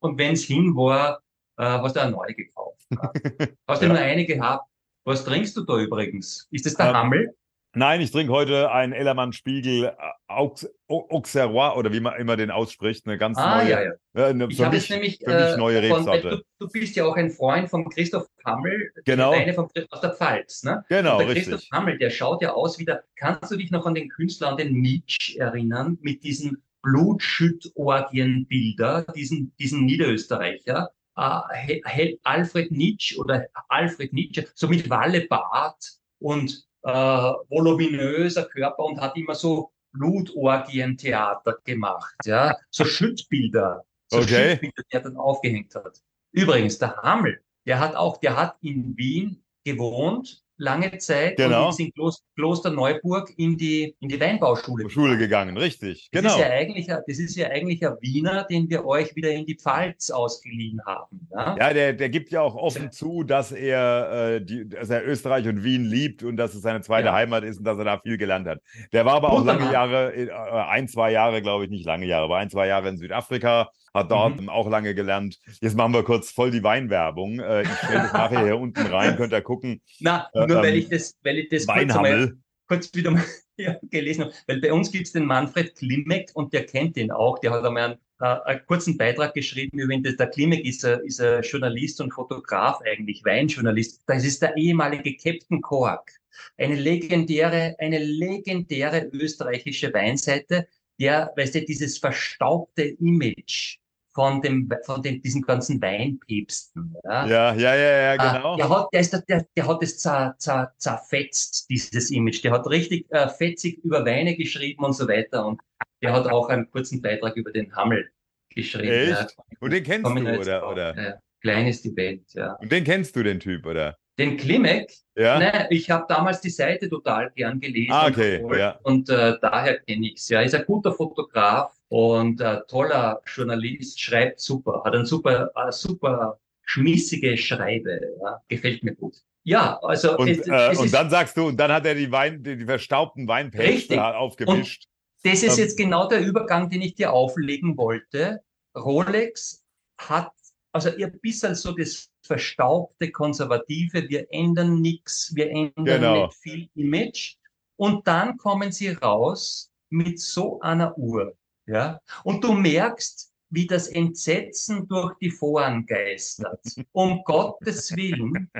und 0.00 0.18
wenn 0.18 0.32
es 0.34 0.44
hin 0.44 0.74
war, 0.74 1.20
äh, 1.56 1.64
hast 1.64 1.96
du 1.96 2.00
eine 2.02 2.12
neue 2.12 2.34
gekauft. 2.34 2.86
Hast 3.66 3.82
du 3.82 3.86
Ja. 3.86 3.92
nur 3.92 3.98
eine 3.98 4.24
gehabt? 4.24 4.66
Was 5.04 5.24
trinkst 5.24 5.56
du 5.56 5.62
da 5.64 5.78
übrigens? 5.78 6.48
Ist 6.50 6.64
das 6.66 6.74
der 6.74 6.86
Ähm, 6.86 6.94
Hammel? 6.94 7.34
Nein, 7.78 8.00
ich 8.00 8.10
trinke 8.10 8.32
heute 8.32 8.72
einen 8.72 8.92
Ellermann 8.92 9.32
Spiegel 9.32 9.84
äh, 9.84 9.92
Aux, 10.26 10.66
Au- 10.88 11.06
Auxerrois 11.10 11.76
oder 11.76 11.92
wie 11.92 12.00
man 12.00 12.16
immer 12.18 12.36
den 12.36 12.50
ausspricht. 12.50 13.06
Eine 13.06 13.18
ganz 13.18 13.38
Ah, 13.38 13.58
neue, 13.62 13.70
ja, 13.70 13.82
ja. 13.84 13.92
äh, 14.14 14.24
eine, 14.30 14.48
Ich 14.50 14.56
für 14.56 14.64
habe 14.66 14.74
jetzt 14.76 14.90
nämlich 14.90 15.18
für 15.22 15.30
mich 15.30 15.54
äh, 15.54 15.56
neue 15.56 15.80
von, 15.88 16.04
weil 16.06 16.18
Rebsorte. 16.18 16.42
du, 16.58 16.66
du 16.66 16.72
bist 16.72 16.96
ja 16.96 17.04
auch 17.04 17.14
ein 17.16 17.30
Freund 17.30 17.70
von 17.70 17.88
Christoph 17.88 18.26
Hammel, 18.44 18.90
Genau. 19.04 19.30
der 19.30 19.40
Weine 19.40 19.54
von, 19.54 19.68
aus 19.90 20.00
der 20.00 20.12
Pfalz, 20.12 20.64
ne? 20.64 20.84
Genau, 20.88 21.18
Und 21.18 21.26
der 21.26 21.34
Christoph 21.34 21.54
richtig. 21.60 21.70
Hammel, 21.72 21.98
der 21.98 22.10
schaut 22.10 22.42
ja 22.42 22.52
aus 22.52 22.80
wie 22.80 22.84
der, 22.84 23.04
kannst 23.14 23.48
du 23.52 23.56
dich 23.56 23.70
noch 23.70 23.86
an 23.86 23.94
den 23.94 24.08
Künstler, 24.08 24.48
an 24.48 24.56
den 24.56 24.80
Nietzsche 24.80 25.38
erinnern, 25.38 25.98
mit 26.00 26.24
diesen 26.24 26.60
Blutschüttorgienbilder, 26.82 29.06
diesen, 29.14 29.54
diesen 29.58 29.84
Niederösterreicher, 29.84 30.90
äh, 31.16 32.16
Alfred 32.24 32.72
Nietzsche 32.72 33.16
oder 33.18 33.46
Alfred 33.68 34.12
Nietzsche, 34.12 34.46
so 34.54 34.66
mit 34.68 34.88
Wallebart 34.90 35.92
und 36.20 36.66
äh, 36.82 36.90
voluminöser 36.92 38.44
Körper 38.44 38.84
und 38.84 39.00
hat 39.00 39.16
immer 39.16 39.34
so 39.34 39.72
Blutorgientheater 39.92 41.58
gemacht, 41.64 42.14
ja, 42.24 42.56
so 42.70 42.84
Schüttbilder, 42.84 43.84
so 44.08 44.18
Okay. 44.18 44.50
Schüttbilder, 44.50 44.82
die 44.90 44.94
er 44.94 45.00
dann 45.00 45.16
aufgehängt 45.16 45.74
hat. 45.74 46.00
Übrigens, 46.32 46.78
der 46.78 46.96
Hammel, 46.96 47.40
der 47.66 47.80
hat 47.80 47.96
auch, 47.96 48.18
der 48.18 48.36
hat 48.36 48.56
in 48.62 48.96
Wien 48.96 49.44
gewohnt, 49.64 50.42
lange 50.58 50.96
Zeit, 50.98 51.36
Genau. 51.36 51.64
und 51.64 51.70
ist 51.70 51.80
in 51.80 51.92
Klos 51.92 52.22
Kloster 52.36 52.70
Neuburg 52.70 53.32
in 53.36 53.56
die, 53.56 53.94
in 54.00 54.08
die 54.08 54.20
Weinbauschule 54.20 54.88
Schule 54.90 55.16
gegangen. 55.18 55.56
richtig. 55.56 56.08
Das 56.12 56.22
Genau. 56.22 56.34
ist 56.34 56.40
ja 56.40 56.46
eigentlich, 56.50 56.86
das 56.86 57.18
ist 57.18 57.36
ja 57.36 57.48
eigentlich 57.48 57.84
ein 57.86 57.94
Wiener, 58.00 58.44
den 58.44 58.68
wir 58.70 58.84
euch 58.84 59.14
wieder 59.16 59.30
in 59.30 59.44
die 59.46 59.56
Pfalz 59.56 60.10
ausgeliehen 60.10 60.80
haben. 60.86 61.28
Ja? 61.32 61.56
Ja, 61.58 61.72
der, 61.72 61.92
der 61.94 62.08
gibt 62.10 62.30
ja 62.30 62.42
auch 62.42 62.54
offen 62.54 62.92
zu, 62.92 63.22
dass 63.24 63.50
er, 63.52 64.34
äh, 64.36 64.44
die, 64.44 64.68
dass 64.68 64.90
er 64.90 65.06
Österreich 65.06 65.48
und 65.48 65.64
Wien 65.64 65.84
liebt 65.84 66.22
und 66.22 66.36
dass 66.36 66.54
es 66.54 66.62
seine 66.62 66.80
zweite 66.80 67.06
Ja. 67.08 67.14
Heimat 67.14 67.42
ist 67.44 67.58
und 67.58 67.64
dass 67.64 67.78
er 67.78 67.84
da 67.84 67.98
viel 67.98 68.18
gelernt 68.18 68.46
hat. 68.46 68.60
Der 68.92 69.04
war 69.04 69.14
aber 69.14 69.32
auch 69.32 69.44
lange. 69.44 69.72
Jahre, 69.72 70.14
äh, 70.14 70.30
ein, 70.30 70.86
zwei 70.88 71.10
Jahre, 71.12 71.42
glaube 71.42 71.64
ich, 71.64 71.70
nicht 71.70 71.84
lange 71.86 72.06
Jahre, 72.06 72.24
aber 72.24 72.36
ein, 72.38 72.50
zwei 72.50 72.66
Jahre 72.68 72.88
in 72.88 72.96
Südafrika, 72.98 73.70
hat 73.94 74.10
dort 74.10 74.40
Mhm. 74.40 74.48
auch 74.48 74.68
lange 74.68 74.94
gelernt. 74.94 75.38
Jetzt 75.60 75.76
machen 75.76 75.92
wir 75.92 76.02
kurz 76.02 76.30
voll 76.30 76.50
die 76.50 76.62
Weinwerbung. 76.62 77.40
Äh, 77.40 77.62
ich 77.62 77.68
stelle 77.78 78.02
das 78.02 78.12
nachher 78.12 78.44
hier 78.44 78.58
unten 78.58 78.86
rein, 78.86 79.16
könnt 79.16 79.32
ihr 79.32 79.40
gucken. 79.42 79.80
Na, 80.00 80.28
Äh, 80.34 80.46
nur 80.46 80.58
weil 80.58 80.72
ähm, 80.74 80.78
ich 80.78 80.88
das, 80.88 81.16
weil 81.22 81.38
ich 81.38 81.48
das 81.48 81.66
kurz, 81.66 81.78
Weinhammel. 81.78 82.38
kurz 82.68 82.94
wieder 82.94 83.10
mal 83.10 83.24
ja, 83.56 83.76
gelesen 83.90 84.24
habe. 84.24 84.34
Weil 84.46 84.60
bei 84.60 84.72
uns 84.72 84.90
gibt's 84.92 85.12
den 85.12 85.24
Manfred 85.24 85.74
Klimek 85.76 86.30
und 86.34 86.52
der 86.52 86.66
kennt 86.66 86.96
ihn 86.96 87.10
auch. 87.10 87.38
Der 87.40 87.50
hat 87.52 87.64
einmal 87.64 87.84
einen, 87.84 87.98
äh, 88.20 88.40
einen 88.44 88.66
kurzen 88.66 88.96
Beitrag 88.96 89.34
geschrieben 89.34 89.78
über 89.78 89.92
ihn. 89.92 90.02
Der 90.02 90.14
Klimek 90.28 90.64
ist 90.64 90.84
ein, 90.84 91.00
ist 91.04 91.20
ein 91.20 91.42
Journalist 91.42 92.00
und 92.00 92.12
Fotograf 92.12 92.80
eigentlich, 92.82 93.24
Weinjournalist. 93.24 94.02
Das 94.06 94.24
ist 94.24 94.42
der 94.42 94.56
ehemalige 94.56 95.16
Captain 95.16 95.60
Kork. 95.60 96.12
Eine 96.56 96.76
legendäre, 96.76 97.74
eine 97.80 97.98
legendäre 97.98 99.08
österreichische 99.12 99.92
Weinseite, 99.92 100.68
der, 101.00 101.32
weißt 101.36 101.56
du, 101.56 101.64
dieses 101.64 101.98
verstaubte 101.98 102.82
Image 102.82 103.77
von 104.18 104.42
dem, 104.42 104.68
von 104.84 105.00
den, 105.00 105.22
diesen 105.22 105.42
ganzen 105.42 105.80
Weinpäpsten, 105.80 106.92
ja, 107.04 107.24
Ja, 107.24 107.54
ja, 107.54 107.74
ja, 107.76 108.14
ja, 108.14 108.16
Ah, 108.18 108.36
genau. 108.36 108.56
Der 108.56 108.68
hat, 108.68 108.88
der, 108.92 109.00
ist, 109.00 109.12
der, 109.28 109.46
der 109.56 109.66
hat 109.68 109.80
es 109.80 109.98
zer, 110.00 110.34
zer, 110.38 110.72
zerfetzt, 110.76 111.70
dieses 111.70 112.10
Image. 112.10 112.42
Der 112.42 112.50
hat 112.50 112.66
richtig 112.66 113.06
äh, 113.10 113.28
fetzig 113.28 113.78
über 113.84 114.04
Weine 114.04 114.34
geschrieben 114.36 114.84
und 114.84 114.94
so 114.94 115.06
weiter. 115.06 115.46
Und 115.46 115.60
der 116.02 116.12
hat 116.12 116.26
auch 116.26 116.48
einen 116.48 116.68
kurzen 116.68 117.00
Beitrag 117.00 117.36
über 117.36 117.52
den 117.52 117.72
Hammel 117.76 118.10
geschrieben. 118.52 119.12
Echt? 119.12 119.36
Und 119.60 119.72
den 119.72 119.84
kennst 119.84 120.02
Komm 120.02 120.16
ich 120.16 120.24
du, 120.24 120.40
oder? 120.40 120.58
drauf. 120.60 120.72
oder? 120.72 121.00
Ja, 121.00 121.14
klein 121.40 121.68
ist 121.68 121.84
die 121.84 121.94
Welt, 121.94 122.24
ja. 122.32 122.54
Und 122.54 122.72
den 122.72 122.82
kennst 122.82 123.14
du, 123.14 123.22
den 123.22 123.38
Typ, 123.38 123.66
oder? 123.66 123.96
Den 124.18 124.36
Klimek, 124.36 124.92
Ja? 125.16 125.38
nein, 125.38 125.66
ich 125.70 125.88
habe 125.92 126.04
damals 126.08 126.40
die 126.40 126.50
Seite 126.50 126.88
total 126.88 127.30
gern 127.36 127.60
gelesen. 127.60 127.92
Ah, 127.92 128.06
und 128.06 128.12
okay, 128.14 128.38
verfolgt. 128.38 128.58
ja. 128.58 128.78
Und 128.82 129.08
äh, 129.10 129.36
daher 129.40 129.78
kenne 129.78 130.08
ich's. 130.08 130.28
Ja, 130.28 130.40
ist 130.40 130.56
ein 130.56 130.64
guter 130.66 130.90
Fotograf 130.90 131.77
und 131.88 132.40
äh, 132.40 132.60
toller 132.68 133.20
Journalist, 133.26 134.00
schreibt 134.00 134.40
super, 134.40 134.82
hat 134.84 134.94
ein 134.94 135.06
super, 135.06 135.50
äh, 135.54 135.72
super 135.72 136.38
schmissige 136.64 137.36
Schreibe, 137.36 138.00
ja, 138.22 138.42
gefällt 138.48 138.82
mir 138.82 138.94
gut. 138.94 139.16
Ja, 139.44 139.78
also 139.82 140.18
Und, 140.18 140.28
es, 140.28 140.46
äh, 140.46 140.72
es 140.72 140.78
und 140.78 140.92
dann 140.92 141.08
sagst 141.08 141.36
du, 141.36 141.46
und 141.46 141.58
dann 141.58 141.72
hat 141.72 141.86
er 141.86 141.94
die 141.94 142.10
Wein, 142.10 142.42
die, 142.42 142.56
die 142.56 142.66
verstaubten 142.66 143.28
Richtig. 143.30 143.98
aufgemischt. 143.98 144.86
das 145.24 145.42
ist 145.42 145.56
ähm, 145.56 145.64
jetzt 145.64 145.78
genau 145.78 146.06
der 146.08 146.20
Übergang, 146.20 146.68
den 146.68 146.82
ich 146.82 146.94
dir 146.94 147.12
auflegen 147.12 147.76
wollte. 147.78 148.42
Rolex 148.76 149.64
hat 149.98 150.32
also 150.72 150.90
ihr 150.90 151.08
bisschen 151.08 151.54
so 151.54 151.72
das 151.72 152.10
verstaubte, 152.22 153.10
konservative, 153.10 154.08
wir 154.08 154.26
ändern 154.30 154.80
nichts, 154.80 155.32
wir 155.34 155.50
ändern 155.50 155.84
Genau. 155.84 156.26
nicht 156.26 156.36
viel 156.36 156.68
Image. 156.74 157.36
Und 157.76 158.06
dann 158.06 158.36
kommen 158.36 158.70
sie 158.72 158.90
raus 158.90 159.70
mit 159.90 160.20
so 160.20 160.60
einer 160.60 160.96
Uhr. 160.98 161.34
Ja? 161.68 162.00
Und 162.24 162.42
du 162.42 162.52
merkst, 162.52 163.30
wie 163.50 163.66
das 163.66 163.88
Entsetzen 163.88 164.86
durch 164.88 165.14
die 165.18 165.30
Foren 165.30 165.86
geistert. 165.86 166.60
Um 166.92 167.22
Gottes 167.24 167.94
Willen, 167.96 168.50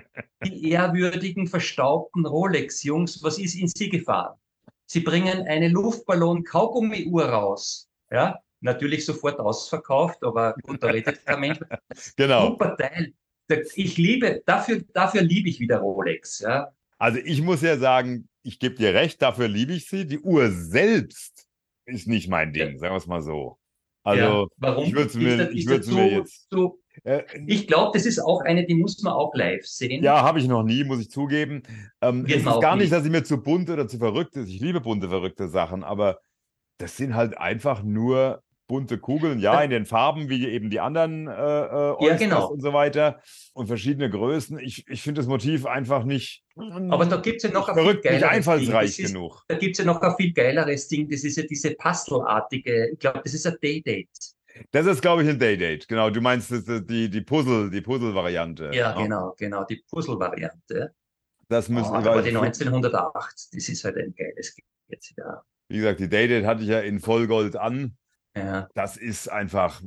die 0.44 0.70
ehrwürdigen, 0.70 1.46
verstaubten 1.46 2.26
Rolex-Jungs, 2.26 3.22
was 3.22 3.38
ist 3.38 3.54
in 3.54 3.68
sie 3.68 3.88
gefahren? 3.88 4.38
Sie 4.86 5.00
bringen 5.00 5.46
eine 5.46 5.68
Luftballon-Kaugummi-Uhr 5.68 7.24
raus. 7.26 7.88
Ja, 8.10 8.38
natürlich 8.60 9.04
sofort 9.04 9.38
ausverkauft, 9.38 10.22
aber 10.22 10.54
gut, 10.62 10.82
da 10.82 10.88
redet 10.88 11.24
kein 11.24 11.40
Mensch. 11.40 11.58
Genau. 12.16 12.48
Super 12.48 12.76
Teil. 12.76 13.12
Ich 13.74 13.96
liebe, 13.96 14.42
dafür, 14.46 14.82
dafür 14.92 15.22
liebe 15.22 15.48
ich 15.48 15.60
wieder 15.60 15.78
Rolex. 15.78 16.40
Ja. 16.40 16.72
Also 16.98 17.18
ich 17.18 17.42
muss 17.42 17.62
ja 17.62 17.76
sagen, 17.78 18.28
ich 18.42 18.58
gebe 18.58 18.74
dir 18.74 18.94
recht, 18.94 19.20
dafür 19.20 19.48
liebe 19.48 19.72
ich 19.72 19.88
sie. 19.88 20.06
Die 20.06 20.18
Uhr 20.18 20.50
selbst 20.50 21.37
ist 21.88 22.06
nicht 22.08 22.28
mein 22.28 22.52
Ding, 22.52 22.78
sagen 22.78 22.92
wir 22.94 22.98
es 22.98 23.06
mal 23.06 23.22
so. 23.22 23.58
Also 24.04 24.22
ja. 24.22 24.46
Warum? 24.58 24.84
ich 24.84 24.92
würde 24.94 25.08
es 25.08 25.14
mir, 25.14 25.36
das- 25.36 25.50
ich 25.50 25.66
würd's 25.66 25.86
mir 25.88 25.94
so- 25.94 26.16
jetzt. 26.16 26.46
so- 26.50 26.78
Äh, 27.04 27.22
Ich 27.46 27.66
glaube, 27.68 27.96
das 27.96 28.06
ist 28.06 28.18
auch 28.18 28.40
eine, 28.42 28.66
die 28.66 28.74
muss 28.74 29.00
man 29.02 29.12
auch 29.12 29.32
live 29.34 29.64
sehen. 29.64 30.02
ja, 30.02 30.22
habe 30.22 30.40
ich 30.40 30.48
noch 30.48 30.64
nie, 30.64 30.82
muss 30.84 31.00
ich 31.00 31.10
zugeben. 31.10 31.62
Ähm, 32.00 32.24
es 32.26 32.36
ist 32.36 32.46
auch 32.48 32.60
gar 32.60 32.74
nicht, 32.76 32.86
nie. 32.86 32.90
dass 32.90 33.04
sie 33.04 33.10
mir 33.10 33.22
zu 33.22 33.40
bunt 33.42 33.70
oder 33.70 33.86
zu 33.86 33.98
verrückt 33.98 34.34
ist. 34.36 34.48
Ich 34.48 34.60
liebe 34.60 34.80
bunte, 34.80 35.08
verrückte 35.08 35.48
Sachen, 35.48 35.84
aber 35.84 36.18
das 36.78 36.96
sind 36.96 37.14
halt 37.14 37.38
einfach 37.38 37.82
nur 37.84 38.42
bunte 38.68 38.98
Kugeln, 38.98 39.40
ja, 39.40 39.54
Ja. 39.54 39.62
in 39.62 39.70
den 39.70 39.86
Farben, 39.86 40.28
wie 40.28 40.46
eben 40.46 40.70
die 40.70 40.78
anderen 40.78 41.26
äh, 41.26 41.32
äh, 41.32 41.94
Oysters 41.98 42.18
genau. 42.20 42.48
und 42.52 42.60
so 42.60 42.72
weiter 42.72 43.20
und 43.54 43.66
verschiedene 43.66 44.08
Größen. 44.08 44.58
Ich, 44.60 44.86
ich 44.88 45.02
finde 45.02 45.20
das 45.20 45.26
Motiv 45.26 45.66
einfach 45.66 46.04
nicht, 46.04 46.44
Aber 46.56 47.06
da 47.06 47.16
gibt's 47.16 47.42
ja 47.42 47.50
noch 47.50 47.68
ein 47.68 47.74
viel 47.74 47.82
verrückt, 47.82 48.04
geileres 48.04 48.28
einfallsreich 48.30 48.94
Ding. 48.96 49.06
Ist, 49.06 49.12
genug. 49.14 49.42
Da 49.48 49.56
gibt's 49.56 49.78
ja 49.78 49.84
noch 49.84 50.00
ein 50.00 50.14
viel 50.16 50.32
geileres 50.32 50.86
Ding. 50.86 51.08
Das 51.08 51.24
ist 51.24 51.36
ja 51.36 51.42
diese 51.44 51.74
Puzzle-artige, 51.74 52.90
ich 52.92 52.98
glaube, 53.00 53.20
das 53.24 53.34
ist 53.34 53.46
ein 53.46 53.56
Day-Date. 53.62 54.08
Das 54.72 54.86
ist, 54.86 55.00
glaube 55.02 55.22
ich, 55.22 55.28
ein 55.28 55.38
Daydate. 55.38 55.86
Genau, 55.86 56.10
du 56.10 56.20
meinst 56.20 56.50
die, 56.50 57.08
die 57.08 57.20
Puzzle, 57.20 57.70
die 57.70 57.80
Puzzle-Variante. 57.80 58.70
Ja, 58.74 58.92
genau, 59.00 59.34
genau, 59.38 59.64
die 59.64 59.82
Puzzle-Variante. 59.88 60.92
Das 61.48 61.68
Oh, 61.70 61.72
müssen 61.72 61.94
aber 61.94 62.22
die 62.22 62.34
weil- 62.34 62.44
1908, 62.44 63.48
das 63.52 63.68
ist 63.68 63.84
halt 63.84 63.96
ein 63.96 64.14
geiles 64.14 64.56
jetzt 64.88 65.14
ja. 65.16 65.42
Wie 65.68 65.76
gesagt, 65.76 66.00
die 66.00 66.08
Daydate 66.08 66.46
hatte 66.46 66.62
ich 66.62 66.68
ja 66.68 66.80
in 66.80 66.98
Vollgold 66.98 67.56
an. 67.56 67.96
Ja. 68.38 68.68
Das 68.74 68.96
ist 68.96 69.28
einfach, 69.28 69.80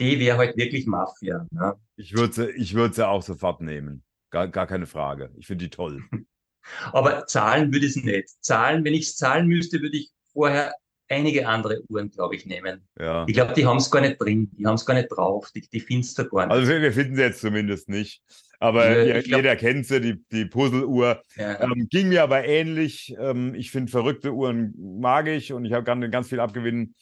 Die 0.00 0.18
wäre 0.20 0.38
halt 0.38 0.56
wirklich 0.56 0.86
Mafia. 0.86 1.46
Ne? 1.50 1.74
ich 1.96 2.14
würde 2.14 2.32
sie, 2.32 2.50
ich 2.50 2.74
würde 2.74 2.94
sie 2.94 3.06
auch 3.06 3.22
sofort 3.22 3.60
nehmen. 3.60 4.02
Gar, 4.30 4.48
gar 4.48 4.66
keine 4.66 4.86
Frage. 4.86 5.30
Ich 5.36 5.46
finde 5.46 5.64
die 5.64 5.70
toll. 5.70 6.02
Aber 6.92 7.26
zahlen 7.26 7.72
würde 7.72 7.86
ich 7.86 7.96
es 7.96 8.02
nicht. 8.02 8.28
Zahlen, 8.42 8.84
wenn 8.84 8.94
ich 8.94 9.02
es 9.08 9.16
zahlen 9.16 9.46
müsste, 9.46 9.80
würde 9.80 9.96
ich 9.96 10.10
vorher 10.32 10.74
einige 11.08 11.46
andere 11.46 11.82
Uhren, 11.88 12.10
glaube 12.10 12.34
ich, 12.34 12.46
nehmen. 12.46 12.86
Ja. 12.98 13.24
Ich 13.28 13.34
glaube, 13.34 13.52
die 13.52 13.66
haben 13.66 13.76
es 13.76 13.90
gar 13.90 14.00
nicht 14.00 14.20
drin, 14.20 14.50
die 14.56 14.66
haben 14.66 14.74
es 14.74 14.86
gar 14.86 14.94
nicht 14.94 15.08
drauf, 15.08 15.50
die, 15.54 15.60
die 15.60 15.80
findest 15.80 16.18
du 16.18 16.28
gar 16.28 16.46
nicht. 16.46 16.54
Also 16.56 16.72
wir, 16.72 16.92
finden 16.92 17.16
sie 17.16 17.22
jetzt 17.22 17.40
zumindest 17.40 17.88
nicht. 17.88 18.22
Aber 18.58 18.98
Ja, 18.98 19.16
ich 19.18 19.26
glaub- 19.26 19.40
jeder 19.40 19.56
kennt 19.56 19.86
sie, 19.86 20.00
die, 20.00 20.24
die 20.32 20.46
Puzzle-Uhr. 20.46 21.22
ja. 21.36 21.60
Ähm, 21.60 21.86
ging 21.90 22.08
mir 22.08 22.22
aber 22.22 22.44
ähnlich. 22.44 23.14
Ähm, 23.18 23.54
ich 23.54 23.70
finde 23.70 23.90
verrückte 23.90 24.32
Uhren 24.32 24.74
mag 25.00 25.28
ich 25.28 25.52
und 25.52 25.64
ich 25.66 25.72
habe 25.72 25.84
ganz, 25.84 26.10
ganz 26.10 26.28
viel 26.28 26.40
abgewinnen. 26.40 26.94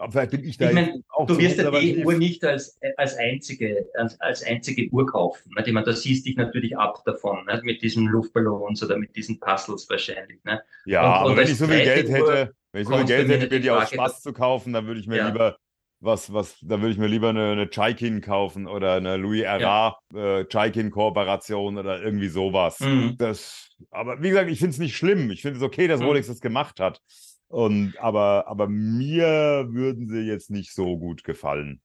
Aber 0.00 0.12
vielleicht 0.12 0.30
bin 0.30 0.44
ich 0.44 0.56
da 0.56 0.68
Ich 0.68 0.74
mein, 0.74 1.04
auch 1.10 1.26
Du 1.26 1.38
wirst 1.38 1.58
ja 1.58 1.70
die. 1.70 2.04
Uhr 2.04 2.14
nicht 2.14 2.42
als, 2.44 2.78
als, 2.96 3.16
einzige, 3.16 3.86
als, 3.94 4.18
als 4.20 4.42
einzige 4.42 4.88
Uhr 4.90 5.06
kaufen. 5.06 5.52
Ne? 5.54 5.62
Ich 5.66 5.72
meine, 5.72 5.84
da 5.84 5.92
siehst 5.92 6.26
dich 6.26 6.36
natürlich 6.36 6.76
ab 6.78 7.02
davon, 7.04 7.44
ne? 7.44 7.60
mit 7.64 7.82
diesen 7.82 8.06
Luftballons 8.06 8.82
oder 8.82 8.96
mit 8.96 9.14
diesen 9.14 9.38
Puzzles 9.38 9.88
wahrscheinlich. 9.90 10.42
Ne? 10.44 10.62
Ja, 10.86 11.02
Und- 11.02 11.06
aber 11.18 11.30
und 11.30 11.36
wenn 11.36 11.48
ich 11.48 11.58
so 11.58 11.66
viel 11.66 11.82
Geld 11.84 12.08
Uhr 12.08 12.14
hätte, 12.14 12.54
wenn 12.72 12.82
ich 12.82 12.88
so 12.88 12.96
viel 12.96 13.04
Geld 13.04 13.28
hätte, 13.28 13.54
mir 13.54 13.60
die 13.60 13.68
Frage, 13.68 13.94
Spaß 13.94 14.22
zu 14.22 14.32
kaufen, 14.32 14.72
dann 14.72 14.86
würde 14.86 15.00
ich 15.00 15.06
mir 15.06 15.18
Ja. 15.18 15.28
lieber 15.28 15.56
was, 16.02 16.32
was, 16.32 16.56
da 16.62 16.80
würde 16.80 16.92
ich 16.92 16.98
mir 16.98 17.08
lieber 17.08 17.28
eine, 17.28 17.52
eine 17.52 17.68
Chaikin 17.68 18.22
kaufen 18.22 18.66
oder 18.66 18.94
eine 18.94 19.18
Louis 19.18 19.42
Erard 19.42 19.98
äh, 20.14 20.46
Chaikin 20.46 20.90
Kooperation 20.90 21.76
oder 21.76 22.00
irgendwie 22.02 22.28
sowas. 22.28 22.80
Mhm. 22.80 23.16
Das, 23.18 23.68
aber 23.90 24.22
wie 24.22 24.30
gesagt, 24.30 24.48
ich 24.50 24.60
finde 24.60 24.70
es 24.70 24.78
nicht 24.78 24.96
schlimm. 24.96 25.30
Ich 25.30 25.42
finde 25.42 25.58
es 25.58 25.62
okay, 25.62 25.88
dass 25.88 26.00
Mhm. 26.00 26.06
Rolex 26.06 26.28
das 26.28 26.40
gemacht 26.40 26.80
hat. 26.80 27.02
Und, 27.50 27.94
aber, 27.98 28.46
aber 28.46 28.68
mir 28.68 29.66
würden 29.70 30.08
sie 30.08 30.20
jetzt 30.20 30.50
nicht 30.50 30.72
so 30.72 30.96
gut 30.96 31.24
gefallen. 31.24 31.82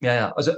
Ja, 0.00 0.14
ja, 0.14 0.32
also 0.32 0.52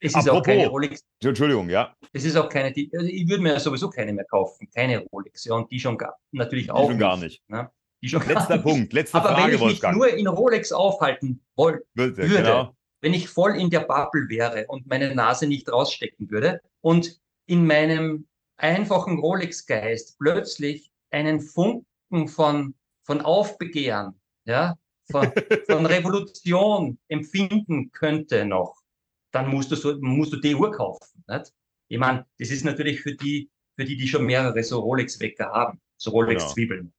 es 0.00 0.16
ist 0.16 0.28
auch 0.28 0.42
keine 0.42 0.66
Rolex. 0.66 1.04
Entschuldigung, 1.22 1.68
ja. 1.68 1.94
Es 2.12 2.24
ist 2.24 2.36
auch 2.36 2.48
keine, 2.48 2.72
die, 2.72 2.90
also 2.92 3.06
ich 3.06 3.28
würde 3.28 3.42
mir 3.42 3.60
sowieso 3.60 3.88
keine 3.88 4.12
mehr 4.12 4.24
kaufen, 4.24 4.68
keine 4.74 4.98
Rolex. 5.12 5.44
Ja, 5.44 5.54
und 5.54 5.70
die 5.70 5.78
schon 5.78 5.96
gar, 5.96 6.18
natürlich 6.32 6.64
die 6.64 6.70
auch. 6.72 6.88
Schon 6.88 6.96
nicht, 6.96 7.00
gar 7.00 7.16
nicht. 7.18 7.42
Ne? 7.48 7.70
Die 8.02 8.08
schon 8.08 8.26
Letzter 8.26 8.56
gar 8.56 8.58
Punkt, 8.58 8.92
letzte 8.92 9.18
Aber 9.18 9.28
Frage, 9.28 9.44
wenn 9.44 9.54
ich 9.54 9.60
Wolfgang. 9.60 9.96
mich 9.96 10.12
nur 10.12 10.18
in 10.18 10.26
Rolex 10.26 10.72
aufhalten 10.72 11.44
wollte, 11.54 11.84
würde, 11.94 12.26
genau. 12.26 12.74
wenn 13.02 13.14
ich 13.14 13.28
voll 13.28 13.56
in 13.56 13.70
der 13.70 13.80
Bubble 13.80 14.28
wäre 14.28 14.66
und 14.66 14.88
meine 14.88 15.14
Nase 15.14 15.46
nicht 15.46 15.70
rausstecken 15.70 16.30
würde 16.30 16.60
und 16.80 17.20
in 17.46 17.64
meinem 17.64 18.26
einfachen 18.56 19.20
Rolex-Geist 19.20 20.18
plötzlich 20.18 20.90
einen 21.10 21.40
Funken 21.40 22.26
von, 22.26 22.74
von 23.10 23.22
Aufbegehren, 23.22 24.14
ja, 24.44 24.76
von, 25.10 25.32
von 25.66 25.84
Revolution 25.96 26.96
empfinden 27.08 27.90
könnte 27.90 28.44
noch, 28.44 28.76
dann 29.32 29.48
musst 29.48 29.72
du, 29.72 29.74
so, 29.74 29.98
musst 30.00 30.32
du 30.32 30.36
die 30.36 30.54
Uhr 30.54 30.70
kaufen. 30.70 31.24
Nicht? 31.26 31.52
Ich 31.88 31.98
meine, 31.98 32.24
das 32.38 32.50
ist 32.50 32.64
natürlich 32.64 33.00
für 33.00 33.16
die, 33.16 33.50
für 33.76 33.84
die, 33.84 33.96
die 33.96 34.06
schon 34.06 34.26
mehrere 34.26 34.62
so 34.62 34.78
Rolex-Wecker 34.78 35.46
haben, 35.46 35.80
so 35.96 36.12
Rolex-Zwiebeln. 36.12 36.82
Genau. 36.82 36.92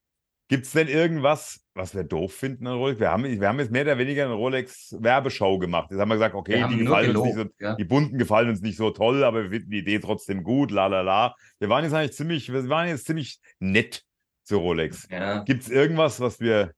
Gibt 0.49 0.65
es 0.65 0.73
denn 0.73 0.89
irgendwas, 0.89 1.61
was 1.75 1.95
wir 1.95 2.03
doof 2.03 2.33
finden 2.33 2.67
an 2.67 2.75
Rolex? 2.75 2.99
Wir 2.99 3.09
haben, 3.09 3.23
wir 3.23 3.47
haben 3.47 3.59
jetzt 3.59 3.71
mehr 3.71 3.83
oder 3.83 3.97
weniger 3.97 4.25
eine 4.25 4.33
Rolex-Werbeshow 4.33 5.59
gemacht. 5.59 5.91
Jetzt 5.91 6.01
haben 6.01 6.09
wir 6.09 6.15
gesagt, 6.15 6.35
okay, 6.35 6.59
wir 6.59 6.67
die, 6.67 6.79
gefallen 6.79 7.15
uns 7.15 7.25
nicht 7.25 7.35
so, 7.37 7.45
ja. 7.61 7.75
die 7.77 7.85
bunten 7.85 8.17
gefallen 8.17 8.49
uns 8.49 8.59
nicht 8.59 8.75
so 8.75 8.91
toll, 8.91 9.23
aber 9.23 9.43
wir 9.43 9.49
finden 9.49 9.71
die 9.71 9.79
Idee 9.79 9.99
trotzdem 9.99 10.43
gut, 10.43 10.71
la 10.71 10.87
la 10.87 10.99
la. 10.99 11.35
Wir 11.59 11.69
waren 11.69 11.85
jetzt 11.85 11.93
eigentlich 11.93 12.17
ziemlich, 12.17 12.51
wir 12.51 12.67
waren 12.67 12.89
jetzt 12.89 13.05
ziemlich 13.05 13.39
nett 13.59 14.03
zu 14.43 14.57
Rolex. 14.57 15.07
Ja. 15.09 15.43
Gibt 15.43 15.63
es 15.63 15.69
irgendwas, 15.69 16.19
was 16.19 16.39
wir, 16.39 16.73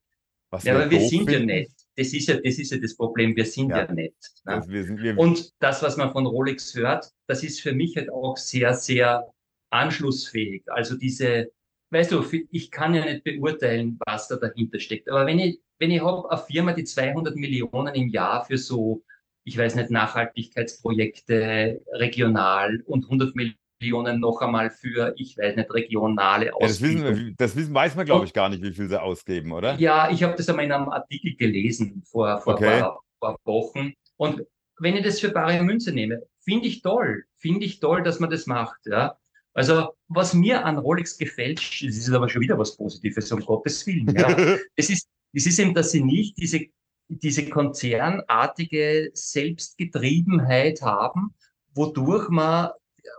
was 0.50 0.64
ja, 0.64 0.74
wir 0.74 0.82
aber 0.82 0.90
wir 0.90 1.00
sind 1.00 1.30
finden? 1.30 1.48
ja 1.48 1.56
nett. 1.60 1.70
Das 1.96 2.12
ist 2.12 2.28
ja, 2.28 2.34
das 2.34 2.58
ist 2.58 2.72
ja 2.72 2.78
das 2.78 2.96
Problem. 2.96 3.36
Wir 3.36 3.44
sind 3.44 3.70
ja, 3.70 3.84
ja 3.84 3.92
nett. 3.92 4.14
Ne? 4.44 4.56
Das, 4.56 4.68
wir 4.68 4.84
sind, 4.84 5.00
wir, 5.00 5.16
Und 5.18 5.52
das, 5.60 5.82
was 5.82 5.96
man 5.96 6.12
von 6.12 6.26
Rolex 6.26 6.74
hört, 6.74 7.10
das 7.28 7.42
ist 7.44 7.60
für 7.60 7.72
mich 7.72 7.96
halt 7.96 8.10
auch 8.10 8.36
sehr, 8.36 8.74
sehr 8.74 9.28
anschlussfähig. 9.70 10.64
Also 10.66 10.96
diese, 10.96 11.50
weißt 11.90 12.12
du, 12.12 12.24
ich 12.50 12.70
kann 12.70 12.94
ja 12.94 13.04
nicht 13.04 13.24
beurteilen, 13.24 13.98
was 14.06 14.28
da 14.28 14.36
dahinter 14.36 14.78
steckt. 14.80 15.08
Aber 15.08 15.26
wenn 15.26 15.38
ich, 15.38 15.60
wenn 15.78 15.90
ich 15.90 16.00
habe 16.00 16.30
eine 16.30 16.40
Firma, 16.40 16.72
die 16.72 16.84
200 16.84 17.36
Millionen 17.36 17.94
im 17.94 18.08
Jahr 18.08 18.44
für 18.44 18.58
so, 18.58 19.02
ich 19.44 19.56
weiß 19.58 19.74
nicht, 19.76 19.90
Nachhaltigkeitsprojekte 19.90 21.82
regional 21.92 22.80
und 22.86 23.04
100 23.04 23.36
Millionen 23.36 23.58
noch 23.90 24.40
einmal 24.40 24.70
für, 24.70 25.14
ich 25.16 25.36
weiß 25.36 25.56
nicht, 25.56 25.72
regionale 25.72 26.46
ja, 26.46 26.52
das 26.60 26.80
wissen 26.80 27.04
wir, 27.04 27.34
das 27.36 27.56
wissen, 27.56 27.74
weiß 27.74 27.94
man, 27.96 28.06
glaube 28.06 28.24
ich, 28.24 28.32
gar 28.32 28.48
nicht, 28.48 28.62
wie 28.62 28.72
viel 28.72 28.88
sie 28.88 29.00
ausgeben, 29.00 29.52
oder? 29.52 29.74
Ja, 29.76 30.10
ich 30.10 30.22
habe 30.22 30.34
das 30.36 30.48
einmal 30.48 30.64
in 30.64 30.72
einem 30.72 30.88
Artikel 30.88 31.36
gelesen 31.36 32.02
vor, 32.06 32.40
vor 32.40 32.54
okay. 32.54 32.80
paar, 32.80 33.00
paar 33.20 33.36
Wochen. 33.44 33.94
Und 34.16 34.42
wenn 34.78 34.96
ich 34.96 35.04
das 35.04 35.20
für 35.20 35.30
bare 35.30 35.62
Münze 35.62 35.92
nehme, 35.92 36.22
finde 36.44 36.66
ich 36.66 36.82
toll, 36.82 37.24
finde 37.36 37.64
ich 37.64 37.80
toll, 37.80 38.02
dass 38.02 38.20
man 38.20 38.30
das 38.30 38.46
macht, 38.46 38.80
ja. 38.86 39.16
Also, 39.54 39.94
was 40.08 40.34
mir 40.34 40.64
an 40.64 40.78
Rolex 40.78 41.16
gefällt, 41.16 41.60
das 41.60 41.96
ist 41.96 42.10
aber 42.10 42.28
schon 42.28 42.42
wieder 42.42 42.58
was 42.58 42.76
Positives, 42.76 43.30
um 43.30 43.40
Gottes 43.40 43.86
Willen. 43.86 44.12
Ja. 44.16 44.28
es, 44.76 44.90
ist, 44.90 45.08
es 45.32 45.46
ist 45.46 45.60
eben, 45.60 45.74
dass 45.74 45.92
sie 45.92 46.02
nicht 46.02 46.36
diese, 46.38 46.66
diese 47.08 47.48
konzernartige 47.48 49.10
Selbstgetriebenheit 49.14 50.82
haben, 50.82 51.34
wodurch 51.72 52.28
man, 52.30 52.70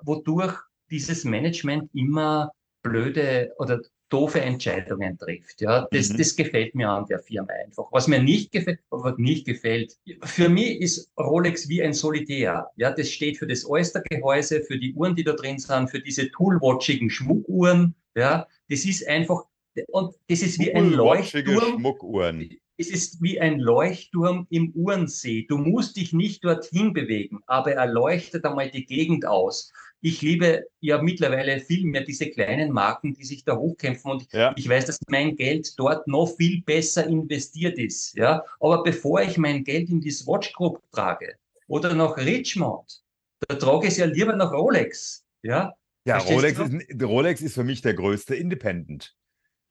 wodurch 0.03 0.55
dieses 0.89 1.23
Management 1.23 1.89
immer 1.93 2.51
blöde 2.83 3.51
oder 3.57 3.81
doofe 4.09 4.39
Entscheidungen 4.39 5.17
trifft. 5.17 5.61
Ja, 5.61 5.88
das, 5.91 6.09
mhm. 6.09 6.17
das 6.17 6.36
gefällt 6.36 6.75
mir 6.75 6.89
an 6.89 7.05
der 7.07 7.19
Firma 7.19 7.51
einfach. 7.65 7.86
Was 7.91 8.07
mir 8.07 8.21
nicht 8.21 8.51
gefällt, 8.51 8.79
was 8.89 9.17
nicht 9.17 9.45
gefällt, 9.45 9.97
für 10.23 10.47
mich 10.49 10.79
ist 10.81 11.11
Rolex 11.19 11.67
wie 11.67 11.81
ein 11.81 11.93
Solitär. 11.93 12.69
Ja, 12.75 12.91
das 12.91 13.09
steht 13.09 13.38
für 13.38 13.47
das 13.47 13.67
Oyster-Gehäuse, 13.67 14.61
für 14.61 14.77
die 14.77 14.93
Uhren, 14.93 15.15
die 15.15 15.23
da 15.23 15.33
drin 15.33 15.57
sind, 15.57 15.89
für 15.89 15.99
diese 15.99 16.29
toolwatchigen 16.31 17.09
Schmuckuhren. 17.09 17.95
Ja, 18.15 18.47
das 18.69 18.86
ist 18.86 19.07
einfach, 19.07 19.43
und 19.88 20.15
das 20.29 20.41
ist 20.41 20.59
wie 20.59 20.73
ein 20.73 20.91
Leuchtturm. 20.91 21.79
Schmuckuhren. 21.79 22.49
Es 22.78 22.89
ist 22.89 23.21
wie 23.21 23.39
ein 23.39 23.59
Leuchtturm 23.59 24.47
im 24.49 24.71
Uhrensee. 24.71 25.45
Du 25.47 25.57
musst 25.57 25.95
dich 25.95 26.11
nicht 26.11 26.43
dorthin 26.43 26.91
bewegen, 26.91 27.39
aber 27.45 27.73
er 27.73 27.88
leuchtet 27.88 28.43
einmal 28.43 28.69
die 28.69 28.86
Gegend 28.86 29.26
aus. 29.26 29.71
Ich 30.01 30.21
liebe 30.21 30.67
ja 30.82 31.01
mittlerweile 31.01 31.61
viel 31.61 31.86
mehr 31.86 32.03
diese 32.03 32.30
kleinen 32.30 32.71
Marken, 32.71 33.13
die 33.13 33.23
sich 33.23 33.45
da 33.45 33.55
hochkämpfen 33.55 34.11
und 34.11 34.32
ja. 34.34 34.53
ich 34.57 34.67
weiß, 34.67 34.86
dass 34.86 34.99
mein 35.07 35.36
Geld 35.38 35.80
dort 35.80 36.07
noch 36.07 36.28
viel 36.36 36.61
besser 36.63 37.07
investiert 37.07 37.78
ist. 37.78 38.13
Ja, 38.15 38.43
aber 38.59 38.84
bevor 38.84 39.21
ich 39.21 39.38
mein 39.38 39.63
Geld 39.63 39.89
in 39.89 40.01
die 40.01 40.11
Swatch 40.11 40.53
Group 40.53 40.82
trage 40.91 41.38
oder 41.67 41.95
nach 41.95 42.17
Richmond, 42.17 43.01
da 43.47 43.55
trage 43.55 43.88
ich 43.88 43.93
es 43.93 43.97
ja 43.97 44.05
lieber 44.05 44.36
nach 44.36 44.51
Rolex. 44.51 45.26
Ja, 45.43 45.73
ja 46.05 46.17
Rolex 46.17 46.59
ist, 46.59 47.03
Rolex 47.03 47.41
ist 47.41 47.55
für 47.55 47.63
mich 47.63 47.82
der 47.82 47.93
größte 47.93 48.36
Independent. 48.36 49.15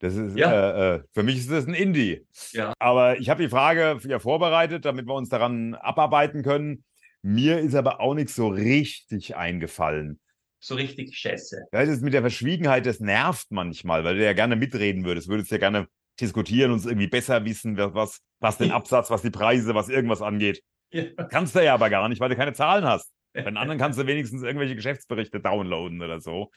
Das 0.04 0.16
ist, 0.16 0.36
ja. 0.36 0.50
äh, 0.50 0.96
äh, 0.96 1.02
für 1.14 1.22
mich 1.22 1.38
ist 1.38 1.50
das 1.50 1.66
ein 1.66 1.72
Indie. 1.72 2.26
Ja. 2.52 2.74
Aber 2.78 3.18
ich 3.18 3.30
habe 3.30 3.42
die 3.42 3.48
Frage 3.48 3.98
ja 4.06 4.18
vorbereitet, 4.18 4.84
damit 4.84 5.06
wir 5.06 5.14
uns 5.14 5.30
daran 5.30 5.74
abarbeiten 5.74 6.42
können. 6.42 6.84
Mir 7.22 7.58
ist 7.58 7.74
aber 7.74 8.00
auch 8.00 8.12
nichts 8.12 8.34
so 8.34 8.48
richtig 8.48 9.34
eingefallen 9.34 10.20
so 10.66 10.76
richtig 10.76 11.14
scheiße. 11.16 11.66
Das 11.72 11.88
ist 11.90 12.02
mit 12.02 12.14
der 12.14 12.22
Verschwiegenheit, 12.22 12.86
das 12.86 12.98
nervt 12.98 13.48
manchmal, 13.50 14.02
weil 14.02 14.16
du 14.16 14.24
ja 14.24 14.32
gerne 14.32 14.56
mitreden 14.56 15.04
würdest, 15.04 15.28
würdest 15.28 15.50
ja 15.50 15.58
gerne 15.58 15.88
diskutieren, 16.18 16.70
und 16.70 16.84
irgendwie 16.86 17.06
besser 17.06 17.44
wissen, 17.44 17.76
was, 17.76 18.20
was 18.40 18.56
den 18.56 18.70
Absatz, 18.72 19.10
was 19.10 19.20
die 19.20 19.30
Preise, 19.30 19.74
was 19.74 19.90
irgendwas 19.90 20.22
angeht. 20.22 20.62
Ja. 20.90 21.04
Kannst 21.28 21.54
du 21.54 21.62
ja 21.62 21.74
aber 21.74 21.90
gar 21.90 22.08
nicht, 22.08 22.20
weil 22.20 22.30
du 22.30 22.36
keine 22.36 22.54
Zahlen 22.54 22.84
hast. 22.84 23.10
Bei 23.34 23.42
den 23.42 23.56
anderen 23.56 23.78
kannst 23.80 23.98
du 23.98 24.06
wenigstens 24.06 24.42
irgendwelche 24.42 24.76
Geschäftsberichte 24.76 25.40
downloaden 25.40 26.00
oder 26.00 26.20
so. 26.20 26.50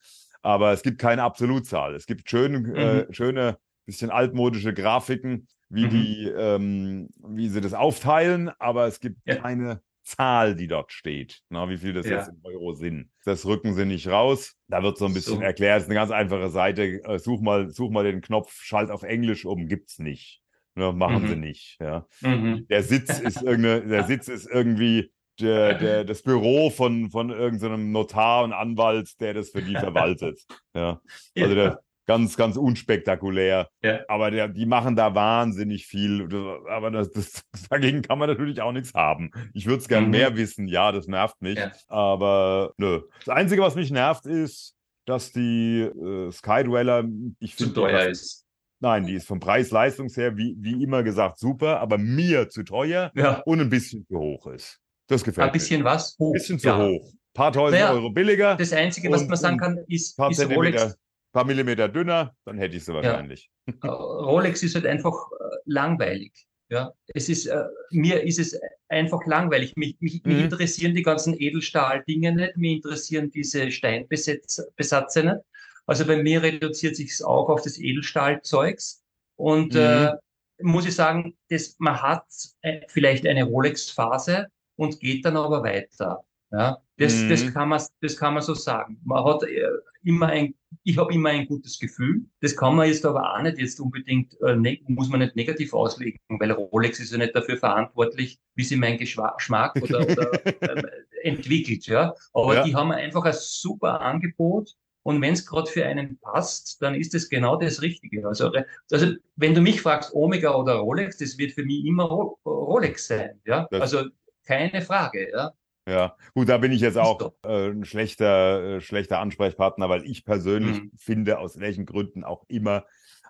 Aber 0.46 0.74
es 0.74 0.84
gibt 0.84 1.00
keine 1.00 1.24
Absolutzahl. 1.24 1.96
Es 1.96 2.06
gibt 2.06 2.30
schön, 2.30 2.76
äh, 2.76 3.06
mhm. 3.08 3.14
schöne, 3.14 3.58
bisschen 3.88 4.12
altmodische 4.12 4.76
Grafiken, 4.76 5.48
wie 5.70 5.86
mhm. 5.86 5.90
die, 5.90 6.28
ähm, 6.38 7.10
wie 7.28 7.50
sie 7.50 7.62
das 7.62 7.74
aufteilen, 7.74 8.52
aber 8.60 8.86
es 8.86 9.00
gibt 9.00 9.26
keine 9.26 9.82
Zahl, 10.04 10.56
die 10.56 10.68
dort 10.68 10.92
steht. 10.92 11.42
Na, 11.50 11.68
wie 11.68 11.78
viel 11.78 11.94
das 11.94 12.06
ja. 12.06 12.18
jetzt 12.18 12.28
in 12.30 12.40
Euro 12.44 12.74
sind. 12.74 13.10
Das 13.26 13.48
rücken 13.48 13.74
sie 13.74 13.88
nicht 13.88 14.08
raus. 14.08 14.54
Da 14.68 14.84
wird 14.84 15.00
so 15.00 15.08
ein 15.08 15.16
bisschen 15.16 15.38
so. 15.38 15.42
erklärt. 15.42 15.78
Es 15.78 15.84
ist 15.86 15.90
eine 15.90 16.00
ganz 16.00 16.12
einfache 16.12 16.50
Seite. 16.50 17.04
Äh, 17.04 17.18
such 17.18 17.42
mal, 17.42 17.72
such 17.72 17.90
mal 17.90 18.04
den 18.04 18.22
Knopf, 18.22 18.54
schalt 18.62 18.92
auf 18.92 19.02
Englisch 19.02 19.46
um. 19.46 19.68
Gibt's 19.68 19.98
nicht. 19.98 20.44
Ne, 20.76 20.94
machen 20.94 21.24
mhm. 21.24 21.28
sie 21.28 21.36
nicht. 21.38 21.78
Ja. 21.80 22.06
Mhm. 22.22 22.68
Der 22.70 22.84
Sitz 22.84 23.20
ist 23.20 23.42
irgendeine, 23.42 23.88
der 23.88 24.04
Sitz 24.04 24.28
ist 24.28 24.48
irgendwie 24.48 25.12
der, 25.40 25.74
der, 25.76 26.04
das 26.04 26.22
Büro 26.22 26.70
von, 26.70 27.10
von 27.10 27.30
irgendeinem 27.30 27.92
Notar 27.92 28.44
und 28.44 28.54
Anwalt, 28.54 29.20
der 29.20 29.34
das 29.34 29.50
für 29.50 29.62
die 29.62 29.76
verwaltet. 29.76 30.42
Ja. 30.74 31.02
Also 31.38 31.56
der, 31.56 31.80
ganz, 32.06 32.38
ganz 32.38 32.58
unspektakulär. 32.58 33.70
Ja. 33.82 34.00
Aber 34.08 34.32
der, 34.32 34.48
die 34.48 34.66
machen 34.66 34.96
da 34.96 35.16
wahnsinnig 35.16 35.86
viel. 35.88 36.28
Aber 36.70 36.92
das, 36.92 37.12
das, 37.12 37.44
dagegen 37.70 38.02
kann 38.02 38.20
man 38.20 38.30
natürlich 38.30 38.62
auch 38.62 38.72
nichts 38.72 38.94
haben. 38.94 39.32
Ich 39.54 39.66
würde 39.66 39.80
es 39.80 39.88
gern 39.88 40.06
mhm. 40.06 40.12
mehr 40.12 40.36
wissen. 40.36 40.68
Ja, 40.68 40.92
das 40.92 41.08
nervt 41.08 41.42
mich. 41.42 41.58
Ja. 41.58 41.72
Aber 41.88 42.74
nö. 42.78 43.02
Das 43.26 43.36
Einzige, 43.36 43.62
was 43.62 43.76
mich 43.76 43.92
nervt, 43.92 44.26
ist, 44.26 44.76
dass 45.06 45.32
die 45.32 45.82
äh, 45.82 46.32
Skydweller, 46.32 47.06
ich 47.40 47.56
finde. 47.56 47.74
Zu 47.74 47.82
teuer 47.82 48.08
ist. 48.08 48.44
Nein, 48.80 49.06
die 49.06 49.14
ist 49.14 49.28
vom 49.28 49.40
Preis-Leistungs 49.40 50.18
her, 50.18 50.36
wie, 50.38 50.56
wie 50.60 50.84
immer 50.84 51.02
gesagt, 51.02 51.40
super, 51.40 51.80
aber 51.80 51.98
mir 51.98 52.50
zu 52.50 52.64
teuer 52.64 53.12
ja. 53.16 53.42
und 53.46 53.62
ein 53.62 53.70
bisschen 53.70 54.06
zu 54.06 54.20
hoch 54.20 54.48
ist. 54.48 54.82
Das 55.08 55.24
gefällt 55.24 55.38
mir. 55.38 55.52
Ein 55.52 55.52
bisschen 55.54 55.82
mir. 55.82 55.86
was? 55.86 56.16
Hoch. 56.20 56.32
Ein 56.32 56.34
bisschen 56.34 56.60
zu 56.60 56.76
hoch. 56.76 57.12
Ein 57.12 57.34
paar 57.34 57.52
tausend 57.52 57.80
naja, 57.80 57.94
Euro 57.94 58.10
billiger. 58.10 58.56
Das 58.56 58.74
Einzige, 58.74 59.12
was 59.12 59.28
man 59.28 59.38
sagen 59.38 59.58
kann, 59.58 59.78
ist, 59.88 60.18
ist 60.30 60.50
Rolex, 60.50 60.98
paar 61.36 61.44
Millimeter 61.44 61.90
dünner, 61.90 62.34
dann 62.46 62.58
hätte 62.58 62.78
ich 62.78 62.86
sie 62.86 62.94
wahrscheinlich. 62.94 63.50
Ja. 63.84 63.92
Rolex 63.92 64.64
ist 64.64 64.74
halt 64.74 64.86
einfach 64.86 65.14
äh, 65.14 65.44
langweilig. 65.66 66.48
Ja, 66.70 66.94
es 67.14 67.30
ist, 67.30 67.46
äh, 67.46 67.64
mir 67.92 68.24
ist 68.24 68.40
es 68.40 68.60
einfach 68.88 69.20
langweilig. 69.26 69.76
Mich, 69.76 69.98
mich, 70.00 70.24
mhm. 70.24 70.32
mich 70.32 70.44
interessieren 70.46 70.96
die 70.96 71.04
ganzen 71.04 71.40
Edelstahl-Dinge 71.40 72.34
nicht, 72.34 72.58
mich 72.58 72.78
interessieren 72.78 73.30
diese 73.32 73.70
Steinbesatze 73.70 75.24
nicht. 75.24 75.38
Also 75.86 76.08
bei 76.08 76.18
mir 76.18 76.42
reduziert 76.42 76.96
sich 76.96 77.12
es 77.12 77.22
auch 77.22 77.50
auf 77.50 77.62
das 77.62 77.78
Edelstahlzeugs. 77.78 79.04
Und 79.36 79.76
äh, 79.76 79.80
mhm. 79.80 80.06
äh, 80.06 80.64
muss 80.64 80.86
ich 80.86 80.96
sagen, 80.96 81.36
das, 81.50 81.76
man 81.80 82.02
hat 82.02 82.26
äh, 82.62 82.82
vielleicht 82.88 83.28
eine 83.28 83.44
Rolex-Phase 83.44 84.48
und 84.76 85.00
geht 85.00 85.26
dann 85.26 85.38
aber 85.38 85.64
weiter. 85.64 86.24
Ja, 86.52 86.78
das, 86.98 87.16
mhm. 87.16 87.30
das, 87.30 87.54
kann 87.54 87.70
man, 87.70 87.82
das 88.02 88.16
kann 88.16 88.34
man 88.34 88.44
so 88.44 88.54
sagen. 88.54 89.00
Man 89.04 89.24
hat 89.26 89.44
äh, 89.44 89.68
immer 90.04 90.28
ein, 90.28 90.54
ich 90.84 90.98
habe 90.98 91.14
immer 91.14 91.30
ein 91.30 91.48
gutes 91.48 91.80
Gefühl. 91.80 92.26
Das 92.40 92.56
kann 92.56 92.76
man 92.76 92.88
jetzt 92.88 93.06
aber 93.06 93.34
auch 93.34 93.42
nicht 93.42 93.58
jetzt 93.58 93.80
unbedingt, 93.80 94.40
äh, 94.42 94.56
ne, 94.56 94.80
muss 94.88 95.10
man 95.10 95.20
nicht 95.20 95.36
negativ 95.36 95.74
auslegen, 95.74 96.20
weil 96.30 96.52
Rolex 96.52 97.00
ist 97.00 97.12
ja 97.12 97.18
nicht 97.18 97.36
dafür 97.36 97.58
verantwortlich, 97.58 98.40
wie 98.54 98.64
sie 98.64 98.78
mein 98.78 98.98
Geschmack 98.98 99.76
oder, 99.82 100.02
oder 100.02 100.46
äh, 100.46 100.92
entwickelt. 101.24 101.88
Ja, 101.88 102.14
aber 102.34 102.56
ja. 102.56 102.64
die 102.64 102.76
haben 102.76 102.92
einfach 102.92 103.26
ein 103.26 103.36
super 103.38 104.00
Angebot. 104.02 104.76
Und 105.04 105.22
wenn 105.22 105.34
es 105.34 105.46
gerade 105.46 105.70
für 105.70 105.86
einen 105.86 106.18
passt, 106.18 106.82
dann 106.82 106.96
ist 106.96 107.14
es 107.14 107.30
genau 107.30 107.58
das 107.58 107.84
Richtige. 107.84 108.28
Also, 108.28 108.52
also 108.90 109.14
wenn 109.36 109.54
du 109.54 109.62
mich 109.62 109.80
fragst, 109.80 110.16
Omega 110.16 110.56
oder 110.56 110.76
Rolex, 110.76 111.18
das 111.18 111.38
wird 111.38 111.52
für 111.52 111.64
mich 111.64 111.86
immer 111.86 112.06
Rolex 112.06 113.06
sein. 113.06 113.40
Ja, 113.46 113.68
das 113.70 113.82
also 113.82 114.10
keine 114.46 114.82
Frage. 114.82 115.30
Ja. 115.32 115.52
Ja, 115.88 116.16
gut, 116.34 116.50
da 116.50 116.58
bin 116.58 116.72
ich 116.72 116.82
jetzt 116.82 116.98
auch 116.98 117.34
äh, 117.44 117.70
ein 117.70 117.86
schlechter, 117.86 118.78
äh, 118.78 118.82
schlechter 118.82 119.20
Ansprechpartner, 119.20 119.88
weil 119.88 120.04
ich 120.06 120.26
persönlich 120.26 120.82
mhm. 120.82 120.92
finde, 120.98 121.38
aus 121.38 121.60
welchen 121.60 121.86
Gründen 121.86 122.24
auch 122.24 122.44
immer, 122.48 122.86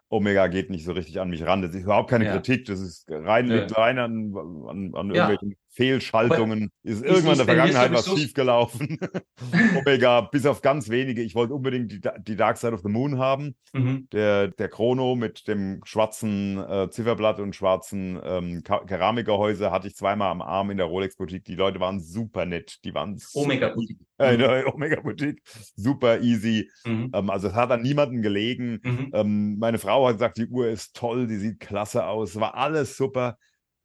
Omega 0.08 0.48
geht 0.48 0.70
nicht 0.70 0.86
so 0.86 0.94
richtig 0.94 1.20
an 1.20 1.30
mich 1.30 1.46
ran. 1.46 1.62
Das 1.62 1.76
ist 1.76 1.84
überhaupt 1.84 2.10
keine 2.10 2.26
ja. 2.26 2.32
Kritik, 2.32 2.66
das 2.66 2.80
ist 2.80 3.10
rein, 3.10 3.50
ja. 3.50 3.66
rein 3.66 4.00
an, 4.00 4.34
an, 4.70 4.96
an 4.96 5.10
irgendwelchen 5.10 5.58
Fehlschaltungen. 5.76 6.72
Ist 6.84 7.04
irgendwann 7.04 7.34
in 7.34 7.38
der 7.38 7.46
Vergangenheit 7.46 7.92
was 7.92 8.08
schiefgelaufen. 8.08 8.98
Omega, 9.86 10.22
bis 10.22 10.46
auf 10.46 10.62
ganz 10.62 10.90
wenige. 10.90 11.22
Ich 11.22 11.36
wollte 11.36 11.54
unbedingt 11.54 11.92
die, 11.92 12.02
die, 12.20 12.36
Dark 12.38 12.58
Side 12.58 12.74
of 12.74 12.82
the 12.82 12.90
Moon 12.90 13.18
haben. 13.18 13.56
Mhm. 13.74 14.08
Der, 14.14 14.48
der 14.48 14.70
Chrono 14.70 15.16
mit 15.16 15.50
dem 15.50 15.82
schwarzen 15.84 16.58
äh, 16.58 16.90
Zifferblatt 16.90 17.42
und 17.42 17.56
schwarzen 17.56 18.18
ähm, 18.24 18.64
Keramikgehäuse 18.64 19.70
hatte 19.70 19.90
ich 19.90 19.96
zweimal 19.96 20.32
am 20.32 20.42
Arm 20.42 20.72
in 20.72 20.78
der 20.78 20.86
Rolex-Boutique. 20.86 21.44
Die 21.44 21.56
Leute 21.56 21.82
waren 21.82 22.00
super 22.00 22.46
nett. 22.46 22.80
Die 22.86 22.94
waren 22.94 23.20
Omega-Boutique. 23.34 24.00
Äh, 24.18 24.38
mhm. 24.38 24.68
Omega-Boutique. 24.74 25.42
Super 25.76 26.22
easy. 26.22 26.70
Mhm. 26.86 27.12
Ähm, 27.14 27.30
also 27.30 27.50
es 27.50 27.54
hat 27.54 27.72
an 27.72 27.82
niemanden 27.82 28.22
gelegen. 28.22 28.80
Mhm. 28.82 29.12
Ähm, 29.14 29.58
meine 29.60 29.78
Frau 29.78 30.08
hat 30.08 30.16
gesagt, 30.16 30.38
die 30.38 30.48
Uhr 30.48 30.70
ist 30.70 30.96
toll, 30.96 31.28
die 31.28 31.38
sieht 31.38 31.60
klasse 31.60 32.06
aus. 32.06 32.40
War 32.40 32.56
alles 32.56 32.96
super. 32.96 33.38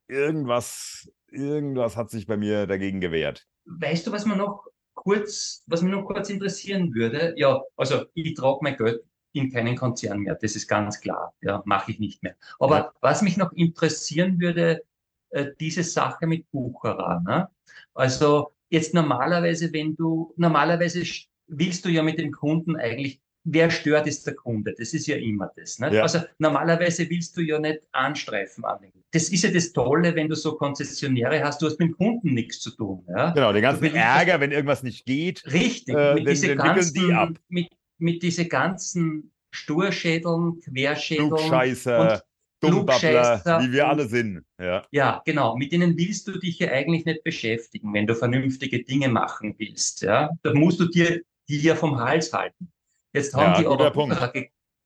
Irgendwas 0.07 1.09
irgendwas 1.31 1.97
hat 1.97 2.09
sich 2.09 2.27
bei 2.27 2.37
mir 2.37 2.67
dagegen 2.67 2.99
gewehrt. 2.99 3.47
Weißt 3.65 4.05
du, 4.05 4.11
was 4.11 4.25
man 4.25 4.37
noch 4.37 4.65
kurz, 4.93 5.63
was 5.67 5.81
mich 5.81 5.91
noch 5.91 6.05
kurz 6.05 6.29
interessieren 6.29 6.93
würde? 6.93 7.33
Ja, 7.37 7.61
also 7.75 8.05
ich 8.13 8.35
trage 8.35 8.59
mein 8.61 8.77
Geld 8.77 9.01
in 9.33 9.51
keinen 9.51 9.75
Konzern 9.75 10.19
mehr, 10.19 10.35
das 10.35 10.55
ist 10.55 10.67
ganz 10.67 10.99
klar. 10.99 11.33
Ja, 11.41 11.61
mache 11.65 11.91
ich 11.91 11.99
nicht 11.99 12.21
mehr. 12.21 12.35
Aber 12.59 12.77
ja. 12.77 12.93
was 13.01 13.21
mich 13.21 13.37
noch 13.37 13.51
interessieren 13.53 14.39
würde, 14.39 14.83
äh, 15.29 15.51
diese 15.59 15.83
Sache 15.83 16.27
mit 16.27 16.51
Bucherer. 16.51 17.21
Ne? 17.25 17.49
Also 17.93 18.51
jetzt 18.69 18.93
normalerweise, 18.93 19.71
wenn 19.73 19.95
du, 19.95 20.33
normalerweise 20.37 21.03
willst 21.47 21.85
du 21.85 21.89
ja 21.89 22.03
mit 22.03 22.19
dem 22.19 22.31
Kunden 22.31 22.75
eigentlich 22.75 23.21
wer 23.43 23.69
stört, 23.69 24.07
ist 24.07 24.25
der 24.25 24.35
Kunde. 24.35 24.73
Das 24.77 24.93
ist 24.93 25.07
ja 25.07 25.17
immer 25.17 25.51
das. 25.55 25.77
Ja. 25.79 26.01
Also 26.01 26.19
normalerweise 26.37 27.09
willst 27.09 27.35
du 27.37 27.41
ja 27.41 27.59
nicht 27.59 27.81
Anstreifen 27.91 28.63
anlegen. 28.65 29.03
Das 29.11 29.29
ist 29.29 29.43
ja 29.43 29.51
das 29.51 29.73
Tolle, 29.73 30.15
wenn 30.15 30.29
du 30.29 30.35
so 30.35 30.55
Konzessionäre 30.55 31.43
hast, 31.43 31.61
du 31.61 31.65
hast 31.65 31.79
mit 31.79 31.89
dem 31.89 31.97
Kunden 31.97 32.33
nichts 32.33 32.59
zu 32.59 32.71
tun. 32.71 33.05
Ja? 33.09 33.31
Genau, 33.31 33.51
den 33.51 33.61
ganzen 33.61 33.93
Ärger, 33.93 34.39
wenn 34.39 34.51
irgendwas 34.51 34.83
nicht 34.83 35.05
geht. 35.05 35.43
Richtig, 35.51 35.95
äh, 35.95 36.15
mit, 36.15 36.27
diese 36.27 36.55
ganzen, 36.55 36.93
die 36.93 37.13
ab. 37.13 37.29
Mit, 37.49 37.69
mit 37.97 38.23
diese 38.23 38.47
ganzen 38.47 39.31
Sturschädeln, 39.51 40.59
Querschädeln. 40.61 41.29
Klugscheißer, 41.29 42.23
Dummbabbler, 42.61 43.41
wie 43.61 43.71
wir 43.71 43.87
alle 43.87 44.07
sind. 44.07 44.43
Ja. 44.59 44.85
ja, 44.91 45.21
genau. 45.25 45.57
Mit 45.57 45.71
denen 45.71 45.97
willst 45.97 46.27
du 46.27 46.37
dich 46.37 46.59
ja 46.59 46.69
eigentlich 46.69 47.05
nicht 47.05 47.23
beschäftigen, 47.23 47.91
wenn 47.93 48.05
du 48.05 48.15
vernünftige 48.15 48.83
Dinge 48.83 49.09
machen 49.09 49.55
willst. 49.57 50.03
Ja? 50.03 50.29
Da 50.43 50.53
musst 50.53 50.79
du 50.79 50.85
dir 50.85 51.21
die 51.49 51.59
ja 51.59 51.75
vom 51.75 51.99
Hals 51.99 52.31
halten. 52.31 52.71
Jetzt 53.13 53.33
haben, 53.33 53.53
ja, 53.53 53.57
die 53.57 53.93
Bucherer, 53.93 54.33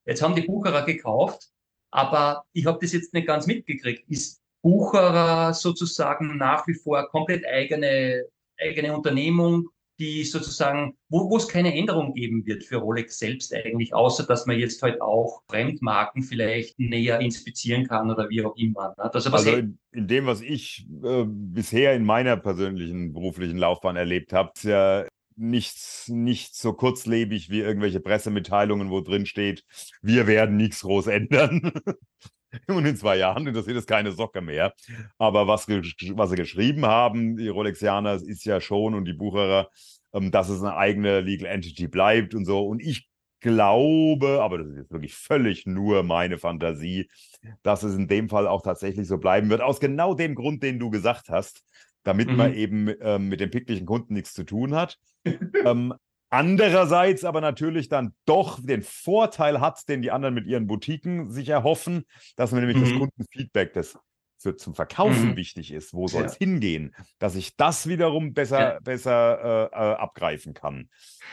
jetzt 0.06 0.22
haben 0.22 0.36
die 0.36 0.42
Bucherer 0.42 0.84
gekauft, 0.84 1.50
aber 1.92 2.44
ich 2.54 2.66
habe 2.66 2.80
das 2.82 2.94
jetzt 2.94 3.14
nicht 3.14 3.28
ganz 3.28 3.48
mitgekriegt. 3.48 4.10
Ist 4.10 4.42
Bucherer 4.62 5.54
sozusagen 5.54 6.38
nach 6.38 6.66
wie 6.68 6.74
vor 6.74 7.08
komplett 7.10 7.46
eigene, 7.46 8.26
eigene 8.60 8.96
Unternehmung, 8.96 9.70
die 10.00 10.24
sozusagen, 10.24 10.98
wo, 11.10 11.30
wo 11.30 11.38
es 11.38 11.48
keine 11.48 11.74
Änderung 11.74 12.14
geben 12.14 12.46
wird 12.46 12.64
für 12.64 12.78
Rolex 12.78 13.20
selbst 13.20 13.54
eigentlich, 13.54 13.94
außer 13.94 14.26
dass 14.26 14.46
man 14.46 14.58
jetzt 14.60 14.82
halt 14.82 15.00
auch 15.02 15.42
Fremdmarken 15.50 16.24
vielleicht 16.24 16.78
näher 16.80 17.20
inspizieren 17.20 17.88
kann 17.88 18.10
oder 18.12 18.30
wie 18.30 18.44
auch 18.44 18.56
immer. 18.58 18.94
Ne? 18.98 19.14
also 19.14 19.52
in, 19.52 19.78
in, 19.92 20.08
dem, 20.08 20.26
was 20.26 20.42
ich 20.42 20.86
äh, 21.04 21.24
bisher 21.26 21.94
in 21.94 22.04
meiner 22.04 22.36
persönlichen 22.36 23.14
beruflichen 23.14 23.58
Laufbahn 23.58 23.96
erlebt 23.96 24.34
habe, 24.34 24.52
ist 24.56 24.64
ja 24.64 25.06
nichts, 25.36 26.08
nicht 26.08 26.56
so 26.56 26.74
kurzlebig 26.74 27.50
wie 27.50 27.60
irgendwelche 27.60 28.00
Pressemitteilungen, 28.00 28.90
wo 28.90 29.02
drin 29.02 29.26
steht, 29.26 29.64
wir 30.02 30.28
werden 30.28 30.58
nichts 30.58 30.82
groß 30.82 31.08
ändern. 31.08 31.72
Und 32.68 32.86
in 32.86 32.96
zwei 32.96 33.18
Jahren 33.18 33.46
interessiert 33.48 33.78
es 33.78 33.86
keine 33.86 34.12
Socke 34.12 34.42
mehr. 34.42 34.74
Aber 35.18 35.48
was, 35.48 35.68
was 35.68 36.30
sie 36.30 36.36
geschrieben 36.36 36.86
haben, 36.86 37.36
die 37.38 37.50
Rolexianer, 37.50 38.14
ist 38.14 38.46
ja 38.46 38.62
schon 38.62 38.94
und 38.94 39.06
die 39.06 39.14
Bucherer, 39.14 39.70
ähm, 40.14 40.32
dass 40.32 40.50
es 40.50 40.62
eine 40.62 40.76
eigene 40.78 41.20
Legal 41.20 41.50
Entity 41.50 41.88
bleibt 41.88 42.34
und 42.34 42.46
so. 42.46 42.66
Und 42.66 42.82
ich 42.82 43.10
glaube, 43.42 44.42
aber 44.42 44.58
das 44.58 44.68
ist 44.70 44.78
jetzt 44.78 44.92
wirklich 44.92 45.16
völlig 45.16 45.66
nur 45.66 46.04
meine 46.04 46.38
Fantasie, 46.40 47.10
dass 47.62 47.84
es 47.84 47.96
in 47.96 48.08
dem 48.08 48.30
Fall 48.30 48.48
auch 48.48 48.62
tatsächlich 48.64 49.08
so 49.08 49.18
bleiben 49.18 49.50
wird. 49.50 49.62
Aus 49.62 49.80
genau 49.80 50.14
dem 50.16 50.34
Grund, 50.34 50.64
den 50.64 50.80
du 50.80 50.90
gesagt 50.90 51.30
hast, 51.30 51.64
damit 52.06 52.30
mhm. 52.30 52.38
man 52.38 52.54
eben 52.54 52.90
ähm, 53.02 53.28
mit 53.28 53.42
dem 53.42 53.52
picklichen 53.52 53.86
Kunden 53.86 54.14
nichts 54.14 54.34
zu 54.34 54.46
tun 54.46 54.74
hat. 54.74 54.98
ähm, 55.66 55.94
andererseits 56.30 57.26
aber 57.26 57.42
natürlich 57.42 57.90
dann 57.90 58.14
doch 58.26 58.60
den 58.64 58.84
Vorteil 58.84 59.60
hat, 59.60 59.88
den 59.90 60.02
die 60.02 60.12
anderen 60.12 60.34
mit 60.34 60.46
ihren 60.46 60.68
Boutiquen 60.68 61.30
sich 61.30 61.50
erhoffen, 61.50 62.06
dass 62.38 62.52
man 62.52 62.62
nämlich 62.62 62.78
mhm. 62.78 62.90
das 62.90 63.00
Kundenfeedback, 63.00 63.74
das 63.74 63.98
für, 64.38 64.56
zum 64.56 64.76
Verkaufen 64.76 65.32
mhm. 65.32 65.36
wichtig 65.36 65.72
ist, 65.72 65.94
wo 65.94 66.08
soll 66.08 66.26
es 66.26 66.34
ja. 66.34 66.40
hingehen, 66.40 66.94
dass 67.18 67.36
ich 67.36 67.56
das 67.56 67.88
wiederum 67.88 68.34
besser, 68.34 68.60
ja. 68.60 68.80
besser 68.80 69.72
äh, 69.72 69.76
äh, 69.76 69.96
abgreifen 69.96 70.54
kann. 70.54 70.90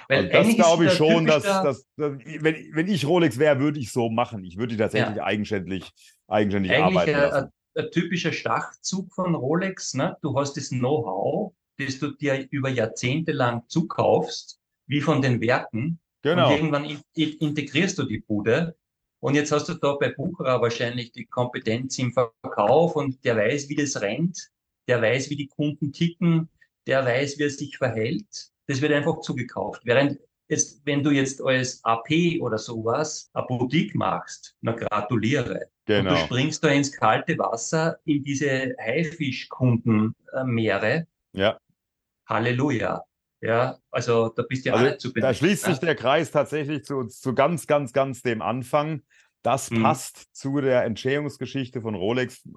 Weil 0.09 0.31
also 0.31 0.49
das 0.49 0.57
glaube 0.57 0.87
ich 0.87 0.93
schon, 0.93 1.27
dass, 1.27 1.43
dass, 1.43 1.87
dass, 1.97 2.19
wenn, 2.25 2.57
wenn 2.73 2.89
ich 2.89 3.05
Rolex 3.07 3.39
wäre, 3.39 3.61
würde 3.61 3.81
ich 3.81 3.93
so 3.93 4.09
machen. 4.09 4.45
Ich 4.45 4.57
würde 4.57 4.75
die 4.75 4.79
tatsächlich 4.79 5.17
ja. 5.17 5.25
eigenständig, 5.25 5.91
eigenständig 6.29 6.73
arbeiten 6.73 7.13
lassen 7.13 7.53
ein 7.75 7.91
typischer 7.91 8.33
Schachzug 8.33 9.13
von 9.13 9.35
Rolex. 9.35 9.95
Ne? 9.95 10.17
Du 10.23 10.39
hast 10.39 10.57
das 10.57 10.69
Know-how, 10.69 11.53
das 11.79 11.99
du 11.99 12.11
dir 12.13 12.47
über 12.51 12.69
Jahrzehnte 12.69 13.33
lang 13.33 13.63
zukaufst, 13.69 14.59
wie 14.87 15.01
von 15.01 15.23
den 15.23 15.41
Werken. 15.41 15.99
Genau. 16.23 16.49
Und 16.49 16.57
irgendwann 16.57 16.85
in, 16.85 17.01
in, 17.15 17.33
integrierst 17.39 17.99
du 17.99 18.05
die 18.05 18.21
Bude. 18.21 18.77
Und 19.21 19.35
jetzt 19.35 19.53
hast 19.53 19.69
du 19.69 19.75
da 19.75 19.95
bei 19.95 20.11
Bucherer 20.11 20.61
wahrscheinlich 20.61 21.13
die 21.13 21.27
Kompetenz 21.27 21.99
im 21.99 22.13
Verkauf 22.13 22.97
und 22.97 23.25
der 23.25 23.37
weiß, 23.37 23.69
wie 23.69 23.77
das 23.77 24.01
rennt, 24.01 24.51
der 24.89 25.01
weiß, 25.01 25.31
wie 25.31 25.37
die 25.37 25.47
Kunden 25.47 25.93
ticken, 25.93 26.49
der 26.87 27.05
weiß, 27.05 27.39
wie 27.39 27.45
er 27.45 27.51
sich 27.51 27.79
verhält. 27.79 28.51
Das 28.67 28.81
wird 28.81 28.93
einfach 28.93 29.21
zugekauft. 29.21 29.83
Während 29.85 30.19
jetzt, 30.53 30.81
wenn 30.85 31.03
du 31.03 31.11
jetzt 31.11 31.43
als 31.43 31.83
AP 31.85 32.39
oder 32.41 32.59
sowas 32.59 33.29
eine 33.33 33.45
Boutique 33.47 33.97
machst, 33.97 34.55
na 34.61 34.73
gratuliere. 34.73 35.69
Genau. 35.87 36.11
Und 36.11 36.17
du 36.17 36.23
springst 36.25 36.63
da 36.63 36.69
ins 36.69 36.93
kalte 36.93 37.39
Wasser 37.39 37.97
in 38.05 38.23
diese 38.23 38.77
Haifischkundenmeere. 38.79 41.07
Ja. 41.33 41.59
Halleluja. 42.27 43.03
Ja, 43.41 43.79
also 43.91 44.29
da 44.29 44.43
bist 44.43 44.65
du 44.65 44.69
ja 44.69 44.77
also, 44.77 44.87
alle 44.87 44.99
zu 44.99 45.13
benennen. 45.13 45.33
Da 45.33 45.35
schließt 45.35 45.65
sich 45.65 45.81
der 45.81 45.97
Kreis 45.97 46.31
tatsächlich 46.31 46.85
zu, 46.85 47.09
zu 47.09 47.35
ganz, 47.35 47.67
ganz, 47.67 47.93
ganz 47.93 48.23
dem 48.23 48.41
Anfang. 48.41 49.03
Das 49.43 49.73
mhm. 49.73 49.83
passt 49.83 50.37
zu 50.37 50.61
der 50.61 50.85
Entstehungsgeschichte 50.85 51.81
von 51.81 51.97
Rolex. 51.97 52.49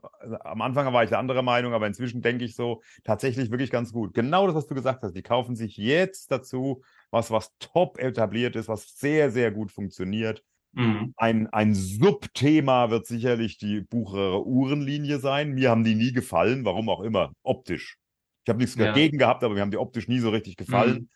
Am 0.41 0.61
Anfang 0.61 0.93
war 0.93 1.03
ich 1.03 1.09
der 1.09 1.17
andere 1.17 1.41
Meinung, 1.41 1.73
aber 1.73 1.87
inzwischen 1.87 2.21
denke 2.21 2.45
ich 2.45 2.55
so 2.55 2.83
tatsächlich 3.03 3.49
wirklich 3.49 3.71
ganz 3.71 3.91
gut. 3.91 4.13
Genau 4.13 4.45
das, 4.45 4.55
was 4.55 4.67
du 4.67 4.75
gesagt 4.75 5.01
hast. 5.01 5.13
Die 5.13 5.23
kaufen 5.23 5.55
sich 5.55 5.77
jetzt 5.77 6.31
dazu 6.31 6.83
was, 7.11 7.31
was 7.31 7.51
top 7.59 7.99
etabliert 7.99 8.55
ist, 8.55 8.67
was 8.67 8.97
sehr, 8.97 9.31
sehr 9.31 9.51
gut 9.51 9.71
funktioniert. 9.71 10.43
Mhm. 10.73 11.13
Ein, 11.15 11.47
ein 11.47 11.73
Subthema 11.73 12.89
wird 12.89 13.05
sicherlich 13.05 13.57
die 13.57 13.81
Bucherer 13.81 14.45
Uhrenlinie 14.45 15.19
sein. 15.19 15.53
Mir 15.53 15.69
haben 15.69 15.83
die 15.83 15.95
nie 15.95 16.11
gefallen, 16.11 16.65
warum 16.65 16.89
auch 16.89 17.01
immer, 17.01 17.31
optisch. 17.43 17.97
Ich 18.43 18.49
habe 18.49 18.59
nichts 18.59 18.75
ja. 18.75 18.87
dagegen 18.87 19.17
gehabt, 19.17 19.43
aber 19.43 19.53
mir 19.53 19.61
haben 19.61 19.71
die 19.71 19.77
optisch 19.77 20.07
nie 20.07 20.19
so 20.19 20.29
richtig 20.29 20.57
gefallen. 20.57 20.93
Mhm. 20.93 21.09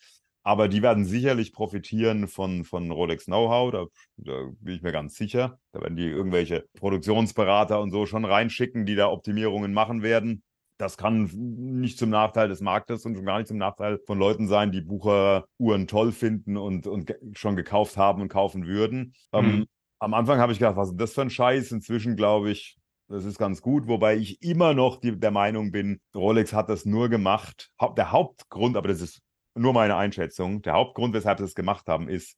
Aber 0.44 0.70
die 0.70 0.82
werden 0.82 1.06
sicherlich 1.06 1.52
profitieren 1.52 2.28
von, 2.28 2.64
von 2.64 2.90
Rolex 2.90 3.26
Know-how, 3.26 3.72
da, 3.72 3.86
da 4.18 4.49
bin 4.61 4.76
ich 4.76 4.82
mir 4.82 4.94
ganz 4.94 5.16
sicher. 5.16 5.60
Da 5.74 5.82
werden 5.82 5.98
die 5.98 6.07
irgendwelche 6.07 6.66
Produktionsberater 6.78 7.82
und 7.82 7.91
so 7.91 8.06
schon 8.06 8.26
reinschicken, 8.26 8.86
die 8.86 8.95
da 8.95 9.10
Optimierungen 9.10 9.74
machen 9.74 10.02
werden. 10.02 10.41
Das 10.80 10.95
kann 10.95 11.30
nicht 11.34 11.97
zum 11.97 12.10
Nachteil 12.10 12.47
des 12.47 12.61
Marktes 12.61 13.06
und 13.06 13.15
schon 13.15 13.26
gar 13.26 13.38
nicht 13.38 13.49
zum 13.49 13.57
Nachteil 13.57 13.99
von 14.07 14.18
Leuten 14.18 14.47
sein, 14.47 14.72
die 14.72 14.80
Bucheruhren 14.80 15.88
toll 15.88 16.14
finden 16.14 16.56
und, 16.56 16.88
und 16.88 17.14
schon 17.34 17.57
gekauft 17.57 17.97
haben 17.97 18.22
und 18.22 18.30
kaufen 18.30 18.65
würden. 18.65 19.14
Ähm, 19.34 19.45
mhm. 19.45 19.51
Ähm, 19.51 19.68
am 19.99 20.14
Anfang 20.14 20.39
habe 20.39 20.53
ich 20.53 20.60
gedacht, 20.60 20.77
was 20.77 20.91
ist 20.91 21.01
das 21.01 21.14
für 21.14 21.22
ein 21.22 21.30
Scheiß? 21.30 21.73
Inzwischen 21.73 22.15
glaube 22.15 22.51
ich, 22.51 22.77
das 23.10 23.26
ist 23.26 23.38
ganz 23.38 23.61
gut, 23.61 23.88
wobei 23.88 24.15
ich 24.15 24.41
immer 24.41 24.73
noch 24.73 25.01
die, 25.01 25.19
der 25.19 25.31
Meinung 25.31 25.72
bin, 25.72 25.99
Rolex 26.15 26.53
hat 26.53 26.69
das 26.69 26.85
nur 26.85 27.10
gemacht. 27.10 27.72
Der 27.97 28.14
Hauptgrund, 28.14 28.77
aber 28.77 28.88
das 28.88 29.01
ist 29.01 29.22
nur 29.56 29.73
meine 29.73 29.97
Einschätzung, 29.97 30.61
der 30.61 30.73
Hauptgrund, 30.73 31.14
weshalb 31.14 31.39
sie 31.39 31.43
das 31.43 31.56
gemacht 31.56 31.88
haben, 31.88 32.07
ist, 32.07 32.38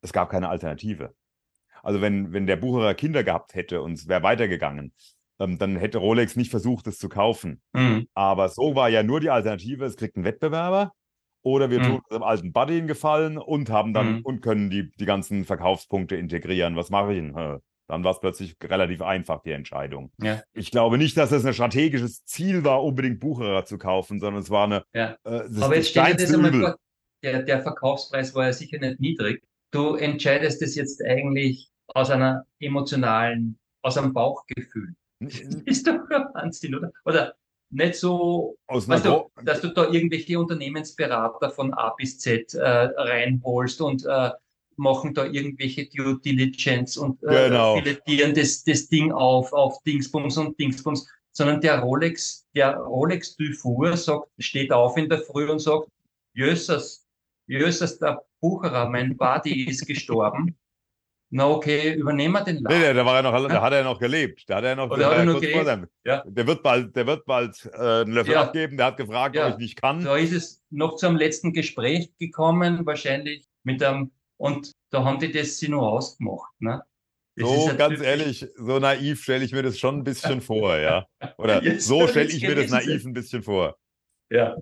es 0.00 0.14
gab 0.14 0.30
keine 0.30 0.48
Alternative. 0.48 1.14
Also 1.82 2.00
wenn, 2.00 2.32
wenn 2.32 2.46
der 2.46 2.56
Bucherer 2.56 2.94
Kinder 2.94 3.24
gehabt 3.24 3.54
hätte 3.54 3.82
und 3.82 3.92
es 3.92 4.08
wäre 4.08 4.22
weitergegangen, 4.22 4.94
ähm, 5.38 5.58
dann 5.58 5.76
hätte 5.76 5.98
Rolex 5.98 6.36
nicht 6.36 6.50
versucht, 6.50 6.86
es 6.86 6.98
zu 6.98 7.08
kaufen. 7.08 7.60
Mhm. 7.72 8.08
Aber 8.14 8.48
so 8.48 8.74
war 8.74 8.88
ja 8.88 9.02
nur 9.02 9.20
die 9.20 9.30
Alternative, 9.30 9.84
es 9.84 9.96
kriegt 9.96 10.16
einen 10.16 10.24
Wettbewerber 10.24 10.92
oder 11.42 11.70
wir 11.70 11.80
mhm. 11.80 11.84
tun 11.84 12.00
dem 12.10 12.22
alten 12.22 12.52
Buddy 12.52 12.78
einen 12.78 12.88
Gefallen 12.88 13.38
und 13.38 13.70
haben 13.70 13.94
dann 13.94 14.16
mhm. 14.16 14.20
und 14.22 14.40
können 14.40 14.70
die, 14.70 14.90
die 14.90 15.06
ganzen 15.06 15.44
Verkaufspunkte 15.44 16.16
integrieren. 16.16 16.76
Was 16.76 16.90
mache 16.90 17.12
ich 17.12 17.20
denn? 17.20 17.60
Dann 17.88 18.04
war 18.04 18.12
es 18.12 18.20
plötzlich 18.20 18.54
relativ 18.62 19.00
einfach, 19.00 19.40
die 19.42 19.52
Entscheidung. 19.52 20.12
Ja. 20.20 20.42
Ich 20.52 20.70
glaube 20.70 20.98
nicht, 20.98 21.16
dass 21.16 21.32
es 21.32 21.46
ein 21.46 21.54
strategisches 21.54 22.22
Ziel 22.24 22.62
war, 22.62 22.84
unbedingt 22.84 23.18
Bucherer 23.18 23.64
zu 23.64 23.78
kaufen, 23.78 24.20
sondern 24.20 24.42
es 24.42 24.50
war 24.50 24.64
eine. 24.64 24.84
Ja. 24.92 25.16
Äh, 25.24 25.44
Aber 25.60 25.74
jetzt 25.74 25.88
stell 25.88 26.04
dir 26.12 26.16
das 26.16 26.34
einmal 26.34 26.52
vor, 26.52 26.76
der, 27.24 27.42
der 27.42 27.62
Verkaufspreis 27.62 28.34
war 28.34 28.44
ja 28.44 28.52
sicher 28.52 28.78
nicht 28.78 29.00
niedrig. 29.00 29.42
Du 29.70 29.94
entscheidest 29.94 30.60
es 30.60 30.74
jetzt 30.74 31.02
eigentlich 31.02 31.70
aus 31.88 32.10
einer 32.10 32.44
emotionalen, 32.60 33.58
aus 33.82 33.96
einem 33.96 34.12
Bauchgefühl. 34.12 34.94
Ist 35.64 35.86
doch 35.86 35.98
Wahnsinn, 36.08 36.74
oder? 36.74 36.92
Oder 37.04 37.34
nicht 37.70 37.96
so, 37.96 38.56
weißt 38.68 39.04
du, 39.04 39.30
dass 39.44 39.60
du 39.60 39.68
da 39.68 39.90
irgendwelche 39.90 40.38
Unternehmensberater 40.38 41.50
von 41.50 41.74
A 41.74 41.90
bis 41.90 42.18
Z 42.18 42.54
äh, 42.54 42.60
reinholst 42.60 43.80
und 43.80 44.06
äh, 44.06 44.30
machen 44.76 45.12
da 45.12 45.26
irgendwelche 45.26 45.86
Due 45.86 46.18
Diligence 46.20 46.96
und 46.96 47.22
äh, 47.24 47.48
genau. 47.48 47.76
filetieren 47.76 48.34
das, 48.34 48.64
das 48.64 48.88
Ding 48.88 49.12
auf, 49.12 49.52
auf 49.52 49.82
Dingsbums 49.82 50.38
und 50.38 50.58
Dingsbums, 50.58 51.06
sondern 51.32 51.60
der 51.60 51.80
Rolex, 51.80 52.46
der 52.54 52.76
Rolex 52.76 53.36
Dufour 53.36 53.96
sagt, 53.96 54.28
steht 54.38 54.72
auf 54.72 54.96
in 54.96 55.08
der 55.08 55.20
Früh 55.20 55.50
und 55.50 55.58
sagt, 55.58 55.88
Jösses, 56.34 57.06
Jösses, 57.46 57.98
der 57.98 58.22
Bucherer, 58.40 58.88
mein 58.88 59.16
Buddy 59.16 59.64
ist 59.64 59.86
gestorben. 59.86 60.56
Na 61.30 61.48
okay, 61.48 61.94
übernehmen 61.94 62.32
wir 62.34 62.44
den 62.44 62.62
Laden. 62.62 62.80
Nee, 62.80 62.94
da 62.94 63.04
war 63.04 63.16
er 63.16 63.22
noch, 63.22 63.48
da 63.48 63.60
hat 63.60 63.72
er 63.72 63.84
noch 63.84 63.98
gelebt. 63.98 64.44
Da 64.48 64.56
hat 64.56 64.64
er 64.64 64.76
noch, 64.76 64.90
Oder 64.90 65.10
hat 65.10 65.18
er 65.18 65.24
noch 65.24 65.40
gelebt? 65.40 65.88
Ja. 66.04 66.24
Der 66.26 66.46
wird 66.46 66.62
bald, 66.62 66.96
der 66.96 67.06
wird 67.06 67.26
bald 67.26 67.68
äh, 67.74 67.78
einen 67.78 68.12
Löffel 68.12 68.32
ja. 68.32 68.42
abgeben. 68.42 68.78
Der 68.78 68.86
hat 68.86 68.96
gefragt, 68.96 69.36
ja. 69.36 69.46
ob 69.46 69.52
ich 69.52 69.58
nicht 69.58 69.80
kann. 69.80 70.02
Da 70.04 70.16
ist 70.16 70.32
es 70.32 70.62
noch 70.70 70.96
zum 70.96 71.16
letzten 71.16 71.52
Gespräch 71.52 72.10
gekommen, 72.18 72.86
wahrscheinlich 72.86 73.46
mit 73.62 73.82
einem 73.82 74.10
und 74.38 74.72
da 74.90 75.04
haben 75.04 75.18
die 75.18 75.30
das 75.30 75.58
sie 75.58 75.68
nur 75.68 75.82
ausgemacht. 75.82 76.52
Ne? 76.60 76.82
so, 77.36 77.70
ganz 77.76 78.00
ehrlich, 78.00 78.46
so 78.56 78.78
naiv 78.78 79.22
stelle 79.22 79.44
ich 79.44 79.52
mir 79.52 79.62
das 79.62 79.78
schon 79.78 79.98
ein 79.98 80.04
bisschen 80.04 80.40
vor, 80.40 80.76
ja. 80.76 81.06
Oder 81.38 81.62
so 81.78 82.06
stelle 82.08 82.30
ich 82.30 82.42
mir 82.42 82.54
das 82.54 82.70
naiv 82.70 83.04
ein 83.04 83.12
bisschen 83.12 83.42
vor. 83.42 83.76
Ja. 84.30 84.56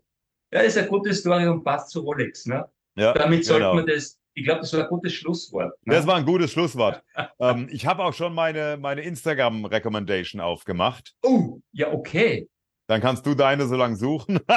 Ja, 0.53 0.61
ist 0.61 0.79
eine 0.79 0.89
gute 0.89 1.13
Story 1.15 1.47
und 1.49 1.65
passt 1.65 1.91
zu 1.91 2.01
Rolex, 2.01 2.47
ne? 2.47 2.67
Ja, 2.97 3.13
Damit 3.13 3.45
sollte 3.45 3.63
genau. 3.63 3.75
man 3.75 3.87
das, 3.87 4.19
ich 4.37 4.45
glaube, 4.45 4.61
das 4.61 4.73
war 4.75 4.83
ein 4.83 4.89
gutes 4.89 5.15
Schlusswort. 5.15 5.73
Ne? 5.87 5.95
Das 5.95 6.07
war 6.07 6.17
ein 6.17 6.27
gutes 6.27 6.53
Schlusswort. 6.53 7.03
ähm, 7.41 7.69
ich 7.71 7.87
habe 7.87 8.05
auch 8.05 8.13
schon 8.13 8.35
meine, 8.35 8.77
meine 8.79 9.01
Instagram-Recommendation 9.01 10.43
aufgemacht. 10.43 11.15
Oh, 11.23 11.61
ja, 11.73 11.91
okay. 11.91 12.47
Dann 12.87 13.01
kannst 13.01 13.25
du 13.25 13.35
deine 13.35 13.67
so 13.67 13.77
lange 13.77 13.97
suchen. 13.97 14.39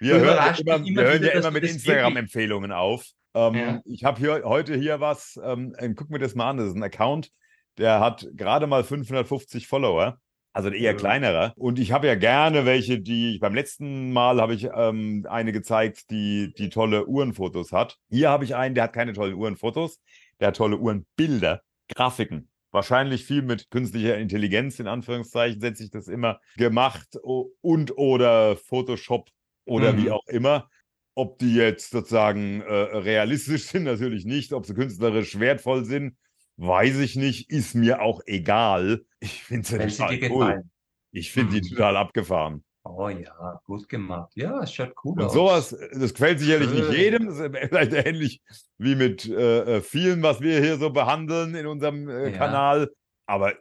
Wir 0.00 0.14
hören, 0.20 0.36
ja 0.36 0.54
immer, 0.56 0.76
immer, 0.76 1.02
wir 1.02 1.02
hören 1.02 1.24
ja 1.24 1.30
immer 1.32 1.50
mit 1.50 1.64
Instagram-Empfehlungen 1.64 2.70
auf. 2.70 3.04
Ähm, 3.34 3.54
ja. 3.54 3.80
Ich 3.84 4.04
habe 4.04 4.20
hier 4.20 4.42
heute 4.44 4.76
hier 4.76 5.00
was, 5.00 5.40
ähm, 5.42 5.74
äh, 5.76 5.92
guck 5.92 6.08
mir 6.10 6.20
das 6.20 6.36
mal 6.36 6.50
an, 6.50 6.58
das 6.58 6.68
ist 6.68 6.76
ein 6.76 6.84
Account, 6.84 7.32
der 7.78 7.98
hat 7.98 8.28
gerade 8.34 8.68
mal 8.68 8.84
550 8.84 9.66
Follower. 9.66 10.20
Also 10.58 10.70
eher 10.70 10.96
kleinerer. 10.96 11.52
Und 11.54 11.78
ich 11.78 11.92
habe 11.92 12.08
ja 12.08 12.16
gerne 12.16 12.66
welche, 12.66 12.98
die, 12.98 13.38
beim 13.38 13.54
letzten 13.54 14.12
Mal 14.12 14.40
habe 14.40 14.54
ich 14.54 14.68
ähm, 14.74 15.24
eine 15.30 15.52
gezeigt, 15.52 16.10
die, 16.10 16.52
die 16.58 16.68
tolle 16.68 17.06
Uhrenfotos 17.06 17.70
hat. 17.70 17.96
Hier 18.10 18.30
habe 18.30 18.42
ich 18.42 18.56
einen, 18.56 18.74
der 18.74 18.82
hat 18.82 18.92
keine 18.92 19.12
tollen 19.12 19.34
Uhrenfotos, 19.34 20.00
der 20.40 20.48
hat 20.48 20.56
tolle 20.56 20.76
Uhrenbilder, 20.76 21.62
Grafiken. 21.94 22.48
Wahrscheinlich 22.72 23.24
viel 23.24 23.42
mit 23.42 23.70
künstlicher 23.70 24.18
Intelligenz, 24.18 24.80
in 24.80 24.88
Anführungszeichen, 24.88 25.60
setze 25.60 25.84
ich 25.84 25.92
das 25.92 26.08
immer 26.08 26.40
gemacht 26.56 27.16
und 27.22 27.96
oder 27.96 28.56
Photoshop 28.56 29.28
oder 29.64 29.92
mhm. 29.92 30.02
wie 30.02 30.10
auch 30.10 30.26
immer. 30.26 30.68
Ob 31.14 31.38
die 31.38 31.54
jetzt 31.54 31.92
sozusagen 31.92 32.62
äh, 32.62 32.74
realistisch 32.74 33.62
sind, 33.68 33.84
natürlich 33.84 34.24
nicht. 34.24 34.52
Ob 34.52 34.66
sie 34.66 34.74
künstlerisch 34.74 35.38
wertvoll 35.38 35.84
sind, 35.84 36.16
weiß 36.58 36.98
ich 36.98 37.16
nicht. 37.16 37.50
Ist 37.50 37.74
mir 37.74 38.02
auch 38.02 38.20
egal. 38.26 39.04
Ich 39.20 39.42
finde 39.42 39.66
sie 39.66 39.78
total 39.78 40.14
cool. 40.14 40.18
Gefallen. 40.20 40.70
Ich 41.10 41.32
finde 41.32 41.56
mhm. 41.56 41.60
die 41.60 41.70
total 41.70 41.96
abgefahren. 41.96 42.62
Oh 42.84 43.08
ja, 43.08 43.60
gut 43.64 43.88
gemacht. 43.88 44.32
Ja, 44.34 44.62
es 44.62 44.72
schaut 44.72 44.92
cool 45.04 45.18
und 45.18 45.26
aus. 45.26 45.32
Sowas, 45.32 45.76
das 45.92 46.14
gefällt 46.14 46.40
sicherlich 46.40 46.70
Schön. 46.70 46.88
nicht 46.88 46.98
jedem. 46.98 47.26
Das 47.26 47.38
ist 47.38 47.56
vielleicht 47.68 47.92
ähnlich 47.92 48.42
wie 48.78 48.94
mit 48.94 49.26
äh, 49.26 49.76
äh, 49.76 49.80
vielen, 49.80 50.22
was 50.22 50.40
wir 50.40 50.60
hier 50.60 50.78
so 50.78 50.90
behandeln 50.90 51.54
in 51.54 51.66
unserem 51.66 52.08
äh, 52.08 52.30
ja. 52.30 52.38
Kanal. 52.38 52.90
Aber 53.26 53.54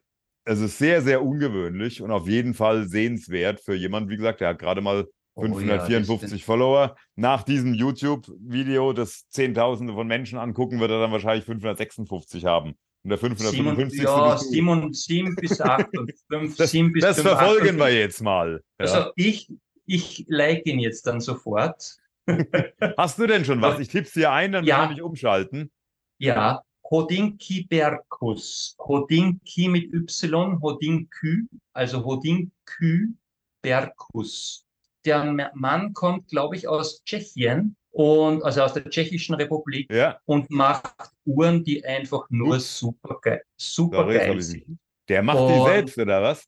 es 0.46 0.60
ist 0.60 0.78
sehr, 0.78 1.02
sehr 1.02 1.24
ungewöhnlich 1.24 2.02
und 2.02 2.12
auf 2.12 2.28
jeden 2.28 2.54
Fall 2.54 2.88
sehenswert 2.88 3.60
für 3.60 3.76
jemanden, 3.76 4.10
wie 4.10 4.18
gesagt, 4.18 4.40
der 4.40 4.50
hat 4.50 4.60
gerade 4.60 4.82
mal 4.82 5.08
554 5.36 6.32
oh, 6.32 6.36
ja, 6.36 6.44
Follower. 6.44 6.96
Nach 7.16 7.44
diesem 7.44 7.74
YouTube-Video, 7.74 8.94
das 8.94 9.28
Zehntausende 9.30 9.94
von 9.94 10.08
Menschen 10.08 10.40
angucken, 10.40 10.80
wird 10.80 10.92
er 10.92 11.00
dann 11.00 11.12
wahrscheinlich 11.12 11.46
556 11.46 12.46
haben. 12.46 12.76
Und 13.08 13.12
der 13.12 13.20
555. 13.20 14.04
Ja, 14.04 14.38
7, 14.38 14.92
7 14.92 15.36
bis 15.38 15.62
8 15.62 15.98
und 15.98 16.12
5, 16.30 16.58
das, 16.58 16.72
7 16.72 16.92
bis 16.92 17.04
Das 17.04 17.16
5, 17.16 17.30
verfolgen 17.30 17.82
8, 17.82 17.88
wir 17.88 17.98
jetzt 17.98 18.22
mal. 18.22 18.62
Ja. 18.78 18.86
Also 18.86 19.12
ich, 19.16 19.50
ich 19.86 20.26
like 20.28 20.66
ihn 20.66 20.80
jetzt 20.80 21.08
dann 21.08 21.22
sofort. 21.22 21.96
Hast 22.98 23.18
du 23.18 23.26
denn 23.26 23.46
schon 23.46 23.62
was? 23.62 23.80
Ich 23.80 23.88
tipp's 23.88 24.12
dir 24.12 24.34
ein, 24.34 24.52
dann 24.52 24.66
ja. 24.66 24.80
kann 24.84 24.94
ich 24.94 25.02
umschalten. 25.02 25.72
Ja, 26.18 26.64
Hodinki 26.92 27.64
Berkus. 27.64 28.76
Hodinki 28.78 29.70
mit 29.70 29.94
Y, 29.94 30.62
Hodinkü, 30.62 31.48
also 31.72 32.04
Hodinkü 32.04 33.14
Berkus 33.62 34.68
der 35.08 35.52
Mann 35.54 35.94
kommt, 35.94 36.28
glaube 36.28 36.58
ich, 36.58 36.68
aus 36.68 37.02
Tschechien 37.06 37.78
und 37.92 38.44
also 38.44 38.62
aus 38.62 38.74
der 38.74 38.90
Tschechischen 38.90 39.36
Republik 39.36 39.92
ja. 39.92 40.20
und 40.26 40.50
macht 40.52 40.94
Uhren, 41.26 41.64
die 41.64 41.84
einfach 41.84 42.26
nur 42.30 42.60
super 42.60 43.18
geil, 43.22 43.42
super 43.58 43.98
Sorry, 43.98 44.18
geil 44.18 44.42
sind. 44.42 44.80
Der 45.08 45.24
macht 45.24 45.40
und, 45.40 45.54
die 45.54 45.64
selbst, 45.64 45.98
oder 45.98 46.22
was? 46.22 46.46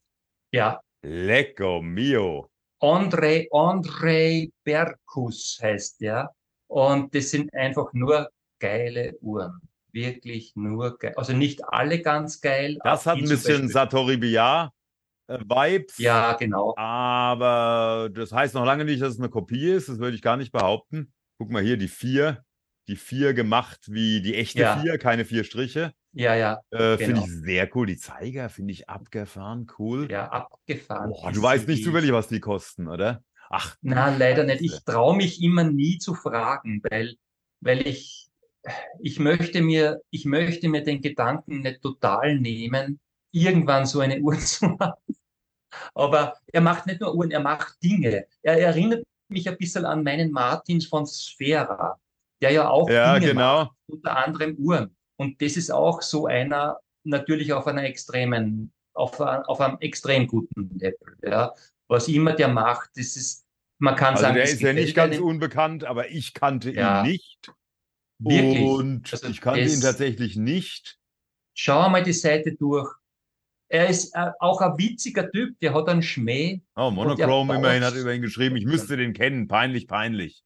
Ja. 0.52 0.80
Lecco 1.02 1.80
mio. 1.80 2.50
Andrei, 2.80 3.48
Andrei 3.52 4.50
Berkus 4.64 5.58
heißt 5.62 6.00
der. 6.00 6.30
Und 6.68 7.14
das 7.14 7.30
sind 7.30 7.52
einfach 7.54 7.92
nur 7.92 8.30
geile 8.58 9.18
Uhren. 9.20 9.60
Wirklich 9.92 10.54
nur 10.54 10.96
geil. 10.98 11.14
Also 11.16 11.32
nicht 11.32 11.64
alle 11.64 12.00
ganz 12.00 12.40
geil. 12.40 12.78
Das 12.84 13.06
hat 13.06 13.18
ein 13.18 13.28
bisschen 13.28 13.68
Satori 13.68 14.16
Biar 14.16 14.72
äh, 15.26 15.38
Vibes. 15.40 15.98
Ja, 15.98 16.34
genau. 16.34 16.74
Aber 16.76 18.08
das 18.12 18.32
heißt 18.32 18.54
noch 18.54 18.64
lange 18.64 18.84
nicht, 18.84 19.02
dass 19.02 19.14
es 19.14 19.18
eine 19.18 19.30
Kopie 19.30 19.70
ist. 19.70 19.88
Das 19.88 19.98
würde 19.98 20.14
ich 20.14 20.22
gar 20.22 20.36
nicht 20.36 20.52
behaupten. 20.52 21.12
Guck 21.40 21.50
mal 21.50 21.62
hier, 21.62 21.78
die 21.78 21.88
vier. 21.88 22.44
Die 22.86 22.96
vier 22.96 23.32
gemacht 23.32 23.86
wie 23.86 24.20
die 24.20 24.34
echte 24.34 24.60
ja. 24.60 24.78
vier, 24.78 24.98
keine 24.98 25.24
vier 25.24 25.44
Striche. 25.44 25.94
Ja, 26.12 26.34
ja. 26.34 26.60
Äh, 26.70 26.98
genau. 26.98 26.98
Finde 26.98 27.20
ich 27.20 27.32
sehr 27.44 27.74
cool. 27.74 27.86
Die 27.86 27.96
Zeiger 27.96 28.50
finde 28.50 28.74
ich 28.74 28.90
abgefahren, 28.90 29.66
cool. 29.78 30.06
Ja, 30.10 30.28
abgefahren. 30.28 31.12
Boah, 31.12 31.32
du 31.32 31.40
weißt 31.40 31.66
nicht 31.66 31.82
zufällig, 31.82 32.12
was 32.12 32.28
die 32.28 32.40
kosten, 32.40 32.88
oder? 32.88 33.24
Ach. 33.48 33.74
Nein, 33.80 34.18
leider 34.18 34.44
nicht. 34.44 34.60
Ich 34.60 34.84
traue 34.84 35.16
mich 35.16 35.42
immer 35.42 35.64
nie 35.64 35.96
zu 35.96 36.12
fragen, 36.12 36.82
weil, 36.90 37.14
weil 37.60 37.86
ich, 37.86 38.28
ich 39.00 39.18
möchte 39.18 39.62
mir, 39.62 40.02
ich 40.10 40.26
möchte 40.26 40.68
mir 40.68 40.84
den 40.84 41.00
Gedanken 41.00 41.60
nicht 41.60 41.80
total 41.80 42.38
nehmen, 42.38 43.00
irgendwann 43.30 43.86
so 43.86 44.00
eine 44.00 44.20
Uhr 44.20 44.38
zu 44.40 44.78
haben. 44.78 45.00
Aber 45.94 46.36
er 46.48 46.60
macht 46.60 46.86
nicht 46.86 47.00
nur 47.00 47.14
Uhren, 47.14 47.30
er 47.30 47.40
macht 47.40 47.82
Dinge. 47.82 48.26
Er 48.42 48.60
erinnert 48.60 49.04
mich 49.30 49.48
ein 49.48 49.56
bisschen 49.56 49.84
an 49.84 50.02
meinen 50.02 50.30
Martins 50.30 50.86
von 50.86 51.06
Sphera, 51.06 51.98
der 52.42 52.50
ja 52.52 52.68
auch 52.68 52.88
ja, 52.88 53.14
Dinge 53.18 53.32
genau. 53.32 53.64
macht, 53.64 53.76
unter 53.86 54.16
anderem 54.16 54.56
Uhren. 54.56 54.96
Und 55.16 55.40
das 55.42 55.56
ist 55.56 55.70
auch 55.70 56.02
so 56.02 56.26
einer, 56.26 56.78
natürlich 57.04 57.52
auf 57.52 57.66
einer 57.66 57.84
extremen, 57.84 58.72
auf, 58.94 59.20
auf 59.20 59.60
einem 59.60 59.78
extrem 59.80 60.26
guten 60.26 60.78
Level. 60.78 61.16
Ja. 61.22 61.54
Was 61.88 62.08
immer 62.08 62.32
der 62.32 62.48
macht, 62.48 62.90
das 62.94 63.16
ist, 63.16 63.44
man 63.78 63.96
kann 63.96 64.12
Also 64.14 64.22
sagen, 64.22 64.34
der 64.36 64.44
ist 64.44 64.60
ja 64.60 64.72
nicht 64.72 64.94
ganz 64.94 65.16
einem. 65.16 65.24
unbekannt, 65.24 65.84
aber 65.84 66.10
ich 66.10 66.34
kannte 66.34 66.70
Ja. 66.70 67.02
ihn 67.02 67.10
nicht. 67.10 67.52
Wirklich? 68.18 68.60
Und 68.68 69.12
Also 69.12 69.28
ich 69.28 69.40
kannte 69.40 69.60
ihn 69.62 69.80
tatsächlich 69.80 70.36
nicht. 70.36 70.98
Schau 71.54 71.80
einmal 71.80 72.02
die 72.02 72.12
Seite 72.12 72.54
durch. 72.54 72.90
Er 73.72 73.88
ist 73.88 74.14
äh, 74.16 74.30
auch 74.40 74.60
ein 74.60 74.76
witziger 74.78 75.30
Typ, 75.30 75.58
der 75.60 75.72
hat 75.74 75.88
einen 75.88 76.02
Schmäh. 76.02 76.60
Oh, 76.74 76.90
Monochrome 76.90 77.54
immerhin 77.54 77.84
hat 77.84 77.94
über 77.94 78.12
ihn 78.12 78.20
geschrieben. 78.20 78.56
Ich 78.56 78.64
müsste 78.66 78.96
den 78.96 79.12
kennen. 79.12 79.46
Peinlich, 79.46 79.86
peinlich. 79.86 80.42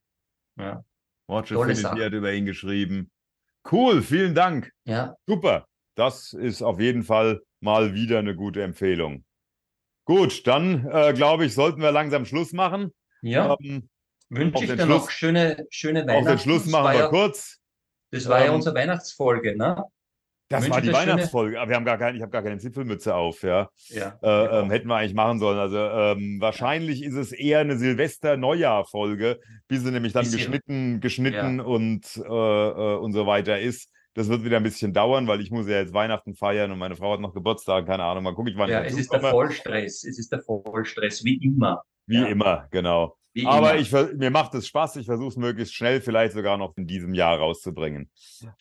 Ja. 0.59 0.85
Affinity 1.27 1.75
Sache. 1.81 2.05
hat 2.05 2.13
über 2.13 2.31
ihn 2.33 2.45
geschrieben. 2.45 3.09
Cool, 3.71 4.03
vielen 4.03 4.35
Dank. 4.35 4.71
ja. 4.85 5.15
Super. 5.27 5.67
Das 5.95 6.33
ist 6.33 6.61
auf 6.61 6.79
jeden 6.81 7.03
Fall 7.03 7.41
mal 7.61 7.93
wieder 7.93 8.19
eine 8.19 8.35
gute 8.35 8.61
Empfehlung. 8.61 9.23
Gut, 10.05 10.45
dann 10.45 10.85
äh, 10.91 11.13
glaube 11.13 11.45
ich, 11.45 11.53
sollten 11.55 11.81
wir 11.81 11.91
langsam 11.91 12.25
Schluss 12.25 12.51
machen. 12.53 12.93
Ja, 13.21 13.55
Ähm, 13.63 13.89
wünsche 14.29 14.57
auf 14.57 14.63
ich 14.63 14.69
dir 14.69 14.75
Schluss- 14.83 14.87
noch 14.87 15.09
schöne, 15.09 15.65
schöne 15.71 16.01
auf 16.01 16.07
Weihnachten. 16.09 16.27
den 16.27 16.39
Schluss 16.39 16.65
machen 16.67 16.93
wir 16.93 16.99
ja, 16.99 17.07
kurz. 17.07 17.57
Das 18.11 18.27
war 18.27 18.39
ja 18.41 18.47
Ähm, 18.49 18.55
unsere 18.55 18.75
Weihnachtsfolge, 18.75 19.57
ne? 19.57 19.83
Das 20.47 20.61
wünsche 20.61 20.73
war 20.73 20.81
die 20.81 20.93
Weihnachtsfolge, 20.93 21.59
aber 21.59 21.69
wir 21.69 21.75
haben 21.75 21.85
gar 21.85 21.97
kein, 21.97 22.15
ich 22.15 22.21
habe 22.21 22.31
gar 22.31 22.43
keine 22.43 22.59
Zipfelmütze 22.59 23.15
auf, 23.15 23.41
ja. 23.41 23.69
Ja. 23.89 24.19
Äh, 24.21 24.59
ähm, 24.59 24.69
hätten 24.69 24.87
wir 24.87 24.95
eigentlich 24.95 25.15
machen 25.15 25.39
sollen. 25.39 25.57
Also 25.57 25.77
ähm, 25.77 26.37
wahrscheinlich 26.39 27.03
ist 27.03 27.15
es 27.15 27.31
eher 27.31 27.59
eine 27.59 27.77
Silvester-Neujahr-Folge, 27.77 29.39
bis 29.67 29.83
sie 29.83 29.91
nämlich 29.91 30.13
dann 30.13 30.23
Bisschen. 30.23 30.37
geschnitten, 30.37 30.99
geschnitten 30.99 31.59
und, 31.59 32.05
äh, 32.17 32.29
äh, 32.29 32.97
und 32.97 33.13
so 33.13 33.25
weiter 33.25 33.59
ist. 33.59 33.89
Das 34.13 34.29
wird 34.29 34.45
wieder 34.45 34.57
ein 34.57 34.63
bisschen 34.63 34.93
dauern, 34.93 35.27
weil 35.27 35.41
ich 35.41 35.51
muss 35.51 35.67
ja 35.67 35.77
jetzt 35.77 35.93
Weihnachten 35.93 36.35
feiern 36.35 36.71
und 36.71 36.79
meine 36.79 36.95
Frau 36.95 37.13
hat 37.13 37.19
noch 37.19 37.33
Geburtstag, 37.33 37.85
keine 37.85 38.03
Ahnung. 38.03 38.23
Mal 38.23 38.33
gucke 38.33 38.49
ich, 38.49 38.57
wann 38.57 38.69
ja, 38.69 38.81
ich 38.83 38.93
es 38.93 38.99
ist 38.99 39.11
der. 39.11 39.19
Vollstress. 39.19 40.05
Es 40.05 40.17
ist 40.17 40.31
der 40.31 40.41
Vollstress, 40.41 41.23
wie 41.25 41.35
immer. 41.43 41.81
Wie 42.05 42.21
ja. 42.21 42.27
immer, 42.27 42.67
genau. 42.71 43.17
Wie 43.35 43.45
Aber 43.45 43.77
ich, 43.77 43.91
mir 43.91 44.31
macht 44.31 44.55
es 44.55 44.65
Spaß. 44.65 44.95
Ich 44.95 45.07
versuche 45.07 45.27
es 45.27 45.35
möglichst 45.35 45.75
schnell, 45.75 45.99
vielleicht 45.99 46.33
sogar 46.33 46.57
noch 46.57 46.71
in 46.77 46.87
diesem 46.87 47.13
Jahr 47.13 47.37
rauszubringen. 47.37 48.09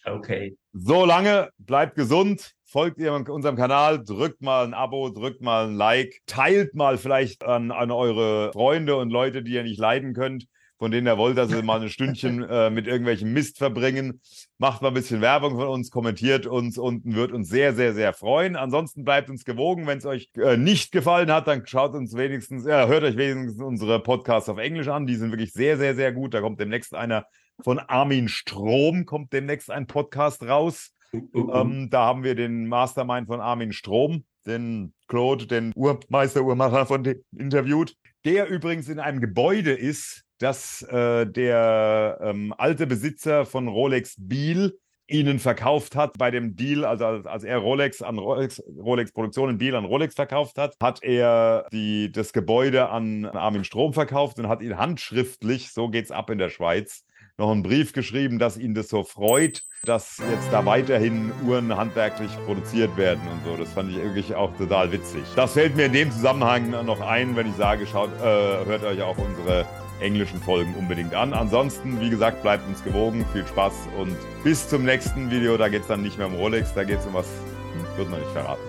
Okay. 0.05 0.57
So 0.73 1.05
lange, 1.05 1.51
bleibt 1.59 1.95
gesund, 1.95 2.55
folgt 2.65 2.99
ihr 2.99 3.13
unserem 3.13 3.55
Kanal, 3.55 4.03
drückt 4.03 4.43
mal 4.43 4.65
ein 4.65 4.75
Abo, 4.75 5.11
drückt 5.11 5.43
mal 5.43 5.69
ein 5.69 5.77
Like, 5.77 6.23
teilt 6.27 6.75
mal 6.75 6.99
vielleicht 6.99 7.45
an, 7.45 7.71
an 7.71 7.93
eure 7.93 8.51
Freunde 8.53 8.97
und 8.97 9.11
Leute, 9.11 9.45
die 9.45 9.53
ihr 9.53 9.63
nicht 9.63 9.79
leiden 9.79 10.13
könnt, 10.13 10.47
von 10.79 10.91
denen 10.91 11.07
ihr 11.07 11.19
wollt, 11.19 11.39
dass 11.39 11.51
sie 11.51 11.63
mal 11.63 11.81
ein 11.81 11.89
Stündchen 11.89 12.43
äh, 12.43 12.71
mit 12.71 12.87
irgendwelchem 12.87 13.33
Mist 13.33 13.59
verbringen. 13.59 14.21
Macht 14.59 14.83
mal 14.83 14.89
ein 14.89 14.95
bisschen 14.95 15.21
Werbung 15.21 15.57
von 15.57 15.69
uns, 15.69 15.91
kommentiert 15.91 16.47
uns 16.47 16.79
unten, 16.79 17.15
wird 17.15 17.33
uns 17.33 17.49
sehr, 17.49 17.75
sehr, 17.75 17.95
sehr 17.95 18.13
freuen. 18.13 18.57
Ansonsten 18.57 19.05
bleibt 19.05 19.31
uns 19.31 19.45
gewogen. 19.45 19.87
Wenn 19.87 19.99
es 19.99 20.07
euch 20.07 20.31
äh, 20.37 20.57
nicht 20.57 20.93
gefallen 20.93 21.31
hat, 21.33 21.47
dann 21.47 21.67
schaut 21.67 21.95
uns 21.95 22.17
wenigstens, 22.17 22.67
ja, 22.67 22.87
hört 22.87 23.05
euch 23.05 23.17
wenigstens 23.17 23.63
unsere 23.63 24.01
Podcasts 24.01 24.49
auf 24.49 24.59
Englisch 24.59 24.89
an. 24.89 25.07
Die 25.07 25.17
sind 25.17 25.31
wirklich 25.31 25.53
sehr, 25.53 25.77
sehr, 25.79 25.95
sehr 25.95 26.13
gut. 26.13 26.35
Da 26.35 26.41
kommt 26.41 26.61
demnächst 26.61 26.95
einer 26.95 27.27
von 27.63 27.79
Armin 27.79 28.29
Strom, 28.29 29.07
kommt 29.07 29.33
demnächst 29.33 29.71
ein 29.71 29.87
Podcast 29.87 30.43
raus. 30.43 30.93
Ähm, 31.13 31.89
da 31.91 32.07
haben 32.07 32.25
wir 32.25 32.35
den 32.35 32.67
Mastermind 32.67 33.29
von 33.29 33.41
Armin 33.41 33.73
Strom, 33.73 34.25
den 34.47 34.93
Claude, 35.07 35.47
den 35.47 35.73
Urmeister, 35.75 36.43
Uhrmacher 36.43 36.87
von 36.87 37.05
dem 37.05 37.23
interviewt, 37.37 37.97
der 38.25 38.49
übrigens 38.49 38.89
in 38.89 38.99
einem 38.99 39.21
Gebäude 39.21 39.73
ist, 39.73 40.24
das 40.39 40.83
äh, 40.83 41.27
der 41.27 42.19
ähm, 42.23 42.55
alte 42.57 42.87
Besitzer 42.87 43.47
von 43.47 43.69
Rolex 43.69 44.17
Biel 44.19 44.79
ihnen 45.07 45.39
verkauft 45.39 45.97
hat 45.97 46.17
bei 46.19 46.31
dem 46.31 46.57
Deal, 46.57 46.85
also 46.85 47.05
als, 47.05 47.27
als 47.27 47.45
er 47.45 47.59
Rolex 47.59 48.01
an 48.01 48.19
Rolex, 48.19 48.63
Rolex 48.79 49.13
Produktion 49.13 49.51
in 49.51 49.59
Biel 49.59 49.75
an 49.75 49.85
Rolex 49.85 50.15
verkauft 50.15 50.59
hat, 50.59 50.77
hat 50.81 51.03
er 51.03 51.67
die, 51.73 52.11
das 52.11 52.33
Gebäude 52.33 52.89
an 52.89 53.27
Armin 53.27 53.65
Strom 53.65 53.93
verkauft 53.93 54.39
und 54.39 54.49
hat 54.49 54.63
ihn 54.63 54.79
handschriftlich, 54.79 55.73
so 55.73 55.89
geht's 55.89 56.11
ab 56.11 56.31
in 56.31 56.39
der 56.39 56.49
Schweiz, 56.49 57.05
noch 57.37 57.51
einen 57.51 57.63
Brief 57.63 57.93
geschrieben, 57.93 58.39
dass 58.39 58.57
ihn 58.57 58.75
das 58.75 58.89
so 58.89 59.03
freut, 59.03 59.63
dass 59.85 60.23
jetzt 60.31 60.51
da 60.53 60.65
weiterhin 60.65 61.33
Uhren 61.47 61.77
handwerklich 61.77 62.31
produziert 62.47 62.97
werden 62.97 63.21
und 63.31 63.45
so. 63.45 63.57
Das 63.57 63.73
fand 63.73 63.91
ich 63.91 63.97
wirklich 63.97 64.35
auch 64.35 64.57
total 64.57 64.93
witzig. 64.93 65.23
Das 65.37 65.53
fällt 65.53 65.77
mir 65.77 65.87
in 65.87 65.93
dem 65.93 66.11
Zusammenhang 66.13 66.71
noch 66.87 67.01
ein, 67.01 67.37
wenn 67.37 67.49
ich 67.49 67.57
sage, 67.57 67.87
schaut, 67.87 68.11
äh, 68.21 68.65
hört 68.65 68.85
euch 68.85 69.03
auch 69.03 69.19
unsere 69.19 69.67
englischen 70.01 70.41
Folgen 70.41 70.75
unbedingt 70.75 71.15
an. 71.15 71.33
Ansonsten, 71.33 72.01
wie 72.01 72.11
gesagt, 72.11 72.43
bleibt 72.43 72.67
uns 72.69 72.83
gewogen. 72.83 73.25
Viel 73.33 73.47
Spaß 73.47 73.73
und 73.99 74.17
bis 74.43 74.69
zum 74.69 74.85
nächsten 74.85 75.31
Video. 75.31 75.57
Da 75.57 75.69
geht 75.69 75.83
es 75.83 75.89
dann 75.89 76.03
nicht 76.03 76.19
mehr 76.19 76.27
um 76.27 76.35
Rolex, 76.35 76.75
da 76.75 76.85
geht 76.85 77.01
es 77.01 77.07
um 77.07 77.15
was, 77.15 77.27
hm, 77.27 77.99
wird 77.99 78.11
man 78.11 78.21
nicht 78.21 78.33
verraten. 78.33 78.63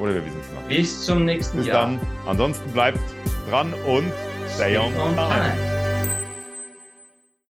Oder 0.00 0.14
wir 0.14 0.24
wissen 0.24 0.40
es 0.40 0.54
noch. 0.54 0.68
Bis 0.68 1.04
zum 1.04 1.24
nächsten 1.24 1.58
Bis 1.58 1.66
Jahr. 1.66 1.82
dann. 1.82 2.00
Ansonsten 2.26 2.70
bleibt 2.72 3.00
dran 3.48 3.72
und 3.86 4.10
stay 4.48 4.76
on 4.76 4.92
time. 4.92 5.81